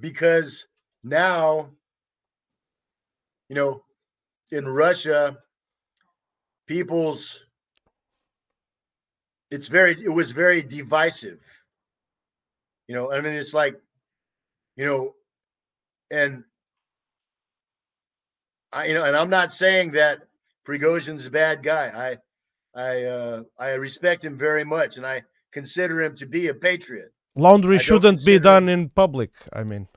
because 0.00 0.66
now, 1.04 1.70
you 3.48 3.54
know, 3.54 3.82
in 4.50 4.66
Russia, 4.66 5.38
people's 6.66 7.40
it's 9.50 9.68
very 9.68 9.92
it 10.02 10.08
was 10.08 10.30
very 10.32 10.62
divisive 10.62 11.40
you 12.88 12.94
know, 12.94 13.12
I 13.12 13.20
mean, 13.20 13.32
it's 13.32 13.54
like, 13.54 13.80
you 14.76 14.86
know, 14.86 15.14
and 16.10 16.44
I, 18.72 18.86
you 18.86 18.94
know, 18.94 19.04
and 19.04 19.16
I'm 19.16 19.30
not 19.30 19.52
saying 19.52 19.92
that 19.92 20.22
Prigozhin's 20.64 21.26
a 21.26 21.30
bad 21.30 21.62
guy. 21.62 22.18
I, 22.74 22.80
I, 22.80 23.02
uh, 23.02 23.42
I 23.58 23.70
respect 23.72 24.24
him 24.24 24.38
very 24.38 24.64
much, 24.64 24.96
and 24.96 25.06
I 25.06 25.22
consider 25.50 26.02
him 26.02 26.16
to 26.16 26.26
be 26.26 26.48
a 26.48 26.54
patriot. 26.54 27.12
Laundry 27.34 27.78
shouldn't 27.78 28.24
be 28.24 28.38
done 28.38 28.68
him, 28.68 28.80
in 28.80 28.88
public. 28.88 29.30
I 29.52 29.62
mean, 29.62 29.88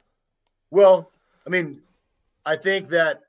well, 0.71 1.11
I 1.45 1.49
mean, 1.49 1.81
I 2.45 2.55
think 2.55 2.89
that 2.89 3.21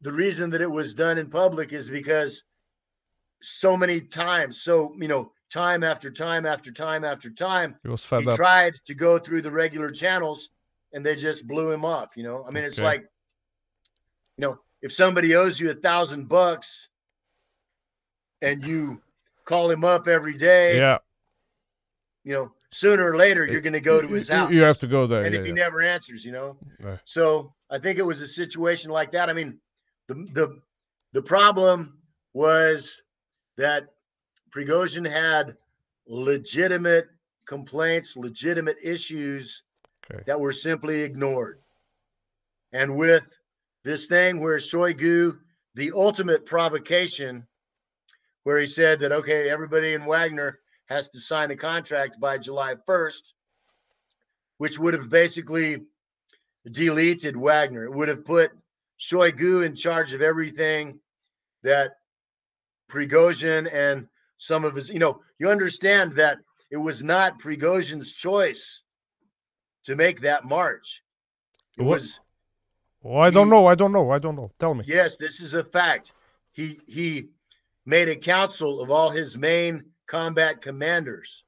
the 0.00 0.12
reason 0.12 0.50
that 0.50 0.60
it 0.60 0.70
was 0.70 0.94
done 0.94 1.18
in 1.18 1.28
public 1.28 1.72
is 1.72 1.90
because 1.90 2.42
so 3.40 3.76
many 3.76 4.00
times, 4.00 4.62
so 4.62 4.94
you 4.98 5.08
know, 5.08 5.32
time 5.50 5.82
after 5.82 6.10
time 6.10 6.46
after 6.46 6.70
time 6.72 7.04
after 7.04 7.30
time. 7.30 7.76
He 7.82 7.88
was 7.88 8.04
fed 8.04 8.22
he 8.22 8.28
up. 8.28 8.36
tried 8.36 8.74
to 8.86 8.94
go 8.94 9.18
through 9.18 9.42
the 9.42 9.50
regular 9.50 9.90
channels 9.90 10.50
and 10.92 11.04
they 11.04 11.16
just 11.16 11.46
blew 11.46 11.70
him 11.70 11.84
off. 11.84 12.16
You 12.16 12.24
know, 12.24 12.44
I 12.46 12.50
mean, 12.50 12.64
it's 12.64 12.78
like, 12.78 13.02
you 14.36 14.46
know, 14.46 14.58
if 14.82 14.92
somebody 14.92 15.34
owes 15.34 15.58
you 15.58 15.70
a 15.70 15.74
thousand 15.74 16.28
bucks 16.28 16.88
and 18.40 18.64
you 18.64 19.02
call 19.44 19.70
him 19.70 19.84
up 19.84 20.08
every 20.08 20.36
day, 20.36 20.78
yeah, 20.78 20.98
you 22.24 22.34
know, 22.34 22.52
sooner 22.70 23.10
or 23.10 23.16
later 23.16 23.46
you're 23.46 23.60
going 23.60 23.72
to 23.72 23.80
go 23.80 24.00
to 24.00 24.08
his 24.08 24.28
house. 24.28 24.50
You 24.50 24.62
have 24.62 24.78
to 24.80 24.86
go 24.86 25.06
there, 25.06 25.22
and 25.22 25.34
yeah, 25.34 25.40
if 25.40 25.46
he 25.46 25.52
yeah. 25.52 25.64
never 25.64 25.80
answers, 25.80 26.24
you 26.24 26.32
know, 26.32 26.58
so 27.04 27.54
I 27.70 27.78
think 27.78 27.98
it 27.98 28.06
was 28.06 28.20
a 28.20 28.28
situation 28.28 28.90
like 28.90 29.12
that. 29.12 29.28
I 29.28 29.32
mean, 29.32 29.58
the 30.06 30.14
the 30.14 30.60
the 31.12 31.22
problem 31.22 31.98
was 32.34 33.02
that 33.56 33.88
Prigozhin 34.50 35.08
had 35.08 35.56
legitimate 36.06 37.08
complaints, 37.46 38.16
legitimate 38.16 38.76
issues 38.82 39.62
okay. 40.10 40.22
that 40.26 40.40
were 40.40 40.52
simply 40.52 41.02
ignored. 41.02 41.60
And 42.72 42.96
with 42.96 43.24
this 43.84 44.06
thing 44.06 44.40
where 44.40 44.58
Shoigu, 44.58 45.38
the 45.74 45.92
ultimate 45.94 46.44
provocation, 46.44 47.46
where 48.44 48.58
he 48.58 48.66
said 48.66 49.00
that, 49.00 49.12
okay, 49.12 49.50
everybody 49.50 49.94
in 49.94 50.06
Wagner 50.06 50.58
has 50.86 51.08
to 51.10 51.20
sign 51.20 51.50
a 51.50 51.56
contract 51.56 52.18
by 52.20 52.38
July 52.38 52.74
1st, 52.88 53.20
which 54.58 54.78
would 54.78 54.94
have 54.94 55.10
basically 55.10 55.84
deleted 56.70 57.36
Wagner. 57.36 57.84
It 57.84 57.94
would 57.94 58.08
have 58.08 58.24
put 58.24 58.50
Shoigu 58.98 59.64
in 59.64 59.74
charge 59.74 60.12
of 60.12 60.22
everything 60.22 61.00
that 61.62 61.96
Prigozhin 62.90 63.68
and 63.72 64.08
some 64.38 64.64
of 64.64 64.74
his, 64.74 64.88
you 64.88 64.98
know, 64.98 65.20
you 65.38 65.50
understand 65.50 66.14
that 66.16 66.38
it 66.70 66.76
was 66.76 67.02
not 67.02 67.38
Prigozhin's 67.38 68.14
choice 68.14 68.82
to 69.84 69.96
make 69.96 70.20
that 70.20 70.44
march. 70.44 71.02
It 71.76 71.82
what? 71.82 71.96
was. 71.96 72.20
Well, 73.02 73.22
I 73.22 73.28
he, 73.28 73.34
don't 73.34 73.50
know. 73.50 73.66
I 73.66 73.74
don't 73.74 73.92
know. 73.92 74.10
I 74.10 74.18
don't 74.18 74.36
know. 74.36 74.50
Tell 74.58 74.74
me. 74.74 74.84
Yes, 74.86 75.16
this 75.16 75.40
is 75.40 75.54
a 75.54 75.64
fact. 75.64 76.12
He 76.52 76.80
he 76.86 77.28
made 77.84 78.08
a 78.08 78.16
council 78.16 78.80
of 78.80 78.90
all 78.90 79.10
his 79.10 79.36
main 79.36 79.84
combat 80.06 80.62
commanders 80.62 81.44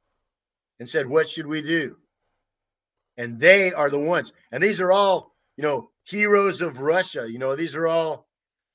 and 0.79 0.89
said, 0.89 1.07
"What 1.07 1.29
should 1.29 1.47
we 1.47 1.63
do?" 1.63 1.97
And 3.17 3.39
they 3.39 3.73
are 3.73 3.91
the 3.91 3.99
ones. 3.99 4.33
And 4.53 4.63
these 4.63 4.81
are 4.81 4.93
all, 4.93 5.35
you 5.57 5.63
know, 5.63 5.91
heroes 6.05 6.61
of 6.61 6.81
Russia. 6.81 7.31
You 7.31 7.39
know, 7.39 7.55
these 7.55 7.77
are 7.77 7.87
all, 7.87 8.27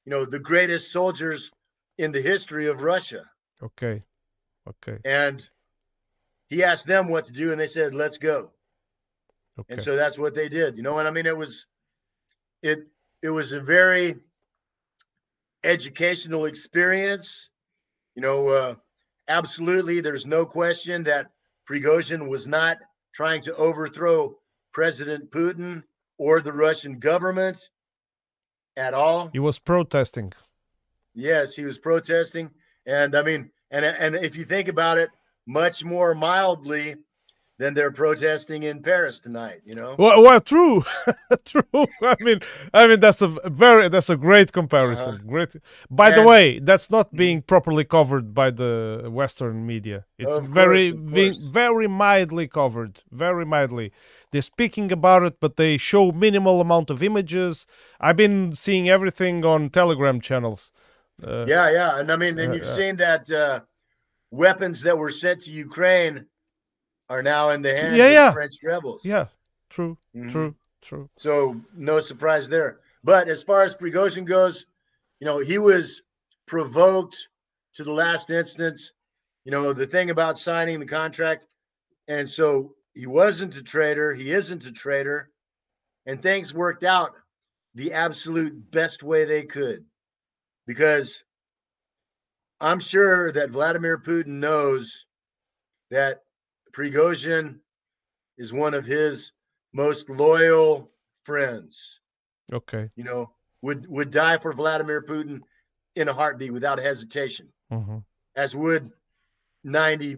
you 0.05 0.11
know, 0.11 0.25
the 0.25 0.39
greatest 0.39 0.91
soldiers 0.91 1.51
in 1.97 2.11
the 2.11 2.21
history 2.21 2.67
of 2.67 2.83
Russia. 2.83 3.25
Okay. 3.61 4.01
Okay. 4.67 4.97
And 5.05 5.47
he 6.49 6.63
asked 6.63 6.87
them 6.87 7.09
what 7.09 7.25
to 7.25 7.31
do, 7.33 7.51
and 7.51 7.59
they 7.59 7.67
said, 7.67 7.93
"Let's 7.93 8.17
go." 8.17 8.51
Okay. 9.59 9.73
And 9.75 9.81
so 9.81 9.95
that's 9.95 10.19
what 10.19 10.35
they 10.35 10.49
did. 10.49 10.77
You 10.77 10.83
know 10.83 10.93
what 10.93 11.07
I 11.07 11.11
mean? 11.11 11.25
It 11.25 11.37
was 11.37 11.65
it 12.61 12.79
it 13.21 13.29
was 13.29 13.51
a 13.51 13.61
very 13.61 14.15
educational 15.63 16.45
experience. 16.45 17.49
You 18.15 18.21
know, 18.21 18.49
uh, 18.49 18.75
absolutely, 19.27 20.01
there's 20.01 20.25
no 20.25 20.45
question 20.45 21.03
that 21.05 21.31
Prigozhin 21.69 22.29
was 22.29 22.47
not 22.47 22.77
trying 23.13 23.41
to 23.43 23.55
overthrow 23.55 24.35
President 24.71 25.31
Putin 25.31 25.83
or 26.17 26.41
the 26.41 26.53
Russian 26.53 26.99
government 26.99 27.57
at 28.77 28.93
all. 28.93 29.29
he 29.31 29.39
was 29.39 29.57
protesting. 29.57 30.33
Yes, 31.13 31.55
he 31.55 31.63
was 31.63 31.79
protesting, 31.79 32.51
and 32.85 33.15
I 33.15 33.23
mean, 33.23 33.51
and 33.71 33.85
and 33.85 34.15
if 34.15 34.35
you 34.35 34.45
think 34.45 34.67
about 34.67 34.97
it, 34.97 35.09
much 35.47 35.83
more 35.83 36.15
mildly 36.15 36.95
than 37.57 37.73
they're 37.73 37.91
protesting 37.91 38.63
in 38.63 38.81
Paris 38.81 39.19
tonight. 39.19 39.61
You 39.63 39.75
know, 39.75 39.95
Well, 39.97 40.21
well 40.21 40.41
true, 40.41 40.83
true. 41.45 41.85
I 42.01 42.15
mean, 42.19 42.39
I 42.73 42.87
mean 42.87 42.99
that's 42.99 43.21
a 43.21 43.27
very 43.27 43.87
that's 43.89 44.09
a 44.09 44.17
great 44.17 44.51
comparison. 44.51 45.15
Uh-huh. 45.15 45.23
Great. 45.25 45.55
By 45.89 46.11
the 46.11 46.23
way, 46.23 46.59
that's 46.59 46.89
not 46.91 47.13
being 47.13 47.41
properly 47.41 47.85
covered 47.85 48.33
by 48.33 48.51
the 48.51 49.07
Western 49.09 49.65
media. 49.65 50.05
It's 50.17 50.37
very, 50.45 50.91
course, 50.91 51.03
vi- 51.05 51.25
course. 51.27 51.43
very 51.43 51.87
mildly 51.87 52.47
covered. 52.47 53.03
Very 53.11 53.45
mildly. 53.45 53.91
They're 54.31 54.41
speaking 54.41 54.91
about 54.91 55.23
it, 55.23 55.39
but 55.39 55.55
they 55.55 55.77
show 55.77 56.11
minimal 56.11 56.59
amount 56.59 56.89
of 56.89 57.01
images. 57.01 57.65
I've 58.01 58.17
been 58.17 58.53
seeing 58.53 58.89
everything 58.89 59.45
on 59.45 59.69
Telegram 59.69 60.19
channels. 60.19 60.71
Uh, 61.23 61.45
yeah, 61.47 61.69
yeah, 61.71 61.99
and 61.99 62.11
I 62.11 62.15
mean, 62.17 62.37
and 62.39 62.51
Uh, 62.51 62.55
you've 62.55 62.63
uh. 62.63 62.75
seen 62.75 62.97
that 62.97 63.29
uh, 63.31 63.61
weapons 64.31 64.81
that 64.81 64.97
were 64.97 65.09
sent 65.11 65.41
to 65.43 65.51
Ukraine 65.51 66.25
are 67.09 67.23
now 67.23 67.49
in 67.49 67.61
the 67.61 67.73
hands 67.73 67.97
Yeah, 67.97 68.05
of 68.05 68.11
yeah. 68.11 68.31
French 68.33 68.55
rebels. 68.63 69.05
yeah. 69.05 69.27
True. 69.69 69.97
Mhm. 70.15 70.31
True. 70.31 70.55
True. 70.81 71.09
So 71.17 71.59
no 71.75 71.99
surprise 71.99 72.47
there. 72.47 72.79
But 73.03 73.27
as 73.27 73.43
far 73.43 73.63
as 73.63 73.75
Prigozhin 73.75 74.25
goes, 74.25 74.65
you 75.19 75.25
know, 75.25 75.39
he 75.39 75.57
was 75.57 76.01
provoked 76.45 77.27
to 77.75 77.83
the 77.83 77.91
last 77.91 78.29
instance. 78.29 78.91
You 79.43 79.51
know, 79.51 79.73
the 79.73 79.87
thing 79.87 80.09
about 80.11 80.37
signing 80.37 80.79
the 80.79 80.85
contract. 80.85 81.45
And 82.07 82.27
so 82.29 82.75
he 82.93 83.07
wasn't 83.07 83.55
a 83.55 83.63
traitor. 83.63 84.13
He 84.13 84.31
isn't 84.31 84.65
a 84.65 84.71
traitor. 84.71 85.31
And 86.05 86.21
things 86.21 86.53
worked 86.53 86.83
out 86.83 87.15
the 87.73 87.93
absolute 87.93 88.71
best 88.71 89.01
way 89.03 89.25
they 89.25 89.43
could. 89.43 89.85
Because 90.65 91.23
I'm 92.59 92.79
sure 92.79 93.31
that 93.31 93.49
Vladimir 93.49 93.97
Putin 93.97 94.39
knows 94.39 95.05
that 95.91 96.23
Prigozhin 96.71 97.59
is 98.37 98.51
one 98.51 98.73
of 98.73 98.85
his 98.85 99.31
most 99.73 100.09
loyal 100.09 100.91
friends. 101.23 101.99
Okay. 102.51 102.89
You 102.95 103.03
know, 103.03 103.31
would 103.61 103.87
would 103.87 104.11
die 104.11 104.37
for 104.37 104.53
Vladimir 104.53 105.01
Putin 105.01 105.41
in 105.95 106.07
a 106.07 106.13
heartbeat 106.13 106.53
without 106.53 106.79
hesitation, 106.79 107.49
hmm 107.71 107.97
as 108.35 108.53
would 108.55 108.91
ninety 109.63 110.17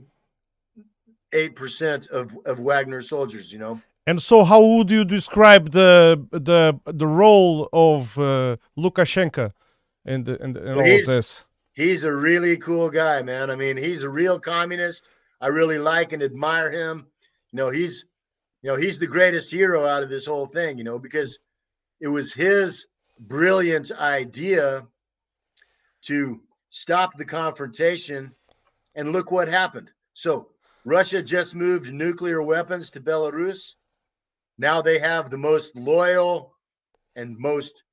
eight 1.34 1.56
percent 1.56 2.07
of 2.07 2.38
of 2.45 2.60
Wagner 2.60 3.02
soldiers. 3.02 3.53
You 3.53 3.60
know, 3.60 3.82
And 4.06 4.22
so, 4.22 4.44
how 4.44 4.61
would 4.61 4.91
you 4.91 5.06
describe 5.06 5.72
the 5.72 6.26
the 6.32 6.80
the 6.86 7.07
role 7.07 7.69
of 7.72 8.18
uh, 8.18 8.57
Lukashenko 8.78 9.52
in 10.08 10.24
the 10.24 10.42
in, 10.42 10.54
the, 10.54 10.64
in 10.64 10.74
all 10.74 10.80
of 10.80 11.06
this? 11.06 11.46
he's 11.74 12.04
a 12.04 12.12
really 12.12 12.58
cool 12.58 12.90
guy, 12.90 13.22
man. 13.22 13.50
I 13.50 13.56
mean, 13.56 13.78
he's 13.78 14.04
a 14.04 14.10
real 14.10 14.40
communist. 14.40 15.04
I 15.40 15.48
really 15.48 15.78
like 15.78 16.12
and 16.12 16.24
admire 16.24 16.72
him. 16.72 17.08
You 17.52 17.58
know, 17.58 17.70
he's 17.70 18.06
you 18.62 18.70
know 18.70 18.76
he's 18.76 19.00
the 19.00 19.08
greatest 19.08 19.52
hero 19.52 19.86
out 19.86 20.04
of 20.04 20.10
this 20.10 20.26
whole 20.26 20.48
thing. 20.48 20.78
You 20.78 20.84
know, 20.84 21.00
because 21.00 21.40
it 22.02 22.08
was 22.08 22.34
his 22.34 22.88
brilliant 23.20 23.92
idea 23.92 24.88
to 26.04 26.42
stop 26.70 27.18
the 27.18 27.26
confrontation, 27.26 28.34
and 28.96 29.12
look 29.12 29.32
what 29.32 29.48
happened. 29.48 29.92
So 30.14 30.50
Russia 30.84 31.22
just 31.22 31.56
moved 31.56 31.94
nuclear 31.94 32.42
weapons 32.42 32.90
to 32.92 33.02
Belarus. 33.02 33.76
Now 34.58 34.82
they 34.82 34.98
have 35.00 35.30
the 35.30 35.38
most 35.38 35.76
loyal 35.76 36.56
and 37.16 37.38
most 37.38 37.84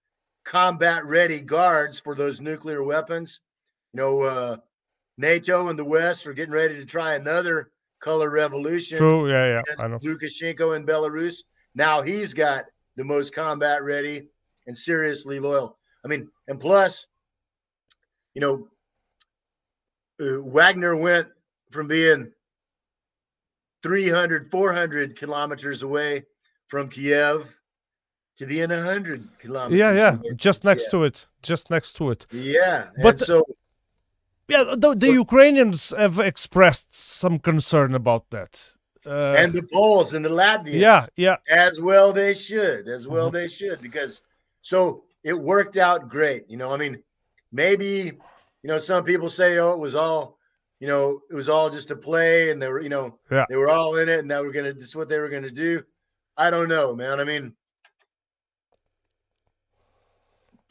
combat 0.45 1.05
ready 1.05 1.41
guards 1.41 1.99
for 1.99 2.15
those 2.15 2.41
nuclear 2.41 2.83
weapons. 2.83 3.41
You 3.93 4.01
know, 4.01 4.23
uh, 4.23 4.57
NATO 5.17 5.69
and 5.69 5.79
the 5.79 5.85
West 5.85 6.27
are 6.27 6.33
getting 6.33 6.55
ready 6.55 6.77
to 6.77 6.85
try 6.85 7.15
another 7.15 7.71
color 8.01 8.31
revolution 8.31 8.99
True. 8.99 9.31
Yeah. 9.31 9.63
Yeah. 9.67 9.85
I 9.85 9.89
know. 9.89 9.99
Lukashenko 9.99 10.77
in 10.77 10.87
Belarus. 10.87 11.43
Now 11.75 12.03
he's 12.03 12.35
got 12.35 12.67
the 12.97 13.05
most 13.05 13.35
combat 13.35 13.83
ready 13.83 14.29
and 14.67 14.77
seriously 14.77 15.41
loyal. 15.41 15.79
I 16.05 16.09
mean, 16.09 16.31
and 16.49 16.61
plus, 16.61 17.07
you 18.35 18.41
know, 18.41 18.69
uh, 20.21 20.43
Wagner 20.43 20.97
went 20.97 21.29
from 21.71 21.89
being 21.89 22.31
300, 23.83 24.51
400 24.51 25.17
kilometers 25.17 25.83
away 25.83 26.25
from 26.69 26.89
Kiev 26.89 27.55
to 28.39 28.47
being 28.47 28.71
100 28.71 29.27
kilometers. 29.39 29.79
Yeah. 29.79 29.93
Yeah. 29.93 30.17
Just 30.37 30.65
next 30.65 30.85
yeah. 30.85 30.91
to 30.91 31.05
it. 31.05 31.27
Just 31.43 31.71
next 31.71 31.93
to 31.95 32.11
it. 32.11 32.27
Yeah. 32.33 32.89
But 33.03 33.17
and 33.17 33.21
so, 33.21 33.45
Yeah. 34.49 34.75
The, 34.77 34.95
the 34.95 35.13
Ukrainians 35.13 35.93
have 35.97 36.19
expressed 36.19 36.95
some 36.95 37.39
concern 37.39 37.95
about 37.95 38.31
that. 38.31 38.73
Uh, 39.07 39.35
and 39.37 39.53
the 39.53 39.63
Poles 39.63 40.15
and 40.15 40.25
the 40.25 40.31
Latvians. 40.31 40.81
yeah. 40.81 41.07
Yeah. 41.17 41.37
as 41.51 41.79
well 41.81 42.13
they 42.13 42.33
should 42.35 42.89
as 42.89 43.07
well 43.07 43.27
Mm-hmm. 43.27 43.37
they 43.37 43.49
should 43.49 43.81
because 43.83 44.23
so 44.63 45.05
it 45.23 45.39
worked 45.39 45.77
out 45.77 46.09
great 46.09 46.45
you 46.49 46.57
know 46.57 46.73
i 46.73 46.79
mean 46.79 47.03
maybe 47.53 48.13
you 48.63 48.69
know 48.71 48.79
some 48.79 49.05
people 49.05 49.29
say 49.29 49.59
oh 49.59 49.73
it 49.73 49.79
was 49.79 49.95
all 49.95 50.39
you 50.81 50.89
know 50.89 51.21
it 51.31 51.35
was 51.35 51.51
all 51.51 51.69
just 51.69 51.91
a 51.91 51.97
play 51.97 52.51
and 52.51 52.61
they 52.63 52.69
were 52.69 52.81
you 52.81 52.89
know 52.89 53.19
Yeah. 53.31 53.45
they 53.51 53.57
were 53.57 53.69
all 53.69 53.97
in 53.97 54.09
it 54.09 54.21
and 54.21 54.31
they 54.31 54.41
were 54.41 54.53
gonna 54.53 54.73
this 54.73 54.89
is 54.89 54.97
what 54.97 55.11
they 55.11 55.19
were 55.19 55.29
gonna 55.29 55.51
do 55.51 55.83
i 56.39 56.49
don't 56.51 56.69
know 56.71 56.95
man 56.95 57.21
i 57.21 57.25
mean 57.25 57.55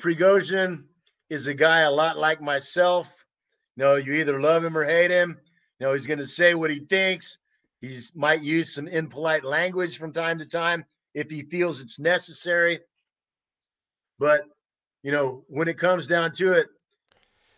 Prigozhin 0.03 0.83
is 1.29 1.47
a 1.47 1.53
guy 1.53 1.81
a 1.81 1.91
lot 1.91 2.17
like 2.17 2.41
myself 2.41 3.25
you 3.75 3.83
know 3.83 3.95
you 3.95 4.13
either 4.13 4.41
love 4.41 4.63
him 4.63 4.77
or 4.77 4.83
hate 4.83 5.11
him 5.11 5.39
you 5.79 5.85
know 5.85 5.93
he's 5.93 6.07
gonna 6.07 6.25
say 6.25 6.53
what 6.53 6.69
he 6.69 6.79
thinks 6.79 7.37
He's 7.83 8.15
might 8.15 8.41
use 8.41 8.73
some 8.73 8.87
impolite 8.87 9.43
language 9.43 9.97
from 9.97 10.13
time 10.13 10.39
to 10.39 10.45
time 10.45 10.85
if 11.13 11.29
he 11.29 11.41
feels 11.41 11.81
it's 11.81 11.99
necessary. 11.99 12.79
But 14.17 14.43
you 15.03 15.11
know, 15.11 15.43
when 15.49 15.67
it 15.67 15.77
comes 15.77 16.07
down 16.07 16.31
to 16.35 16.53
it, 16.53 16.69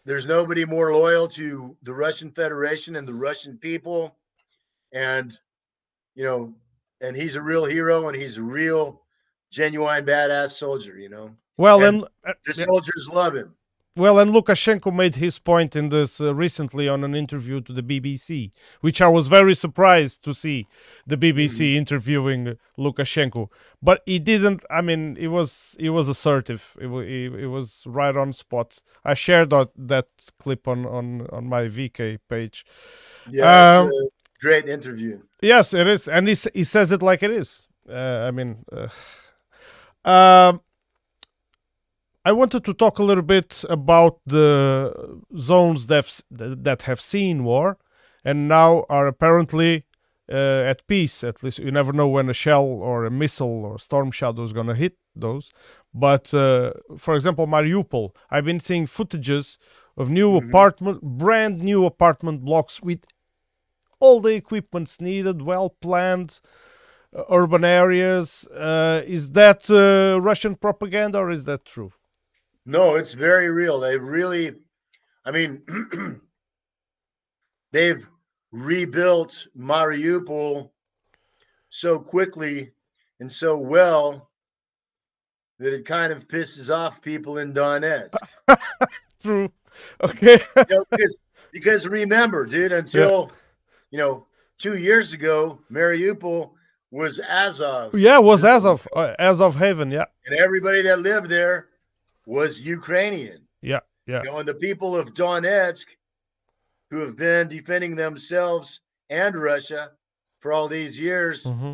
there's 0.03 0.25
nobody 0.25 0.65
more 0.65 0.95
loyal 0.95 1.27
to 1.27 1.77
the 1.83 1.93
Russian 1.93 2.31
Federation 2.31 2.95
and 2.95 3.07
the 3.07 3.13
Russian 3.13 3.59
people. 3.59 4.17
And 4.91 5.37
you 6.15 6.23
know, 6.23 6.55
and 7.01 7.15
he's 7.15 7.35
a 7.35 7.41
real 7.41 7.65
hero 7.65 8.07
and 8.07 8.17
he's 8.17 8.39
a 8.39 8.43
real 8.43 9.03
genuine 9.51 10.07
badass 10.07 10.53
soldier, 10.53 10.97
you 10.97 11.09
know. 11.09 11.35
Well, 11.57 11.83
And 11.83 11.97
and 11.97 12.05
uh, 12.25 12.33
The 12.45 12.53
yeah. 12.57 12.65
soldiers 12.65 13.09
love 13.11 13.35
him. 13.35 13.55
Well, 13.97 14.19
and 14.19 14.31
Lukashenko 14.33 14.93
made 14.93 15.15
his 15.15 15.39
point 15.39 15.73
in 15.73 15.87
this 15.87 16.19
uh, 16.19 16.35
recently 16.35 16.89
on 16.89 17.05
an 17.05 17.15
interview 17.15 17.61
to 17.61 17.71
the 17.71 17.81
BBC, 17.81 18.51
which 18.81 19.01
I 19.01 19.07
was 19.07 19.27
very 19.27 19.55
surprised 19.55 20.21
to 20.25 20.33
see 20.33 20.67
the 21.07 21.15
BBC 21.15 21.75
interviewing 21.75 22.57
Lukashenko. 22.77 23.47
But 23.81 24.01
he 24.05 24.19
didn't. 24.19 24.65
I 24.69 24.81
mean, 24.81 25.15
it 25.17 25.29
was 25.29 25.77
it 25.79 25.91
was 25.91 26.09
assertive. 26.09 26.75
It, 26.77 26.87
it, 26.87 27.43
it 27.43 27.47
was 27.47 27.83
right 27.85 28.17
on 28.17 28.33
spot. 28.33 28.81
I 29.05 29.13
shared 29.13 29.51
that, 29.51 29.69
that 29.77 30.07
clip 30.39 30.67
on, 30.67 30.85
on 30.85 31.27
on 31.31 31.47
my 31.47 31.63
VK 31.63 32.19
page. 32.27 32.65
Yeah, 33.31 33.79
Um, 33.79 33.91
great 34.41 34.67
interview. 34.67 35.21
Yes, 35.41 35.73
it 35.73 35.87
is, 35.87 36.09
and 36.09 36.27
he 36.27 36.35
he 36.53 36.65
says 36.65 36.91
it 36.91 37.01
like 37.01 37.23
it 37.23 37.31
is. 37.31 37.65
Uh, 37.89 38.25
I 38.27 38.31
mean, 38.31 38.65
uh, 38.73 38.89
um, 40.09 40.59
I 42.27 42.31
wanted 42.31 42.65
to 42.65 42.73
talk 42.73 42.97
a 42.99 43.03
little 43.03 43.23
bit 43.23 43.63
about 43.69 44.19
the 44.25 45.21
zones 45.37 45.87
that 45.87 46.23
that 46.31 46.81
have 46.83 46.99
seen 46.99 47.43
war, 47.43 47.77
and 48.23 48.47
now 48.47 48.85
are 48.89 49.05
apparently 49.07 49.85
uh, 50.31 50.71
at 50.71 50.87
peace. 50.87 51.23
At 51.23 51.43
least 51.43 51.59
you 51.59 51.71
never 51.71 51.93
know 51.93 52.07
when 52.07 52.29
a 52.29 52.33
shell 52.33 52.65
or 52.65 53.05
a 53.05 53.11
missile 53.11 53.63
or 53.65 53.77
storm 53.79 54.11
shadow 54.11 54.43
is 54.43 54.53
going 54.53 54.67
to 54.67 54.75
hit 54.75 54.97
those. 55.15 55.51
But 55.93 56.33
uh, 56.33 56.73
for 56.97 57.15
example, 57.15 57.45
Mariupol, 57.47 58.15
I've 58.31 58.45
been 58.45 58.59
seeing 58.59 58.85
footages 58.87 59.57
of 59.95 60.09
new 60.09 60.31
Mhm. 60.31 60.47
apartment, 60.49 61.01
brand 61.03 61.61
new 61.61 61.85
apartment 61.85 62.43
blocks 62.43 62.81
with 62.81 63.01
all 63.99 64.19
the 64.19 64.33
equipments 64.35 64.99
needed, 64.99 65.41
well 65.43 65.69
planned 65.69 66.39
uh, 67.15 67.23
urban 67.29 67.63
areas. 67.63 68.47
Uh, 68.47 69.01
is 69.05 69.31
that 69.31 69.69
uh, 69.69 70.19
Russian 70.19 70.55
propaganda 70.55 71.19
or 71.19 71.29
is 71.29 71.45
that 71.45 71.65
true? 71.65 71.91
No, 72.65 72.95
it's 72.95 73.13
very 73.13 73.49
real. 73.49 73.79
They've 73.79 74.01
really, 74.01 74.55
I 75.23 75.31
mean, 75.31 76.21
they've 77.71 78.07
rebuilt 78.51 79.47
Mariupol 79.57 80.71
so 81.69 81.99
quickly 81.99 82.71
and 83.19 83.31
so 83.31 83.57
well 83.57 84.29
that 85.59 85.73
it 85.73 85.85
kind 85.85 86.11
of 86.11 86.27
pisses 86.27 86.73
off 86.73 87.01
people 87.01 87.37
in 87.37 87.53
Donetsk. 87.53 88.15
True. 89.21 89.51
Okay. 90.01 90.39
you 90.57 90.65
know, 90.69 90.85
because, 90.89 91.17
because 91.51 91.87
remember, 91.87 92.45
dude, 92.45 92.71
until 92.71 93.29
yeah. 93.29 93.37
you 93.91 93.97
know 93.97 94.27
two 94.57 94.77
years 94.77 95.13
ago, 95.13 95.59
Mariupol 95.71 96.51
was 96.91 97.19
Azov. 97.19 97.93
Yeah, 97.93 98.19
was 98.19 98.43
Azov, 98.43 98.87
uh, 98.95 99.13
Azov 99.19 99.55
Haven. 99.55 99.91
Yeah, 99.91 100.05
and 100.25 100.35
everybody 100.37 100.81
that 100.83 100.99
lived 100.99 101.29
there 101.29 101.67
was 102.25 102.61
Ukrainian. 102.61 103.47
Yeah, 103.61 103.79
yeah. 104.07 104.23
You 104.23 104.31
know, 104.31 104.37
and 104.39 104.47
the 104.47 104.55
people 104.55 104.95
of 104.95 105.13
Donetsk, 105.13 105.85
who 106.89 106.99
have 106.99 107.15
been 107.15 107.49
defending 107.49 107.95
themselves 107.95 108.81
and 109.09 109.35
Russia 109.35 109.91
for 110.39 110.51
all 110.53 110.67
these 110.67 110.99
years, 110.99 111.45
mm-hmm. 111.45 111.73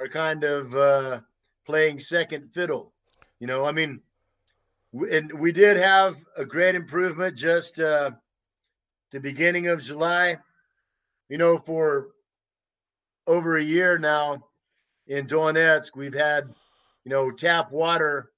are 0.00 0.08
kind 0.08 0.44
of 0.44 0.74
uh, 0.74 1.20
playing 1.64 1.98
second 1.98 2.52
fiddle. 2.52 2.92
You 3.40 3.46
know, 3.46 3.64
I 3.66 3.72
mean, 3.72 4.00
and 5.10 5.32
we 5.38 5.52
did 5.52 5.76
have 5.76 6.16
a 6.36 6.44
great 6.44 6.74
improvement 6.74 7.36
just 7.36 7.78
uh, 7.78 8.12
the 9.12 9.20
beginning 9.20 9.68
of 9.68 9.82
July. 9.82 10.38
You 11.28 11.38
know, 11.38 11.58
for 11.58 12.08
over 13.26 13.56
a 13.56 13.62
year 13.62 13.98
now 13.98 14.44
in 15.08 15.26
Donetsk, 15.26 15.96
we've 15.96 16.14
had, 16.14 16.48
you 17.04 17.10
know, 17.10 17.30
tap 17.30 17.70
water 17.72 18.30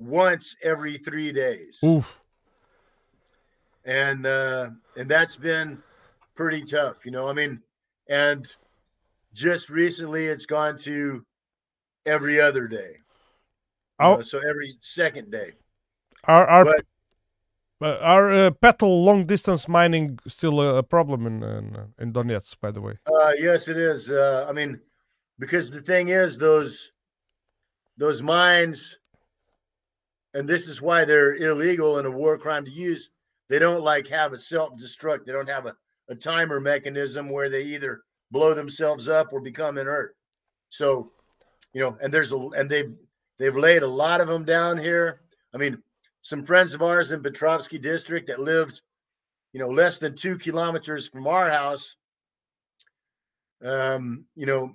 once 0.00 0.56
every 0.62 0.98
three 0.98 1.30
days. 1.30 1.78
Oof. 1.84 2.22
And 3.84 4.26
uh, 4.26 4.70
and 4.96 5.08
that's 5.08 5.36
been 5.36 5.82
pretty 6.34 6.62
tough, 6.62 7.04
you 7.04 7.12
know. 7.12 7.28
I 7.28 7.32
mean, 7.32 7.62
and 8.08 8.46
just 9.32 9.70
recently 9.70 10.26
it's 10.26 10.46
gone 10.46 10.76
to 10.78 11.24
every 12.04 12.40
other 12.40 12.66
day. 12.66 12.96
Oh, 14.00 14.16
know, 14.16 14.22
so 14.22 14.38
every 14.38 14.72
second 14.80 15.30
day. 15.30 15.52
Our 16.24 16.46
our 16.46 16.64
but, 16.64 16.84
uh, 17.82 17.98
are 18.02 18.32
uh, 18.32 18.50
petal 18.50 19.04
long 19.04 19.24
distance 19.24 19.66
mining 19.66 20.18
still 20.26 20.60
a, 20.60 20.82
problem 20.82 21.26
in, 21.26 21.42
in, 21.42 21.76
in 21.98 22.12
Donetsk? 22.12 22.60
By 22.60 22.70
the 22.70 22.80
way. 22.82 22.98
Uh, 23.06 23.32
yes, 23.38 23.68
it 23.68 23.78
is. 23.78 24.10
Uh, 24.10 24.46
I 24.48 24.52
mean, 24.52 24.80
because 25.38 25.70
the 25.70 25.80
thing 25.80 26.08
is, 26.08 26.36
those 26.36 26.92
those 27.96 28.22
mines, 28.22 28.98
and 30.34 30.48
this 30.48 30.68
is 30.68 30.80
why 30.80 31.04
they're 31.04 31.34
illegal 31.36 31.98
and 31.98 32.06
a 32.06 32.10
war 32.10 32.38
crime 32.38 32.64
to 32.64 32.70
use. 32.70 33.10
They 33.48 33.58
don't 33.58 33.82
like 33.82 34.06
have 34.08 34.32
a 34.32 34.38
self 34.38 34.78
destruct. 34.78 35.24
They 35.24 35.32
don't 35.32 35.48
have 35.48 35.66
a, 35.66 35.76
a 36.08 36.14
timer 36.14 36.60
mechanism 36.60 37.30
where 37.30 37.48
they 37.48 37.62
either 37.62 38.02
blow 38.30 38.54
themselves 38.54 39.08
up 39.08 39.32
or 39.32 39.40
become 39.40 39.78
inert. 39.78 40.16
So, 40.68 41.10
you 41.72 41.80
know, 41.80 41.96
and 42.00 42.14
there's 42.14 42.32
a 42.32 42.38
and 42.38 42.70
they've 42.70 42.94
they've 43.38 43.56
laid 43.56 43.82
a 43.82 43.88
lot 43.88 44.20
of 44.20 44.28
them 44.28 44.44
down 44.44 44.78
here. 44.78 45.20
I 45.52 45.58
mean, 45.58 45.82
some 46.22 46.44
friends 46.44 46.74
of 46.74 46.82
ours 46.82 47.10
in 47.10 47.22
Petrovsky 47.22 47.78
district 47.78 48.28
that 48.28 48.38
lived, 48.38 48.80
you 49.52 49.58
know, 49.58 49.68
less 49.68 49.98
than 49.98 50.14
two 50.14 50.38
kilometers 50.38 51.08
from 51.08 51.26
our 51.26 51.50
house. 51.50 51.96
Um, 53.62 54.24
you 54.36 54.46
know, 54.46 54.72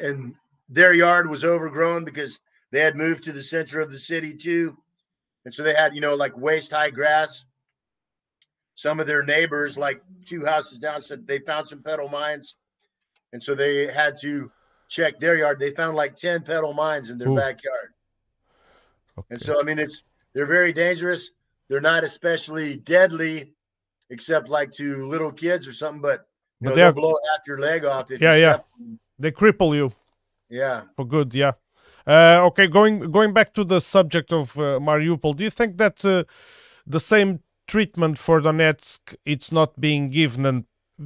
and 0.00 0.34
their 0.68 0.92
yard 0.92 1.28
was 1.30 1.44
overgrown 1.44 2.04
because 2.04 2.38
they 2.76 2.82
had 2.82 2.94
moved 2.94 3.24
to 3.24 3.32
the 3.32 3.42
center 3.42 3.80
of 3.80 3.90
the 3.90 3.98
city 3.98 4.34
too. 4.34 4.76
And 5.46 5.54
so 5.54 5.62
they 5.62 5.72
had, 5.72 5.94
you 5.94 6.02
know, 6.02 6.14
like 6.14 6.36
waist 6.36 6.72
high 6.72 6.90
grass. 6.90 7.46
Some 8.74 9.00
of 9.00 9.06
their 9.06 9.22
neighbors, 9.22 9.78
like 9.78 10.02
two 10.26 10.44
houses 10.44 10.78
down, 10.78 11.00
said 11.00 11.26
they 11.26 11.38
found 11.38 11.66
some 11.66 11.82
petal 11.82 12.10
mines. 12.10 12.56
And 13.32 13.42
so 13.42 13.54
they 13.54 13.90
had 13.90 14.20
to 14.20 14.52
check 14.88 15.18
their 15.18 15.36
yard. 15.36 15.58
They 15.58 15.70
found 15.70 15.96
like 15.96 16.16
10 16.16 16.42
petal 16.42 16.74
mines 16.74 17.08
in 17.08 17.16
their 17.16 17.30
Ooh. 17.30 17.36
backyard. 17.36 17.94
Okay. 19.16 19.26
And 19.30 19.40
so, 19.40 19.58
I 19.58 19.62
mean, 19.62 19.78
it's 19.78 20.02
they're 20.34 20.44
very 20.44 20.74
dangerous. 20.74 21.30
They're 21.70 21.80
not 21.80 22.04
especially 22.04 22.76
deadly, 22.76 23.54
except 24.10 24.50
like 24.50 24.70
to 24.72 25.06
little 25.06 25.32
kids 25.32 25.66
or 25.66 25.72
something. 25.72 26.02
But 26.02 26.28
but 26.60 26.68
know, 26.68 26.74
they'll 26.74 26.92
blow 26.92 27.14
half 27.32 27.46
your 27.46 27.58
leg 27.58 27.86
off. 27.86 28.10
yeah, 28.10 28.36
yeah. 28.36 28.58
They 29.18 29.32
cripple 29.32 29.74
you. 29.74 29.94
Yeah. 30.50 30.82
For 30.96 31.06
good. 31.06 31.34
Yeah. 31.34 31.52
Uh, 32.06 32.40
okay, 32.44 32.68
going 32.68 33.10
going 33.10 33.32
back 33.32 33.52
to 33.54 33.64
the 33.64 33.80
subject 33.80 34.32
of 34.32 34.56
uh, 34.58 34.78
Mariupol, 34.78 35.36
do 35.36 35.42
you 35.42 35.50
think 35.50 35.76
that 35.78 36.04
uh, 36.04 36.22
the 36.86 37.00
same 37.00 37.40
treatment 37.66 38.16
for 38.16 38.40
Donetsk 38.40 39.16
it's 39.24 39.50
not 39.50 39.80
being 39.80 40.10
given 40.10 40.46
and 40.46 40.64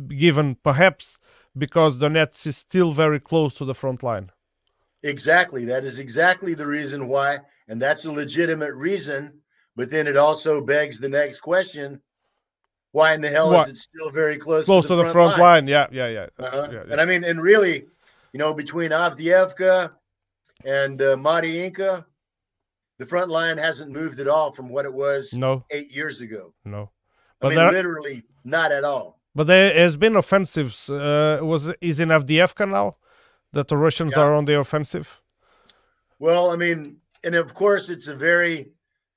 given 0.09 0.57
perhaps 0.57 1.19
because 1.57 1.99
Donetsk 1.99 2.47
is 2.47 2.59
still 2.59 2.93
very 2.93 3.19
close 3.19 3.55
to 3.55 3.65
the 3.65 3.75
front 3.75 4.03
line? 4.03 4.31
Exactly. 5.03 5.65
That 5.65 5.85
is 5.85 5.99
exactly 5.99 6.53
the 6.53 6.67
reason 6.67 7.09
why, 7.09 7.39
and 7.67 7.81
that's 7.81 8.05
a 8.05 8.13
legitimate 8.13 8.75
reason. 8.75 9.41
But 9.77 9.91
then 9.91 10.07
it 10.07 10.19
also 10.19 10.61
begs 10.61 10.99
the 10.99 11.09
next 11.09 11.41
question: 11.41 12.03
Why 12.93 13.15
in 13.15 13.23
the 13.23 13.31
hell 13.31 13.51
what? 13.51 13.71
is 13.71 13.77
it 13.77 13.81
still 13.81 14.11
very 14.11 14.37
close? 14.37 14.67
Close 14.67 14.85
to 14.85 14.97
the, 14.97 15.03
to 15.03 15.09
the 15.09 15.13
front, 15.13 15.31
front 15.31 15.41
line. 15.41 15.65
line. 15.65 15.69
Yeah, 15.69 15.87
yeah, 15.91 16.09
yeah. 16.09 16.27
Uh-huh. 16.39 16.69
yeah, 16.71 16.83
yeah. 16.87 16.93
And 16.93 17.01
I 17.01 17.07
mean, 17.07 17.25
and 17.25 17.41
really, 17.41 17.87
you 18.35 18.39
know, 18.39 18.53
between 18.53 18.91
Avdiivka 18.91 19.93
and 20.65 21.01
uh, 21.01 21.17
Mariinka, 21.17 22.05
the 22.99 23.07
front 23.07 23.31
line 23.31 23.59
hasn't 23.59 23.91
moved 23.91 24.21
at 24.21 24.29
all 24.29 24.53
from 24.53 24.69
what 24.69 24.85
it 24.85 24.93
was 24.93 25.33
no. 25.33 25.65
eight 25.71 25.91
years 25.91 26.21
ago. 26.21 26.53
No, 26.65 26.91
but 27.41 27.49
I 27.49 27.51
mean, 27.51 27.59
there... 27.59 27.73
literally 27.73 28.25
not 28.45 28.73
at 28.73 28.85
all. 28.85 29.21
But 29.35 29.47
there 29.47 29.73
has 29.75 29.97
been 29.97 30.17
offensives. 30.17 30.91
Uh, 30.91 31.39
was 31.43 31.71
is 31.81 32.01
in 32.01 32.09
Avdiivka 32.09 32.69
now? 32.69 32.97
that 33.53 33.69
the 33.69 33.77
Russians 33.77 34.15
yeah. 34.17 34.23
are 34.23 34.35
on 34.35 34.45
the 34.45 34.59
offensive? 34.59 35.21
Well, 36.19 36.51
I 36.51 36.57
mean, 36.57 36.99
and 37.25 37.35
of 37.35 37.55
course, 37.55 37.89
it's 37.89 38.09
a 38.09 38.15
very, 38.15 38.71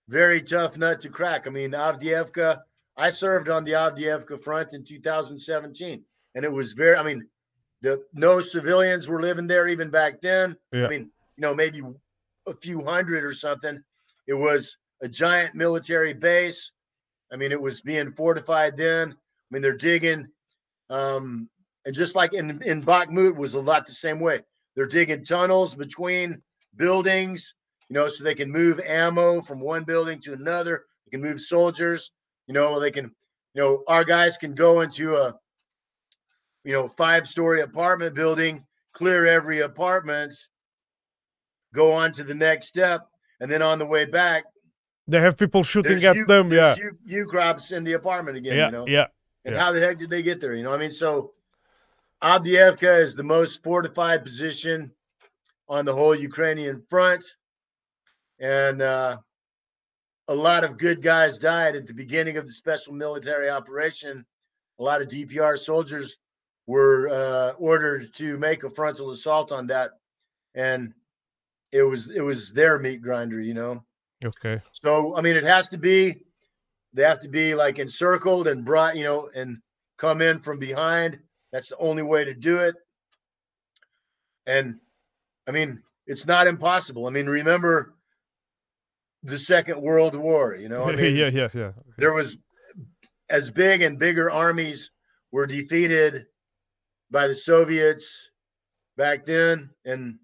very 0.08 0.42
tough 0.42 0.78
nut 0.78 1.02
to 1.02 1.10
crack. 1.10 1.48
I 1.48 1.50
mean, 1.50 1.72
Avdiivka, 1.72 2.62
I 2.98 3.10
served 3.10 3.50
on 3.50 3.64
the 3.64 3.72
Avdiivka 3.72 4.42
front 4.42 4.74
in 4.74 4.84
2017, 4.84 6.04
and 6.36 6.46
it 6.46 6.52
was 6.52 6.74
very, 6.74 6.96
I 6.96 7.04
mean, 7.04 7.28
the 7.82 8.02
no 8.14 8.40
civilians 8.40 9.08
were 9.08 9.22
living 9.22 9.48
there 9.48 9.68
even 9.68 9.90
back 9.90 10.22
then. 10.22 10.58
Yeah. 10.72 10.86
I 10.86 10.90
mean, 10.90 11.12
you 11.38 11.42
know, 11.42 11.54
maybe 11.54 11.82
a 12.48 12.54
few 12.56 12.84
hundred 12.84 13.24
or 13.24 13.34
something. 13.34 13.82
It 14.28 14.34
was 14.34 14.78
a 15.02 15.08
giant 15.08 15.56
military 15.56 16.14
base. 16.14 16.72
I 17.32 17.36
mean, 17.36 17.52
it 17.52 17.62
was 17.62 17.82
being 17.82 18.12
fortified 18.12 18.78
then. 18.78 19.12
I 19.12 19.16
mean, 19.50 19.62
they're 19.62 19.78
digging 19.78 20.28
um, 20.90 21.50
and 21.86 21.94
just 21.94 22.16
like 22.16 22.34
in 22.34 22.62
in 22.64 22.84
Bakhmut 22.84 23.36
was 23.36 23.54
a 23.56 23.60
lot 23.60 23.86
the 23.86 23.94
same 23.94 24.20
way. 24.20 24.42
They're 24.76 24.86
digging 24.86 25.26
tunnels 25.26 25.76
between 25.76 26.42
buildings, 26.76 27.54
you 27.90 27.96
know, 27.96 28.08
so 28.08 28.24
they 28.24 28.36
can 28.36 28.52
move 28.52 28.80
ammo 28.80 29.42
from 29.42 29.60
one 29.60 29.84
building 29.84 30.20
to 30.22 30.34
another. 30.34 30.86
They 31.06 31.12
can 31.12 31.22
move 31.22 31.42
soldiers, 31.42 32.12
you 32.48 32.54
know, 32.54 32.80
they 32.80 32.92
can, 32.92 33.06
you 33.54 33.62
know, 33.62 33.84
our 33.88 34.04
guys 34.04 34.38
can 34.38 34.56
go 34.56 34.82
into 34.82 35.16
a, 35.16 35.36
you 36.64 36.74
know, 36.74 36.88
five 36.88 37.28
story 37.28 37.62
apartment 37.62 38.16
building, 38.16 38.66
clear 38.94 39.26
every 39.26 39.62
apartment, 39.62 40.34
go 41.74 41.92
on 41.92 42.14
to 42.14 42.24
the 42.24 42.34
next 42.34 42.68
step, 42.68 43.08
and 43.40 43.52
then 43.52 43.62
on 43.62 43.80
the 43.80 43.86
way 43.86 44.06
back, 44.06 44.46
they 45.08 45.20
have 45.20 45.38
people 45.38 45.64
shooting 45.64 46.04
at 46.04 46.16
you, 46.16 46.26
them. 46.26 46.52
Yeah, 46.52 46.76
you, 47.06 47.26
Ukrops 47.26 47.74
in 47.76 47.84
the 47.84 47.94
apartment 47.94 48.38
again. 48.38 48.56
Yeah, 48.56 48.66
you 48.68 48.72
know? 48.72 48.88
yeah. 48.88 49.08
And 49.46 49.56
yeah. 49.56 49.62
how 49.62 49.72
the 49.74 49.80
heck 49.82 49.98
did 49.98 50.10
they 50.10 50.24
get 50.24 50.40
there? 50.40 50.54
You 50.54 50.64
know, 50.64 50.74
I 50.74 50.78
mean, 50.78 50.92
so 50.92 51.34
Avdiivka 52.22 53.00
is 53.00 53.16
the 53.16 53.24
most 53.24 53.62
fortified 53.64 54.24
position 54.24 54.94
on 55.68 55.84
the 55.84 55.94
whole 55.94 56.16
Ukrainian 56.16 56.82
front. 56.90 57.24
And 58.40 58.82
uh, 58.82 59.18
a 60.30 60.36
lot 60.36 60.64
of 60.64 60.78
good 60.78 61.02
guys 61.02 61.38
died 61.38 61.76
at 61.76 61.86
the 61.86 61.94
beginning 61.94 62.38
of 62.38 62.46
the 62.46 62.54
special 62.54 62.94
military 62.94 63.50
operation. 63.50 64.26
A 64.80 64.84
lot 64.84 65.02
of 65.02 65.10
DPR 65.10 65.58
soldiers 65.58 66.18
were 66.66 67.10
uh, 67.10 67.52
ordered 67.58 68.14
to 68.16 68.38
make 68.38 68.64
a 68.64 68.70
frontal 68.70 69.12
assault 69.12 69.52
on 69.52 69.68
that. 69.68 69.92
And 70.56 70.94
it 71.74 71.84
was 71.84 72.10
it 72.10 72.22
was 72.22 72.52
their 72.52 72.80
meat 72.80 73.02
grinder, 73.02 73.42
you 73.42 73.54
know. 73.54 73.84
Okay. 74.24 74.62
So 74.72 75.16
I 75.18 75.22
mean, 75.22 75.36
it 75.36 75.44
has 75.44 75.68
to 75.70 75.78
be. 75.78 76.22
They 76.94 77.04
have 77.04 77.22
to 77.22 77.28
be 77.28 77.56
like 77.56 77.80
encircled 77.80 78.48
and 78.48 78.64
brought, 78.64 78.96
you 78.96 79.04
know, 79.04 79.30
and 79.34 79.58
come 79.98 80.22
in 80.22 80.40
from 80.40 80.60
behind 80.60 81.18
that's 81.54 81.70
the 81.70 81.78
only 81.78 82.02
way 82.02 82.26
to 82.26 82.34
do 82.34 82.58
it. 82.58 82.76
And 84.48 84.80
I 85.48 85.52
mean, 85.52 85.82
it's 86.08 86.26
not 86.26 86.48
impossible. 86.48 87.06
I 87.06 87.12
mean, 87.12 87.28
remember 87.28 87.94
the 89.22 89.38
Second 89.38 89.80
World 89.80 90.16
War, 90.16 90.56
you 90.56 90.68
know? 90.68 90.86
I 90.86 90.96
mean, 90.96 91.16
yeah, 91.16 91.30
yeah, 91.30 91.48
yeah. 91.54 91.72
There 91.98 92.12
was 92.12 92.38
as 93.30 93.52
big 93.52 93.84
and 93.84 94.00
bigger 94.00 94.32
armies 94.32 94.90
were 95.32 95.46
defeated 95.46 96.26
by 97.12 97.28
the 97.28 97.36
Soviets 97.36 98.32
back 98.98 99.24
then. 99.24 99.70
And 99.86 100.18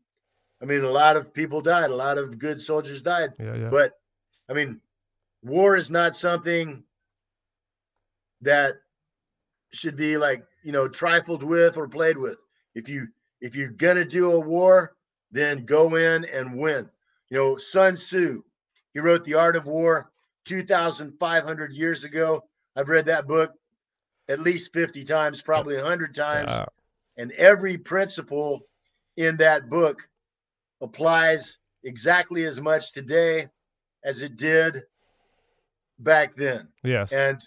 I 0.62 0.66
mean, 0.66 0.84
a 0.84 0.90
lot 0.90 1.16
of 1.16 1.34
people 1.34 1.62
died, 1.62 1.90
a 1.90 1.96
lot 1.96 2.18
of 2.18 2.38
good 2.38 2.60
soldiers 2.60 3.02
died. 3.02 3.34
Yeah, 3.40 3.56
yeah. 3.56 3.70
But 3.70 3.94
I 4.50 4.54
mean, 4.54 4.82
war 5.44 5.76
is 5.76 5.90
not 5.90 6.16
something 6.16 6.84
that 8.42 8.76
should 9.72 9.96
be 9.96 10.18
like 10.18 10.46
you 10.64 10.72
know 10.72 10.88
trifled 10.88 11.44
with 11.44 11.78
or 11.78 11.88
played 11.88 12.18
with. 12.18 12.38
If 12.76 12.90
you 12.90 13.08
if 13.42 13.56
you're 13.56 13.70
gonna 13.70 14.06
do 14.06 14.32
a 14.32 14.40
war, 14.40 14.96
then 15.32 15.66
go 15.66 15.96
in 15.96 16.26
and 16.26 16.58
win. 16.58 16.90
You 17.30 17.38
know, 17.38 17.58
Sun 17.58 17.96
Tzu, 17.96 18.44
he 18.94 19.00
wrote 19.00 19.24
The 19.24 19.36
Art 19.36 19.56
of 19.56 19.68
War 19.68 20.12
2,500 20.46 21.74
years 21.74 22.04
ago. 22.04 22.44
I've 22.76 22.90
read 22.90 23.06
that 23.06 23.28
book 23.28 23.54
at 24.30 24.40
least 24.40 24.74
50 24.74 25.04
times, 25.04 25.42
probably 25.42 25.76
100 25.76 26.16
times. 26.16 26.50
Yeah. 26.50 26.66
And 27.18 27.32
every 27.34 27.78
principle 27.78 28.62
in 29.18 29.38
that 29.38 29.70
book 29.70 30.08
applies 30.82 31.58
exactly 31.84 32.46
as 32.46 32.60
much 32.60 32.94
today 32.94 33.48
as 34.04 34.22
it 34.22 34.38
did 34.38 34.84
back 36.00 36.36
then. 36.36 36.68
Yes. 36.84 37.12
And, 37.12 37.42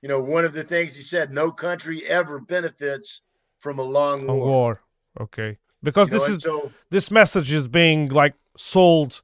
you 0.00 0.08
know, 0.08 0.20
one 0.20 0.44
of 0.44 0.52
the 0.52 0.64
things 0.64 0.96
he 0.96 1.02
said 1.02 1.30
no 1.30 1.50
country 1.50 2.04
ever 2.06 2.40
benefits 2.40 3.22
from 3.58 3.78
a 3.78 3.82
long 3.82 4.26
war. 4.26 4.36
A 4.36 4.38
war. 4.38 4.80
Okay. 5.20 5.58
Because 5.82 6.08
you 6.08 6.18
this 6.18 6.28
know, 6.28 6.34
is 6.34 6.42
so, 6.42 6.72
this 6.90 7.10
message 7.10 7.52
is 7.52 7.66
being 7.66 8.08
like 8.08 8.34
sold 8.56 9.22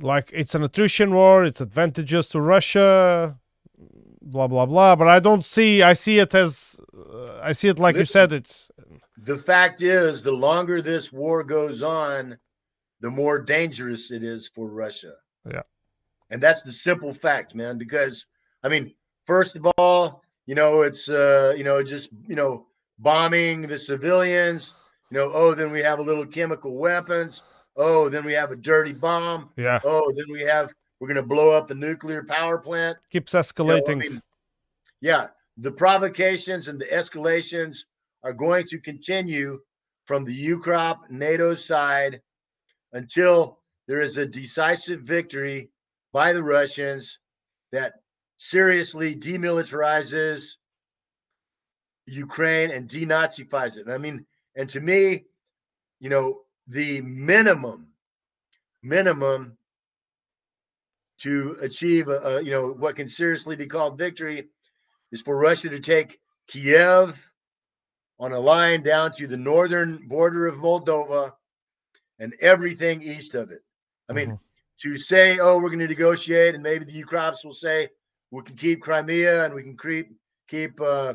like 0.00 0.30
it's 0.32 0.54
an 0.54 0.62
attrition 0.62 1.12
war, 1.12 1.44
it's 1.44 1.60
advantageous 1.60 2.28
to 2.28 2.40
Russia, 2.40 3.38
blah 4.22 4.46
blah 4.46 4.66
blah. 4.66 4.96
But 4.96 5.08
I 5.08 5.20
don't 5.20 5.44
see. 5.44 5.82
I 5.82 5.92
see 5.92 6.18
it 6.18 6.34
as. 6.34 6.80
Uh, 6.96 7.40
I 7.42 7.52
see 7.52 7.68
it 7.68 7.78
like 7.78 7.96
listen, 7.96 8.02
you 8.02 8.06
said. 8.06 8.32
It's. 8.32 8.70
The 9.18 9.38
fact 9.38 9.82
is, 9.82 10.22
the 10.22 10.32
longer 10.32 10.82
this 10.82 11.12
war 11.12 11.44
goes 11.44 11.82
on, 11.82 12.38
the 13.00 13.10
more 13.10 13.40
dangerous 13.40 14.10
it 14.10 14.22
is 14.22 14.48
for 14.48 14.68
Russia. 14.68 15.14
Yeah. 15.48 15.62
And 16.30 16.42
that's 16.42 16.62
the 16.62 16.72
simple 16.72 17.12
fact, 17.12 17.54
man. 17.54 17.78
Because 17.78 18.26
I 18.62 18.68
mean, 18.68 18.94
first 19.24 19.56
of 19.56 19.66
all, 19.76 20.22
you 20.46 20.54
know, 20.54 20.82
it's 20.82 21.08
uh, 21.08 21.54
you 21.56 21.64
know, 21.64 21.82
just 21.82 22.10
you 22.26 22.36
know, 22.36 22.66
bombing 22.98 23.62
the 23.62 23.78
civilians. 23.78 24.74
You 25.10 25.18
know, 25.18 25.30
oh, 25.32 25.54
then 25.54 25.70
we 25.70 25.80
have 25.80 25.98
a 25.98 26.02
little 26.02 26.26
chemical 26.26 26.76
weapons. 26.76 27.42
Oh, 27.76 28.08
then 28.08 28.24
we 28.24 28.32
have 28.32 28.50
a 28.50 28.56
dirty 28.56 28.92
bomb. 28.92 29.50
Yeah. 29.56 29.80
Oh, 29.84 30.12
then 30.16 30.26
we 30.30 30.40
have 30.40 30.72
we're 31.00 31.08
going 31.08 31.16
to 31.16 31.22
blow 31.22 31.50
up 31.50 31.68
the 31.68 31.74
nuclear 31.74 32.22
power 32.22 32.58
plant. 32.58 32.96
Keeps 33.10 33.32
escalating. 33.32 33.88
You 33.88 33.94
know, 33.94 34.04
I 34.06 34.08
mean, 34.08 34.22
yeah, 35.00 35.26
the 35.56 35.72
provocations 35.72 36.68
and 36.68 36.80
the 36.80 36.86
escalations 36.86 37.84
are 38.22 38.32
going 38.32 38.66
to 38.68 38.78
continue 38.78 39.60
from 40.04 40.24
the 40.24 40.48
UKROP 40.48 41.10
NATO 41.10 41.54
side 41.54 42.20
until 42.92 43.58
there 43.88 44.00
is 44.00 44.16
a 44.16 44.26
decisive 44.26 45.00
victory 45.00 45.70
by 46.12 46.32
the 46.32 46.42
Russians 46.42 47.18
that 47.72 47.94
seriously 48.36 49.16
demilitarizes 49.16 50.56
Ukraine 52.06 52.70
and 52.70 52.88
denazifies 52.88 53.76
it. 53.78 53.88
I 53.88 53.98
mean, 53.98 54.26
and 54.56 54.68
to 54.70 54.80
me, 54.80 55.24
you 56.00 56.10
know, 56.10 56.40
the 56.66 57.00
minimum, 57.00 57.88
minimum 58.82 59.56
to 61.20 61.56
achieve 61.60 62.08
a, 62.08 62.18
a, 62.18 62.42
you 62.42 62.50
know 62.50 62.72
what 62.72 62.96
can 62.96 63.08
seriously 63.08 63.54
be 63.54 63.66
called 63.66 63.98
victory 63.98 64.48
is 65.12 65.22
for 65.22 65.38
Russia 65.38 65.68
to 65.68 65.80
take 65.80 66.18
Kiev 66.48 67.31
on 68.22 68.32
a 68.32 68.38
line 68.38 68.84
down 68.84 69.10
to 69.10 69.26
the 69.26 69.36
northern 69.36 70.06
border 70.06 70.46
of 70.46 70.54
Moldova 70.58 71.32
and 72.20 72.32
everything 72.40 73.02
east 73.02 73.34
of 73.34 73.50
it. 73.50 73.64
I 74.08 74.12
mean, 74.12 74.28
mm-hmm. 74.28 74.92
to 74.92 74.96
say, 74.96 75.40
oh, 75.40 75.58
we're 75.58 75.70
going 75.70 75.80
to 75.80 75.88
negotiate, 75.88 76.54
and 76.54 76.62
maybe 76.62 76.84
the 76.84 77.02
UKROPs 77.02 77.44
will 77.44 77.52
say 77.52 77.88
we 78.30 78.42
can 78.42 78.54
keep 78.54 78.80
Crimea 78.80 79.44
and 79.44 79.52
we 79.52 79.64
can 79.64 79.76
keep 79.76 80.12
keep 80.46 80.80
uh, 80.80 81.14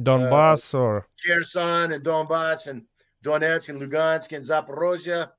Donbass 0.00 0.74
uh, 0.74 0.78
or 0.78 1.06
Kherson 1.24 1.92
and 1.92 2.04
Donbass 2.04 2.66
and 2.66 2.82
Donetsk 3.24 3.68
and 3.68 3.80
Lugansk 3.80 4.36
and 4.36 4.44
Zaporozhye, 4.44 5.30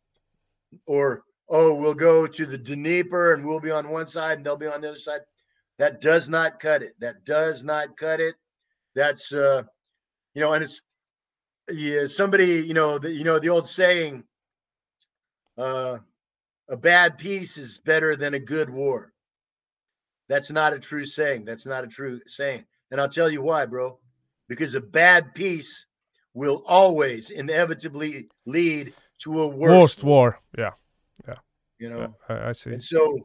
or 0.85 1.23
oh, 1.49 1.73
we'll 1.73 1.93
go 1.93 2.27
to 2.27 2.45
the 2.45 2.57
Dnieper 2.57 3.33
and 3.33 3.45
we'll 3.45 3.59
be 3.59 3.71
on 3.71 3.89
one 3.89 4.07
side 4.07 4.37
and 4.37 4.45
they'll 4.45 4.55
be 4.55 4.67
on 4.67 4.79
the 4.79 4.91
other 4.91 4.97
side. 4.97 5.21
That 5.79 5.99
does 5.99 6.29
not 6.29 6.61
cut 6.61 6.81
it. 6.81 6.93
That 6.99 7.25
does 7.25 7.61
not 7.61 7.97
cut 7.97 8.21
it. 8.21 8.35
That's 8.95 9.33
uh, 9.33 9.63
you 10.33 10.41
know, 10.41 10.53
and 10.53 10.63
it's 10.63 10.81
yeah, 11.71 12.07
somebody, 12.07 12.61
you 12.61 12.73
know, 12.73 12.97
the 12.97 13.11
you 13.11 13.23
know 13.23 13.39
the 13.39 13.49
old 13.49 13.67
saying, 13.67 14.23
uh, 15.57 15.97
a 16.69 16.77
bad 16.77 17.17
peace 17.17 17.57
is 17.57 17.77
better 17.79 18.15
than 18.15 18.33
a 18.33 18.39
good 18.39 18.69
war. 18.69 19.13
That's 20.27 20.51
not 20.51 20.73
a 20.73 20.79
true 20.79 21.05
saying. 21.05 21.45
That's 21.45 21.65
not 21.65 21.83
a 21.83 21.87
true 21.87 22.21
saying. 22.27 22.65
And 22.91 23.01
I'll 23.01 23.09
tell 23.09 23.29
you 23.29 23.41
why, 23.41 23.65
bro. 23.65 23.99
Because 24.47 24.75
a 24.75 24.81
bad 24.81 25.33
peace 25.33 25.85
will 26.33 26.63
always 26.67 27.31
inevitably 27.31 28.29
lead 28.45 28.93
to 29.23 29.41
a 29.41 29.47
worse 29.47 29.71
Worst 29.71 30.03
war. 30.03 30.39
Yeah 30.57 30.71
Yeah. 31.27 31.35
you 31.79 31.89
know. 31.89 32.15
I, 32.27 32.49
I 32.49 32.51
see. 32.51 32.71
And 32.71 32.83
so 32.83 33.17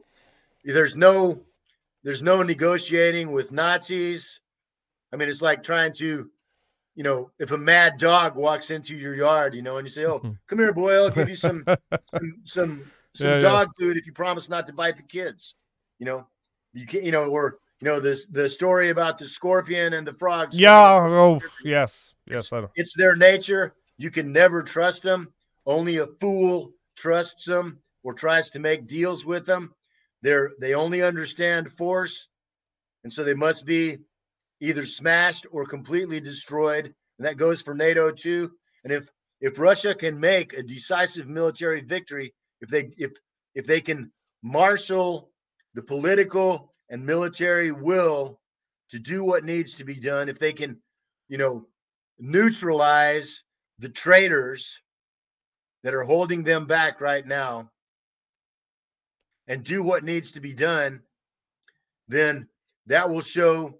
there's 0.63 0.95
no 0.95 1.41
there's 2.03 2.23
no 2.23 2.43
negotiating 2.43 3.31
with 3.31 3.51
Nazis. 3.51 4.39
I 5.11 5.15
mean, 5.15 5.27
it's 5.27 5.41
like 5.41 5.63
trying 5.63 5.91
to, 5.93 6.29
you 6.95 7.03
know, 7.03 7.29
if 7.39 7.51
a 7.51 7.57
mad 7.57 7.97
dog 7.97 8.35
walks 8.35 8.71
into 8.71 8.95
your 8.95 9.13
yard, 9.13 9.53
you 9.53 9.61
know, 9.61 9.77
and 9.77 9.85
you 9.85 9.91
say, 9.91 10.05
"Oh, 10.05 10.19
come 10.47 10.59
here, 10.59 10.73
boy, 10.73 10.93
I'll 10.93 11.09
give 11.09 11.29
you 11.29 11.35
some 11.35 11.65
some 12.05 12.41
some, 12.45 12.91
some 13.13 13.27
yeah, 13.27 13.41
dog 13.41 13.67
yeah. 13.79 13.85
food 13.85 13.97
if 13.97 14.05
you 14.05 14.13
promise 14.13 14.49
not 14.49 14.67
to 14.67 14.73
bite 14.73 14.97
the 14.97 15.03
kids." 15.03 15.55
You 15.99 16.05
know, 16.05 16.27
you 16.73 16.85
can, 16.85 16.99
not 16.99 17.05
you 17.05 17.11
know, 17.11 17.25
or 17.29 17.59
you 17.81 17.87
know, 17.87 17.99
this 17.99 18.25
the 18.27 18.49
story 18.49 18.89
about 18.89 19.19
the 19.19 19.27
scorpion 19.27 19.93
and 19.93 20.07
the 20.07 20.13
frogs. 20.13 20.59
Yeah. 20.59 20.99
Oh, 21.01 21.39
yes, 21.63 22.13
yes. 22.25 22.51
It's, 22.51 22.71
it's 22.75 22.93
their 22.95 23.15
nature. 23.15 23.75
You 23.97 24.09
can 24.09 24.31
never 24.31 24.63
trust 24.63 25.03
them. 25.03 25.33
Only 25.65 25.97
a 25.97 26.07
fool 26.19 26.71
trusts 26.95 27.45
them 27.45 27.79
or 28.03 28.13
tries 28.13 28.49
to 28.51 28.59
make 28.59 28.87
deals 28.87 29.25
with 29.25 29.45
them. 29.45 29.73
They're 30.21 30.51
they 30.59 30.73
only 30.73 31.03
understand 31.03 31.71
force, 31.71 32.29
and 33.03 33.11
so 33.11 33.23
they 33.23 33.33
must 33.33 33.65
be 33.65 33.97
either 34.61 34.85
smashed 34.85 35.45
or 35.51 35.65
completely 35.65 36.19
destroyed. 36.19 36.93
And 37.17 37.25
that 37.25 37.37
goes 37.37 37.61
for 37.61 37.73
NATO 37.73 38.11
too. 38.11 38.51
And 38.83 38.93
if 38.93 39.09
if 39.41 39.59
Russia 39.59 39.93
can 39.93 40.19
make 40.19 40.53
a 40.53 40.63
decisive 40.63 41.27
military 41.27 41.81
victory, 41.81 42.33
if 42.61 42.69
they 42.69 42.91
if 42.97 43.11
if 43.53 43.65
they 43.65 43.81
can 43.81 44.11
marshal 44.43 45.31
the 45.73 45.81
political 45.81 46.73
and 46.89 47.05
military 47.05 47.71
will 47.71 48.39
to 48.91 48.99
do 48.99 49.23
what 49.23 49.43
needs 49.43 49.75
to 49.75 49.83
be 49.83 49.99
done, 49.99 50.29
if 50.29 50.39
they 50.39 50.53
can, 50.53 50.79
you 51.27 51.37
know, 51.37 51.67
neutralize 52.19 53.43
the 53.79 53.89
traitors 53.89 54.79
that 55.83 55.93
are 55.93 56.03
holding 56.03 56.43
them 56.43 56.65
back 56.65 57.01
right 57.01 57.25
now, 57.25 57.69
and 59.47 59.63
do 59.63 59.83
what 59.83 60.03
needs 60.03 60.31
to 60.31 60.39
be 60.39 60.53
done, 60.53 61.01
then 62.07 62.47
that 62.87 63.09
will 63.09 63.21
show, 63.21 63.79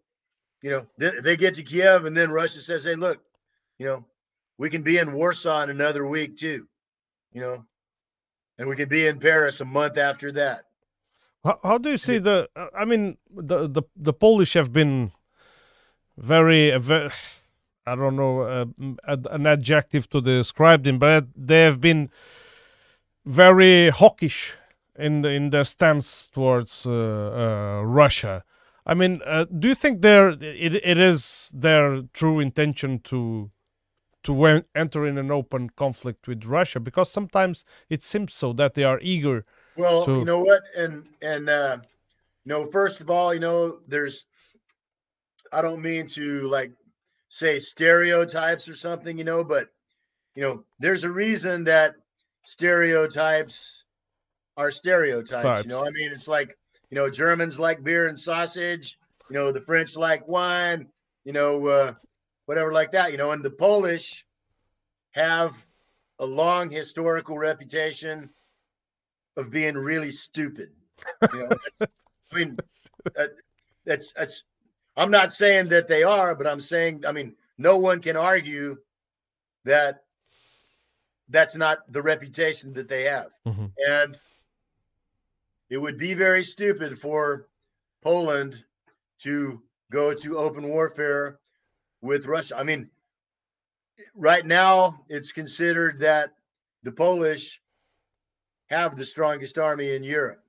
you 0.66 0.72
know, 0.72 0.88
th- 1.00 1.22
they 1.22 1.38
get 1.38 1.54
to 1.54 1.64
Kiev 1.64 2.06
and 2.06 2.18
then 2.18 2.32
Russia 2.32 2.60
says, 2.60 2.86
hey, 2.86 2.96
look, 2.96 3.20
you 3.78 3.86
know, 3.86 4.04
we 4.58 4.72
can 4.72 4.82
be 4.82 4.98
in 4.98 5.14
Warsaw 5.14 5.62
in 5.62 5.70
another 5.70 6.08
week 6.08 6.40
too, 6.40 6.68
you 7.32 7.42
know, 7.42 7.64
and 8.58 8.68
we 8.68 8.76
can 8.76 8.90
be 8.90 9.06
in 9.06 9.20
Paris 9.20 9.62
a 9.62 9.66
month 9.66 10.00
after 10.00 10.32
that. 10.32 10.64
How, 11.44 11.60
how 11.62 11.78
do 11.78 11.92
you 11.92 11.98
see 11.98 12.18
the? 12.18 12.50
I 12.76 12.84
mean, 12.84 13.18
the 13.30 13.68
the 13.68 13.84
the 13.96 14.12
Polish 14.12 14.54
have 14.54 14.74
been 14.74 15.12
very, 16.18 16.76
very 16.80 17.12
I 17.86 17.94
don't 17.94 18.16
know 18.16 18.42
uh, 18.42 18.66
an 19.06 19.46
adjective 19.46 20.10
to 20.10 20.20
describe 20.20 20.84
them, 20.84 20.98
but 20.98 21.26
they 21.36 21.62
have 21.62 21.80
been 21.80 22.10
very 23.24 23.92
hawkish 23.92 24.56
in 24.98 25.22
the, 25.22 25.30
in 25.30 25.52
their 25.52 25.66
stance 25.66 26.28
towards 26.28 26.88
uh, 26.88 26.90
uh, 26.90 27.82
Russia. 27.84 28.44
I 28.86 28.94
mean, 28.94 29.22
uh, 29.26 29.45
do 29.45 29.68
you 29.68 29.76
think 29.76 30.02
there 30.02 30.30
it, 30.30 30.76
it 30.76 30.98
is 30.98 31.52
their 31.53 32.03
true 32.14 32.40
intention 32.40 32.99
to 33.06 33.52
to 34.24 34.64
enter 34.74 35.06
in 35.06 35.18
an 35.18 35.32
open 35.32 35.70
conflict 35.72 36.28
with 36.28 36.45
Russia? 36.45 36.80
Because 36.80 37.12
sometimes 37.12 37.64
it 37.90 38.03
seems 38.03 38.34
so 38.34 38.53
that 38.53 38.74
they 38.74 38.84
are 38.84 38.99
eager. 39.02 39.45
Well, 39.76 40.06
to... 40.06 40.20
you 40.20 40.26
know 40.26 40.41
what, 40.41 40.62
and 40.78 41.07
and 41.22 41.49
uh, 41.49 41.78
you 42.44 42.49
know, 42.49 42.66
first 42.68 43.02
of 43.02 43.10
all, 43.10 43.34
you 43.34 43.40
know, 43.40 43.80
there's. 43.88 44.26
I 45.52 45.62
don't 45.62 45.82
mean 45.82 46.07
to 46.07 46.49
like 46.49 46.72
say 47.30 47.60
stereotypes 47.60 48.68
or 48.68 48.76
something, 48.76 49.18
you 49.18 49.24
know, 49.24 49.44
but 49.44 49.70
you 50.36 50.44
know, 50.44 50.64
there's 50.80 51.03
a 51.03 51.10
reason 51.10 51.64
that 51.66 51.95
stereotypes 52.44 53.84
are 54.57 54.72
stereotypes. 54.72 55.44
Types. 55.44 55.66
You 55.66 55.70
know, 55.70 55.86
I 55.86 55.90
mean, 55.91 56.12
it's 56.12 56.28
like 56.28 56.57
you 56.96 57.02
know, 57.02 57.10
Germans 57.10 57.60
like 57.60 57.84
beer 57.84 58.08
and 58.08 58.18
sausage. 58.18 58.98
You 59.30 59.36
know, 59.36 59.52
the 59.52 59.60
French 59.60 59.98
like 59.98 60.30
wine. 60.30 60.88
You 61.26 61.34
know, 61.34 61.68
uh, 61.68 61.94
whatever 62.46 62.72
like 62.72 62.92
that. 62.92 63.12
You 63.12 63.18
know, 63.18 63.32
and 63.32 63.44
the 63.44 63.52
Polish 63.52 64.26
have 65.12 65.54
a 66.20 66.26
long 66.26 66.70
historical 66.70 67.38
reputation 67.38 68.30
of 69.36 69.52
being 69.52 69.76
really 69.76 70.12
stupid. 70.12 70.70
You 71.34 71.50
know, 71.50 71.58
I 71.82 72.36
mean, 72.38 72.58
that, 73.16 73.32
that's 73.86 74.14
that's 74.14 74.44
I'm 74.96 75.12
not 75.12 75.34
saying 75.34 75.68
that 75.70 75.90
they 75.90 76.04
are, 76.04 76.34
but 76.34 76.48
I'm 76.48 76.62
saying, 76.62 77.04
I 77.06 77.12
mean, 77.12 77.36
no 77.58 77.78
one 77.78 78.00
can 78.00 78.16
argue 78.16 78.78
that 79.66 80.04
that's 81.28 81.56
not 81.56 81.92
the 81.92 82.02
reputation 82.02 82.72
that 82.76 82.88
they 82.88 83.04
have. 83.04 83.32
Mhm. 83.46 83.74
And 83.86 84.18
it 85.70 85.78
would 85.78 85.98
be 85.98 86.14
very 86.14 86.44
stupid 86.44 87.00
for 87.00 87.48
Poland 88.04 88.64
to 89.24 89.62
go 89.92 90.14
to 90.14 90.38
open 90.38 90.68
warfare 90.70 91.40
with 92.02 92.26
Russia. 92.26 92.58
I 92.58 92.64
mean, 92.64 92.90
right 94.14 94.46
now 94.46 95.04
it's 95.10 95.32
considered 95.32 96.00
that 96.00 96.32
the 96.84 96.92
Polish 96.92 97.62
have 98.70 98.96
the 98.96 99.06
strongest 99.06 99.58
army 99.58 99.94
in 99.94 100.04
Europe. 100.04 100.44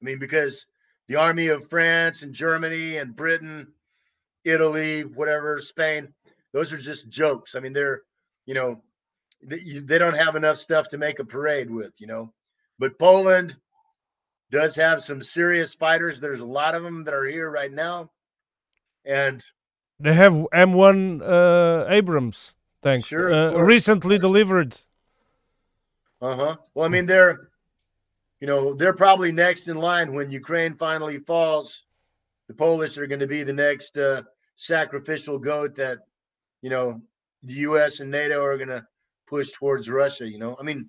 I 0.00 0.04
mean, 0.04 0.18
because 0.18 0.66
the 1.08 1.16
army 1.16 1.48
of 1.48 1.68
France 1.68 2.22
and 2.22 2.32
Germany 2.32 2.98
and 2.98 3.16
Britain, 3.16 3.72
Italy, 4.44 5.02
whatever, 5.02 5.60
Spain, 5.60 6.12
those 6.52 6.72
are 6.72 6.78
just 6.78 7.08
jokes. 7.08 7.54
I 7.54 7.60
mean, 7.60 7.72
they're, 7.72 8.02
you 8.46 8.54
know, 8.54 8.82
they, 9.42 9.80
they 9.80 9.98
don't 9.98 10.16
have 10.16 10.36
enough 10.36 10.58
stuff 10.58 10.88
to 10.88 10.98
make 10.98 11.18
a 11.18 11.24
parade 11.24 11.70
with, 11.70 11.92
you 11.98 12.06
know. 12.06 12.32
But 12.78 12.98
Poland 12.98 13.56
does 14.50 14.74
have 14.76 15.02
some 15.02 15.22
serious 15.22 15.74
fighters. 15.74 16.20
There's 16.20 16.40
a 16.40 16.46
lot 16.46 16.74
of 16.74 16.82
them 16.82 17.04
that 17.04 17.14
are 17.14 17.24
here 17.24 17.50
right 17.50 17.72
now. 17.72 18.10
And 19.04 19.42
They 20.00 20.14
have 20.14 20.32
M1 20.32 21.22
uh, 21.22 21.86
Abrams 21.88 22.54
tanks 22.82 23.08
Sure, 23.08 23.32
uh, 23.32 23.58
recently 23.58 24.18
delivered. 24.18 24.78
Uh-huh. 26.20 26.56
Well, 26.74 26.86
I 26.86 26.88
mean, 26.88 27.06
they're, 27.06 27.50
you 28.40 28.46
know, 28.46 28.74
they're 28.74 28.94
probably 28.94 29.32
next 29.32 29.68
in 29.68 29.76
line 29.76 30.14
when 30.14 30.30
Ukraine 30.30 30.74
finally 30.74 31.18
falls. 31.18 31.84
The 32.48 32.54
Polish 32.54 32.96
are 32.98 33.06
going 33.06 33.20
to 33.20 33.26
be 33.26 33.42
the 33.42 33.52
next 33.52 33.96
uh, 33.98 34.22
sacrificial 34.56 35.38
goat 35.38 35.74
that, 35.76 35.98
you 36.62 36.70
know, 36.70 37.00
the 37.42 37.54
U.S. 37.54 38.00
and 38.00 38.10
NATO 38.10 38.42
are 38.42 38.56
going 38.56 38.68
to 38.68 38.86
push 39.26 39.50
towards 39.52 39.90
Russia. 39.90 40.28
You 40.28 40.38
know, 40.38 40.56
I 40.58 40.62
mean, 40.62 40.88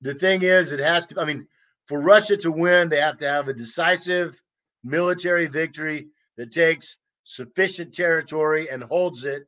the 0.00 0.14
thing 0.14 0.42
is, 0.42 0.72
it 0.72 0.80
has 0.80 1.06
to. 1.08 1.20
I 1.20 1.24
mean, 1.24 1.46
for 1.90 2.00
Russia 2.00 2.36
to 2.36 2.52
win, 2.52 2.88
they 2.88 3.00
have 3.00 3.18
to 3.18 3.28
have 3.28 3.48
a 3.48 3.52
decisive 3.52 4.40
military 4.84 5.48
victory 5.48 6.06
that 6.36 6.52
takes 6.52 6.94
sufficient 7.24 7.92
territory 7.92 8.70
and 8.70 8.84
holds 8.84 9.24
it. 9.24 9.42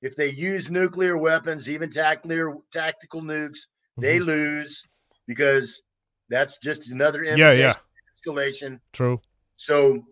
If 0.00 0.14
they 0.14 0.28
use 0.30 0.70
nuclear 0.70 1.18
weapons, 1.18 1.68
even 1.68 1.90
tactical 1.90 2.64
tactical 2.72 3.22
nukes, 3.22 3.66
they 3.98 4.20
Mhm. 4.20 4.26
lose 4.26 4.86
because 5.26 5.82
that's 6.28 6.58
just 6.58 6.92
another 6.92 7.24
Yeah, 7.24 7.50
yeah, 7.50 7.74
escalation. 8.24 8.80
true. 8.92 9.20
So 9.56 10.06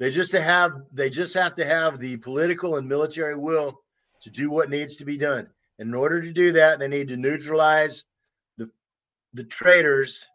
they 0.00 0.10
just 0.10 0.32
to 0.32 0.42
have 0.42 0.72
they 0.92 1.10
just 1.10 1.34
have 1.34 1.54
to 1.54 1.64
have 1.64 2.00
the 2.00 2.16
political 2.16 2.76
and 2.76 2.88
military 2.88 3.36
will 3.36 3.84
to 4.22 4.30
do 4.30 4.50
what 4.50 4.68
needs 4.68 4.96
to 4.96 5.04
be 5.04 5.16
done. 5.16 5.48
In 5.78 5.94
order 5.94 6.20
to 6.20 6.32
do 6.32 6.50
that, 6.52 6.80
they 6.80 6.88
need 6.88 7.06
to 7.08 7.16
neutralize 7.16 8.02
the 8.56 8.68
the 9.32 9.44
traitors 9.44 10.28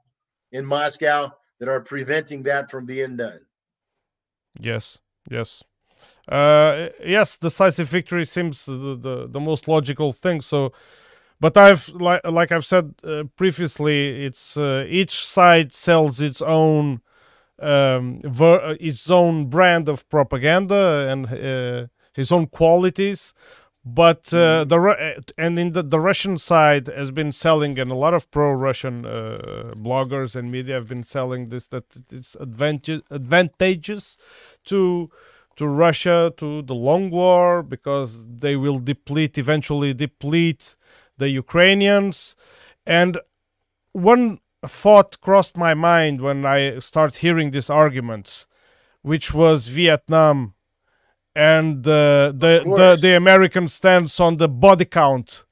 in 0.51 0.65
Moscow 0.65 1.31
that 1.59 1.69
are 1.69 1.81
preventing 1.81 2.43
that 2.43 2.69
from 2.69 2.85
being 2.85 3.17
done. 3.17 3.39
Yes, 4.59 4.99
yes. 5.29 5.63
Uh, 6.27 6.89
yes, 7.05 7.37
decisive 7.37 7.87
victory 7.87 8.25
seems 8.25 8.65
the, 8.65 8.97
the, 8.99 9.27
the 9.29 9.39
most 9.39 9.67
logical 9.67 10.11
thing. 10.11 10.41
So, 10.41 10.73
but 11.39 11.55
I've 11.57 11.89
like 11.89 12.21
like 12.25 12.51
I've 12.51 12.65
said 12.65 12.95
uh, 13.03 13.23
previously, 13.35 14.25
it's 14.25 14.57
uh, 14.57 14.85
each 14.87 15.25
side 15.25 15.73
sells 15.73 16.21
its 16.21 16.41
own 16.41 17.01
um, 17.59 18.19
ver- 18.21 18.77
its 18.79 19.09
own 19.09 19.47
brand 19.47 19.87
of 19.89 20.07
propaganda 20.09 21.07
and 21.09 21.27
uh, 21.27 21.87
his 22.13 22.31
own 22.31 22.47
qualities. 22.47 23.33
But 23.85 24.33
uh, 24.33 24.63
the 24.63 24.79
uh, 24.79 25.21
and 25.37 25.59
in 25.59 25.73
the, 25.73 25.83
the 25.83 25.99
Russian 25.99 26.39
side 26.39 26.87
has 26.87 27.11
been 27.11 27.31
selling, 27.31 27.77
and 27.77 27.91
a 27.91 27.95
lot 27.95 28.15
of 28.15 28.31
pro-Russian 28.31 29.05
uh, 29.05 29.73
bloggers 29.75 30.35
and 30.35 30.51
media 30.51 30.73
have 30.73 30.87
been 30.87 31.03
selling 31.03 31.49
this 31.49 31.67
that 31.67 31.83
it's 32.11 32.33
advantage 32.35 33.03
advantageous 33.11 34.17
to 34.65 35.11
to 35.57 35.67
Russia 35.67 36.33
to 36.37 36.63
the 36.63 36.73
long 36.73 37.11
war 37.11 37.61
because 37.61 38.25
they 38.27 38.55
will 38.55 38.79
deplete 38.79 39.37
eventually 39.37 39.93
deplete 39.93 40.75
the 41.19 41.29
Ukrainians. 41.29 42.35
And 42.87 43.19
one 43.91 44.39
thought 44.65 45.21
crossed 45.21 45.57
my 45.57 45.75
mind 45.75 46.21
when 46.21 46.43
I 46.43 46.79
start 46.79 47.17
hearing 47.17 47.51
these 47.51 47.69
arguments 47.69 48.47
which 49.03 49.35
was 49.35 49.67
Vietnam 49.67 50.54
and 51.35 51.87
uh, 51.87 52.31
the, 52.35 52.63
the 52.77 52.97
the 53.01 53.15
American 53.15 53.67
stance 53.67 54.19
on 54.19 54.37
the 54.37 54.47
body 54.47 54.85
count 54.85 55.45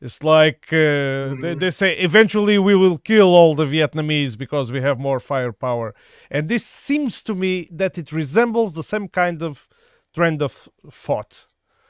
it's 0.00 0.22
like 0.22 0.68
uh, 0.72 1.36
they, 1.42 1.54
Mhm. 1.54 1.60
they 1.60 1.70
say 1.70 1.92
eventually 1.98 2.58
we 2.58 2.74
will 2.74 2.96
kill 2.98 3.34
all 3.34 3.54
the 3.54 3.66
Vietnamese 3.66 4.36
because 4.36 4.72
we 4.72 4.80
have 4.80 4.98
more 4.98 5.20
firepower. 5.20 5.94
And 6.30 6.48
this 6.48 6.64
seems 6.64 7.22
to 7.24 7.34
me 7.34 7.68
that 7.70 7.98
it 7.98 8.10
resembles 8.10 8.72
the 8.72 8.82
same 8.82 9.08
kind 9.08 9.42
of 9.42 9.68
trend 10.14 10.40
of 10.42 10.68
thought. 10.90 11.46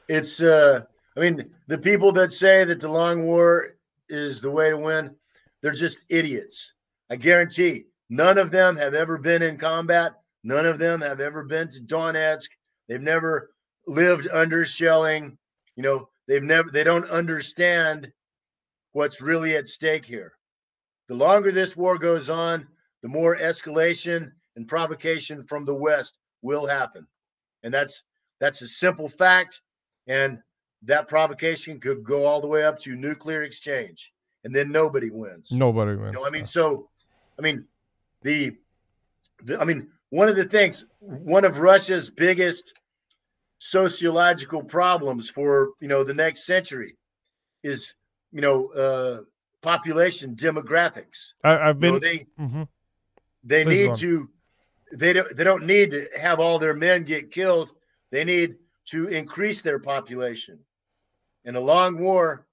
It's 0.09 0.41
uh 0.43 0.83
I 1.17 1.21
mean, 1.21 1.51
the 1.69 1.79
people 1.79 2.13
that 2.13 2.33
say 2.33 2.65
that 2.65 2.81
the 2.81 2.89
long 2.89 3.27
war 3.27 3.77
is 4.09 4.41
the 4.41 4.51
way 4.51 4.71
to 4.71 4.79
win, 4.79 5.15
they're 5.61 5.73
just 5.73 5.99
idiots. 6.09 6.73
I 7.11 7.17
guarantee 7.17 7.85
none 8.09 8.39
of 8.39 8.51
them 8.51 8.77
have 8.77 8.95
ever 8.95 9.19
been 9.19 9.43
in 9.43 9.57
combat. 9.57 10.13
None 10.43 10.67
of 10.67 10.79
them 10.79 11.01
have 11.01 11.21
ever 11.21 11.45
been 11.45 11.69
to 11.69 11.81
Donetsk. 11.81 12.49
They've 12.91 13.01
never 13.01 13.53
lived 13.87 14.27
under 14.33 14.67
shelling. 14.67 15.39
You 15.77 15.85
know, 15.85 16.09
they've 16.27 16.43
never 16.43 16.71
they 16.71 16.83
don't 16.83 17.09
understand 17.09 18.13
what's 18.93 19.21
really 19.23 19.55
at 19.55 19.69
stake 19.69 20.05
here. 20.05 20.33
The 21.07 21.15
longer 21.15 21.53
this 21.53 21.77
war 21.77 21.99
goes 21.99 22.29
on, 22.29 22.67
the 23.03 23.09
more 23.09 23.37
escalation 23.37 24.33
and 24.57 24.67
provocation 24.67 25.45
from 25.45 25.65
the 25.65 25.75
West 25.75 26.19
will 26.43 26.67
happen. 26.67 27.07
And 27.63 27.73
that's 27.73 28.03
that's 28.41 28.61
a 28.63 28.67
simple 28.67 29.09
fact. 29.09 29.61
And 30.09 30.41
that 30.83 31.07
provocation 31.07 31.79
could 31.79 32.03
go 32.03 32.27
all 32.27 32.41
the 32.41 32.49
way 32.49 32.65
up 32.65 32.81
to 32.81 32.97
nuclear 32.97 33.45
exchange. 33.45 34.13
And 34.43 34.53
then 34.53 34.73
nobody 34.73 35.11
wins. 35.11 35.53
Nobody 35.53 35.93
You 35.93 36.01
wins. 36.01 36.15
know, 36.15 36.27
I 36.27 36.31
mean, 36.31 36.47
so, 36.47 36.89
I 37.39 37.43
mean, 37.43 37.67
the, 38.23 38.57
the, 39.45 39.61
I 39.61 39.65
mean, 39.65 39.89
one 40.09 40.29
of 40.29 40.37
the 40.37 40.47
things, 40.47 40.87
one 40.99 41.45
of 41.45 41.61
Russia's 41.61 42.11
biggest 42.11 42.73
sociological 43.61 44.65
problems 44.65 45.29
for 45.29 45.71
you 45.81 45.87
know 45.87 46.03
the 46.03 46.15
next 46.15 46.45
century 46.45 46.97
is 47.63 47.93
you 48.33 48.41
know 48.41 48.69
uh, 48.73 49.21
population 49.63 50.35
demographics. 50.35 51.19
I, 51.45 51.69
I've 51.69 51.83
You 51.83 51.93
know, 51.93 51.99
been. 51.99 52.01
they 52.01 52.27
Mhm. 52.43 52.69
they 53.45 53.65
Please 53.65 53.89
need 53.89 53.95
to 53.97 54.29
they 54.93 55.13
don't 55.13 55.37
they 55.37 55.45
don't 55.45 55.67
need 55.67 55.91
to 55.93 56.09
have 56.19 56.41
all 56.41 56.59
their 56.59 56.75
men 56.75 57.05
get 57.05 57.31
killed. 57.31 57.71
They 58.11 58.25
need 58.25 58.57
to 58.87 59.07
increase 59.09 59.61
their 59.61 59.79
population. 59.79 60.59
And 61.45 61.57
a 61.57 61.61
long 61.61 61.99
war 61.99 62.47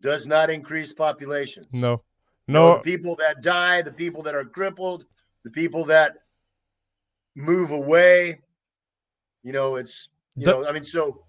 does 0.00 0.26
not 0.26 0.50
increase 0.50 0.92
populations. 0.92 1.72
No, 1.72 2.02
You 2.46 2.54
know, 2.54 2.68
no. 2.70 2.74
the 2.76 2.80
people 2.82 3.16
that 3.16 3.42
die, 3.42 3.82
the 3.82 3.92
people 3.92 4.22
that 4.22 4.34
are 4.34 4.44
crippled, 4.44 5.04
the 5.44 5.50
people 5.50 5.84
that 5.86 6.16
move 7.36 7.70
away. 7.70 8.40
You 9.42 9.52
know, 9.52 9.76
it's 9.76 10.08
you 10.36 10.44
The- 10.44 10.50
know, 10.52 10.66
I 10.66 10.72
mean, 10.72 10.84
so 10.84 11.24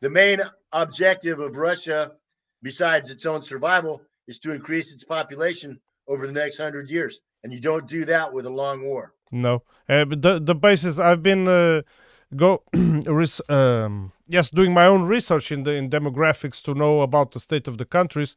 the 0.00 0.10
main 0.10 0.40
objective 0.72 1.38
of 1.40 1.56
Russia, 1.56 2.12
besides 2.62 3.10
its 3.10 3.26
own 3.26 3.42
survival, 3.42 4.02
is 4.26 4.38
to 4.40 4.52
increase 4.52 4.92
its 4.92 5.04
population 5.04 5.80
over 6.06 6.26
the 6.26 6.32
next 6.32 6.58
hundred 6.58 6.90
years. 6.90 7.20
And 7.44 7.52
you 7.52 7.60
don't 7.60 7.86
do 7.88 8.04
that 8.06 8.32
with 8.32 8.46
a 8.46 8.50
long 8.50 8.84
war. 8.84 9.14
No, 9.30 9.62
uh, 9.88 10.04
but 10.04 10.22
the 10.22 10.40
the 10.40 10.54
basis 10.54 10.98
I've 10.98 11.22
been 11.22 11.46
uh, 11.46 11.82
go 12.34 12.62
res- 12.74 13.42
um, 13.48 14.12
yes 14.26 14.50
doing 14.50 14.72
my 14.72 14.86
own 14.86 15.02
research 15.04 15.52
in 15.52 15.62
the 15.62 15.72
in 15.72 15.90
demographics 15.90 16.62
to 16.62 16.74
know 16.74 17.00
about 17.02 17.32
the 17.32 17.40
state 17.40 17.68
of 17.68 17.78
the 17.78 17.84
countries, 17.84 18.36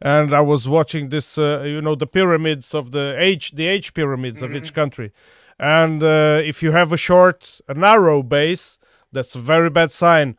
and 0.00 0.32
I 0.32 0.40
was 0.40 0.68
watching 0.68 1.08
this 1.08 1.38
uh, 1.38 1.62
you 1.64 1.82
know 1.82 1.94
the 1.94 2.06
pyramids 2.06 2.74
of 2.74 2.92
the 2.92 3.16
age 3.18 3.52
the 3.52 3.66
age 3.66 3.94
pyramids 3.94 4.42
of 4.42 4.54
each 4.54 4.72
country, 4.72 5.12
and 5.58 6.02
uh, 6.02 6.40
if 6.44 6.62
you 6.62 6.72
have 6.72 6.92
a 6.92 6.96
short 6.96 7.60
a 7.68 7.74
narrow 7.74 8.22
base, 8.22 8.78
that's 9.12 9.34
a 9.34 9.38
very 9.40 9.70
bad 9.70 9.92
sign. 9.92 10.38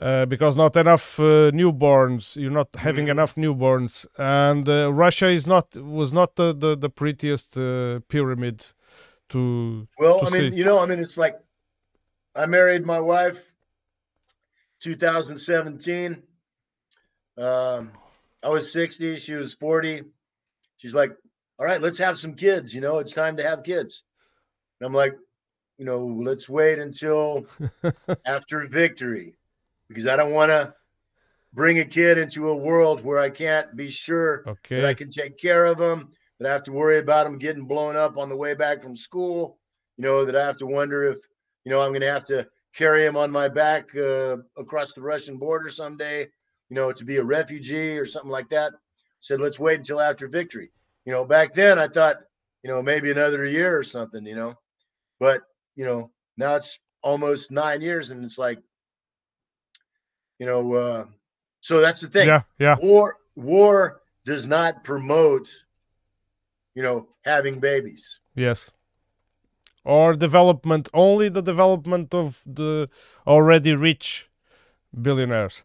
Uh, 0.00 0.26
because 0.26 0.56
not 0.56 0.76
enough 0.76 1.18
uh, 1.18 1.50
newborns, 1.52 2.36
you're 2.36 2.50
not 2.50 2.68
having 2.76 3.06
Mhm. 3.06 3.10
enough 3.10 3.34
newborns, 3.34 4.06
and 4.18 4.68
uh, 4.68 4.92
Russia 4.92 5.28
is 5.28 5.46
not 5.46 5.74
was 5.76 6.12
not 6.12 6.36
the 6.36 6.52
the, 6.52 6.76
the 6.76 6.90
prettiest 6.90 7.56
uh, 7.56 8.00
pyramid 8.08 8.72
to 9.30 9.88
Well, 9.98 10.18
to 10.18 10.26
I 10.26 10.30
mean, 10.30 10.52
see. 10.52 10.56
you 10.56 10.64
know, 10.64 10.78
I 10.78 10.86
mean, 10.86 10.98
it's 11.00 11.16
like 11.16 11.38
I 12.34 12.46
married 12.46 12.84
my 12.84 13.00
wife 13.00 13.54
2017. 14.80 16.22
Um, 17.38 17.92
I 18.42 18.48
was 18.48 18.72
60, 18.72 19.16
she 19.16 19.34
was 19.34 19.54
40. 19.54 20.02
She's 20.76 20.94
like, 20.94 21.12
All 21.58 21.66
right, 21.66 21.80
let's 21.80 21.98
have 21.98 22.18
some 22.18 22.34
kids. 22.34 22.74
You 22.74 22.80
know, 22.80 22.98
it's 22.98 23.12
time 23.12 23.36
to 23.38 23.42
have 23.42 23.62
kids. 23.62 24.02
And 24.80 24.86
I'm 24.86 24.94
like, 24.94 25.14
you 25.78 25.84
know, 25.84 26.04
let's 26.06 26.48
wait 26.48 26.78
until 26.78 27.46
after 28.26 28.66
victory 28.68 29.36
because 29.88 30.06
I 30.06 30.16
don't 30.16 30.32
want 30.32 30.50
to 30.50 30.74
bring 31.52 31.78
a 31.78 31.84
kid 31.84 32.18
into 32.18 32.48
a 32.48 32.56
world 32.56 33.04
where 33.04 33.18
I 33.18 33.30
can't 33.30 33.76
be 33.76 33.90
sure 33.90 34.46
Okay. 34.46 34.76
that 34.76 34.84
I 34.84 34.94
can 34.94 35.10
take 35.10 35.38
care 35.38 35.64
of 35.64 35.78
them, 35.78 36.12
that 36.38 36.48
I 36.48 36.52
have 36.52 36.62
to 36.64 36.72
worry 36.72 36.98
about 36.98 37.24
them 37.24 37.38
getting 37.38 37.66
blown 37.66 37.96
up 37.96 38.16
on 38.18 38.28
the 38.28 38.36
way 38.36 38.54
back 38.54 38.82
from 38.82 38.96
school, 38.96 39.58
you 39.96 40.04
know, 40.04 40.24
that 40.24 40.36
I 40.36 40.44
have 40.44 40.58
to 40.58 40.66
wonder 40.66 41.04
if, 41.04 41.18
you 41.64 41.70
know, 41.70 41.80
I'm 41.80 41.90
going 41.90 42.00
to 42.02 42.10
have 42.12 42.24
to 42.26 42.46
carry 42.74 43.04
him 43.04 43.16
on 43.16 43.30
my 43.30 43.48
back 43.48 43.94
uh, 43.96 44.36
across 44.56 44.92
the 44.92 45.00
Russian 45.02 45.38
border 45.38 45.68
someday, 45.70 46.22
you 46.22 46.74
know, 46.76 46.92
to 46.92 47.04
be 47.04 47.16
a 47.16 47.24
refugee 47.24 47.98
or 47.98 48.04
something 48.06 48.30
like 48.30 48.48
that. 48.50 48.72
Said, 49.20 49.40
let's 49.40 49.58
wait 49.58 49.78
until 49.78 50.00
after 50.00 50.28
victory. 50.28 50.70
You 51.04 51.12
know, 51.12 51.24
back 51.24 51.54
then 51.54 51.78
I 51.78 51.88
thought, 51.88 52.16
you 52.62 52.70
know, 52.70 52.82
maybe 52.82 53.10
another 53.10 53.44
year 53.44 53.76
or 53.76 53.82
something, 53.82 54.26
you 54.26 54.34
know, 54.36 54.54
but, 55.18 55.42
you 55.76 55.84
know, 55.84 56.10
now 56.36 56.56
it's 56.56 56.80
almost 57.02 57.50
nine 57.50 57.80
years 57.80 58.10
and 58.10 58.24
it's 58.24 58.38
like, 58.38 58.58
you 60.38 60.46
know, 60.46 60.74
uh, 60.74 61.04
so 61.60 61.80
that's 61.80 62.00
the 62.00 62.08
thing 62.08 62.28
Yeah, 62.28 62.42
yeah, 62.58 62.76
war 62.80 63.16
war 63.34 64.00
does 64.24 64.46
not 64.46 64.84
promote 64.84 65.48
you 66.74 66.82
know 66.82 67.08
having 67.24 67.58
babies 67.58 68.20
yes. 68.34 68.70
Or 69.84 70.14
development, 70.16 70.88
only 70.92 71.28
the 71.28 71.42
development 71.42 72.12
of 72.12 72.42
the 72.44 72.88
already 73.26 73.74
rich 73.74 74.28
billionaires. 74.92 75.62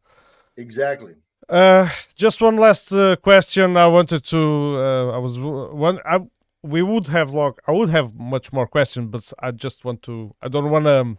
exactly 0.58 1.16
Uh, 1.50 1.90
just 2.16 2.42
one 2.42 2.56
last 2.56 2.92
uh, 2.94 3.16
question. 3.18 3.76
I 3.76 3.88
wanted 3.88 4.24
to. 4.26 4.40
Uh, 4.78 5.18
I 5.18 5.18
was 5.18 5.40
one. 5.40 6.00
I 6.06 6.20
we 6.64 6.82
would 6.82 7.08
have 7.08 7.32
log. 7.32 7.60
I 7.68 7.72
would 7.72 7.90
have 7.90 8.16
much 8.16 8.54
more 8.54 8.68
questions, 8.68 9.10
but 9.12 9.34
I 9.40 9.52
just 9.52 9.84
want 9.86 10.02
to. 10.04 10.36
I 10.42 10.48
don't 10.48 10.70
want 10.70 10.86
to 10.86 11.02
um, 11.02 11.18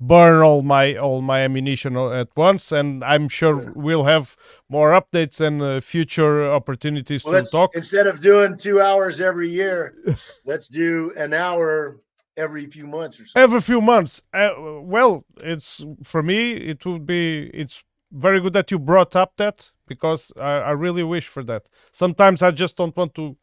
burn 0.00 0.42
all 0.42 0.62
my 0.62 0.96
all 0.96 1.20
my 1.22 1.40
ammunition 1.40 1.96
at 1.96 2.28
once, 2.36 2.72
and 2.72 3.04
I'm 3.04 3.28
sure 3.28 3.62
Sure. 3.62 3.72
we'll 3.74 4.04
have 4.04 4.36
more 4.68 4.90
updates 4.92 5.40
and 5.40 5.62
uh, 5.62 5.80
future 5.80 6.50
opportunities 6.52 7.24
well, 7.24 7.44
to 7.44 7.50
talk. 7.50 7.76
instead 7.76 8.06
of 8.06 8.20
doing 8.20 8.56
two 8.56 8.80
hours 8.80 9.20
every 9.20 9.48
year 9.50 9.94
let's 10.44 10.68
do 10.68 11.12
an 11.16 11.32
hour 11.34 12.00
every 12.36 12.66
few 12.66 12.86
months 12.86 13.20
or 13.20 13.26
something 13.26 13.42
every 13.42 13.60
few 13.60 13.80
months. 13.80 14.22
Uh, 14.32 14.50
well, 14.82 15.24
it's 15.42 15.84
for 16.02 16.22
me. 16.22 16.52
It 16.52 16.84
would 16.86 17.06
be. 17.06 17.50
It's 17.52 17.84
very 18.12 18.40
good 18.40 18.54
that 18.54 18.70
you 18.72 18.78
brought 18.78 19.14
up 19.14 19.34
that 19.36 19.70
because 19.86 20.32
I, 20.36 20.52
I 20.58 20.70
really 20.72 21.04
wish 21.04 21.28
for 21.28 21.44
that. 21.44 21.68
Sometimes 21.92 22.42
I 22.42 22.50
just 22.50 22.76
don't 22.76 22.96
want 22.96 23.14
to 23.14 23.36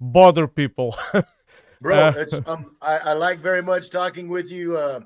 bother 0.00 0.46
people. 0.46 0.96
bro 1.80 2.08
Uh, 2.08 2.12
it's 2.16 2.38
um 2.46 2.76
I, 2.80 2.98
I 2.98 3.12
like 3.12 3.40
very 3.40 3.62
much 3.62 3.90
talking 3.90 4.28
with 4.28 4.50
you 4.50 4.76
uh 4.76 5.00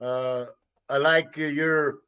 uh 0.00 0.46
i 0.88 0.96
like 0.96 1.38
uh, 1.38 1.42
your 1.44 1.98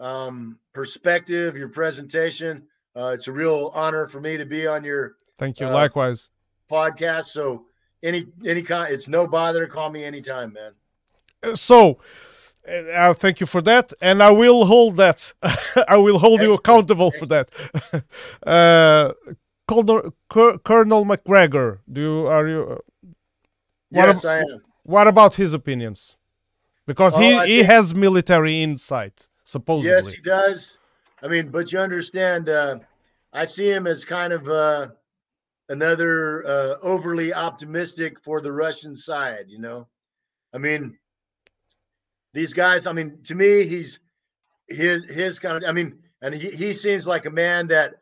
um 0.00 0.58
perspective 0.72 1.56
your 1.56 1.68
presentation 1.68 2.66
uh 2.96 3.08
it's 3.14 3.28
a 3.28 3.32
real 3.32 3.70
honor 3.74 4.06
for 4.06 4.20
me 4.20 4.36
to 4.36 4.46
be 4.46 4.66
on 4.66 4.84
your 4.84 5.16
Thank 5.36 5.60
you. 5.60 5.66
Uh, 5.66 5.72
Likewise. 5.72 6.30
podcast 6.70 7.24
so 7.24 7.66
any 8.02 8.26
any 8.46 8.62
kind 8.62 8.92
it's 8.92 9.08
no 9.08 9.26
bother 9.26 9.66
to 9.66 9.72
call 9.72 9.90
me 9.90 10.04
anytime 10.04 10.52
man 10.52 10.72
Uh, 11.42 11.54
So. 11.54 11.98
Uh, 12.66 13.12
thank 13.12 13.40
you 13.40 13.46
for 13.46 13.60
that, 13.60 13.92
and 14.00 14.22
I 14.22 14.30
will 14.30 14.64
hold 14.64 14.96
that. 14.96 15.34
I 15.86 15.98
will 15.98 16.18
hold 16.18 16.40
you 16.40 16.54
Excellent, 16.54 16.60
accountable 16.60 17.10
for 17.10 17.26
that. 17.26 17.50
uh, 18.46 19.12
Colonel, 19.66 20.14
Col- 20.28 21.04
Macgregor, 21.04 21.80
do 21.90 22.00
you 22.00 22.26
are 22.26 22.48
you? 22.48 22.62
uh, 22.62 22.74
What 23.90 24.06
yes 24.08 24.24
i 24.24 24.38
am 24.38 24.62
What 24.82 25.06
about 25.08 25.36
his 25.36 25.54
opinions? 25.54 26.16
Because 26.86 27.14
Oh, 27.16 27.20
he, 27.20 27.32
I 27.32 27.46
he 27.46 27.56
think- 27.58 27.70
has 27.70 27.94
military 27.94 28.62
insight, 28.62 29.28
supposedly. 29.44 29.90
Yes, 29.90 30.08
he 30.08 30.20
does. 30.20 30.76
I 31.22 31.28
mean, 31.28 31.48
but 31.50 31.72
you 31.72 31.78
understand, 31.78 32.50
uh, 32.50 32.78
I 33.32 33.44
see 33.46 33.70
him 33.70 33.86
as 33.86 34.04
kind 34.04 34.34
of 34.34 34.46
uh, 34.46 34.88
another 35.70 36.44
uh, 36.46 36.74
overly 36.82 37.32
optimistic 37.32 38.20
for 38.22 38.42
the 38.42 38.52
Russian 38.52 38.94
side. 38.96 39.46
You 39.48 39.60
know, 39.60 39.88
I 40.52 40.58
mean, 40.58 40.98
these 42.34 42.52
guys. 42.52 42.86
I 42.86 42.92
mean, 42.92 43.22
to 43.22 43.34
me, 43.34 43.64
he's 43.66 43.98
his 44.68 45.04
his 45.04 45.38
kind 45.38 45.56
of. 45.56 45.68
I 45.68 45.72
mean, 45.72 45.98
and 46.20 46.34
he, 46.34 46.50
he 46.50 46.72
seems 46.74 47.06
like 47.06 47.24
a 47.24 47.30
man 47.30 47.68
that 47.68 47.94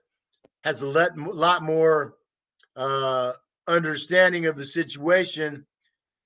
has 0.64 0.82
a 0.82 0.86
lot, 0.86 1.16
lot 1.16 1.62
more 1.62 2.14
uh, 2.76 3.32
understanding 3.68 4.46
of 4.46 4.56
the 4.56 4.64
situation 4.64 5.66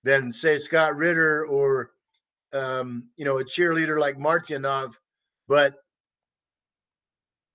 than 0.05 0.33
say 0.33 0.59
Scott 0.59 0.97
Ritter 0.97 1.45
or 1.47 1.91
um, 2.53 3.09
you 3.17 3.25
know 3.25 3.39
a 3.39 3.45
cheerleader 3.45 3.99
like 3.99 4.19
Martyanov. 4.19 4.95
But 5.49 5.75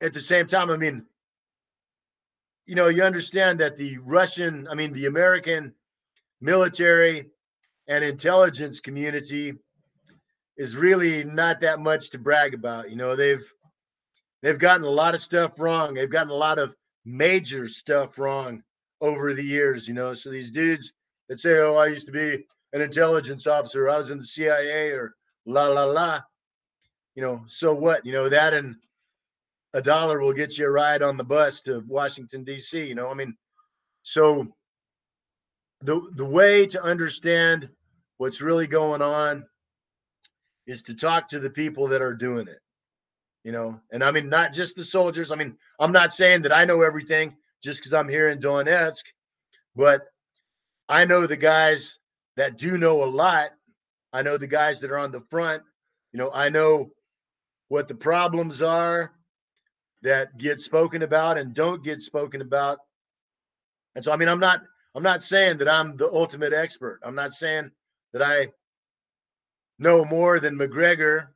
at 0.01 0.13
the 0.13 0.21
same 0.21 0.47
time, 0.47 0.69
I 0.69 0.77
mean, 0.77 1.05
you 2.65 2.75
know, 2.75 2.87
you 2.87 3.03
understand 3.03 3.59
that 3.59 3.77
the 3.77 3.97
Russian, 3.99 4.67
I 4.69 4.75
mean, 4.75 4.93
the 4.93 5.05
American 5.05 5.73
military 6.39 7.29
and 7.87 8.03
intelligence 8.03 8.79
community 8.79 9.53
is 10.57 10.75
really 10.75 11.23
not 11.23 11.59
that 11.61 11.79
much 11.79 12.11
to 12.11 12.17
brag 12.19 12.53
about. 12.53 12.89
You 12.89 12.95
know, 12.95 13.15
they've 13.15 13.45
they've 14.41 14.59
gotten 14.59 14.85
a 14.85 14.89
lot 14.89 15.13
of 15.13 15.21
stuff 15.21 15.59
wrong. 15.59 15.93
They've 15.93 16.09
gotten 16.09 16.31
a 16.31 16.35
lot 16.35 16.59
of 16.59 16.75
major 17.05 17.67
stuff 17.67 18.17
wrong 18.19 18.63
over 19.01 19.33
the 19.33 19.43
years. 19.43 19.87
You 19.87 19.93
know, 19.93 20.13
so 20.13 20.29
these 20.29 20.51
dudes 20.51 20.93
that 21.29 21.39
say, 21.39 21.59
"Oh, 21.59 21.75
I 21.75 21.87
used 21.87 22.07
to 22.07 22.11
be 22.11 22.45
an 22.73 22.81
intelligence 22.81 23.47
officer. 23.47 23.89
I 23.89 23.97
was 23.97 24.11
in 24.11 24.19
the 24.19 24.25
CIA," 24.25 24.91
or 24.91 25.15
"La 25.45 25.67
la 25.67 25.85
la," 25.85 26.21
you 27.15 27.21
know, 27.21 27.43
so 27.47 27.73
what? 27.73 28.05
You 28.05 28.13
know 28.13 28.29
that 28.29 28.53
and 28.53 28.75
a 29.73 29.81
dollar 29.81 30.19
will 30.19 30.33
get 30.33 30.57
you 30.57 30.65
a 30.65 30.71
ride 30.71 31.01
on 31.01 31.17
the 31.17 31.23
bus 31.23 31.61
to 31.61 31.83
Washington 31.87 32.43
D.C. 32.43 32.87
You 32.87 32.95
know, 32.95 33.09
I 33.09 33.13
mean, 33.13 33.35
so 34.03 34.47
the 35.81 36.01
the 36.15 36.25
way 36.25 36.65
to 36.67 36.83
understand 36.83 37.69
what's 38.17 38.41
really 38.41 38.67
going 38.67 39.01
on 39.01 39.45
is 40.67 40.83
to 40.83 40.93
talk 40.93 41.27
to 41.29 41.39
the 41.39 41.49
people 41.49 41.87
that 41.87 42.01
are 42.01 42.13
doing 42.13 42.47
it. 42.47 42.60
You 43.43 43.51
know, 43.51 43.79
and 43.91 44.03
I 44.03 44.11
mean 44.11 44.29
not 44.29 44.53
just 44.53 44.75
the 44.75 44.83
soldiers. 44.83 45.31
I 45.31 45.35
mean, 45.35 45.57
I'm 45.79 45.91
not 45.91 46.13
saying 46.13 46.43
that 46.43 46.51
I 46.51 46.65
know 46.65 46.81
everything 46.81 47.35
just 47.63 47.79
because 47.79 47.93
I'm 47.93 48.07
here 48.07 48.29
in 48.29 48.39
Donetsk, 48.39 49.03
but 49.75 50.03
I 50.87 51.05
know 51.05 51.25
the 51.25 51.37
guys 51.37 51.97
that 52.37 52.57
do 52.57 52.77
know 52.77 53.03
a 53.03 53.05
lot. 53.05 53.51
I 54.13 54.21
know 54.21 54.37
the 54.37 54.47
guys 54.47 54.79
that 54.79 54.91
are 54.91 54.99
on 54.99 55.11
the 55.11 55.21
front. 55.29 55.63
You 56.11 56.19
know, 56.19 56.31
I 56.33 56.49
know 56.49 56.91
what 57.69 57.87
the 57.87 57.95
problems 57.95 58.61
are 58.61 59.13
that 60.01 60.37
get 60.37 60.59
spoken 60.59 61.03
about 61.03 61.37
and 61.37 61.53
don't 61.53 61.83
get 61.83 62.01
spoken 62.01 62.41
about. 62.41 62.79
And 63.95 64.03
so 64.03 64.11
I 64.11 64.17
mean 64.17 64.27
I'm 64.27 64.39
not 64.39 64.61
I'm 64.95 65.03
not 65.03 65.23
saying 65.23 65.57
that 65.59 65.69
I'm 65.69 65.95
the 65.95 66.11
ultimate 66.11 66.53
expert. 66.53 66.99
I'm 67.03 67.15
not 67.15 67.31
saying 67.31 67.71
that 68.13 68.21
I 68.21 68.49
know 69.79 70.03
more 70.03 70.39
than 70.39 70.57
Macgregor, 70.57 71.33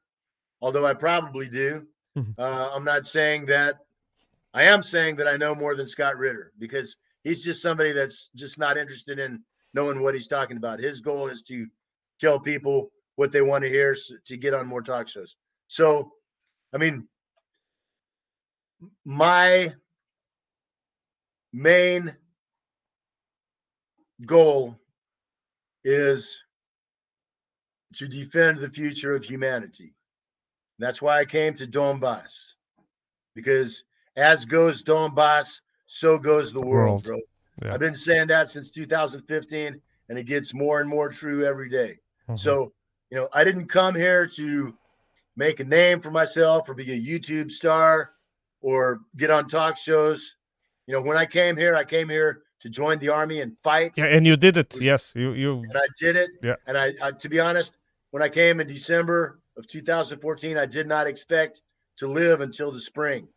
although 0.61 0.86
I 0.86 0.94
probably 0.94 1.48
do. 1.48 1.88
Mhm. 2.17 2.35
Uh, 2.37 2.71
I'm 2.73 2.83
not 2.85 3.05
saying 3.05 3.45
that 3.47 3.79
I 4.53 4.63
am 4.63 4.83
saying 4.83 5.17
that 5.17 5.27
I 5.27 5.37
know 5.37 5.53
more 5.53 5.75
than 5.75 5.87
Scott 5.87 6.17
Ritter 6.17 6.53
because 6.57 6.95
he's 7.23 7.43
just 7.43 7.61
somebody 7.61 7.91
that's 7.91 8.29
just 8.35 8.57
not 8.57 8.77
interested 8.77 9.19
in 9.19 9.43
knowing 9.73 10.01
what 10.01 10.13
he's 10.13 10.27
talking 10.27 10.57
about. 10.57 10.79
His 10.79 11.01
goal 11.01 11.27
is 11.27 11.41
to 11.43 11.67
tell 12.19 12.39
people 12.39 12.91
what 13.15 13.31
they 13.31 13.41
want 13.41 13.63
to 13.63 13.69
hear 13.69 13.95
to 14.25 14.37
get 14.37 14.53
on 14.53 14.67
more 14.67 14.81
talk 14.81 15.07
shows. 15.07 15.35
So, 15.67 16.13
I 16.73 16.77
mean, 16.77 17.07
my 19.05 19.73
main 21.53 22.15
goal 24.25 24.75
is 25.83 26.43
to 27.95 28.07
defend 28.07 28.59
the 28.59 28.69
future 28.69 29.15
of 29.15 29.23
humanity. 29.23 29.93
That's 30.80 31.02
why 31.02 31.19
I 31.19 31.26
came 31.26 31.53
to 31.56 31.68
Donbass, 31.68 32.53
because 33.34 33.84
as 34.15 34.45
goes 34.45 34.84
Donbass, 34.84 35.61
so 35.85 36.18
goes 36.18 36.52
the 36.52 36.61
world, 36.61 37.03
bro. 37.03 37.19
Yeah. 37.64 37.73
I've 37.73 37.80
been 37.80 37.95
saying 37.95 38.27
that 38.27 38.49
since 38.49 38.69
2015, 38.72 39.81
and 40.10 40.19
it 40.19 40.23
gets 40.23 40.53
more 40.53 40.81
and 40.81 40.89
more 40.89 41.10
true 41.10 41.45
every 41.45 41.69
day. 41.69 41.99
Mhm. 42.30 42.38
So, 42.38 42.73
you 43.10 43.18
know, 43.18 43.30
I 43.34 43.43
didn't 43.43 43.68
come 43.68 43.95
here 43.95 44.27
to 44.27 44.77
make 45.35 45.60
a 45.60 45.64
name 45.64 45.99
for 46.02 46.11
myself 46.11 46.68
or 46.69 46.73
be 46.73 46.91
a 46.91 46.99
YouTube 46.99 47.52
star 47.52 48.11
or 48.61 49.02
get 49.15 49.30
on 49.30 49.47
talk 49.47 49.77
shows. 49.77 50.35
You 50.88 50.93
know, 50.93 51.02
when 51.02 51.18
I 51.18 51.26
came 51.26 51.56
here, 51.56 51.76
I 51.76 51.84
came 51.84 52.10
here 52.10 52.43
to 52.61 52.69
join 52.69 52.99
the 52.99 53.10
army 53.10 53.41
and 53.41 53.56
fight. 53.64 53.93
yeah, 53.97 54.06
and 54.06 54.26
you 54.26 54.35
did 54.35 54.57
it. 54.57 54.76
Yes, 54.80 55.14
you 55.15 55.34
you. 55.34 55.60
And 55.60 55.77
I 55.77 55.88
did 55.99 56.15
it. 56.15 56.31
Yeah. 56.41 56.56
And 56.68 56.77
I, 56.77 56.93
I, 57.02 57.11
to 57.11 57.30
be 57.30 57.39
honest, 57.39 57.77
when 58.11 58.23
I 58.23 58.30
came 58.30 58.60
in 58.60 58.68
December 58.68 59.39
of 59.57 59.68
2014, 59.68 60.57
I 60.57 60.65
did 60.65 60.88
not 60.88 61.07
expect 61.07 61.61
to 61.98 62.07
live 62.07 62.41
until 62.41 62.72
the 62.72 62.80
spring. 62.80 63.30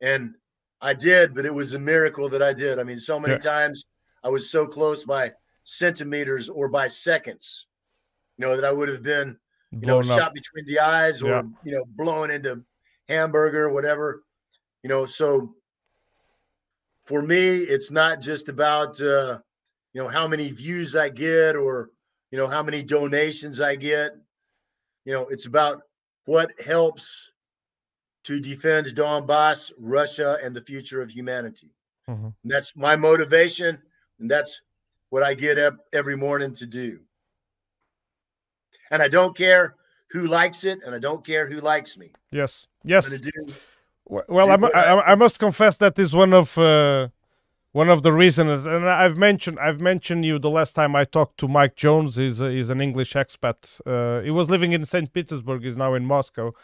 And 0.00 0.36
I 0.80 0.94
did, 0.94 1.34
but 1.34 1.46
it 1.46 1.54
was 1.54 1.72
a 1.72 1.78
miracle 1.78 2.28
that 2.30 2.42
I 2.42 2.52
did. 2.52 2.78
I 2.78 2.84
mean, 2.84 2.98
so 2.98 3.18
many 3.18 3.34
Yeah. 3.34 3.38
times 3.38 3.84
I 4.22 4.28
was 4.28 4.50
so 4.50 4.66
close 4.66 5.04
by 5.04 5.32
centimeters 5.64 6.48
or 6.48 6.68
by 6.68 6.88
seconds 6.88 7.66
you 8.38 8.46
know, 8.46 8.56
that 8.56 8.64
I 8.64 8.72
would 8.72 8.88
have 8.88 9.02
been, 9.02 9.38
you 9.80 9.86
know, 9.86 10.00
up. 10.00 10.02
shot 10.02 10.34
between 10.34 10.66
the 10.66 10.80
eyes 10.80 11.22
or 11.22 11.28
Yeah. 11.28 11.42
you 11.62 11.72
know, 11.72 11.84
blown 11.86 12.30
into 12.30 12.64
hamburger, 13.08 13.66
or 13.66 13.72
whatever. 13.72 14.24
You 14.82 14.88
know, 14.90 15.06
so 15.06 15.56
for 17.04 17.22
me, 17.22 17.58
it's 17.58 17.90
not 17.90 18.20
just 18.20 18.48
about 18.48 19.00
uh, 19.00 19.40
you 19.92 20.02
know 20.02 20.08
how 20.08 20.26
many 20.26 20.50
views 20.50 20.96
I 20.96 21.08
get 21.08 21.56
or 21.56 21.90
you 22.30 22.38
know 22.38 22.48
how 22.48 22.62
many 22.62 22.82
donations 22.82 23.60
I 23.60 23.76
get. 23.76 24.12
You 25.06 25.12
know, 25.12 25.26
it's 25.28 25.46
about 25.46 25.82
what 26.24 26.50
helps 26.60 27.30
to 28.24 28.40
defend 28.40 28.88
Donbass, 28.88 29.72
Russia, 29.78 30.36
and 30.42 30.54
the 30.54 30.60
future 30.60 31.00
of 31.00 31.10
humanity. 31.10 31.70
Mhm. 32.08 32.34
And 32.42 32.50
that's 32.50 32.74
my 32.76 32.96
motivation, 32.96 33.80
and 34.18 34.28
that's 34.28 34.60
what 35.10 35.22
I 35.22 35.34
get 35.34 35.58
up 35.58 35.76
every 35.92 36.16
morning 36.16 36.54
to 36.56 36.66
do. 36.66 37.00
And 38.90 39.00
I 39.00 39.08
don't 39.08 39.36
care 39.36 39.76
who 40.10 40.26
likes 40.26 40.64
it, 40.64 40.80
and 40.84 40.92
I 40.94 40.98
don't 40.98 41.24
care 41.24 41.46
who 41.46 41.60
likes 41.60 41.96
me. 41.96 42.12
Yes, 42.32 42.66
yes. 42.84 43.08
to 43.08 43.18
do 43.18 43.54
Well, 44.06 44.50
I, 44.50 44.56
mu- 44.56 44.70
I, 44.74 45.12
I 45.12 45.14
must 45.14 45.38
confess 45.38 45.76
that 45.78 45.98
is 45.98 46.14
one 46.14 46.32
of 46.32 46.58
uh, 46.58 47.08
one 47.76 47.90
of 47.90 48.02
the 48.02 48.10
reasons, 48.10 48.64
and 48.64 48.88
I've 48.88 49.18
mentioned 49.18 49.58
I've 49.58 49.82
mentioned 49.82 50.24
you 50.24 50.38
the 50.38 50.48
last 50.48 50.72
time 50.74 50.96
I 50.96 51.04
talked 51.04 51.36
to 51.40 51.46
Mike 51.46 51.76
Jones. 51.76 52.16
He's 52.16 52.40
a, 52.40 52.50
he's 52.50 52.70
an 52.70 52.80
English 52.80 53.12
expat. 53.12 53.58
Uh, 53.84 54.22
he 54.22 54.30
was 54.30 54.48
living 54.48 54.72
in 54.72 54.86
Saint 54.86 55.12
Petersburg. 55.12 55.62
He's 55.62 55.76
now 55.76 55.92
in 55.92 56.06
Moscow, 56.06 56.54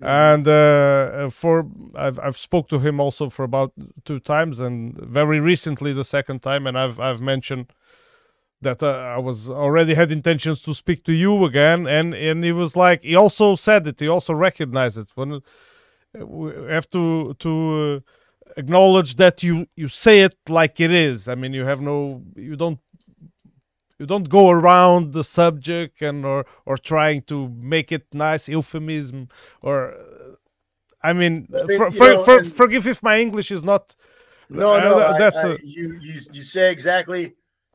and 0.00 0.46
uh, 0.46 1.30
for 1.30 1.66
I've 1.94 2.18
I've 2.20 2.36
spoke 2.36 2.68
to 2.68 2.78
him 2.78 3.00
also 3.00 3.30
for 3.30 3.42
about 3.42 3.72
two 4.04 4.20
times, 4.20 4.60
and 4.60 4.98
very 4.98 5.40
recently 5.40 5.94
the 5.94 6.04
second 6.04 6.42
time, 6.42 6.66
and 6.66 6.78
I've 6.78 7.00
I've 7.00 7.22
mentioned 7.22 7.72
that 8.60 8.82
uh, 8.82 9.16
I 9.16 9.18
was 9.18 9.48
already 9.48 9.94
had 9.94 10.12
intentions 10.12 10.60
to 10.66 10.74
speak 10.74 11.04
to 11.04 11.14
you 11.14 11.42
again, 11.46 11.86
and 11.86 12.14
and 12.14 12.44
he 12.44 12.52
was 12.52 12.76
like 12.76 13.02
he 13.02 13.16
also 13.16 13.54
said 13.54 13.86
it. 13.86 13.98
He 13.98 14.08
also 14.08 14.34
recognized 14.34 14.98
it 14.98 15.08
when 15.14 15.40
we 16.12 16.52
have 16.68 16.88
to 16.90 17.34
to 17.38 17.52
uh, 18.04 18.19
acknowledge 18.62 19.10
that 19.22 19.36
you 19.46 19.54
you 19.82 19.88
say 19.88 20.16
it 20.26 20.36
like 20.48 20.74
it 20.86 20.92
is. 21.08 21.18
I 21.32 21.34
mean, 21.40 21.52
you 21.58 21.64
have 21.72 21.80
no 21.92 22.22
you 22.48 22.56
don't 22.62 22.80
you 23.98 24.06
don't 24.12 24.28
go 24.28 24.44
around 24.58 25.12
the 25.12 25.24
subject 25.24 25.94
and 26.08 26.24
or 26.32 26.40
or 26.68 26.76
trying 26.92 27.22
to 27.30 27.36
make 27.74 27.88
it 27.96 28.04
nice 28.12 28.44
euphemism 28.56 29.28
or. 29.62 29.76
uh, 29.94 30.34
I 31.02 31.14
mean, 31.14 31.48
for, 31.78 31.90
for, 31.90 32.08
know, 32.12 32.24
for, 32.26 32.44
forgive 32.44 32.86
if 32.86 33.02
my 33.02 33.16
English 33.26 33.50
is 33.50 33.62
not. 33.64 33.96
No, 34.50 34.74
uh, 34.74 34.80
no, 34.88 34.98
I- 35.00 35.18
that's 35.22 35.42
I- 35.44 35.52
a- 35.52 35.58
you 35.76 35.86
you 36.06 36.20
you 36.36 36.42
say 36.42 36.70
exactly 36.76 37.22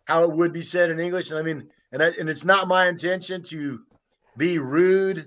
how 0.10 0.20
it 0.26 0.32
would 0.38 0.53
be 0.53 0.62
said 0.62 0.88
in 0.91 0.99
English, 0.99 1.32
and 1.32 1.40
I 1.40 1.41
mean, 1.41 1.60
and 1.91 2.03
I, 2.03 2.07
and 2.20 2.30
it's 2.30 2.45
not 2.45 2.68
my 2.68 2.84
intention 2.88 3.41
to 3.53 3.80
be 4.38 4.60
rude. 4.60 5.20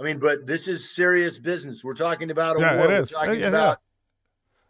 I 0.00 0.02
mean, 0.06 0.18
but 0.18 0.46
this 0.46 0.66
is 0.66 0.94
serious 1.00 1.38
business. 1.38 1.84
We're 1.84 2.00
talking 2.08 2.30
about 2.30 2.56
a 2.56 2.60
Yeah, 2.60 2.76
war. 2.76 2.88
We're 2.88 3.04
talking 3.04 3.40
Yeah, 3.40 3.50
yeah. 3.50 3.58
about 3.58 3.78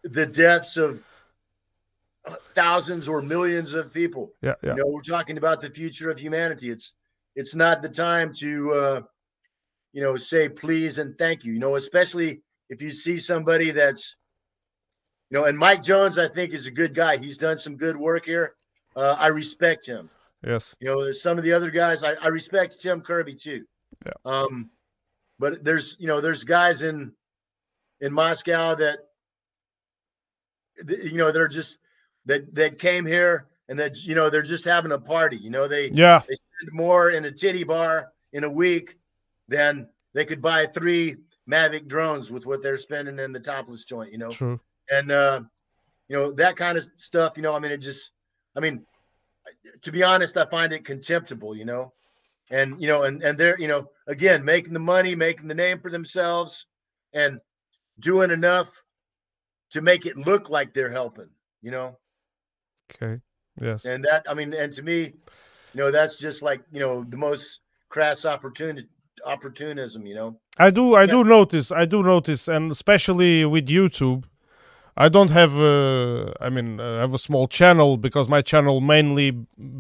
the 0.09 0.27
deaths 0.27 0.77
of 0.77 1.03
thousands 2.55 3.09
or 3.09 3.23
millions 3.23 3.75
of 3.75 3.93
people. 3.93 4.33
Yeah, 4.43 4.55
yeah. 4.63 4.71
You 4.71 4.77
know, 4.79 4.87
we're 4.87 5.03
talking 5.03 5.39
about 5.39 5.61
the 5.61 5.71
future 5.71 6.11
of 6.11 6.19
humanity. 6.19 6.71
It's 6.71 6.93
it's 7.35 7.55
not 7.55 7.83
the 7.83 7.89
time 7.89 8.33
to 8.35 8.73
uh, 8.73 9.03
you 9.93 10.03
know 10.03 10.17
say 10.17 10.49
please 10.49 10.99
and 10.99 11.17
thank 11.19 11.45
you. 11.45 11.53
You 11.53 11.59
know, 11.59 11.77
especially 11.77 12.43
if 12.69 12.83
you 12.83 12.91
see 12.91 13.19
somebody 13.19 13.71
that's 13.71 14.17
you 15.31 15.39
know, 15.39 15.45
and 15.45 15.59
Mike 15.59 15.83
Jones, 15.83 16.19
I 16.19 16.29
think, 16.29 16.53
is 16.53 16.67
a 16.67 16.71
good 16.71 16.95
guy. 16.95 17.17
He's 17.17 17.39
done 17.39 17.59
some 17.59 17.77
good 17.77 17.97
work 17.97 18.27
here. 18.27 18.55
Uh, 18.95 19.17
I 19.19 19.29
respect 19.29 19.85
him. 19.85 20.09
Yes. 20.47 20.77
You 20.81 20.87
know, 20.87 21.03
there's 21.03 21.21
some 21.21 21.39
of 21.39 21.45
the 21.45 21.53
other 21.53 21.71
guys. 21.71 22.05
I, 22.05 22.13
I 22.15 22.29
respect 22.29 22.81
Tim 22.81 23.01
Kirby 23.01 23.35
too. 23.35 23.65
Yeah. 24.05 24.13
Um, 24.25 24.71
but 25.39 25.65
there's 25.65 25.97
you 25.99 26.07
know 26.07 26.21
there's 26.21 26.45
guys 26.45 26.83
in 26.83 27.13
in 28.01 28.13
Moscow 28.13 28.75
that 28.77 28.97
th- 28.97 28.99
you 30.87 31.17
know 31.17 31.33
they're 31.33 31.49
just 31.49 31.79
that 32.27 32.55
that 32.55 32.79
came 32.79 33.07
here 33.07 33.47
and 33.69 33.79
that 33.79 34.03
you 34.05 34.15
know 34.15 34.31
they're 34.31 34.43
just 34.43 34.65
having 34.65 34.93
a 34.93 34.99
party. 34.99 35.37
You 35.37 35.51
know 35.51 35.69
they 35.69 35.89
Yeah. 35.89 36.23
they 36.29 36.35
spend 36.35 36.73
more 36.73 37.11
in 37.11 37.25
a 37.25 37.33
titty 37.33 37.65
bar 37.65 38.13
in 38.33 38.45
a 38.45 38.51
week 38.51 38.97
than 39.49 39.89
they 40.13 40.25
could 40.25 40.43
buy 40.43 40.67
three 40.67 41.17
Mavic 41.49 41.87
drones 41.87 42.31
with 42.31 42.47
what 42.47 42.63
they're 42.63 42.79
spending 42.79 43.19
in 43.19 43.33
the 43.33 43.41
topless 43.41 43.85
joint. 43.85 44.13
You 44.13 44.19
know 44.19 44.31
True. 44.31 44.61
and 44.91 45.11
uh, 45.11 45.43
you 46.09 46.17
know 46.17 46.33
that 46.33 46.57
kind 46.57 46.79
of 46.79 46.85
stuff. 46.97 47.35
You 47.37 47.43
know, 47.43 47.55
I 47.55 47.59
mean, 47.59 47.73
it 47.73 47.79
just, 47.79 48.13
I 48.55 48.61
mean, 48.61 48.85
to 49.83 49.93
be 49.93 50.03
honest, 50.03 50.37
I 50.37 50.47
find 50.47 50.73
it 50.73 50.85
contemptible. 50.85 51.57
You 51.57 51.65
know, 51.65 51.93
and 52.51 52.81
you 52.81 52.89
know, 52.89 53.05
and 53.05 53.23
and 53.23 53.39
they're 53.39 53.59
you 53.59 53.69
know 53.69 53.89
again 54.07 54.45
making 54.45 54.73
the 54.73 54.81
money, 54.81 55.15
making 55.15 55.49
the 55.49 55.55
name 55.55 55.81
for 55.81 55.91
themselves, 55.91 56.67
and 57.13 57.41
doing 58.01 58.31
enough 58.31 58.83
to 59.77 59.83
make 59.83 60.07
it 60.07 60.17
look 60.17 60.49
like 60.49 60.73
they're 60.73 60.91
helping. 60.91 61.29
You 61.61 61.71
know, 61.71 61.99
Okay. 62.91 63.21
Yes. 63.61 63.85
and 63.85 64.05
that 64.05 64.25
I 64.29 64.35
mean, 64.35 64.55
and 64.55 64.73
to 64.73 64.83
me, 64.83 65.01
you 65.75 65.81
know, 65.81 65.91
that's 65.91 66.17
just 66.17 66.43
like 66.43 66.63
you 66.73 66.81
know 66.81 67.05
the 67.05 67.17
most 67.17 67.61
crass 67.91 68.25
opportunity 68.25 68.89
opportunism. 69.25 70.07
You 70.07 70.15
know, 70.15 70.41
I 70.59 70.71
do 70.71 70.95
I 70.95 71.05
do 71.07 71.25
notice 71.25 71.71
I 71.71 71.85
do 71.85 72.03
notice 72.03 72.49
and 72.49 72.73
especially 72.73 73.45
with 73.45 73.67
YouTube 73.69 74.25
I 74.97 75.09
don't 75.11 75.31
have 75.31 75.55
uh, 75.61 76.33
I 76.41 76.49
mean 76.49 76.81
uh, 76.81 76.97
I 76.97 77.01
have 77.01 77.15
a 77.15 77.19
small 77.19 77.49
channel 77.49 77.99
because 77.99 78.29
my 78.29 78.41
channel 78.41 78.81
mainly 78.81 79.31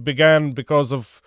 began 0.02 0.50
because 0.50 0.92
of 0.92 1.22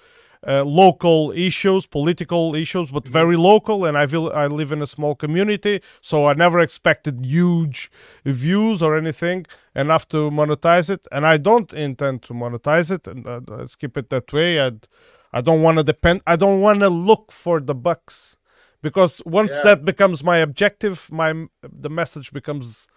uh, 0.48 0.64
local 0.64 1.32
issues 1.32 1.86
political 1.86 2.56
issues 2.56 2.91
but 2.91 3.06
very 3.07 3.36
local 3.36 3.84
and 3.86 3.98
I 3.98 4.07
feel 4.07 4.30
I 4.34 4.48
live 4.48 4.72
in 4.72 4.82
a 4.82 4.88
small 4.88 5.14
community 5.16 5.82
so 6.02 6.28
I 6.28 6.34
never 6.34 6.60
expected 6.61 7.26
huge 7.26 7.91
views 8.24 8.82
or 8.82 8.98
anything 8.98 9.45
enough 9.76 10.07
to 10.10 10.30
monetize 10.32 10.90
it 10.90 11.07
and 11.11 11.28
I 11.28 11.38
don't 11.38 11.74
intend 11.74 12.24
to 12.24 12.34
monetize 12.34 12.90
it 12.91 13.06
and 13.07 13.28
uh, 13.28 13.41
let's 13.48 13.76
keep 13.76 13.98
it 13.98 14.10
that 14.10 14.32
way 14.32 14.61
I 14.66 14.72
I 15.34 15.41
don't 15.41 15.61
want 15.61 15.78
to 15.78 15.84
depend 15.84 16.22
I 16.26 16.36
don't 16.38 16.61
want 16.61 16.80
to 16.80 16.90
look 16.90 17.32
for 17.32 17.60
the 17.60 17.76
bucks 17.76 18.38
because 18.82 19.22
once 19.26 19.52
Yeah. 19.56 19.61
that 19.66 19.86
becomes 19.86 20.24
my 20.24 20.38
objective 20.38 21.11
my 21.11 21.48
the 21.61 21.90
message 21.90 22.32
becomes 22.32 22.88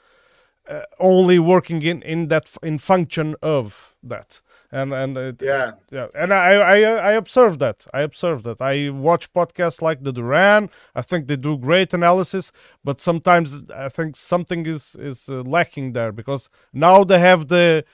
uh, 0.68 0.82
only 0.98 1.38
working 1.38 1.82
in 1.82 2.02
in 2.02 2.28
that 2.28 2.50
in 2.62 2.78
function 2.78 3.34
of 3.42 3.94
that. 4.02 4.42
And 4.70 4.92
and 4.94 5.16
it, 5.16 5.42
yeah, 5.42 5.72
yeah. 5.90 6.06
And 6.14 6.32
I, 6.32 6.52
I 6.54 7.10
i 7.10 7.12
observe 7.12 7.58
that. 7.58 7.86
I 7.92 8.00
observe 8.02 8.42
that. 8.44 8.60
I 8.60 8.90
watch 8.90 9.32
podcasts 9.32 9.82
like 9.82 10.02
the 10.02 10.12
duran. 10.12 10.70
I 10.94 11.02
think 11.02 11.26
they 11.26 11.36
do 11.36 11.58
great 11.58 11.92
analysis 11.94 12.52
but 12.84 13.00
sometimes 13.00 13.64
i 13.74 13.88
think 13.88 14.16
something 14.16 14.66
is 14.66 14.96
is 14.98 15.28
uh, 15.28 15.42
lacking 15.42 15.92
there 15.92 16.12
because 16.12 16.48
now 16.72 17.04
they 17.04 17.18
have 17.18 17.48
the 17.48 17.84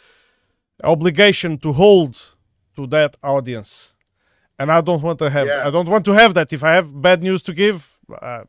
obligation 0.84 1.58
to 1.58 1.72
hold 1.72 2.34
to 2.76 2.86
that 2.86 3.16
audience. 3.22 3.94
And 4.58 4.70
i 4.72 4.80
don't 4.80 5.02
want 5.02 5.18
to 5.20 5.30
have 5.30 5.46
Yeah. 5.46 5.66
i 5.66 5.70
don't 5.70 5.88
want 5.88 6.04
to 6.04 6.12
have 6.12 6.34
that. 6.34 6.52
If 6.52 6.62
i 6.62 6.72
have 6.74 6.88
bad 7.02 7.22
news 7.22 7.42
to 7.44 7.52
give 7.52 7.98
uh, 8.22 8.44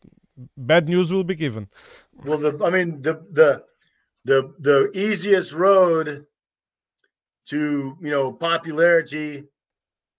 bad 0.58 0.88
news 0.88 1.12
will 1.12 1.24
be 1.24 1.36
given. 1.36 1.68
Well, 2.26 2.38
the 2.38 2.52
I 2.66 2.70
mean 2.70 3.02
the 3.02 3.14
the 3.32 3.64
the 4.26 4.54
the 4.60 4.92
easiest 4.94 5.54
road 5.54 6.26
to 7.48 7.98
you 8.00 8.10
know 8.12 8.32
popularity 8.32 9.44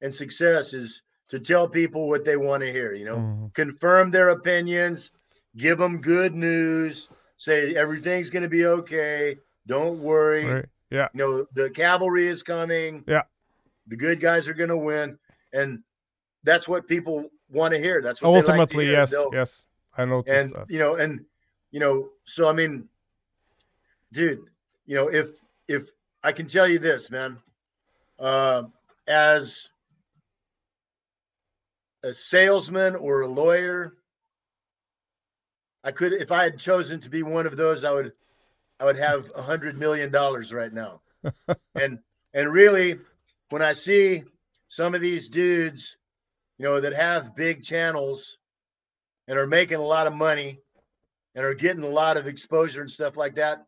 and 0.01 0.15
success 0.15 0.73
is 0.75 1.03
to 1.29 1.39
tell 1.39 1.69
people 1.69 2.09
what 2.09 2.25
they 2.25 2.37
want 2.37 2.63
to 2.63 2.73
hear. 2.73 2.93
You 2.93 3.05
know, 3.05 3.17
Mhm. 3.17 3.55
confirm 3.55 4.11
their 4.11 4.31
opinions, 4.31 5.11
give 5.57 5.79
them 5.79 6.01
good 6.01 6.35
news, 6.35 7.09
say 7.37 7.77
everything's 7.77 8.31
going 8.31 8.43
to 8.43 8.49
be 8.49 8.67
okay. 8.67 9.39
Don't 9.67 10.01
worry. 10.01 10.47
Right. 10.47 10.67
yeah 10.91 11.09
You 11.15 11.19
know, 11.19 11.47
the 11.55 11.71
cavalry 11.71 12.27
is 12.27 12.43
coming. 12.43 13.05
Yeah. 13.07 13.23
The 13.87 13.97
good 13.97 14.21
guys 14.21 14.49
are 14.49 14.55
going 14.55 14.71
to 14.71 14.77
win, 14.77 15.19
and 15.53 15.85
that's 16.43 16.67
what 16.67 16.89
people 16.89 17.31
want 17.49 17.75
to 17.75 17.79
hear. 17.81 18.01
That's 18.01 18.21
what 18.23 18.29
they 18.31 18.37
like 18.39 18.49
ultimately 18.61 18.87
hear. 18.87 18.93
yes 18.95 19.11
They'll- 19.11 19.31
yes 19.33 19.65
i 19.97 20.05
noticed 20.05 20.35
and 20.35 20.53
that 20.55 20.71
you 20.71 20.79
know 20.79 20.95
and 20.97 21.25
you 21.73 21.81
know 21.81 22.11
so 22.25 22.49
i 22.49 22.53
mean 22.53 22.89
dude 24.13 24.41
you 24.87 24.95
know 24.95 25.09
if 25.09 25.31
if 25.69 25.91
i 26.23 26.33
can 26.33 26.47
tell 26.47 26.69
you 26.69 26.79
this 26.79 27.11
man 27.11 27.39
uh 28.19 28.63
as 29.07 29.69
a 32.03 32.13
salesman 32.15 32.97
or 32.97 33.23
a 33.23 33.29
lawyer 33.29 33.95
i 35.85 35.91
could 35.91 36.13
if 36.13 36.31
i 36.33 36.43
had 36.43 36.59
chosen 36.59 37.01
to 37.01 37.11
be 37.11 37.23
one 37.23 37.47
of 37.47 37.57
those 37.57 37.85
i 37.85 37.93
would 37.93 38.13
i 38.81 38.85
would 38.85 38.97
have 38.99 39.31
a 39.37 39.43
hundred 39.43 39.79
million 39.79 40.11
dollars 40.11 40.53
right 40.53 40.73
now 40.73 41.01
and 41.75 41.99
and 42.35 42.53
really 42.53 42.99
when 43.51 43.63
i 43.63 43.73
see 43.73 44.23
some 44.69 44.95
of 44.95 45.01
these 45.01 45.29
dudes 45.29 45.97
you 46.59 46.65
know 46.65 46.81
that 46.81 46.93
have 46.93 47.37
big 47.37 47.63
channels 47.63 48.39
and 49.29 49.39
are 49.39 49.47
making 49.47 49.79
a 49.79 49.83
lot 49.83 50.07
of 50.09 50.13
money 50.13 50.59
and 51.35 51.45
are 51.45 51.55
getting 51.55 51.85
a 51.85 51.89
lot 51.89 52.17
of 52.17 52.27
exposure 52.27 52.81
and 52.81 52.91
stuff 52.91 53.17
like 53.17 53.37
that. 53.37 53.65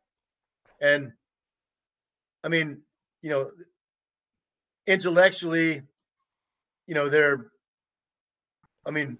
And 0.82 1.12
I 2.44 2.48
mean, 2.48 2.82
you 3.22 3.30
know, 3.30 3.50
intellectually, 4.86 5.82
you 6.86 6.94
know, 6.94 7.08
they're 7.08 7.46
I 8.84 8.90
mean, 8.90 9.18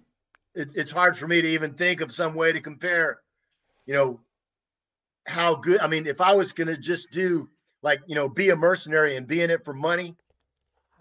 it, 0.53 0.69
it's 0.75 0.91
hard 0.91 1.17
for 1.17 1.27
me 1.27 1.41
to 1.41 1.47
even 1.47 1.73
think 1.73 2.01
of 2.01 2.11
some 2.11 2.35
way 2.35 2.51
to 2.51 2.61
compare, 2.61 3.21
you 3.85 3.93
know, 3.93 4.19
how 5.25 5.55
good. 5.55 5.79
I 5.79 5.87
mean, 5.87 6.05
if 6.05 6.21
I 6.21 6.33
was 6.33 6.51
going 6.51 6.67
to 6.67 6.77
just 6.77 7.11
do 7.11 7.49
like, 7.81 8.01
you 8.07 8.15
know, 8.15 8.27
be 8.27 8.49
a 8.49 8.55
mercenary 8.55 9.15
and 9.15 9.25
be 9.25 9.41
in 9.41 9.49
it 9.49 9.63
for 9.63 9.73
money, 9.73 10.15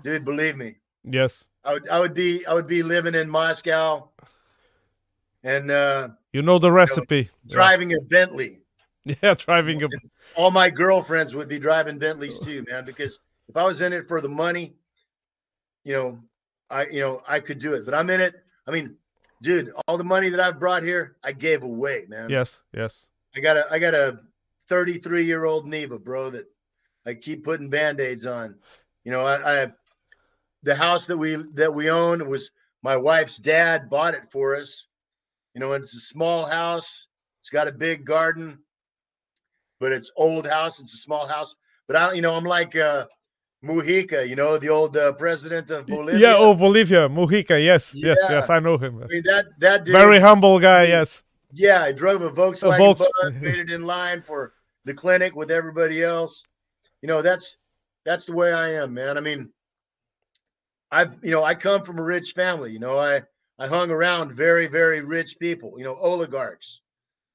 dude, 0.04 0.24
believe 0.24 0.56
me. 0.56 0.76
Yes. 1.04 1.44
I 1.64 1.74
would, 1.74 1.88
I 1.88 2.00
would 2.00 2.14
be, 2.14 2.46
I 2.46 2.54
would 2.54 2.66
be 2.66 2.82
living 2.82 3.14
in 3.14 3.28
Moscow 3.28 4.08
and, 5.42 5.70
uh, 5.70 6.08
you 6.32 6.42
know 6.42 6.58
the 6.58 6.72
recipe. 6.72 7.16
You 7.16 7.22
know, 7.22 7.54
driving 7.54 7.90
yeah. 7.90 7.98
a 8.00 8.04
Bentley. 8.04 8.58
Yeah, 9.04 9.34
driving 9.34 9.82
a. 9.82 9.88
all 10.36 10.50
my 10.50 10.70
girlfriends 10.70 11.34
would 11.34 11.48
be 11.48 11.58
driving 11.58 11.98
Bentleys 11.98 12.38
oh. 12.40 12.44
too, 12.44 12.64
man. 12.68 12.84
Because 12.84 13.18
if 13.48 13.56
I 13.56 13.64
was 13.64 13.80
in 13.80 13.92
it 13.92 14.08
for 14.08 14.20
the 14.20 14.28
money, 14.28 14.74
you 15.84 15.92
know, 15.92 16.20
I, 16.70 16.86
you 16.86 17.00
know, 17.00 17.22
I 17.26 17.40
could 17.40 17.58
do 17.58 17.74
it. 17.74 17.84
But 17.84 17.94
I'm 17.94 18.10
in 18.10 18.20
it. 18.20 18.34
I 18.66 18.70
mean, 18.70 18.96
dude, 19.42 19.72
all 19.86 19.98
the 19.98 20.04
money 20.04 20.28
that 20.30 20.40
I've 20.40 20.58
brought 20.58 20.82
here, 20.82 21.16
I 21.22 21.32
gave 21.32 21.62
away, 21.62 22.04
man. 22.08 22.30
Yes, 22.30 22.62
yes. 22.72 23.06
I 23.34 23.40
got 23.40 23.56
a, 23.56 23.66
I 23.70 23.78
got 23.78 23.94
a 23.94 24.20
33 24.68 25.24
year 25.24 25.44
old 25.44 25.66
Niva, 25.66 26.02
bro, 26.02 26.30
that 26.30 26.46
I 27.04 27.14
keep 27.14 27.44
putting 27.44 27.70
band 27.70 28.00
aids 28.00 28.26
on. 28.26 28.56
You 29.04 29.12
know, 29.12 29.22
I, 29.22 29.64
I, 29.64 29.72
the 30.62 30.74
house 30.74 31.06
that 31.06 31.18
we 31.18 31.36
that 31.54 31.74
we 31.74 31.90
own 31.90 32.28
was 32.28 32.50
my 32.82 32.96
wife's 32.96 33.36
dad 33.36 33.90
bought 33.90 34.14
it 34.14 34.30
for 34.30 34.56
us. 34.56 34.86
You 35.54 35.60
know, 35.60 35.72
it's 35.72 35.94
a 35.94 36.00
small 36.00 36.46
house. 36.46 37.08
It's 37.40 37.50
got 37.50 37.68
a 37.68 37.72
big 37.72 38.04
garden, 38.04 38.60
but 39.82 39.90
it's 39.90 40.12
old 40.16 40.46
house. 40.46 40.78
It's 40.78 40.94
a 40.94 40.96
small 40.96 41.26
house. 41.26 41.56
But 41.88 41.96
I, 41.96 42.12
you 42.12 42.22
know, 42.22 42.34
I'm 42.34 42.44
like 42.44 42.76
uh, 42.76 43.06
Mujica, 43.64 44.26
you 44.26 44.36
know, 44.36 44.56
the 44.56 44.68
old 44.68 44.96
uh, 44.96 45.12
president 45.14 45.72
of 45.72 45.86
Bolivia. 45.86 46.20
Yeah, 46.20 46.36
oh 46.38 46.54
Bolivia, 46.54 47.08
Mujica. 47.08 47.62
Yes, 47.62 47.92
yeah. 47.92 48.10
yes, 48.10 48.18
yes. 48.30 48.48
I 48.48 48.60
know 48.60 48.78
him. 48.78 49.02
I 49.02 49.06
mean 49.08 49.24
that 49.24 49.46
that 49.58 49.84
dude, 49.84 49.92
very 49.92 50.20
humble 50.20 50.60
guy. 50.60 50.84
Yes. 50.84 51.24
Yeah, 51.52 51.82
I 51.82 51.90
drove 51.90 52.22
a 52.22 52.30
Volkswagen 52.30 52.76
a 52.76 52.78
Volks- 52.78 53.00
bus, 53.00 53.32
waited 53.42 53.70
in 53.70 53.82
line 53.82 54.22
for 54.22 54.54
the 54.84 54.94
clinic 54.94 55.34
with 55.34 55.50
everybody 55.50 56.02
else. 56.02 56.44
You 57.02 57.08
know, 57.08 57.20
that's 57.20 57.56
that's 58.06 58.24
the 58.24 58.32
way 58.32 58.52
I 58.52 58.74
am, 58.74 58.94
man. 58.94 59.18
I 59.18 59.20
mean, 59.20 59.52
I've 60.92 61.18
you 61.24 61.32
know, 61.32 61.42
I 61.42 61.56
come 61.56 61.82
from 61.82 61.98
a 61.98 62.04
rich 62.04 62.34
family. 62.36 62.70
You 62.70 62.78
know, 62.78 63.00
I 63.00 63.22
I 63.58 63.66
hung 63.66 63.90
around 63.90 64.32
very, 64.32 64.68
very 64.68 65.00
rich 65.00 65.40
people, 65.40 65.74
you 65.76 65.84
know, 65.84 65.96
oligarchs. 65.96 66.82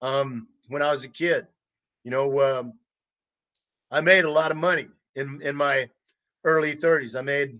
Um, 0.01 0.47
when 0.69 0.81
I 0.81 0.91
was 0.91 1.03
a 1.03 1.09
kid, 1.09 1.47
you 2.07 2.11
know, 2.11 2.39
um, 2.39 2.73
I 3.91 3.99
made 3.99 4.23
a 4.23 4.31
lot 4.31 4.51
of 4.51 4.55
money 4.55 4.87
in 5.15 5.41
in 5.43 5.57
my 5.57 5.89
early 6.45 6.73
30s. 6.73 7.17
I 7.17 7.21
made 7.21 7.59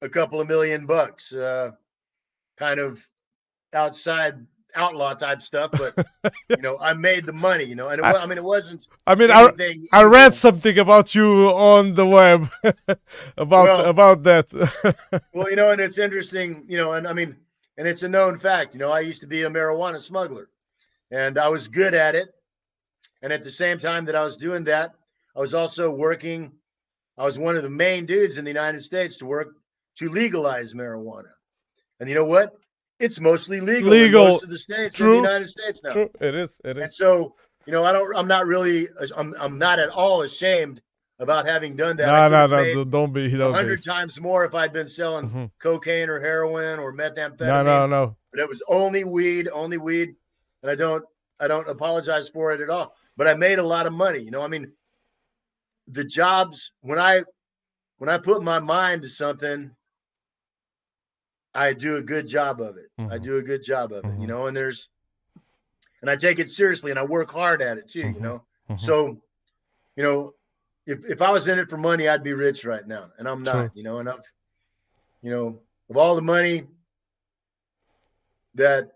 a 0.00 0.08
couple 0.08 0.40
of 0.40 0.46
million 0.46 0.86
bucks, 0.86 1.32
uh, 1.32 1.72
kind 2.56 2.78
of 2.78 3.04
outside 3.72 4.46
outlaw 4.76 5.14
type 5.14 5.42
stuff, 5.42 5.72
but 5.72 6.06
you 6.50 6.62
know, 6.62 6.78
I 6.78 6.92
made 6.92 7.26
the 7.26 7.32
money, 7.32 7.64
you 7.64 7.74
know, 7.74 7.88
and 7.88 7.98
it, 7.98 8.04
I, 8.06 8.22
I 8.22 8.26
mean, 8.26 8.38
it 8.38 8.44
wasn't. 8.44 8.86
I 9.08 9.16
mean, 9.16 9.32
I, 9.32 9.50
I 9.92 10.04
read 10.04 10.34
something 10.34 10.78
about 10.78 11.12
you 11.16 11.48
on 11.48 11.94
the 11.94 12.06
web 12.06 12.48
about 13.36 13.66
well, 13.66 13.84
about 13.86 14.22
that. 14.22 14.46
well, 15.34 15.50
you 15.50 15.56
know, 15.56 15.72
and 15.72 15.80
it's 15.80 15.98
interesting, 15.98 16.64
you 16.68 16.76
know, 16.76 16.92
and 16.92 17.08
I 17.08 17.12
mean, 17.12 17.34
and 17.76 17.88
it's 17.88 18.04
a 18.04 18.08
known 18.08 18.38
fact. 18.38 18.72
You 18.72 18.78
know, 18.78 18.92
I 18.92 19.00
used 19.00 19.20
to 19.22 19.26
be 19.26 19.42
a 19.42 19.50
marijuana 19.50 19.98
smuggler, 19.98 20.48
and 21.10 21.36
I 21.38 21.48
was 21.48 21.66
good 21.66 21.94
at 21.94 22.14
it. 22.14 22.32
And 23.22 23.32
at 23.32 23.44
the 23.44 23.50
same 23.50 23.78
time 23.78 24.04
that 24.06 24.16
I 24.16 24.24
was 24.24 24.36
doing 24.36 24.64
that, 24.64 24.92
I 25.36 25.40
was 25.40 25.54
also 25.54 25.90
working. 25.90 26.52
I 27.16 27.24
was 27.24 27.38
one 27.38 27.56
of 27.56 27.62
the 27.62 27.70
main 27.70 28.06
dudes 28.06 28.36
in 28.36 28.44
the 28.44 28.50
United 28.50 28.82
States 28.82 29.16
to 29.18 29.26
work 29.26 29.54
to 29.98 30.08
legalize 30.08 30.74
marijuana. 30.74 31.30
And 32.00 32.08
you 32.08 32.14
know 32.14 32.24
what? 32.24 32.52
It's 32.98 33.20
mostly 33.20 33.60
legal, 33.60 33.90
legal. 33.90 34.22
in 34.22 34.32
most 34.32 34.44
of 34.44 34.50
the 34.50 34.58
states 34.58 34.96
True. 34.96 35.18
in 35.18 35.22
the 35.22 35.28
United 35.28 35.48
States 35.48 35.82
now. 35.82 35.92
True. 35.92 36.10
It 36.20 36.34
is. 36.34 36.60
It 36.64 36.76
is. 36.76 36.82
And 36.84 36.92
so, 36.92 37.34
you 37.66 37.72
know, 37.72 37.84
I 37.84 37.92
don't. 37.92 38.16
I'm 38.16 38.28
not 38.28 38.46
really. 38.46 38.88
I'm. 39.16 39.34
I'm 39.38 39.58
not 39.58 39.78
at 39.78 39.88
all 39.88 40.22
ashamed 40.22 40.80
about 41.18 41.46
having 41.46 41.76
done 41.76 41.96
that. 41.96 42.06
No, 42.06 42.46
no, 42.46 42.74
no, 42.74 42.84
don't 42.84 43.12
be. 43.12 43.26
A 43.40 43.52
hundred 43.52 43.84
times 43.84 44.20
more 44.20 44.44
if 44.44 44.54
I'd 44.54 44.72
been 44.72 44.88
selling 44.88 45.28
mm-hmm. 45.28 45.44
cocaine 45.60 46.08
or 46.08 46.20
heroin 46.20 46.78
or 46.78 46.92
methamphetamine. 46.92 47.40
No, 47.40 47.62
no, 47.62 47.86
no. 47.86 48.16
But 48.32 48.40
it 48.40 48.48
was 48.48 48.62
only 48.68 49.04
weed, 49.04 49.48
only 49.52 49.78
weed, 49.78 50.10
and 50.62 50.70
I 50.70 50.74
don't, 50.74 51.04
I 51.38 51.48
don't 51.48 51.68
apologize 51.68 52.28
for 52.28 52.52
it 52.52 52.60
at 52.60 52.70
all. 52.70 52.94
But 53.22 53.30
I 53.30 53.34
made 53.34 53.60
a 53.60 53.62
lot 53.62 53.86
of 53.86 53.92
money. 53.92 54.18
You 54.18 54.32
know, 54.32 54.42
I 54.42 54.48
mean, 54.48 54.72
the 55.86 56.02
jobs 56.02 56.72
when 56.80 56.98
I, 56.98 57.22
when 57.98 58.10
I 58.10 58.18
put 58.18 58.42
my 58.42 58.58
mind 58.58 59.02
to 59.02 59.08
something, 59.08 59.70
I 61.54 61.72
do 61.72 61.98
a 61.98 62.02
good 62.02 62.26
job 62.26 62.60
of 62.60 62.78
it. 62.78 62.90
Mm-hmm. 62.98 63.12
I 63.12 63.18
do 63.18 63.36
a 63.36 63.42
good 63.42 63.62
job 63.62 63.92
of 63.92 63.98
it. 63.98 64.08
Mm-hmm. 64.08 64.22
You 64.22 64.26
know, 64.26 64.48
and 64.48 64.56
there's, 64.56 64.88
and 66.00 66.10
I 66.10 66.16
take 66.16 66.40
it 66.40 66.50
seriously, 66.50 66.90
and 66.90 66.98
I 66.98 67.04
work 67.04 67.30
hard 67.30 67.62
at 67.62 67.78
it 67.78 67.88
too. 67.88 68.00
You 68.00 68.06
mm-hmm. 68.06 68.24
know, 68.24 68.44
mm-hmm. 68.68 68.84
so, 68.84 69.22
you 69.94 70.02
know, 70.02 70.34
if 70.88 71.08
if 71.08 71.22
I 71.22 71.30
was 71.30 71.46
in 71.46 71.60
it 71.60 71.70
for 71.70 71.76
money, 71.76 72.08
I'd 72.08 72.24
be 72.24 72.32
rich 72.32 72.64
right 72.64 72.84
now, 72.84 73.04
and 73.18 73.28
I'm 73.28 73.44
not. 73.44 73.54
Sure. 73.54 73.72
You 73.76 73.84
know, 73.84 73.98
and 73.98 74.08
I've, 74.08 74.32
you 75.22 75.30
know, 75.30 75.60
of 75.90 75.96
all 75.96 76.16
the 76.16 76.22
money 76.22 76.64
that, 78.56 78.90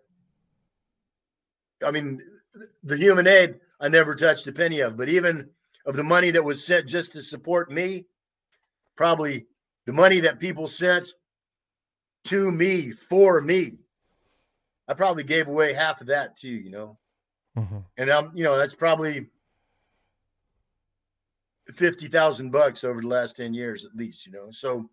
I 1.86 1.92
mean, 1.92 2.20
the 2.82 2.96
human 2.96 3.28
aid 3.28 3.60
I 3.80 3.88
never 3.88 4.14
touched 4.14 4.46
a 4.46 4.52
penny 4.52 4.80
of, 4.80 4.96
but 4.96 5.08
even 5.08 5.50
of 5.84 5.96
the 5.96 6.02
money 6.02 6.30
that 6.30 6.44
was 6.44 6.66
sent 6.66 6.88
just 6.88 7.12
to 7.12 7.22
support 7.22 7.70
me, 7.70 8.06
probably 8.96 9.46
the 9.84 9.92
money 9.92 10.20
that 10.20 10.40
people 10.40 10.66
sent 10.66 11.06
to 12.24 12.50
me 12.50 12.90
for 12.90 13.40
me, 13.40 13.78
I 14.88 14.94
probably 14.94 15.24
gave 15.24 15.48
away 15.48 15.72
half 15.72 16.00
of 16.00 16.08
that 16.08 16.36
too. 16.36 16.48
You 16.48 16.70
know, 16.70 16.98
mm-hmm. 17.56 17.78
and 17.96 18.10
I'm, 18.10 18.32
you 18.34 18.44
know, 18.44 18.56
that's 18.56 18.74
probably 18.74 19.28
fifty 21.74 22.08
thousand 22.08 22.50
bucks 22.50 22.84
over 22.84 23.00
the 23.00 23.08
last 23.08 23.36
ten 23.36 23.54
years 23.54 23.84
at 23.84 23.94
least. 23.94 24.26
You 24.26 24.32
know, 24.32 24.50
so 24.50 24.88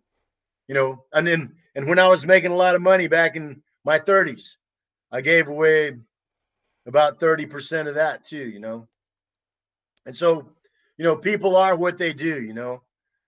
you 0.68 0.74
know, 0.74 1.04
and 1.12 1.26
then 1.26 1.54
and 1.74 1.88
when 1.88 1.98
I 1.98 2.08
was 2.08 2.26
making 2.26 2.52
a 2.52 2.56
lot 2.56 2.74
of 2.74 2.82
money 2.82 3.08
back 3.08 3.36
in 3.36 3.62
my 3.84 3.98
thirties, 3.98 4.58
I 5.10 5.20
gave 5.20 5.48
away 5.48 5.92
about 6.86 7.20
thirty 7.20 7.46
percent 7.46 7.88
of 7.88 7.94
that 7.94 8.24
too. 8.24 8.48
You 8.48 8.60
know, 8.60 8.88
and 10.06 10.16
so 10.16 10.48
you 10.96 11.04
know, 11.04 11.16
people 11.16 11.56
are 11.56 11.76
what 11.76 11.98
they 11.98 12.12
do. 12.12 12.42
You 12.42 12.52
know, 12.52 12.82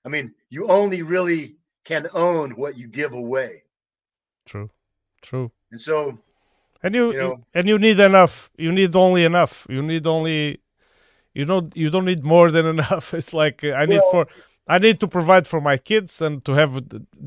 I 0.04 0.08
mean, 0.08 0.34
you 0.50 0.68
only 0.68 1.02
really 1.02 1.56
can 1.84 2.06
own 2.14 2.52
what 2.52 2.76
you 2.76 2.88
give 2.88 3.12
away. 3.12 3.64
True, 4.44 4.70
true. 5.22 5.50
And 5.72 5.80
so, 5.80 6.18
and 6.82 6.94
you, 6.94 7.12
you 7.12 7.18
know, 7.18 7.36
and 7.54 7.68
you 7.68 7.78
need 7.78 7.98
enough. 7.98 8.50
You 8.56 8.72
need 8.72 8.94
only 8.94 9.24
enough. 9.24 9.66
You 9.68 9.82
need 9.82 10.06
only 10.06 10.60
you 11.36 11.44
know 11.44 11.68
you 11.74 11.90
don't 11.90 12.06
need 12.06 12.24
more 12.24 12.50
than 12.50 12.66
enough 12.76 13.14
it's 13.14 13.32
like 13.32 13.62
uh, 13.62 13.72
i 13.72 13.84
need 13.86 14.00
for 14.10 14.26
i 14.66 14.78
need 14.78 14.98
to 14.98 15.06
provide 15.06 15.46
for 15.46 15.60
my 15.60 15.76
kids 15.76 16.20
and 16.22 16.44
to 16.44 16.52
have 16.52 16.78
a 16.78 16.82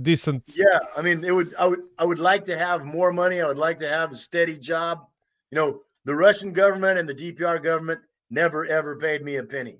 decent 0.09 0.43
yeah 0.55 0.79
i 0.97 1.01
mean 1.01 1.23
it 1.23 1.33
would 1.33 1.53
i 1.55 1.65
would 1.67 1.83
i 1.99 2.03
would 2.03 2.19
like 2.19 2.43
to 2.43 2.57
have 2.57 2.83
more 2.83 3.13
money 3.13 3.39
i 3.39 3.47
would 3.47 3.63
like 3.67 3.79
to 3.79 3.87
have 3.87 4.11
a 4.11 4.15
steady 4.15 4.57
job 4.57 5.05
you 5.51 5.55
know 5.55 5.81
the 6.09 6.15
russian 6.15 6.51
government 6.51 6.97
and 6.97 7.07
the 7.07 7.13
dpr 7.13 7.61
government 7.61 8.01
never 8.29 8.65
ever 8.65 8.97
paid 8.97 9.23
me 9.23 9.35
a 9.35 9.43
penny 9.43 9.77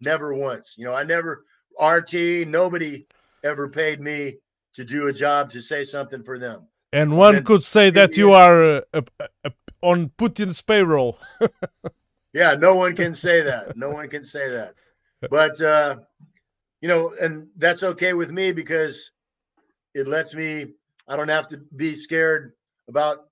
never 0.00 0.34
once 0.34 0.74
you 0.78 0.84
know 0.84 0.94
i 0.94 1.02
never 1.02 1.44
rt 1.80 2.14
nobody 2.46 3.06
ever 3.44 3.68
paid 3.68 4.00
me 4.00 4.36
to 4.74 4.84
do 4.84 5.08
a 5.08 5.12
job 5.12 5.50
to 5.50 5.60
say 5.60 5.84
something 5.84 6.22
for 6.22 6.38
them 6.38 6.66
and 6.92 7.14
one 7.14 7.36
and 7.36 7.44
could 7.44 7.62
say 7.62 7.90
that 7.90 8.16
you 8.16 8.32
are 8.32 8.82
uh, 8.94 9.02
uh, 9.20 9.50
on 9.82 10.08
putin's 10.18 10.62
payroll 10.62 11.18
yeah, 12.32 12.54
no 12.54 12.74
one 12.74 12.94
can 12.94 13.14
say 13.14 13.42
that. 13.42 13.76
No 13.76 13.90
one 13.90 14.08
can 14.08 14.22
say 14.22 14.48
that. 14.50 14.74
But 15.30 15.60
uh, 15.60 15.96
you 16.80 16.88
know, 16.88 17.14
and 17.20 17.48
that's 17.56 17.82
okay 17.82 18.12
with 18.12 18.30
me 18.30 18.52
because 18.52 19.10
it 19.94 20.06
lets 20.06 20.34
me 20.34 20.74
I 21.08 21.16
don't 21.16 21.28
have 21.28 21.48
to 21.48 21.56
be 21.56 21.94
scared 21.94 22.52
about 22.88 23.27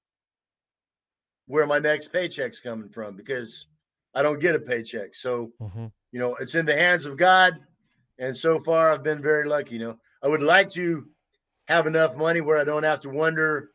where 1.47 1.67
my 1.67 1.79
next 1.79 2.13
paycheck's 2.13 2.61
coming 2.61 2.89
from 2.89 3.17
because 3.17 3.67
I 4.15 4.23
don't 4.23 4.41
get 4.41 4.55
a 4.55 4.61
paycheck. 4.61 5.15
So, 5.15 5.53
mm-hmm. 5.61 5.87
you 6.13 6.19
know, 6.19 6.35
it's 6.37 6.55
in 6.55 6.67
the 6.67 6.77
hands 6.77 7.07
of 7.07 7.17
God. 7.17 7.55
And 8.19 8.37
so 8.37 8.59
far 8.59 8.93
I've 8.93 9.03
been 9.03 9.23
very 9.23 9.49
lucky. 9.49 9.75
You 9.75 9.81
know, 9.81 9.99
I 10.23 10.29
would 10.29 10.43
like 10.43 10.71
to 10.73 11.07
have 11.69 11.87
enough 11.87 12.17
money 12.17 12.41
where 12.41 12.59
I 12.59 12.65
don't 12.65 12.83
have 12.83 13.01
to 13.03 13.11
wonder 13.11 13.71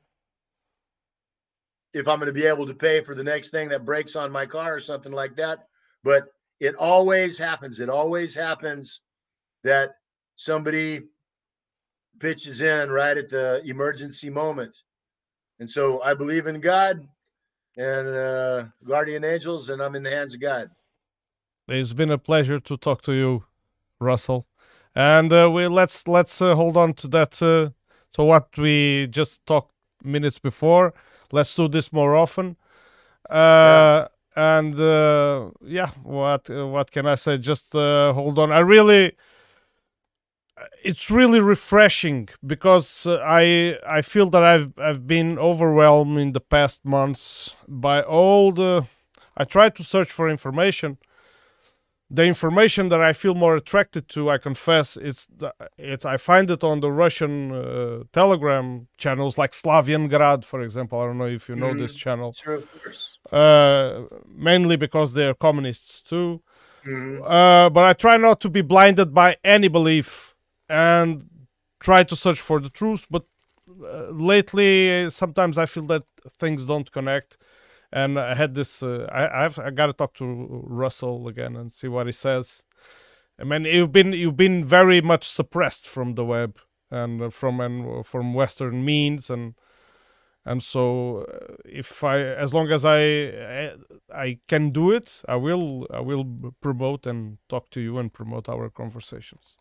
if 1.93 2.07
I'm 2.07 2.19
going 2.19 2.27
to 2.27 2.33
be 2.33 2.45
able 2.45 2.67
to 2.67 2.73
pay 2.73 3.01
for 3.03 3.15
the 3.15 3.23
next 3.23 3.49
thing 3.49 3.69
that 3.69 3.85
breaks 3.85 4.15
on 4.15 4.31
my 4.31 4.45
car 4.45 4.75
or 4.75 4.79
something 4.79 5.11
like 5.11 5.35
that. 5.35 5.67
But 6.03 6.27
it 6.59 6.75
always 6.75 7.37
happens. 7.37 7.79
It 7.79 7.89
always 7.89 8.33
happens 8.33 9.01
that 9.63 9.91
somebody 10.35 11.01
pitches 12.19 12.61
in 12.61 12.89
right 12.89 13.17
at 13.17 13.29
the 13.29 13.61
emergency 13.65 14.29
moment. 14.29 14.75
And 15.59 15.69
so 15.69 16.01
I 16.01 16.13
believe 16.13 16.47
in 16.47 16.61
God 16.61 16.99
and 17.77 18.07
uh, 18.07 18.65
guardian 18.85 19.23
angels, 19.23 19.69
and 19.69 19.81
I'm 19.81 19.95
in 19.95 20.03
the 20.03 20.11
hands 20.11 20.33
of 20.33 20.41
God. 20.41 20.69
It's 21.67 21.93
been 21.93 22.11
a 22.11 22.17
pleasure 22.17 22.59
to 22.59 22.77
talk 22.77 23.01
to 23.03 23.13
you, 23.13 23.45
Russell. 23.99 24.47
And 24.95 25.31
uh, 25.31 25.49
we 25.53 25.67
let's 25.67 26.07
let's 26.07 26.41
uh, 26.41 26.55
hold 26.55 26.75
on 26.77 26.93
to 26.95 27.07
that. 27.09 27.41
Uh, 27.41 27.69
so 28.11 28.25
what 28.25 28.57
we 28.57 29.07
just 29.09 29.45
talked 29.45 29.71
minutes 30.03 30.39
before. 30.39 30.93
Let's 31.31 31.55
do 31.55 31.67
this 31.69 31.91
more 31.93 32.15
often. 32.15 32.57
Uh, 33.29 34.07
And 34.35 34.79
uh, 34.79 35.51
yeah, 35.65 35.91
what 36.03 36.49
what 36.49 36.91
can 36.91 37.05
I 37.05 37.15
say? 37.15 37.37
Just 37.37 37.75
uh, 37.75 38.13
hold 38.13 38.39
on. 38.39 38.51
I 38.51 38.59
really, 38.59 39.11
it's 40.83 41.11
really 41.11 41.39
refreshing 41.39 42.29
because 42.45 43.05
uh, 43.05 43.19
I 43.23 43.77
I 43.87 44.01
feel 44.01 44.29
that 44.29 44.43
I've 44.43 44.73
I've 44.77 45.07
been 45.07 45.39
overwhelmed 45.39 46.17
in 46.19 46.31
the 46.31 46.41
past 46.41 46.83
months 46.83 47.55
by 47.67 48.01
all 48.01 48.51
the. 48.51 48.85
I 49.37 49.45
try 49.45 49.69
to 49.69 49.83
search 49.83 50.11
for 50.11 50.29
information 50.29 50.97
the 52.13 52.25
information 52.25 52.89
that 52.89 53.01
I 53.01 53.13
feel 53.13 53.33
more 53.35 53.55
attracted 53.55 54.09
to, 54.09 54.29
I 54.29 54.37
confess, 54.37 54.97
it's 54.97 55.27
the, 55.37 55.53
it's 55.77 56.05
I 56.05 56.17
find 56.17 56.49
it 56.49 56.61
on 56.61 56.81
the 56.81 56.91
Russian 56.91 57.53
uh, 57.53 58.03
Telegram 58.11 58.87
channels 58.97 59.37
like 59.37 59.53
Slavyangrad, 59.53 60.43
for 60.43 60.61
example. 60.61 60.99
I 60.99 61.05
don't 61.05 61.17
know 61.17 61.27
if 61.27 61.47
you 61.47 61.55
know 61.55 61.73
mm, 61.73 61.79
this 61.79 61.95
channel. 61.95 62.33
Sure, 62.33 62.55
of 62.55 62.83
course. 62.83 63.17
Uh, 63.31 64.03
mainly 64.27 64.75
because 64.75 65.13
they're 65.13 65.33
communists 65.33 66.01
too. 66.01 66.41
Mm. 66.85 67.21
Uh, 67.23 67.69
but 67.69 67.85
I 67.85 67.93
try 67.93 68.17
not 68.17 68.41
to 68.41 68.49
be 68.49 68.61
blinded 68.61 69.13
by 69.13 69.37
any 69.45 69.69
belief 69.69 70.30
and 70.71 71.29
try 71.79 72.03
to 72.03 72.15
search 72.15 72.41
for 72.41 72.59
the 72.59 72.69
truth. 72.69 73.05
But 73.09 73.25
uh, 73.69 74.09
lately, 74.11 75.09
sometimes 75.09 75.57
I 75.57 75.65
feel 75.65 75.85
that 75.87 76.03
things 76.39 76.65
don't 76.65 76.91
connect 76.91 77.37
and 77.91 78.19
I 78.19 78.35
had 78.35 78.53
this. 78.55 78.81
Uh, 78.81 79.07
I 79.11 79.45
I've 79.45 79.59
I 79.59 79.69
got 79.71 79.87
to 79.87 79.93
talk 79.93 80.13
to 80.15 80.63
Russell 80.63 81.27
again 81.27 81.55
and 81.55 81.73
see 81.73 81.87
what 81.87 82.05
he 82.05 82.11
says. 82.11 82.63
I 83.39 83.43
mean, 83.43 83.65
you've 83.65 83.91
been 83.91 84.13
you've 84.13 84.37
been 84.37 84.63
very 84.65 85.01
much 85.01 85.27
suppressed 85.27 85.87
from 85.87 86.15
the 86.15 86.25
web 86.25 86.59
and 86.89 87.33
from 87.33 87.59
and 87.59 88.05
from 88.05 88.33
Western 88.33 88.85
means 88.85 89.29
and 89.29 89.55
and 90.45 90.63
so 90.63 91.25
uh, 91.31 91.55
if 91.65 92.03
I 92.03 92.19
as 92.19 92.53
long 92.53 92.71
as 92.71 92.85
I 92.85 93.75
I 94.13 94.39
can 94.47 94.71
do 94.71 94.91
it, 94.91 95.21
I 95.27 95.35
will 95.35 95.87
I 95.91 95.99
will 96.01 96.25
promote 96.61 97.05
and 97.05 97.37
talk 97.49 97.69
to 97.71 97.81
you 97.81 97.97
and 97.99 98.13
promote 98.13 98.47
our 98.49 98.69
conversations. 98.69 99.57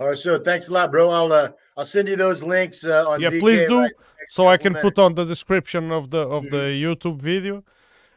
All 0.00 0.08
right, 0.08 0.18
so 0.18 0.38
thanks 0.38 0.68
a 0.68 0.72
lot, 0.72 0.90
bro. 0.90 1.10
I'll 1.10 1.30
uh, 1.30 1.50
I'll 1.76 1.84
send 1.84 2.08
you 2.08 2.16
those 2.16 2.42
links 2.42 2.84
uh, 2.84 3.06
on. 3.06 3.20
Yeah, 3.20 3.28
VK 3.28 3.40
please 3.40 3.60
do, 3.68 3.80
right 3.80 3.92
so 4.28 4.46
I 4.46 4.56
can 4.56 4.74
put 4.74 4.98
on 4.98 5.14
the 5.14 5.24
description 5.24 5.90
of 5.90 6.10
the 6.10 6.20
of 6.20 6.44
mm-hmm. 6.44 6.56
the 6.56 6.62
YouTube 6.84 7.20
video. 7.20 7.64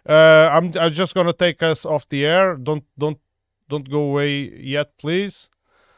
Uh, 0.07 0.49
I'm 0.51 0.72
I'm 0.80 0.93
just 0.93 1.14
gonna 1.14 1.34
take 1.34 1.64
us 1.64 1.85
off 1.85 2.07
the 2.10 2.26
air. 2.26 2.55
Don't 2.55 2.84
don't 2.97 3.19
don't 3.69 3.89
go 3.89 4.01
away 4.01 4.51
yet, 4.60 4.97
please. 4.97 5.49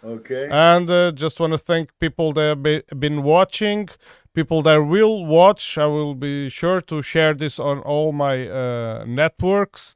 Okay. 0.03 0.47
And 0.51 0.89
uh, 0.89 1.11
just 1.11 1.39
want 1.39 1.53
to 1.53 1.57
thank 1.57 1.97
people 1.99 2.31
that 2.33 2.41
have 2.41 2.63
be, 2.63 2.83
been 2.97 3.23
watching, 3.23 3.89
people 4.33 4.61
that 4.61 4.77
will 4.77 5.25
watch. 5.25 5.77
I 5.79 5.87
will 5.87 6.13
be 6.13 6.49
sure 6.49 6.79
to 6.81 7.01
share 7.01 7.33
this 7.33 7.57
on 7.57 7.79
all 7.79 8.11
my 8.11 8.47
uh, 8.47 9.03
networks, 9.07 9.95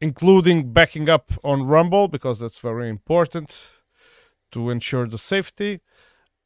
including 0.00 0.72
backing 0.72 1.08
up 1.08 1.32
on 1.42 1.64
Rumble 1.64 2.06
because 2.06 2.38
that's 2.38 2.60
very 2.60 2.88
important 2.88 3.81
to 4.52 4.70
ensure 4.70 5.06
the 5.06 5.18
safety. 5.18 5.80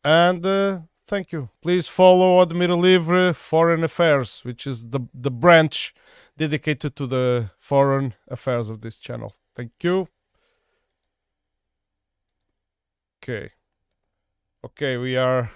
And 0.02 0.44
uh, 0.44 0.80
thank 1.06 1.32
you. 1.32 1.50
Please 1.60 1.88
follow 1.88 2.42
Admiral 2.42 2.78
Livre 2.78 3.32
Foreign 3.32 3.84
Affairs, 3.84 4.40
which 4.44 4.66
is 4.66 4.88
the, 4.90 5.00
the 5.12 5.30
branch 5.30 5.94
dedicated 6.36 6.96
to 6.96 7.06
the 7.06 7.50
foreign 7.58 8.14
affairs 8.28 8.70
of 8.70 8.80
this 8.80 8.98
channel. 8.98 9.34
Thank 9.54 9.72
you. 9.82 10.08
Okay. 13.22 13.50
Okay, 14.64 14.96
we 14.96 15.16
are 15.16 15.50